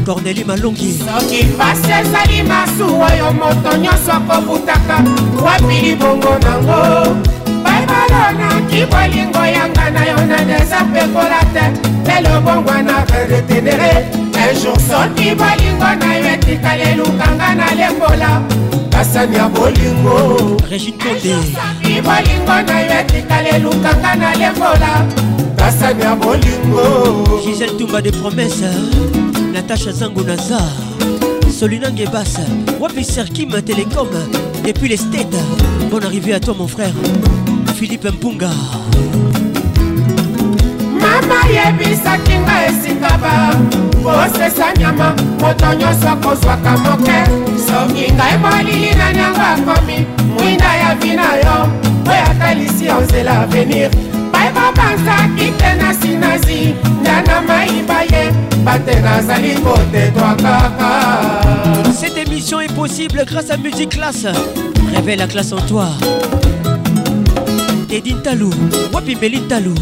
Cornélie 0.05 0.45
Malongi. 0.45 0.99
soki 0.99 1.45
pasi 1.57 1.93
ezali 2.01 2.43
masuwa 2.43 3.07
oyo 3.13 3.33
moto 3.33 3.77
nyonso 3.79 4.13
akobutaka 4.13 4.97
wapi 5.45 5.75
libongo 5.87 6.35
nango 6.43 7.17
baibalonaki 7.65 8.87
bolingo 8.91 9.45
yanga 9.55 9.91
na 9.91 10.05
yo 10.05 10.17
na 10.27 10.45
deza 10.45 10.83
pekola 10.93 11.41
te 11.55 11.65
lelo 12.07 12.41
bongwa 12.41 12.83
na 12.83 13.05
retenere 13.31 14.05
ejour 14.51 14.77
soki 14.81 15.35
bolingo 15.39 15.91
na 16.01 16.15
yo 16.17 16.35
etikali 16.35 16.83
elukanga 16.83 17.55
na 17.55 17.75
lembola 17.75 18.43
kasani 18.91 19.37
ya 19.37 19.49
bolingo 19.49 20.57
Régine 20.71 20.99
Condé. 20.99 21.35
soki 21.55 22.01
bolingo 22.03 22.57
na 22.67 22.81
yo 22.81 23.01
etikali 23.01 23.49
elukanga 23.49 24.15
na 24.17 24.35
lembola 24.35 25.07
kasani 25.63 26.03
ya 26.03 26.15
bolingo 26.17 27.41
Gisèle 27.45 27.77
Toumba 27.79 28.03
des 28.03 28.11
promesses. 28.13 28.65
Natacha 29.53 29.93
Zango 29.93 30.23
Nazar. 30.23 30.61
Solina 31.51 31.91
Ngebas. 31.91 32.35
Wapi 32.81 33.05
Serkim 33.05 33.51
Télécom. 33.63 34.09
Depuis 34.67 34.89
les 34.89 34.97
States. 34.97 35.37
Bonne 35.91 36.05
arrivée 36.05 36.35
à 36.35 36.41
toi, 36.41 36.55
mon 36.59 36.67
frère. 36.67 36.95
Philippe 37.77 38.09
Mpunga. 38.11 38.51
mama 41.03 41.41
yebisaki 41.51 42.35
nga 42.39 42.67
esika 42.69 43.19
ba 43.19 43.51
kosesa 44.05 44.73
nyama 44.79 45.15
moto 45.41 45.75
nyonso 45.79 46.09
akozwaka 46.09 46.73
moke 46.79 47.19
soki 47.67 48.13
ngai 48.13 48.39
molili 48.39 48.95
na 48.95 49.13
nyango 49.13 49.41
akomi 49.41 50.07
mwinda 50.35 50.75
ya 50.77 50.95
vina 50.95 51.23
yo 51.43 51.57
oyo 52.11 52.23
atalisi 52.31 52.85
yo 52.87 53.01
nzela 53.01 53.41
avenir 53.41 53.91
Cette 61.95 62.17
émission 62.17 62.61
est 62.61 62.73
possible 62.75 63.25
grâce 63.27 63.51
à 63.51 63.57
Musique 63.57 63.91
Classe. 63.91 64.27
Révèle 64.95 65.19
la 65.19 65.27
classe 65.27 65.53
en 65.53 65.61
toi. 65.61 65.89
Edin 67.91 68.17
Talou. 68.23 68.51
Wapi 68.93 69.17
Méline 69.17 69.47
Talou. 69.47 69.75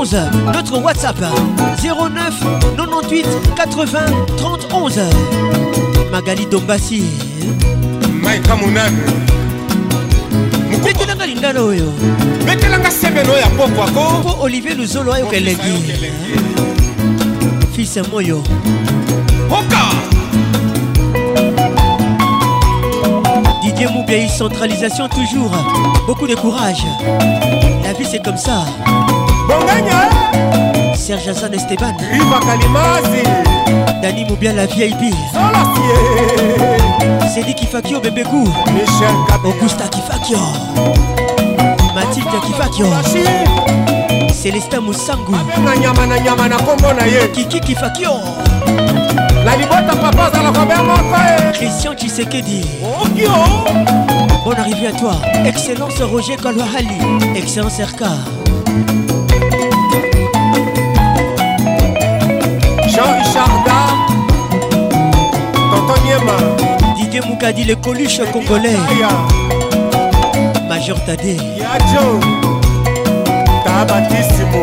11 0.00 0.16
Notre 0.54 0.78
WhatsApp 0.78 1.16
09 1.82 2.32
98 2.76 3.26
80 3.56 3.98
30 4.36 4.68
11 4.72 5.00
Magali 6.10 6.46
Dombasi 6.46 7.04
maika 8.22 8.56
monane 8.56 8.96
betelanga 10.84 11.26
lingana 11.26 11.60
oyo 11.60 11.92
betelanga 12.46 12.90
semeno 12.90 13.36
ya 13.36 13.46
pokwako 13.46 14.10
mpo 14.20 14.42
olivier 14.42 14.76
luzolo 14.76 15.12
ayoka 15.14 15.36
elengi 15.36 15.82
fils 17.72 17.96
moyo. 18.12 18.42
Oka. 19.50 19.84
Didier 23.62 24.28
centralisation 24.28 25.08
toujours. 25.08 25.50
Beaucoup 26.06 26.26
de 26.26 26.34
courage. 26.34 26.84
La 27.84 27.92
vie 27.94 28.04
c'est 28.04 28.22
comme 28.22 28.36
ça. 28.36 28.64
Bonganya 29.50 30.08
Serge 30.94 31.26
Hassan 31.30 31.52
Esteban. 31.54 31.94
Riva 32.12 32.38
Kalimasi. 32.38 33.22
Dani 34.00 34.24
Moubia 34.24 34.52
la 34.52 34.66
VIP. 34.66 35.12
Cédric 37.34 37.56
Kifakio 37.56 38.00
Bébégou. 38.00 38.44
Michel 38.72 39.16
Augusta 39.44 39.88
Kifakio. 39.88 40.38
Mathilde 41.94 42.40
Kifakio. 42.46 42.86
Célestin 44.32 44.80
Moussangu. 44.80 45.34
abenga 45.34 45.76
nyama 45.76 46.06
na 46.06 46.18
nyama 46.20 46.48
na 46.48 46.56
kombo 46.56 46.92
na 46.92 47.06
ye 47.06 47.28
Kiki 47.32 47.60
Kifakio. 47.60 48.12
na 49.44 49.56
libota 49.56 49.96
papa 50.00 50.26
azalaka 50.26 50.82
moko 50.82 51.16
e 51.16 51.52
Christian 51.52 51.94
Tshisekedi. 51.96 52.64
okio 53.02 53.32
Bonne 54.44 54.58
arrivée 54.60 54.86
à 54.86 54.92
toi. 54.92 55.14
Excellence 55.44 56.00
Roger 56.02 56.36
Kalwahali. 56.36 56.98
Excellence 57.36 57.80
RK. 57.80 59.19
Jean 63.00 63.14
Richard 63.16 63.64
Dam 63.64 63.96
Tonton 65.70 66.02
Niema. 66.04 66.36
Didier 66.96 67.22
Moukadi 67.26 67.64
les 67.64 67.76
coluches 67.76 68.20
congolais. 68.30 68.76
Major 70.68 71.02
Tadé. 71.06 71.36
Yadjo 71.56 72.20
Tabatissimo 73.64 74.62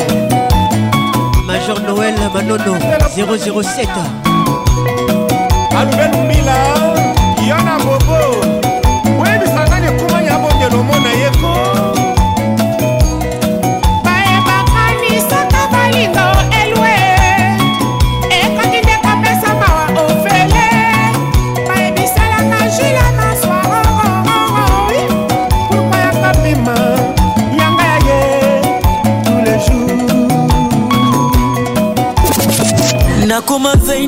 Major 1.47 1.79
Noël 1.81 2.15
Manono 2.33 2.75
007 3.15 3.87
Alben 5.75 6.27
Mila 6.27 6.76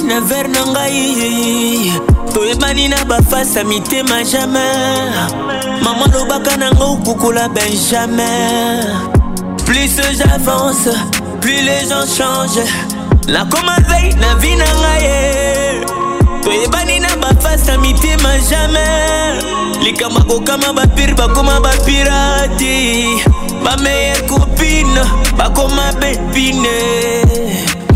vei 0.08 0.48
na 0.48 0.66
ngai. 0.66 1.92
Toyebani 2.34 2.88
na 2.88 3.06
bafasa 3.06 3.64
mitema 3.64 4.24
jamai 4.24 5.10
mama 5.84 6.06
lobaka 6.14 6.58
nango 6.58 6.94
okukola 6.94 7.50
benjamin. 7.50 8.84
Plus 9.66 9.96
j'avance 10.18 10.90
plus 11.42 11.62
les 11.62 11.88
gens 11.90 12.06
changent. 12.06 12.70
Nakoma 13.28 13.76
vei 13.88 14.14
na 14.16 14.36
vi 14.36 14.56
na 14.56 14.66
ngai. 14.66 15.04
Ye 15.04 15.86
toyebani 16.44 17.00
na 17.00 17.16
bafasa 17.18 17.78
mitema 17.78 18.38
jamai 18.50 19.44
likambo 19.84 20.20
akokama 20.20 20.74
bapire 20.74 21.14
bakoma 21.14 21.60
bapirati. 21.60 23.06
Bameilleur 23.64 24.26
copine 24.28 25.02
bakoma 25.38 25.92
bepine 26.00 26.78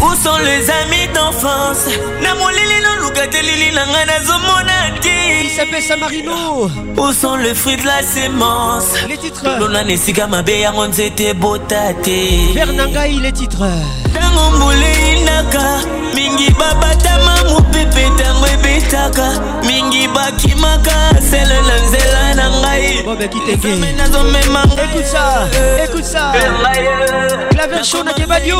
Où 0.03 0.15
sont 0.23 0.37
les 0.49 0.69
amis 0.81 1.07
d'enfance? 1.15 1.87
Na 2.21 2.33
molili 2.35 2.77
noluka 2.85 3.27
te 3.27 3.41
lili 3.41 3.71
na 3.73 3.85
ngai 3.85 4.05
nazomona 4.05 4.77
te 5.01 5.13
Il 5.43 5.49
s'appelle 5.49 5.81
Samarino. 5.81 6.69
Où 6.97 7.13
sont 7.13 7.35
les 7.35 7.53
fruits 7.53 7.77
de 7.77 7.85
la 7.85 8.01
sémence 8.01 8.91
Les 9.07 9.17
titres. 9.17 9.43
Tolona 9.43 9.83
na 9.83 9.93
esika 9.93 10.27
mabe 10.27 10.59
yango 10.59 10.87
nzete 10.87 11.29
ebota 11.29 11.93
te. 12.03 12.53
Vers 12.53 12.73
Nangai 12.73 13.19
les 13.21 13.31
titres. 13.31 13.71
Ntango 14.09 14.43
mbula 14.55 14.87
eyinaka 14.87 15.63
mingi 16.15 16.49
babatama 16.51 17.35
mopepe 17.49 18.09
ntango 18.09 18.47
ebetaka 18.47 19.39
mingi 19.65 20.07
bakimaka 20.07 21.21
sele 21.29 21.61
na 21.61 21.75
nzela 21.85 22.33
na 22.35 22.49
ngai. 22.49 23.03
Kitenge. 23.23 23.93
Nazomema 23.97 24.63
Écoute 24.83 25.05
ça, 25.05 25.47
écoute 25.83 26.03
ça. 26.03 26.33
Claver 27.51 27.83
chaud 27.83 28.03
na 28.03 28.13
Kebadio 28.13 28.57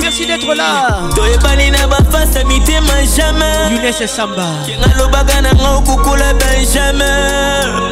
Merci 0.00 0.26
d'être 0.26 0.54
là. 0.54 1.00
Toyebani 1.14 1.70
na 1.70 1.86
bafasa 1.86 2.44
mitema 2.44 3.04
jamais 3.16 3.74
Younes 3.74 4.08
Samba. 4.08 4.46
Alobaka 4.94 5.42
na 5.42 5.52
nga 5.52 5.70
okukula 5.76 6.32
benjamin. 6.34 7.90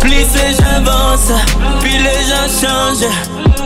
Plus 0.00 0.26
j'avance 0.58 1.32
puis 1.80 1.98
les 1.98 2.24
gens 2.28 2.48
changent. 2.60 3.10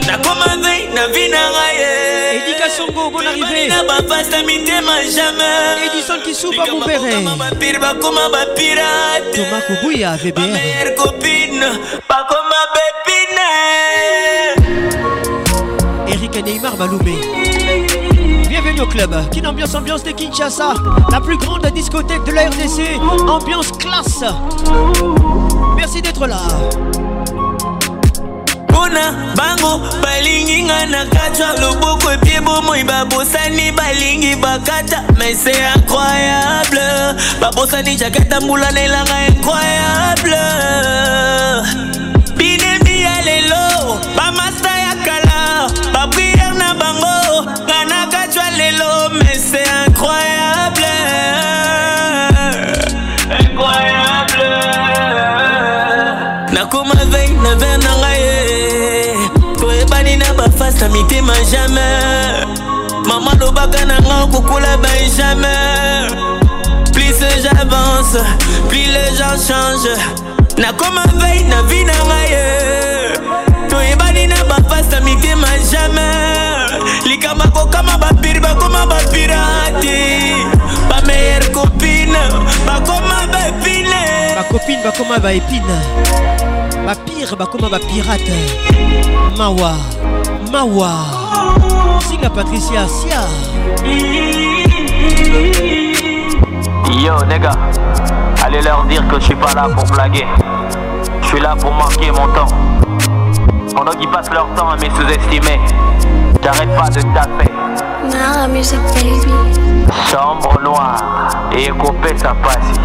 Nakoma 0.07 0.57
vei 0.63 0.89
na 0.95 1.07
vi 1.09 1.29
na 1.31 1.51
ngai 1.51 2.10
Éducation 2.47 2.87
Go, 2.95 3.11
bonne 3.11 3.27
arrivée. 3.27 3.69
Na 3.69 3.83
bafasa 3.85 4.43
mitema 4.43 5.03
jamais 5.03 5.87
Edison 5.87 6.21
Kisuba 6.25 6.65
Mumbere 6.71 7.37
bapire 7.39 7.79
bakoma 7.79 8.29
bapirate 8.31 9.35
Thomas 9.35 9.63
Kubuya 9.67 10.17
VBR 10.17 10.95
copine 10.97 11.65
bakoma 12.09 12.61
Eric 16.09 16.37
et 16.37 16.43
Neymar 16.43 16.77
Baloumé 16.77 17.15
Bienvenue 18.49 18.81
au 18.81 18.87
club. 18.87 19.15
Kin 19.31 19.45
Ambiance 19.47 19.75
Ambiance 19.75 20.03
de 20.03 20.11
Kinshasa. 20.11 20.75
La 21.11 21.21
plus 21.21 21.37
grande 21.37 21.67
discothèque 21.67 22.25
de 22.25 22.33
la 22.33 22.49
RDC 22.49 23.01
Ambiance 23.29 23.71
classe. 23.73 24.25
Merci 25.77 26.03
d'être 26.03 26.27
là 26.27 26.39
mpona 28.71 29.13
bango 29.37 29.81
balingi 30.03 30.63
nga 30.63 30.87
na 30.87 31.05
katwa 31.05 31.53
loboko 31.61 32.13
epie 32.13 32.41
bomoi 32.41 32.85
babosani 32.85 33.73
balingi 33.73 34.37
bakata. 34.37 35.03
Mais 35.19 35.35
c'est 35.35 35.63
incroyable. 35.77 36.81
Babosani 37.41 37.97
jakata 37.97 38.41
mbula 38.41 38.71
na 38.73 38.81
elanga 38.83 39.27
incroyable 39.29 40.37
plus 66.93 67.15
j'avance 67.43 68.17
plus 68.69 68.87
les 68.87 69.17
gens 69.17 69.37
changent. 69.37 69.99
Nakoma 70.59 71.05
vei 71.21 71.45
na 71.45 71.63
vi 71.63 71.85
na 71.85 71.93
ngai 72.05 72.31
ye 72.31 72.45
toyebani 73.69 74.27
na 74.27 74.45
bafasa 74.45 75.01
mitema 75.01 75.47
jamais 75.71 76.71
likama 77.07 77.45
kokama 77.49 77.97
bapiri 77.99 78.41
bakoma 78.41 78.87
bapirati 78.87 80.35
bameilleure 80.89 81.49
copine 81.53 82.19
bakoma 82.67 83.27
bepine 83.33 84.03
bakopine 84.37 84.83
bakoma 84.85 85.19
baépine 85.19 85.79
bapire 86.87 87.37
bakoma 87.39 87.69
bapirate 87.71 88.39
mawa 89.39 89.77
mawa 90.51 90.91
singa 92.03 92.29
patricia 92.31 92.89
sia 92.89 93.23
Yo, 97.01 97.15
les 97.31 97.39
gars, 97.39 97.57
allez 98.45 98.61
leur 98.61 98.85
dire 98.85 99.07
que 99.09 99.15
je 99.21 99.27
suis 99.27 99.35
pas 99.35 99.55
là 99.55 99.69
pour 99.75 99.85
blaguer. 99.85 100.27
Je 101.23 101.27
suis 101.29 101.41
là 101.41 101.57
pour 101.57 101.73
marquer 101.73 102.11
mon 102.11 102.29
temps. 102.35 102.53
Pendant 103.75 103.93
qu'ils 103.93 104.11
passent 104.11 104.31
leur 104.31 104.47
temps 104.55 104.69
à 104.69 104.77
me 104.77 104.83
sous-estimer, 104.83 105.59
j'arrête 106.43 106.75
pas 106.77 106.91
de 106.91 107.01
taper. 107.15 107.51
Nara 108.13 108.49
Music 108.49 108.81
Baby. 108.95 109.33
Chambre 110.11 110.61
noire 110.63 111.31
et 111.53 111.67
écopé 111.69 112.19
sa 112.19 112.35
passe. 112.35 112.79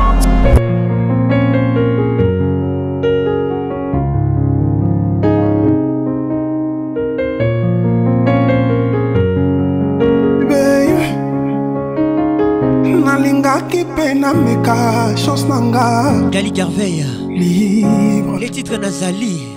Nameka 14.26 15.14
chance 15.16 15.46
na 15.46 15.58
nga. 15.70 15.86
Gali 16.34 16.52
garveille 16.52 17.06
libre 17.30 18.40
les 18.42 18.50
titres 18.50 18.80
nazali 18.80 19.54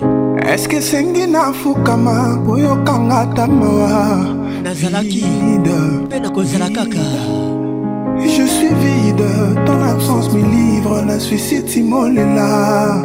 eske 0.53 0.77
esengi 0.77 1.25
nafukama 1.27 2.37
po 2.45 2.57
yokanga 2.57 3.25
ta 3.35 3.47
mawa. 3.47 3.89
Nazalaki. 4.63 5.25
Mpe 6.05 6.19
nakozala 6.19 6.69
kaka. 6.69 7.05
Je 8.21 8.45
suis 8.45 8.73
vide, 8.81 9.31
ton 9.65 9.81
absence 9.81 10.31
me 10.33 10.41
livre, 10.41 11.01
la 11.07 11.19
suicide 11.19 11.65
timolela. 11.65 13.01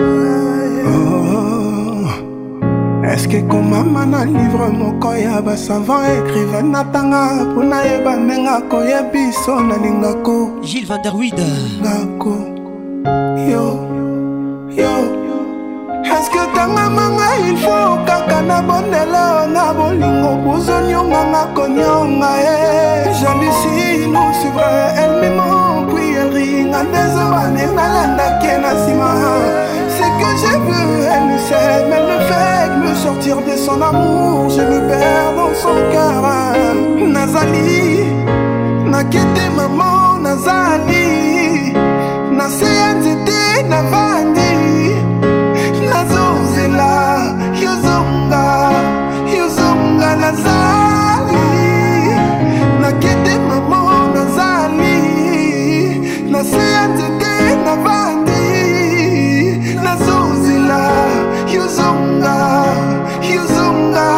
Oh. 0.86 1.63
Que 3.14 3.40
komama 3.48 4.04
na 4.04 4.24
livre 4.24 4.68
moko 4.70 5.14
ya 5.14 5.40
basavant 5.40 6.02
écrivain 6.02 6.70
natanga 6.70 7.46
mpona 7.46 7.82
yeba 7.82 8.16
ndenge 8.16 8.48
akoyebiso 8.48 9.60
nalingako 9.60 10.50
gilles 10.62 10.88
vanderwid 10.88 11.34
ngako. 11.80 12.34
Yo. 13.50 13.66
Yo. 14.70 14.94
Eske 16.04 16.42
tangamanga 16.54 17.28
ilfo 17.48 17.98
kaka 18.06 18.42
na 18.42 18.62
bondelo 18.62 19.46
na 19.46 19.72
bolingo 19.74 20.30
bozonyonganga 20.44 21.42
konyonga 21.54 22.30
e? 22.38 23.14
Jalusi 23.18 24.06
nous 24.06 24.34
suivre 24.38 24.70
elmimo 25.02 25.86
puis 25.88 26.14
elringa 26.22 26.82
désobane 26.92 27.66
nalandaki 27.74 28.52
na 28.62 28.74
nsima 28.74 29.10
elle 31.14 31.26
le 31.32 31.38
sait 31.48 31.86
mais 31.88 32.02
le 32.10 32.18
fait 32.28 32.68
me 32.82 32.94
sortir 32.94 33.36
de 33.38 33.56
son 33.56 33.80
amour. 33.80 34.50
Je 34.50 34.62
me 34.62 34.78
perds 34.88 35.32
dans 35.36 35.54
son 35.54 35.76
cœur. 35.92 36.22
Nazali 37.14 38.04
nakete 38.86 39.44
mamo 39.56 40.18
nazali. 40.18 41.72
Na 42.36 42.48
se 42.48 42.64
ya 42.64 42.94
nzete 42.94 43.42
navandi 43.70 44.52
nazozela 45.90 46.92
yozonga 47.62 48.46
yozonga 49.36 50.10
nazali 50.16 50.83
yozonga 62.24 62.36
yozonga 63.30 64.10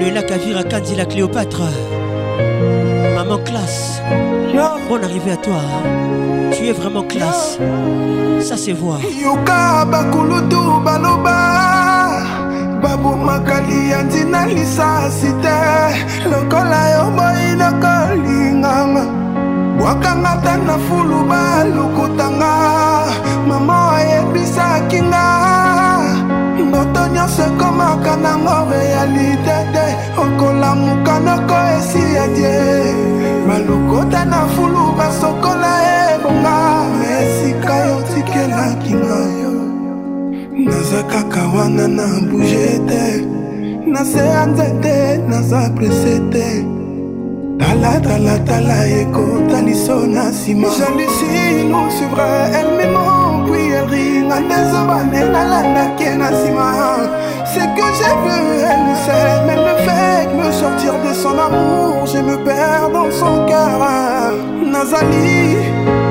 le 0.00 0.10
lac 0.14 0.30
Avira 0.30 0.62
Kanzi 0.64 0.94
la 0.96 1.06
Cléopâtre? 1.06 1.62
Maman 3.16 3.38
classe 3.38 4.00
bonne 4.88 5.04
arrivée 5.04 5.32
à 5.32 5.36
toi. 5.36 5.60
Tu 6.52 6.68
es 6.68 6.72
vraiment 6.72 7.02
classe. 7.02 7.58
Ça 8.40 8.56
se 8.56 8.72
voit 8.72 9.00
yoka 9.22 9.84
bakulutu 9.86 10.62
baloba 10.84 12.20
babomaka 12.82 13.60
liyanzi 13.60 14.24
na 14.24 14.46
lisasi 14.46 15.32
te. 15.42 16.28
Lokola 16.30 16.82
yo 16.94 17.04
boyi 17.16 17.56
nakolinganga 17.56 19.04
bwakanga 19.84 20.32
ta 20.44 20.56
na 20.56 20.76
fulu 20.86 21.28
balukutanga 21.28 22.52
mama 23.48 23.76
ayebisaki 23.96 25.00
nga 25.12 25.24
ndoto 26.56 27.02
nyonso 27.14 27.42
ekomaka 27.52 28.14
bamukanoko 30.74 31.56
esi 31.76 32.02
edie 32.24 32.94
balokota 33.46 34.24
na 34.24 34.46
fulu 34.54 34.92
basokola 34.98 35.72
ebonga. 36.14 36.56
Esika 37.20 37.74
yo 37.86 38.02
tikelaki 38.02 38.94
ngayo 38.94 39.54
naza 40.66 41.02
kaka 41.02 41.42
wana 41.54 41.88
na 41.88 42.06
bouge 42.28 42.80
te. 42.88 43.04
Na 43.86 44.04
se 44.04 44.18
ya 44.18 44.46
nzete 44.46 45.18
naza 45.28 45.70
prese 45.76 46.20
te 46.32 46.73
talatalatala 47.74 48.86
ekota 48.86 49.60
liso 49.66 50.06
na 50.06 50.30
nsima 50.30 50.68
elle 52.58 52.72
me 52.76 52.86
ment 52.94 53.46
puis 53.46 53.70
elle 53.70 53.88
ringa 53.90 54.40
ndezobane 54.40 55.20
nalandaki 55.32 56.16
na 56.18 56.30
nsima 56.30 56.68
c'est 57.50 57.70
que 57.76 57.86
j'ai 57.98 58.14
vu 58.22 58.38
elle 58.70 58.84
ne 58.88 58.94
sait 59.04 59.46
même 59.46 59.64
me 59.66 59.74
fait 59.86 60.26
me 60.38 60.52
sortir 60.52 60.94
de 61.04 61.12
son 61.14 61.36
amour 61.46 62.06
je 62.06 62.18
me 62.18 62.36
perds 62.44 62.90
dans 62.92 63.10
son 63.10 63.46
cœur. 63.46 63.80
Nazali 64.72 66.03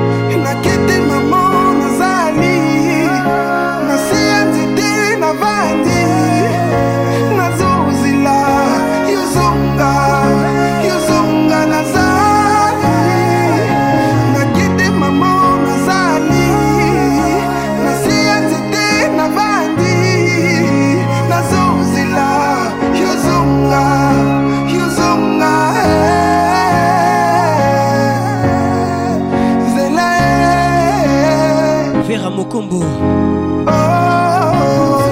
kombo 32.54 32.80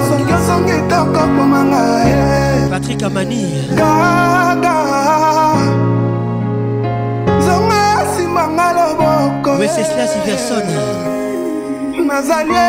songesonge 0.07 0.73
etoko 0.79 1.23
komanga 1.35 1.81
patrik 2.71 3.03
amani. 3.03 3.43
Kaka 3.79 4.75
nzongo 7.39 7.79
asimbanga 7.99 8.67
loboko. 8.77 9.51
Weseslas 9.59 10.13
verson 10.25 10.67
nazali 12.07 12.63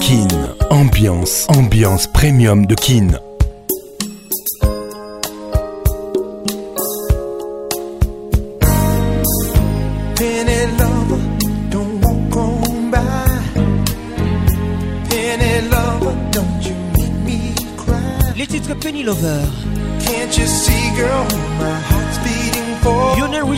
kin 0.00 0.30
ambiance 0.70 1.46
ambiance 1.58 2.08
premium 2.08 2.66
de 2.66 2.74
kin. 2.74 3.27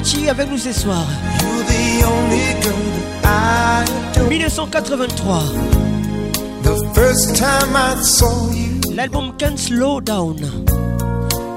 Richie 0.01 0.31
avec 0.31 0.49
nous 0.51 0.57
ce 0.57 0.73
soir. 0.73 1.05
you. 1.43 1.49
The 1.69 2.05
only 2.07 2.55
girl 2.63 2.75
that 3.21 3.23
I 3.23 3.85
adore. 4.17 4.31
1983. 4.31 5.43
The 6.63 6.77
first 6.95 7.37
time 7.37 7.77
I 7.77 7.97
saw 8.01 8.51
you, 8.51 8.81
L'album 8.95 9.35
Can't 9.37 9.59
Slow 9.59 10.01
Down. 10.01 10.37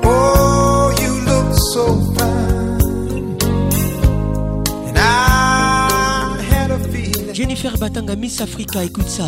oh, 0.04 0.94
you 1.02 1.22
look 1.24 1.54
so 1.72 1.86
fine. 2.16 3.38
And 4.90 4.98
I 4.98 6.42
had 6.52 6.72
a 6.72 6.80
feeling 6.92 7.34
Jennifer 7.34 7.70
Batanga 7.78 8.16
Miss 8.18 8.42
Africa, 8.42 8.84
écoute 8.84 9.08
ça. 9.08 9.24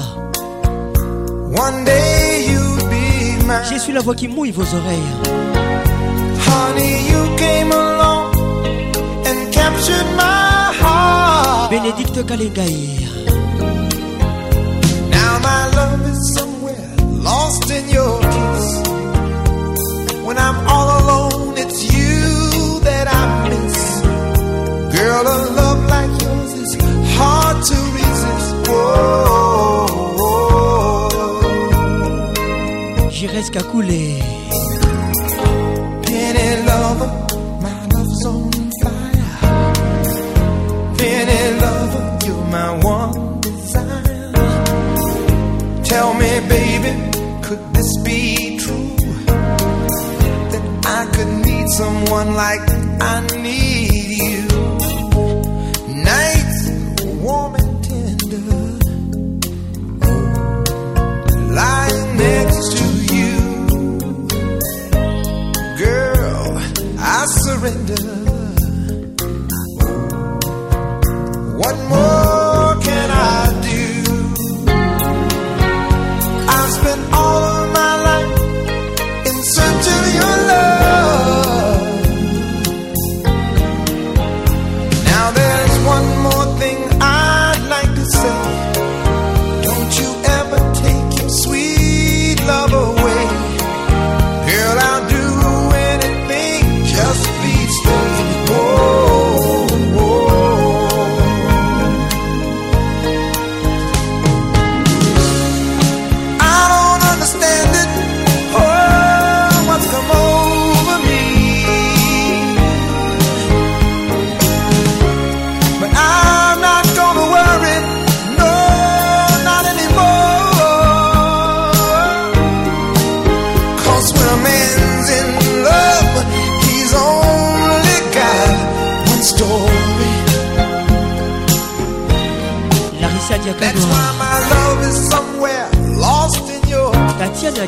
one 1.56 1.86
day 1.86 2.48
you'd 2.50 2.84
be 2.90 3.38
mine. 3.48 3.64
Je 3.72 3.78
suis 3.80 3.94
la 3.94 4.02
voix 4.02 4.14
qui 4.16 4.28
mouille 4.28 4.52
vos 4.52 4.66
oreilles. 4.76 5.14
Honey, 6.48 7.08
you 7.10 7.36
came 7.38 7.72
along 7.72 7.95
captured 9.76 10.10
my 10.16 10.74
heart. 10.82 11.70
Bénédicte 11.72 12.24
Kalengai. 12.26 12.78
Now 15.16 15.34
my 15.50 15.62
love 15.78 16.02
is 16.12 16.20
somewhere 16.38 16.88
lost 17.30 17.70
in 17.78 17.90
your 17.90 18.20
kiss. 18.34 18.66
When 20.26 20.38
I'm 20.38 20.58
all 20.74 20.90
alone, 21.00 21.58
it's 21.58 21.80
you 21.94 22.80
that 22.88 23.08
I 23.08 23.24
miss. 23.50 23.78
Girl, 24.96 25.26
a 25.36 25.38
love 25.60 25.82
like 25.96 26.14
yours 26.24 26.52
is 26.64 26.72
hard 27.18 27.58
to 27.70 27.78
resist. 27.98 28.56
Whoa. 28.68 29.90
Jires 33.16 33.50
Kakoulé. 33.56 34.06
Penny 34.22 34.45
need 51.66 51.72
someone 51.74 52.34
like 52.34 52.62
I 53.02 53.28
need 53.42 54.18
you. 54.18 54.48
Nights 56.04 56.70
warm 57.22 57.56
and 57.56 57.84
tender, 57.84 58.80
lying 61.54 62.18
next 62.18 62.78
to 62.78 62.86
you. 63.16 63.38
Girl, 65.78 66.62
I 67.00 67.26
surrender. 67.28 68.15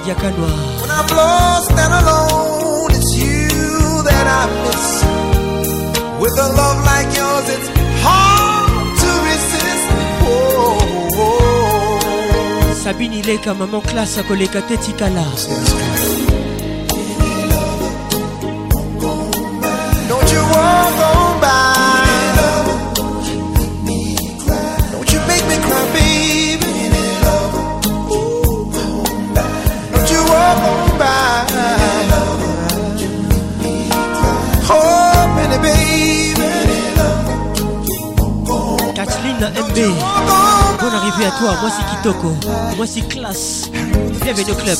Diakanoa. 0.07 0.79
When 0.79 0.89
I'm 0.89 1.07
lost 1.19 1.71
and 1.71 1.93
alone, 1.99 2.91
it's 2.95 3.11
you 3.17 4.03
that 4.07 4.25
I 4.39 4.43
miss. 4.63 4.87
With 6.21 6.37
a 6.39 6.47
love 6.59 6.79
like 6.85 7.09
yours, 7.19 7.47
it's 7.55 7.67
hard 8.07 8.71
to 9.01 9.09
resist. 9.27 9.87
Whoa, 10.23 10.79
whoa. 11.17 12.73
Sabine 12.73 13.19
Ileka, 13.21 13.51
maman 13.53 13.81
classe 13.81 14.23
koleka 14.23 14.61
tetikala. 14.61 15.25
Don't 15.25 16.16
bébé. 39.77 39.93
Bonne 40.79 40.93
arrivée 40.93 41.25
à 41.25 41.31
toi, 41.31 41.55
moi 41.61 41.69
c'est 41.69 41.95
Kitoko, 41.95 42.33
moi 42.75 42.85
c'est 42.87 43.07
classe. 43.07 43.69
Bienvenue 44.21 44.51
au 44.51 44.55
club. 44.55 44.77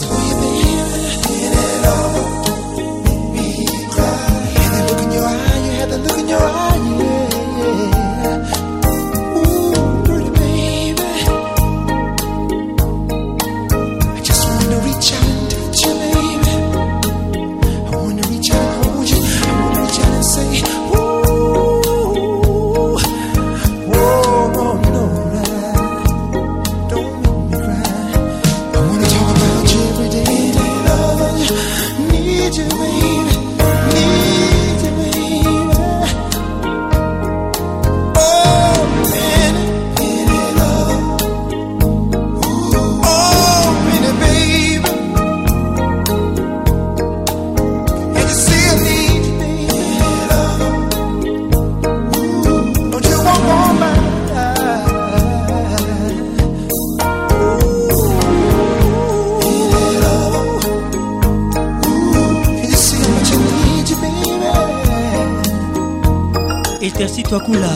Kula 67.35 67.67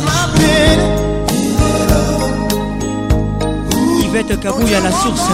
Yvette 4.02 4.40
Kabouya 4.40 4.80
la 4.80 4.92
source. 4.92 5.28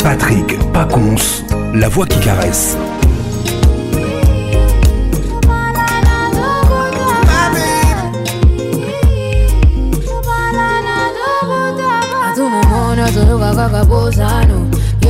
Patrick 0.00 0.72
Pacons, 0.72 1.42
la 1.74 1.88
voix 1.88 2.06
qui 2.06 2.20
caresse. 2.20 2.76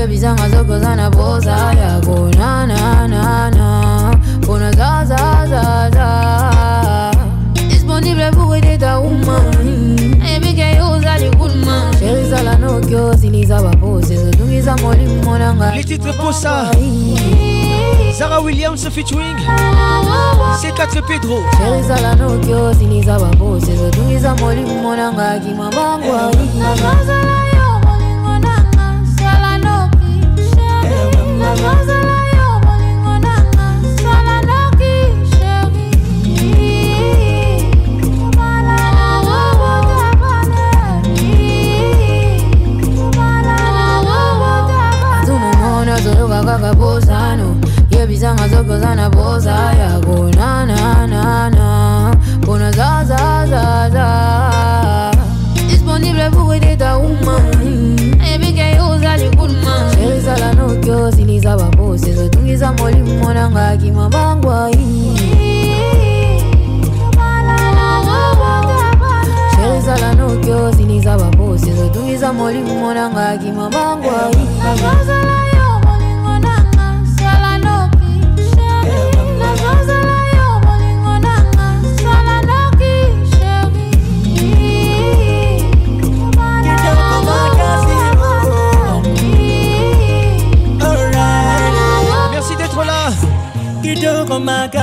Boza 0.06 1.72
yako 1.78 2.28
na 2.38 2.66
na 2.66 3.06
na 3.08 3.50
na. 3.50 4.14
Kuna 4.46 4.70
za 4.72 5.04
za 5.06 5.46
za 5.48 5.90
za. 5.90 7.10
Disponible 7.68 8.30
pour 8.32 8.54
aider 8.54 8.78
ta 8.78 8.98
woman. 9.00 10.20
Ebi 10.36 10.54
ke 10.54 10.76
yuza 10.78 11.18
di 11.18 11.30
kulma 11.36 11.90
Chéri 11.98 12.28
sala 12.30 12.56
no 12.58 12.80
kyo 12.80 13.16
siliza 13.16 13.62
bapose 13.62 14.16
Zotungiza 14.16 14.76
molimo 14.76 15.36
titres 15.86 16.16
pour 16.16 16.32
ça 16.34 16.70
Sarah 18.18 18.40
Williams 18.42 18.86
featuring. 18.90 19.36
C4 20.60 21.02
Pedro. 21.08 21.38
Chéri 21.58 21.82
sala 21.88 22.14
no 22.16 22.38
kyo 22.40 22.74
siliza 22.74 23.18
bapose 23.18 23.76
Zotungiza 23.76 24.34
molimo 24.34 24.96
nanga 24.96 25.38
kimabangwa 25.40 26.30
Nazazala 26.58 27.43
Kuna 48.50 48.78
zana 48.78 49.10
boza 49.10 49.50
ya 49.52 50.00
kuna 50.00 50.66
na 50.66 51.06
na 51.06 51.50
na 51.50 52.14
Kuna 52.46 52.70
za 52.72 53.04
za 53.04 53.46
za 53.46 53.90
za. 53.90 55.10
Disponible 55.68 56.30
pour 56.30 56.52
aider 56.52 56.76
ta 56.76 56.98
uma 56.98 57.38
Ebike 58.34 58.78
uza 58.80 59.16
likulma 59.16 59.90
Sheri 59.94 60.20
zala 60.20 60.52
nokyo 60.54 61.10
ziliza 61.10 61.56
babose 61.56 62.12
Zotungiza 62.12 62.72
mwalimu 62.72 63.18
mwananga 63.18 63.68
akimabangwa 63.68 64.70
Sheri 69.56 69.80
zala 69.86 70.14
nokyo 70.14 70.70
ziliza 70.70 71.16
babose 71.18 71.72
Zotungiza 71.72 72.32
mwalimu 72.32 72.74
mwananga 72.78 73.28
akimabangwa 73.28 74.12
Sheri 74.32 74.46
zala 74.62 74.74
nokyo 74.74 74.80
ziliza 74.80 74.82
babose 74.82 75.23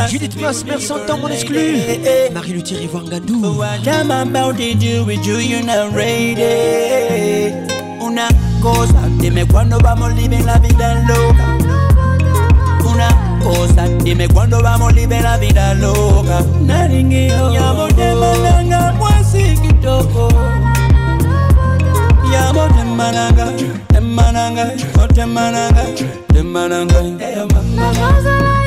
Judith 0.10 0.36
Place, 0.38 0.64
merci 0.66 0.92
en 0.92 1.00
temps, 1.06 1.18
mon 1.18 1.28
exclu. 1.30 1.78
Marie 2.34 2.54
Le 2.54 2.62
Thierry 2.62 2.88
Wangandou. 2.88 3.62
I'm 3.86 4.12
about 4.12 4.58
to 4.58 4.74
do 4.76 5.06
with 5.06 5.26
you, 5.26 5.38
you're 5.38 5.64
not 5.64 5.94
ready. 5.94 7.54
Una 8.02 8.28
cosa, 8.62 9.08
dime 9.20 9.46
cuándo 9.46 9.78
vamos 9.80 10.14
living 10.16 10.46
la 10.46 10.58
vida 10.58 10.96
loca. 11.08 11.58
Una 12.86 13.10
cosa, 13.44 13.88
dime 14.04 14.28
cuándo 14.28 14.62
vamos 14.62 14.94
living 14.94 15.22
la 15.22 15.38
vida 15.38 15.74
loca. 15.76 16.42
Naringio, 16.62 17.54
yamo 17.54 17.88
de 17.88 18.16
malanga, 18.16 18.94
mwesi 18.94 19.56
kitoko. 19.62 20.30
Yamo 22.32 22.68
de 22.70 22.84
malanga, 22.86 23.52
de 23.90 24.02
malanga, 24.02 24.74
oh 25.00 25.08
de 25.08 25.26
malanga, 25.26 25.84
de 26.34 26.44
malanga. 26.44 27.02
Hey, 27.20 27.46
mama. 27.54 28.61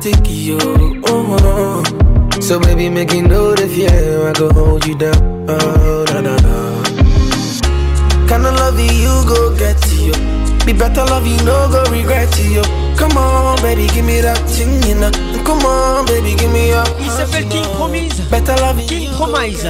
Be 0.00 0.12
synthetic, 0.12 0.26
yo. 0.28 0.58
Oh, 1.06 1.36
oh. 1.42 2.40
So 2.40 2.58
baby, 2.58 2.88
make 2.88 3.12
you 3.12 3.22
know 3.22 3.54
the 3.54 3.68
fear, 3.68 4.28
I 4.28 4.32
go 4.32 4.50
hold 4.50 4.86
you 4.86 4.96
down. 4.96 5.14
Oh, 5.48 6.04
na 6.08 6.20
na 6.20 6.36
na. 6.36 6.82
Kinda 8.26 8.52
love 8.52 8.78
you, 8.78 8.90
you 8.90 9.24
go 9.26 9.54
get 9.56 9.80
to 9.82 9.96
you. 9.96 10.12
Be 10.64 10.72
better 10.72 11.04
love 11.04 11.26
you, 11.26 11.36
no 11.44 11.68
go 11.70 11.84
regret 11.90 12.30
to 12.32 12.42
you. 12.42 12.62
Come 12.96 13.16
on, 13.16 13.60
baby, 13.62 13.86
give 13.88 14.04
me 14.04 14.20
that 14.20 14.38
thing, 14.48 14.82
you 14.88 14.94
know. 14.94 15.10
Come 15.44 15.64
on, 15.64 16.06
baby, 16.06 16.34
give 16.36 16.52
me 16.52 16.72
up. 16.72 16.88
Il 17.00 17.10
s'appelle 17.10 17.48
King 17.48 17.64
Promise. 17.76 18.20
Better 18.30 18.56
love 18.56 18.80
you. 18.80 18.86
King 18.86 19.10
Promise. 19.12 19.64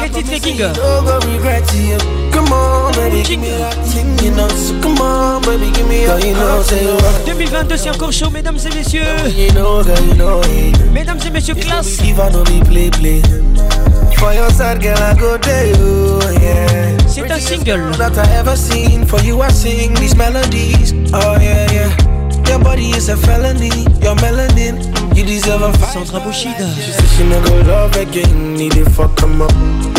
Les 0.00 0.10
titres 0.10 0.40
King. 0.40 0.58
No 0.58 1.02
go 1.02 1.18
regret 1.26 1.66
to 1.68 1.76
you. 1.76 2.25
Come 2.36 2.52
on, 2.52 2.92
baby, 2.92 3.22
give 3.22 3.40
me 3.40 3.48
that 3.48 3.72
thing, 3.88 4.12
you 4.18 4.30
know. 4.36 4.46
So 4.48 4.78
come 4.82 4.98
on, 4.98 5.40
baby, 5.44 5.72
give 5.72 5.88
me 5.88 6.02
your, 6.02 6.20
you 6.20 6.34
know, 6.34 6.60
say 6.60 6.84
you 6.84 6.92
rock. 6.92 7.24
2022 7.24 7.76
c'est 7.78 7.88
encore 7.88 8.12
chaud 8.12 8.28
mesdames 8.28 8.58
et 8.58 8.74
messieurs 8.74 9.04
You 9.34 9.54
know, 9.54 9.82
girl, 9.82 9.96
you 10.06 10.14
know 10.16 10.42
it. 10.42 10.76
Mesdames 10.92 11.18
et 11.26 11.30
messieurs 11.30 11.54
classe 11.54 11.96
play, 11.96 12.90
play. 12.90 13.22
For 14.18 14.34
your 14.34 14.50
side, 14.50 14.82
girl, 14.82 14.98
I 14.98 15.14
go 15.18 15.38
there, 15.38 15.66
you, 15.66 16.20
yeah. 16.42 16.98
C'est 17.08 17.30
un 17.30 17.40
single 17.40 17.96
that 17.96 18.18
I 18.18 18.30
ever 18.36 18.54
seen. 18.54 19.06
For 19.06 19.18
you, 19.22 19.40
I 19.40 19.48
sing 19.48 19.94
these 19.94 20.14
melodies. 20.14 20.92
Oh, 21.14 21.38
yeah, 21.40 21.72
yeah. 21.72 21.88
Your 22.50 22.58
body 22.58 22.90
is 22.90 23.08
a 23.08 23.16
felony. 23.16 23.70
Your 24.02 24.14
melanin, 24.16 24.76
you 25.16 25.24
deserve 25.24 25.62
a 25.62 25.72
fight. 25.72 25.94
Sandra 25.94 26.20
Bushida. 26.20 26.68
She 26.74 26.92
said 26.92 27.08
she 27.16 27.24
love 27.24 27.96
again. 27.96 28.56
Need 28.56 28.76
up. 28.76 29.95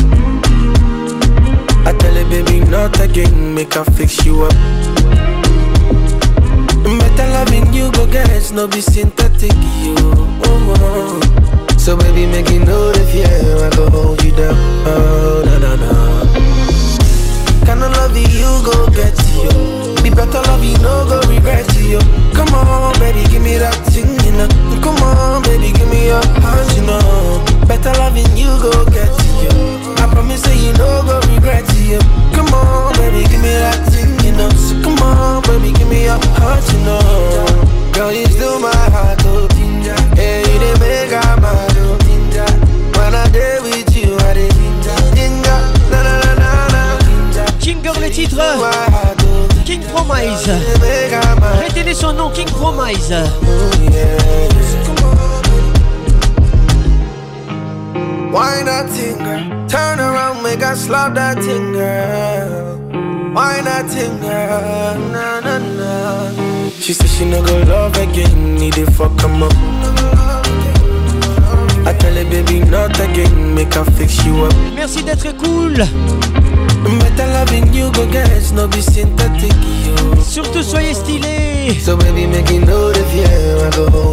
I 2.27 2.29
baby, 2.29 2.59
not 2.59 2.99
again. 2.99 3.53
Make 3.53 3.73
her 3.75 3.85
fix 3.85 4.25
you 4.25 4.43
up. 4.43 4.51
Better 6.83 7.27
loving 7.31 7.73
you, 7.73 7.89
go 7.93 8.05
get 8.05 8.51
no 8.51 8.67
be 8.67 8.81
synthetic, 8.81 9.53
you. 9.79 9.95
Oh, 9.97 10.41
oh. 10.43 11.19
oh. 11.71 11.77
So 11.77 11.95
baby, 11.95 12.25
make 12.25 12.49
you 12.49 12.59
know 12.59 12.91
the 12.91 13.05
fear. 13.11 13.27
I 13.65 13.69
go 13.75 13.89
hold 13.89 14.23
you 14.23 14.31
down. 14.35 15.06
Merci 74.87 75.03
d'être 75.03 75.35
cool. 75.35 75.83
Surtout 80.25 80.63
soyez 80.63 80.93
stylés. 80.93 81.77
So 81.83 81.97
baby, 81.97 82.25
make 82.25 82.49
you 82.49 82.61
know 82.61 82.93
the 82.93 83.03
fear, 83.11 83.67
I 83.67 83.69
go 83.75 84.06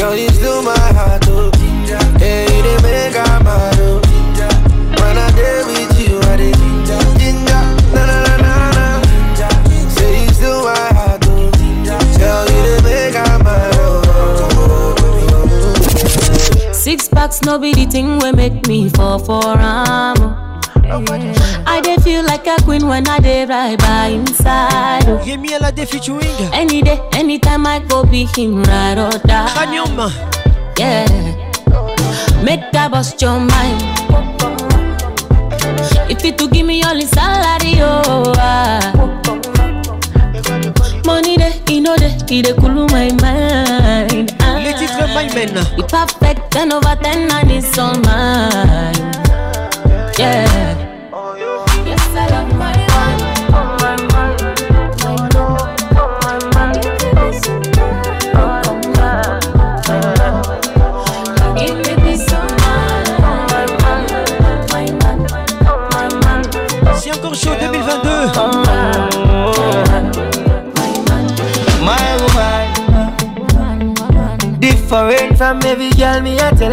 Girl, 0.00 0.16
you 0.16 0.28
still 0.30 0.62
my 0.62 0.72
heart, 0.96 1.24
oh. 1.28 1.50
Yeah, 1.86 2.00
you 2.42 2.62
didn't 2.62 2.82
make 2.82 3.14
a 3.14 3.44
mad, 3.44 3.76
oh. 3.80 4.00
When 4.98 5.16
I 5.18 5.30
day 5.36 5.62
with 5.66 6.00
you, 6.00 6.18
I 6.20 6.36
did 6.36 6.56
ginger, 7.20 7.64
na 7.92 8.02
na 8.08 8.16
na 8.24 8.34
na 8.40 8.54
na. 8.72 8.86
Say 9.94 10.22
you 10.24 10.28
still 10.32 10.60
my 10.64 10.74
heart, 10.96 11.22
oh. 11.28 11.50
Tell 12.16 12.44
you 12.48 12.62
to 12.78 12.82
make 12.82 13.14
a 13.14 13.16
mad, 13.44 13.74
oh. 13.76 13.86
Six 16.72 17.08
packs, 17.08 17.42
no 17.42 17.58
be 17.58 17.74
the 17.74 17.84
thing 17.86 18.18
we 18.20 18.32
make 18.32 18.66
me 18.66 18.88
fall 18.88 19.18
for 19.18 19.44
am. 19.58 20.16
I 20.82 21.18
dey 21.18 21.34
feel 22.10 22.24
like 22.24 22.44
a 22.48 22.56
queen 22.64 22.88
when 22.88 23.06
I 23.08 23.20
dey 23.20 23.46
ride 23.46 23.78
by 23.78 24.06
inside. 24.18 25.04
Oh. 25.06 25.22
Yemi 25.24 25.50
la 25.60 25.70
de 25.70 25.86
featuring 25.86 26.50
Any 26.52 26.82
day, 26.82 26.98
anytime 27.12 27.64
I 27.68 27.78
go 27.78 28.02
be 28.04 28.24
him 28.34 28.64
ride 28.64 28.98
or 28.98 29.10
die. 29.28 29.46
Khanyom 29.54 30.10
Yeah, 30.76 31.06
make 32.42 32.64
that 32.72 32.90
bust 32.90 33.22
your 33.22 33.38
mind. 33.38 33.80
If 36.10 36.24
you 36.24 36.32
to 36.32 36.48
give 36.48 36.66
me 36.66 36.82
all 36.82 36.98
the 36.98 37.06
salary, 37.06 37.74
oh. 37.78 38.34
ah. 38.38 38.90
Money 41.06 41.36
dey, 41.36 41.54
you 41.68 41.80
know 41.80 41.96
dey, 41.96 42.16
it 42.16 42.42
dey 42.46 42.54
cool 42.58 42.88
my 42.88 43.08
mind. 43.22 44.34
Ah. 44.40 44.58
Les 44.64 44.74
titres 44.74 45.14
My 45.14 45.26
Men 45.34 45.54
The 45.54 45.84
perfect 45.88 46.50
10 46.50 46.72
over 46.72 46.96
10 46.96 47.30
and 47.30 47.50
it's 47.52 47.78
all 47.78 47.94
mine. 48.00 48.98
Yeah. 50.18 50.79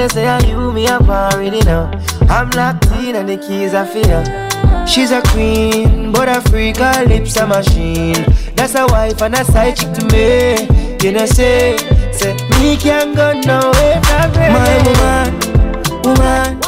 Her 0.08 0.14
say 0.14 0.27
I 0.27 0.40
you 0.48 0.72
me 0.72 0.88
I'm 0.88 1.10
already 1.10 1.60
now. 1.64 1.92
I'm 2.30 2.50
locked 2.52 2.86
in 2.92 3.16
and 3.18 3.27
the 3.27 3.36
keys 3.36 3.74
are 3.74 3.86
for 3.86 4.08
her. 4.08 4.86
She's 4.88 5.11
a 5.11 5.22
queen, 5.34 6.14
but 6.14 6.30
a 6.30 6.40
freak. 6.50 6.77
Her 6.77 7.03
lips 7.06 7.36
a 7.36 7.45
machine. 7.45 8.26
That's 8.56 8.76
a 8.76 8.86
wife 8.88 9.22
and 9.22 9.36
a 9.36 9.44
side 9.44 9.76
chick 9.76 9.92
to 9.95 10.06
me. 10.06 10.68
You 11.03 11.11
know 11.11 11.26
say, 11.26 11.76
say 12.14 12.36
me 12.61 12.77
can't 12.77 13.18
go 13.18 13.34
nowhere 13.34 14.02
from. 14.03 14.32
My 14.56 14.77
woman, 16.06 16.60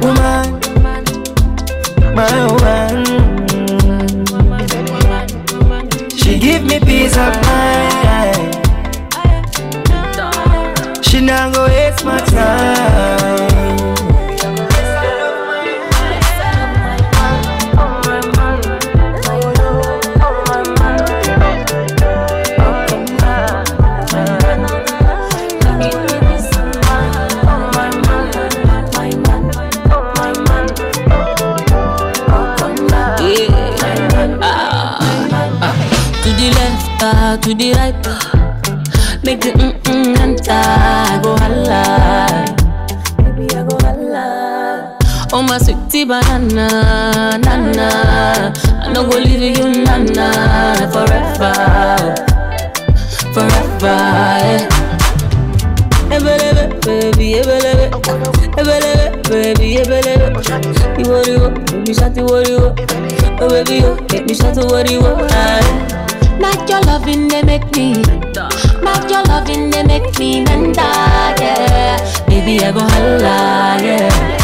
woman, 0.00 0.60
my 2.14 2.46
woman. 2.52 3.04
She 6.10 6.38
give 6.38 6.62
me 6.62 6.78
peace 6.78 7.16
of 7.16 7.34
mind. 7.42 8.54
She 11.04 11.20
not 11.20 11.52
go 11.52 11.65
my 12.04 12.18
time. 12.18 12.95
Leave 49.36 49.58
you, 49.58 49.68
nana, 49.84 50.88
forever, 50.90 51.52
forever. 53.34 53.96
Yeah. 54.48 54.64
Ebelebe, 56.08 56.80
baby, 56.80 57.34
ebelebe, 57.40 57.90
ebelebe, 58.56 59.28
baby, 59.28 59.76
ebelebe. 59.76 60.40
You 60.98 61.34
you 61.34 61.40
want, 61.40 61.70
baby, 61.70 61.92
shut 61.92 62.16
you 62.16 62.24
what 62.24 62.48
you. 62.48 62.72
Oh 63.38 63.48
baby, 63.50 63.84
you 63.84 63.96
make 64.10 64.24
me 64.24 64.32
shout 64.34 64.54
to 64.54 64.64
what 64.64 64.88
oh, 64.88 64.94
you. 64.94 65.00
Not 66.40 66.68
your 66.70 66.80
loving, 66.88 67.28
they 67.28 67.42
make 67.42 67.70
me. 67.76 67.92
Make 68.80 69.10
your 69.10 69.22
loving 69.24 69.68
they 69.68 69.82
make 69.82 70.18
me 70.18 70.44
mental, 70.44 70.82
yeah. 71.36 72.24
Baby, 72.26 72.64
I 72.64 72.72
go 72.72 72.80
holla, 72.80 73.76
yeah. 73.84 74.35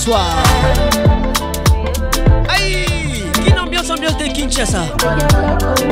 Soir. 0.00 0.42
Aïe, 2.48 2.86
une 3.46 3.58
ambiance, 3.58 3.90
ambiance 3.90 4.16
de 4.16 4.24
Kinshasa. 4.32 4.84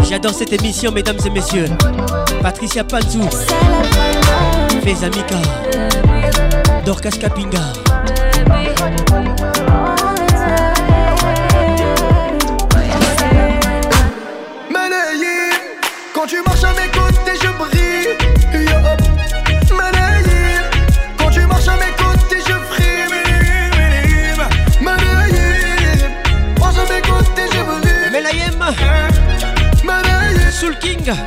J'adore 0.08 0.32
cette 0.32 0.52
émission, 0.54 0.90
mesdames 0.90 1.18
et 1.26 1.30
messieurs. 1.30 1.68
Patricia 2.40 2.84
Panzou, 2.84 3.28
Fezamika, 4.82 5.36
Dorcas 6.86 7.18
Kapinga. 7.20 7.60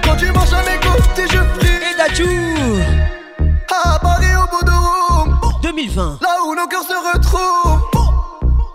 Quand 0.03 0.16
tu 0.16 0.32
marches 0.32 0.53
à 0.53 0.61
mes 0.64 0.77
côtés, 0.80 1.24
je 1.32 1.38
frime. 1.60 1.82
et 1.82 1.98
Dajou, 1.98 2.30
À 3.84 4.00
Paris, 4.00 4.26
au 4.35 4.48
bout 4.56 4.64
de 4.66 4.72
Rome, 4.72 5.40
2020. 5.64 6.19
là 6.22 6.27
où 6.45 6.56
nos 6.56 6.68
cœurs 6.68 6.84
se 6.84 7.18
retrouvent. 7.18 7.82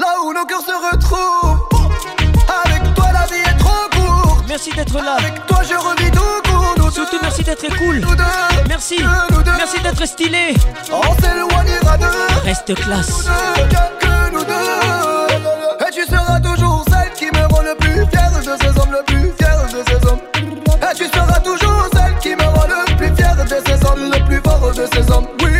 Là 0.01 0.07
où 0.25 0.33
nos 0.33 0.45
cœurs 0.47 0.63
se 0.63 0.95
retrouvent. 0.95 1.59
Avec 2.65 2.95
toi, 2.95 3.07
la 3.13 3.27
vie 3.27 3.43
est 3.45 3.57
trop 3.59 3.89
courte. 3.93 4.45
Merci 4.49 4.71
d'être 4.71 4.95
là. 4.95 5.17
Avec 5.19 5.47
toi, 5.47 5.59
je 5.63 5.75
revis 5.75 6.11
tout 6.11 6.51
court. 6.51 6.93
Surtout 6.93 7.19
merci 7.23 7.43
d'être 7.45 7.69
cool. 7.79 8.05
Merci. 8.69 8.97
nous 9.31 9.43
deux. 9.43 9.53
Merci 9.57 9.81
d'être 9.83 10.07
stylé. 10.07 10.55
On 10.91 11.15
s'éloignera 11.23 11.99
d'eux. 11.99 12.07
Reste 12.45 12.75
classe. 12.75 13.25
que 14.01 14.31
nous 14.33 14.45
deux. 14.45 15.87
Et 15.87 15.93
tu 15.93 16.05
seras 16.05 16.41
toujours 16.41 16.85
celle 16.91 17.13
qui 17.13 17.27
me 17.27 17.47
rend 17.55 17.63
le 17.63 17.75
plus 17.77 18.07
fier 18.11 18.31
de 18.33 18.43
ces 18.43 18.81
hommes, 18.81 18.91
le 18.93 19.05
plus 19.05 19.33
tu 20.97 21.05
seras 21.05 21.41
toujours 21.41 21.89
celle 21.95 22.17
qui 22.21 22.31
me 22.37 22.43
rend 22.43 22.67
le 22.67 22.97
plus 22.97 23.15
fier 23.17 23.37
de 23.37 23.49
ces 23.49 23.87
hommes, 23.87 24.11
le 24.13 24.25
plus 24.27 24.41
fort 24.45 24.73
de 24.73 24.87
ces 24.93 25.13
hommes. 25.13 25.27
Oui. 25.43 25.51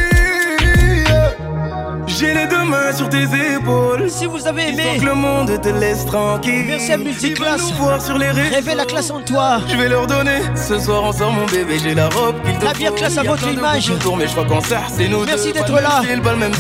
J'ai 2.07 2.33
les 2.33 2.47
deux 2.47 2.65
mains 2.65 2.93
sur 2.95 3.09
tes 3.11 3.25
épaules. 3.25 4.09
Si 4.09 4.25
vous 4.25 4.47
avez 4.47 4.69
aimé, 4.71 4.97
que 4.99 5.05
le 5.05 5.15
monde 5.15 5.61
te 5.61 5.69
laisse 5.69 6.07
tranquille. 6.07 6.65
Merci 6.67 6.93
à 6.93 6.95
Ils 6.95 6.99
veulent 6.99 7.07
Multiclass. 7.09 7.61
nous 7.71 7.77
voir 7.85 8.01
sur 8.01 8.17
les 8.17 8.31
réseaux. 8.31 8.55
révèle 8.55 8.77
la 8.79 8.85
classe 8.87 9.11
en 9.11 9.21
toi. 9.21 9.61
Je 9.69 9.77
vais 9.77 9.89
leur 9.89 10.07
donner. 10.07 10.39
Ce 10.55 10.79
soir 10.79 11.03
on 11.05 11.13
sort 11.13 11.31
mon 11.33 11.45
bébé, 11.47 11.79
j'ai 11.83 11.95
la 11.95 12.09
robe 12.09 12.37
qu'il 12.43 12.59
te 12.59 12.65
La 12.65 12.73
bière 12.73 12.95
classe 12.95 13.19
à 13.19 13.23
votre 13.23 13.47
image. 13.49 13.89
couples 13.89 13.97
autour, 14.01 14.17
mais 14.17 14.27
je 14.27 14.33
crois 14.33 14.45
qu'en 14.47 14.61
ça 14.63 14.79
c'est 14.97 15.09
nous 15.09 15.25
Merci 15.27 15.53
d'être 15.53 15.73
là. 15.75 16.01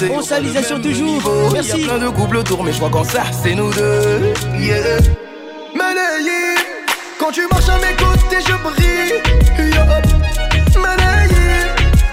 Consalisation 0.09 0.79
même 0.79 0.83
toujours. 0.93 1.51
Merci. 1.55 1.81
Y 1.81 1.85
a 1.85 1.87
plein 1.89 1.99
de 2.05 2.09
couples 2.11 2.37
autour, 2.37 2.63
mais 2.63 2.73
je 2.73 2.77
crois 2.77 2.91
qu'en 2.91 3.05
ça 3.05 3.23
c'est 3.33 3.55
nous 3.55 3.73
deux. 3.73 4.35
Yeah. 4.59 4.99
Malayé, 5.75 6.57
quand 7.19 7.31
tu 7.33 7.43
marches 7.51 7.69
à 7.69 7.77
mes 7.79 7.95
côtés, 7.97 8.16
je 8.41 8.53
brille. 8.63 9.23
Hop. 9.79 10.07
Malayé, 10.77 11.49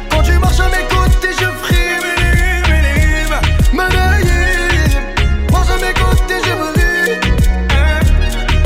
quand 0.09 0.21
tu 0.23 0.33
marches 0.39 0.59
à 0.59 0.69
mes 0.69 0.85
côtés, 0.89 1.33
je 1.39 1.49
frime. 1.63 2.03
Malayé, 3.73 4.41
marche 5.51 5.69
à 5.69 5.77
mes 5.77 5.93
côtés, 5.93 6.39
je 6.45 6.53
brille. 6.61 7.19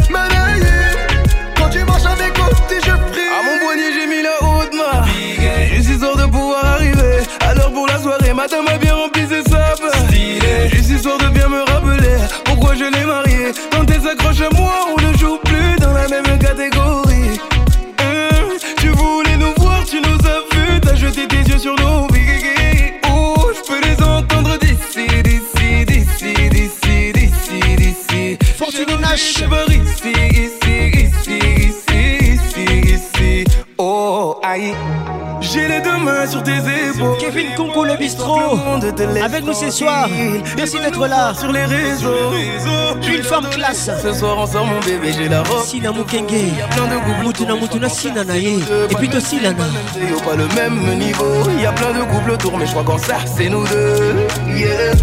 Malayé, 0.09 0.75
quand 1.57 1.69
tu 1.69 1.83
marches 1.83 2.05
à 2.05 2.15
mes 2.15 2.29
côtés, 2.29 2.79
je 2.81 2.91
frime. 3.11 3.33
À 3.37 3.43
mon 3.43 3.57
poignet, 3.65 3.91
j'ai 3.93 4.07
mis 4.07 4.21
la 4.21 4.35
haute 4.41 4.73
marque. 4.73 5.09
Juste 5.73 5.89
histoire 5.89 6.17
de 6.17 6.25
pouvoir 6.25 6.65
arriver. 6.65 7.23
Alors 7.41 7.71
pour 7.71 7.87
la 7.87 7.97
soirée, 7.99 8.33
matin 8.33 8.61
m'a 8.63 8.77
bien 8.77 8.93
rempli 8.93 9.27
ses 9.27 9.43
sapes. 9.49 9.81
Juste 10.71 11.05
de 11.05 11.29
bien 11.29 11.47
me 11.47 11.61
rappeler 11.63 12.17
pourquoi 12.43 12.75
je 12.75 12.85
l'ai 12.85 13.05
mariée. 13.05 13.51
Quand 13.71 13.85
elle 13.89 14.01
s'accroche 14.01 14.41
à 14.41 14.49
moi, 14.55 14.73
on 14.97 15.01
ne 15.01 15.17
joue 15.17 15.37
plus 15.43 15.56
sur 36.27 36.43
tes 36.43 36.57
épaules. 36.57 37.17
Kevin 37.19 37.55
Conco 37.55 37.83
le 37.83 37.95
bistrot. 37.95 38.59
Avec 39.23 39.43
nous 39.45 39.53
ce 39.53 39.69
soir. 39.69 40.07
Merci 40.55 40.79
d'être 40.79 41.07
là. 41.07 41.33
Sur 41.33 41.51
les 41.51 41.65
réseaux. 41.65 42.33
Une 43.07 43.23
femme 43.23 43.49
classe. 43.49 43.89
Ce 44.01 44.13
soir, 44.13 44.47
sort 44.47 44.65
mon 44.65 44.79
bébé, 44.79 45.13
j'ai 45.17 45.29
la 45.29 45.43
robe. 45.43 45.63
Sina 45.65 45.91
Mukenge. 45.91 46.53
Plein 46.71 46.87
de 46.87 46.97
couples 47.05 47.25
Mutuna 47.25 47.55
Mutuna 47.55 47.89
Sina 47.89 48.23
Naye. 48.23 48.63
Et 48.89 48.95
puis 48.95 49.09
aussi 49.15 49.39
Lana. 49.39 49.65
Pas 50.25 50.35
le 50.35 50.47
même 50.55 50.97
niveau. 50.97 51.49
Y 51.59 51.65
a 51.65 51.71
plein 51.71 51.93
de 51.93 52.03
couples 52.03 52.31
autour, 52.31 52.57
mais 52.57 52.65
je 52.65 52.71
crois 52.71 52.83
qu'en 52.83 52.97
ça, 52.97 53.15
c'est 53.25 53.49
nous 53.49 53.65
deux. 53.67 54.27
Yeah. 54.55 54.93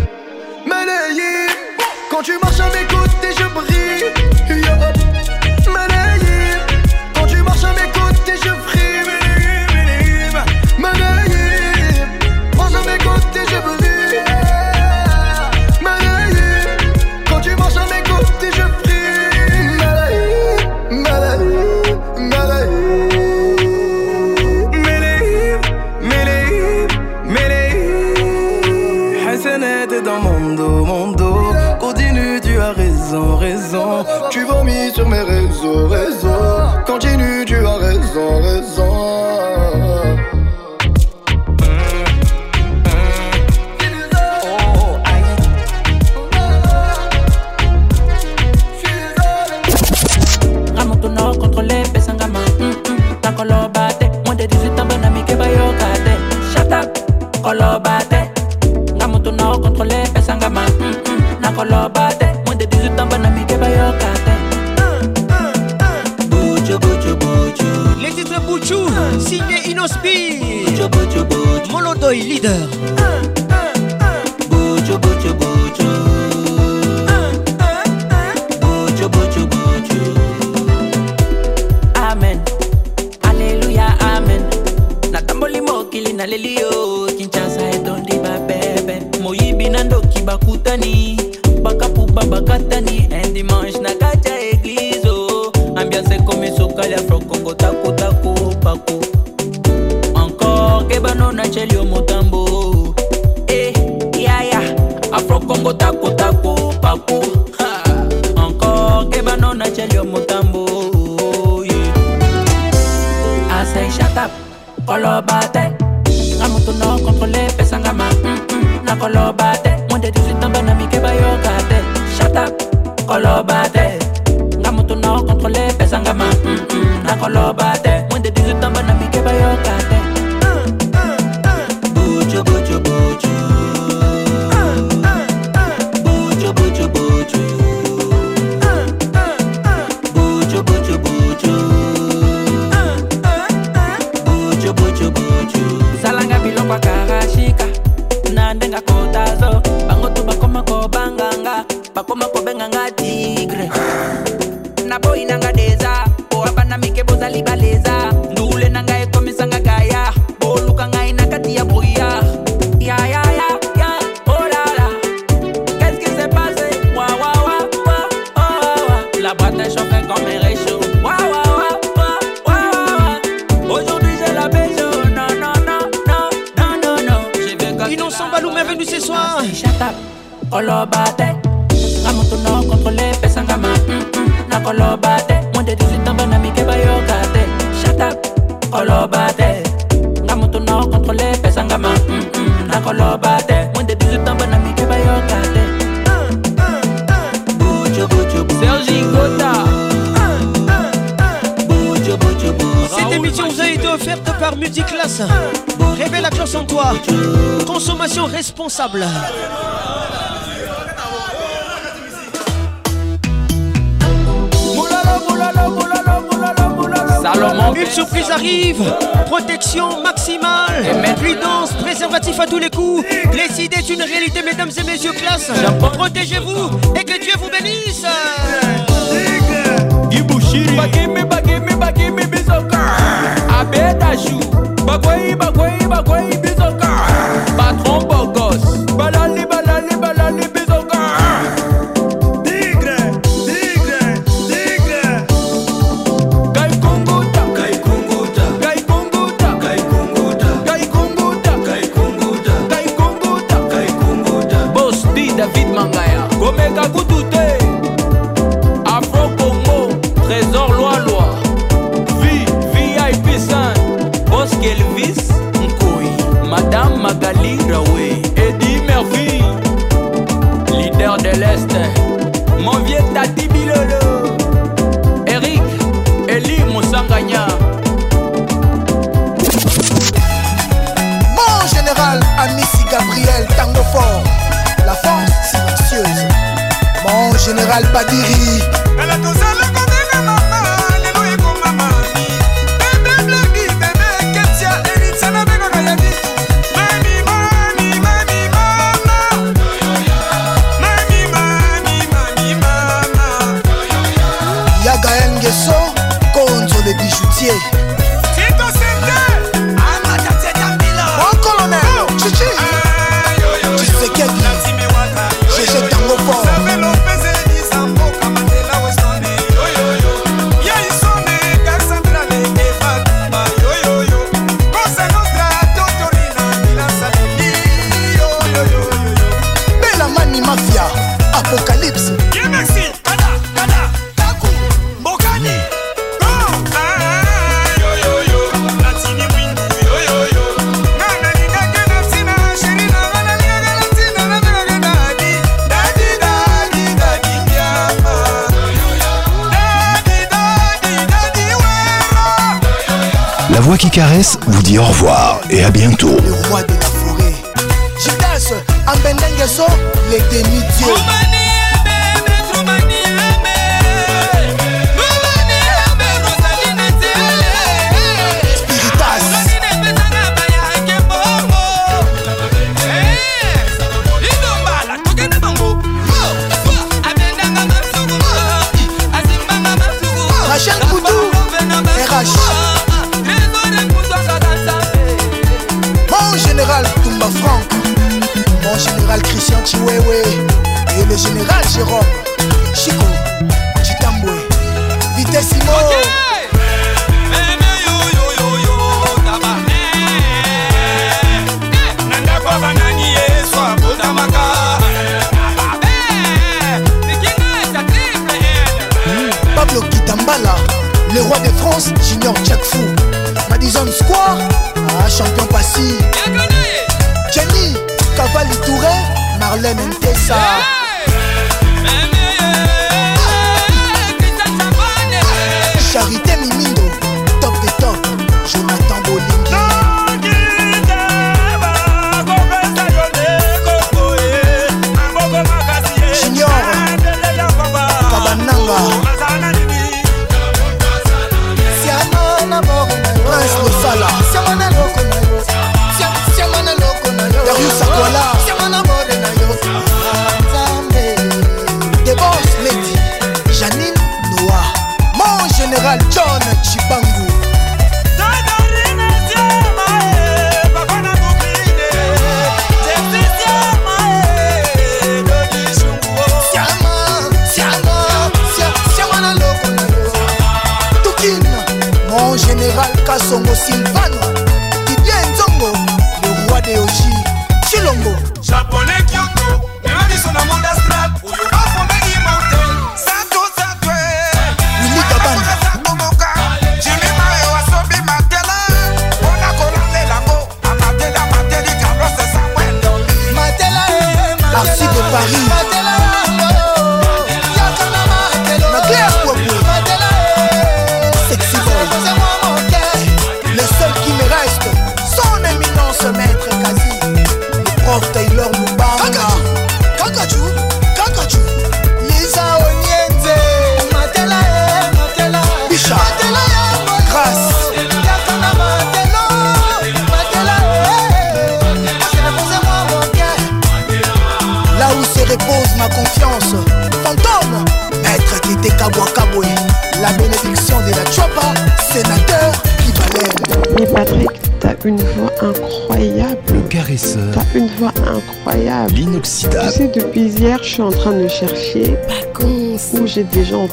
Shiri. 230.55 231.04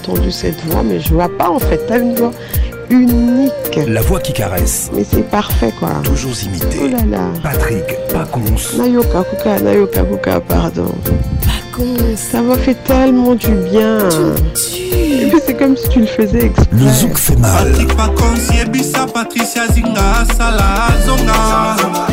entendu 0.02 0.32
cette 0.32 0.64
voix, 0.66 0.84
mais 0.84 1.00
je 1.00 1.14
vois 1.14 1.30
pas 1.30 1.50
en 1.50 1.60
fait. 1.60 1.80
T'as 1.88 2.00
une 2.00 2.16
voix 2.16 2.32
unique. 2.90 3.80
La 3.88 4.02
voix 4.02 4.20
qui 4.20 4.34
caresse. 4.34 4.90
Mais 4.96 5.04
c'est 5.10 5.28
parfait 5.30 5.74
quoi. 5.80 5.90
Toujours 6.04 6.34
imité. 6.44 6.80
Oh 6.84 6.88
là 6.88 7.06
là. 7.10 7.26
Patrick 7.44 7.86
Pacons. 8.12 8.78
Nayoka 8.78 9.24
Kuka, 9.24 9.60
Nayoka 9.60 10.04
Kuka, 10.04 10.40
pardon. 10.40 10.92
Pacons. 11.42 12.16
Ça 12.16 12.42
m'a 12.42 12.56
fait 12.56 12.78
tellement 12.86 13.36
du 13.36 13.52
bien. 13.72 14.00
C'est 15.46 15.58
comme 15.58 15.78
si 15.78 15.88
tu 15.90 16.00
le 16.00 16.06
faisais 16.06 16.46
exprès. 16.46 16.68
Le 16.72 16.90
zouk 16.90 17.18
fait 17.18 17.36
mal. 17.38 17.72
Patrick 17.72 17.96
Pacons, 17.96 18.54
Yebisa, 18.54 19.06
Patricia 19.14 19.68
Zinga, 19.68 20.26
Sala, 20.38 20.88
Zonga. 21.06 22.11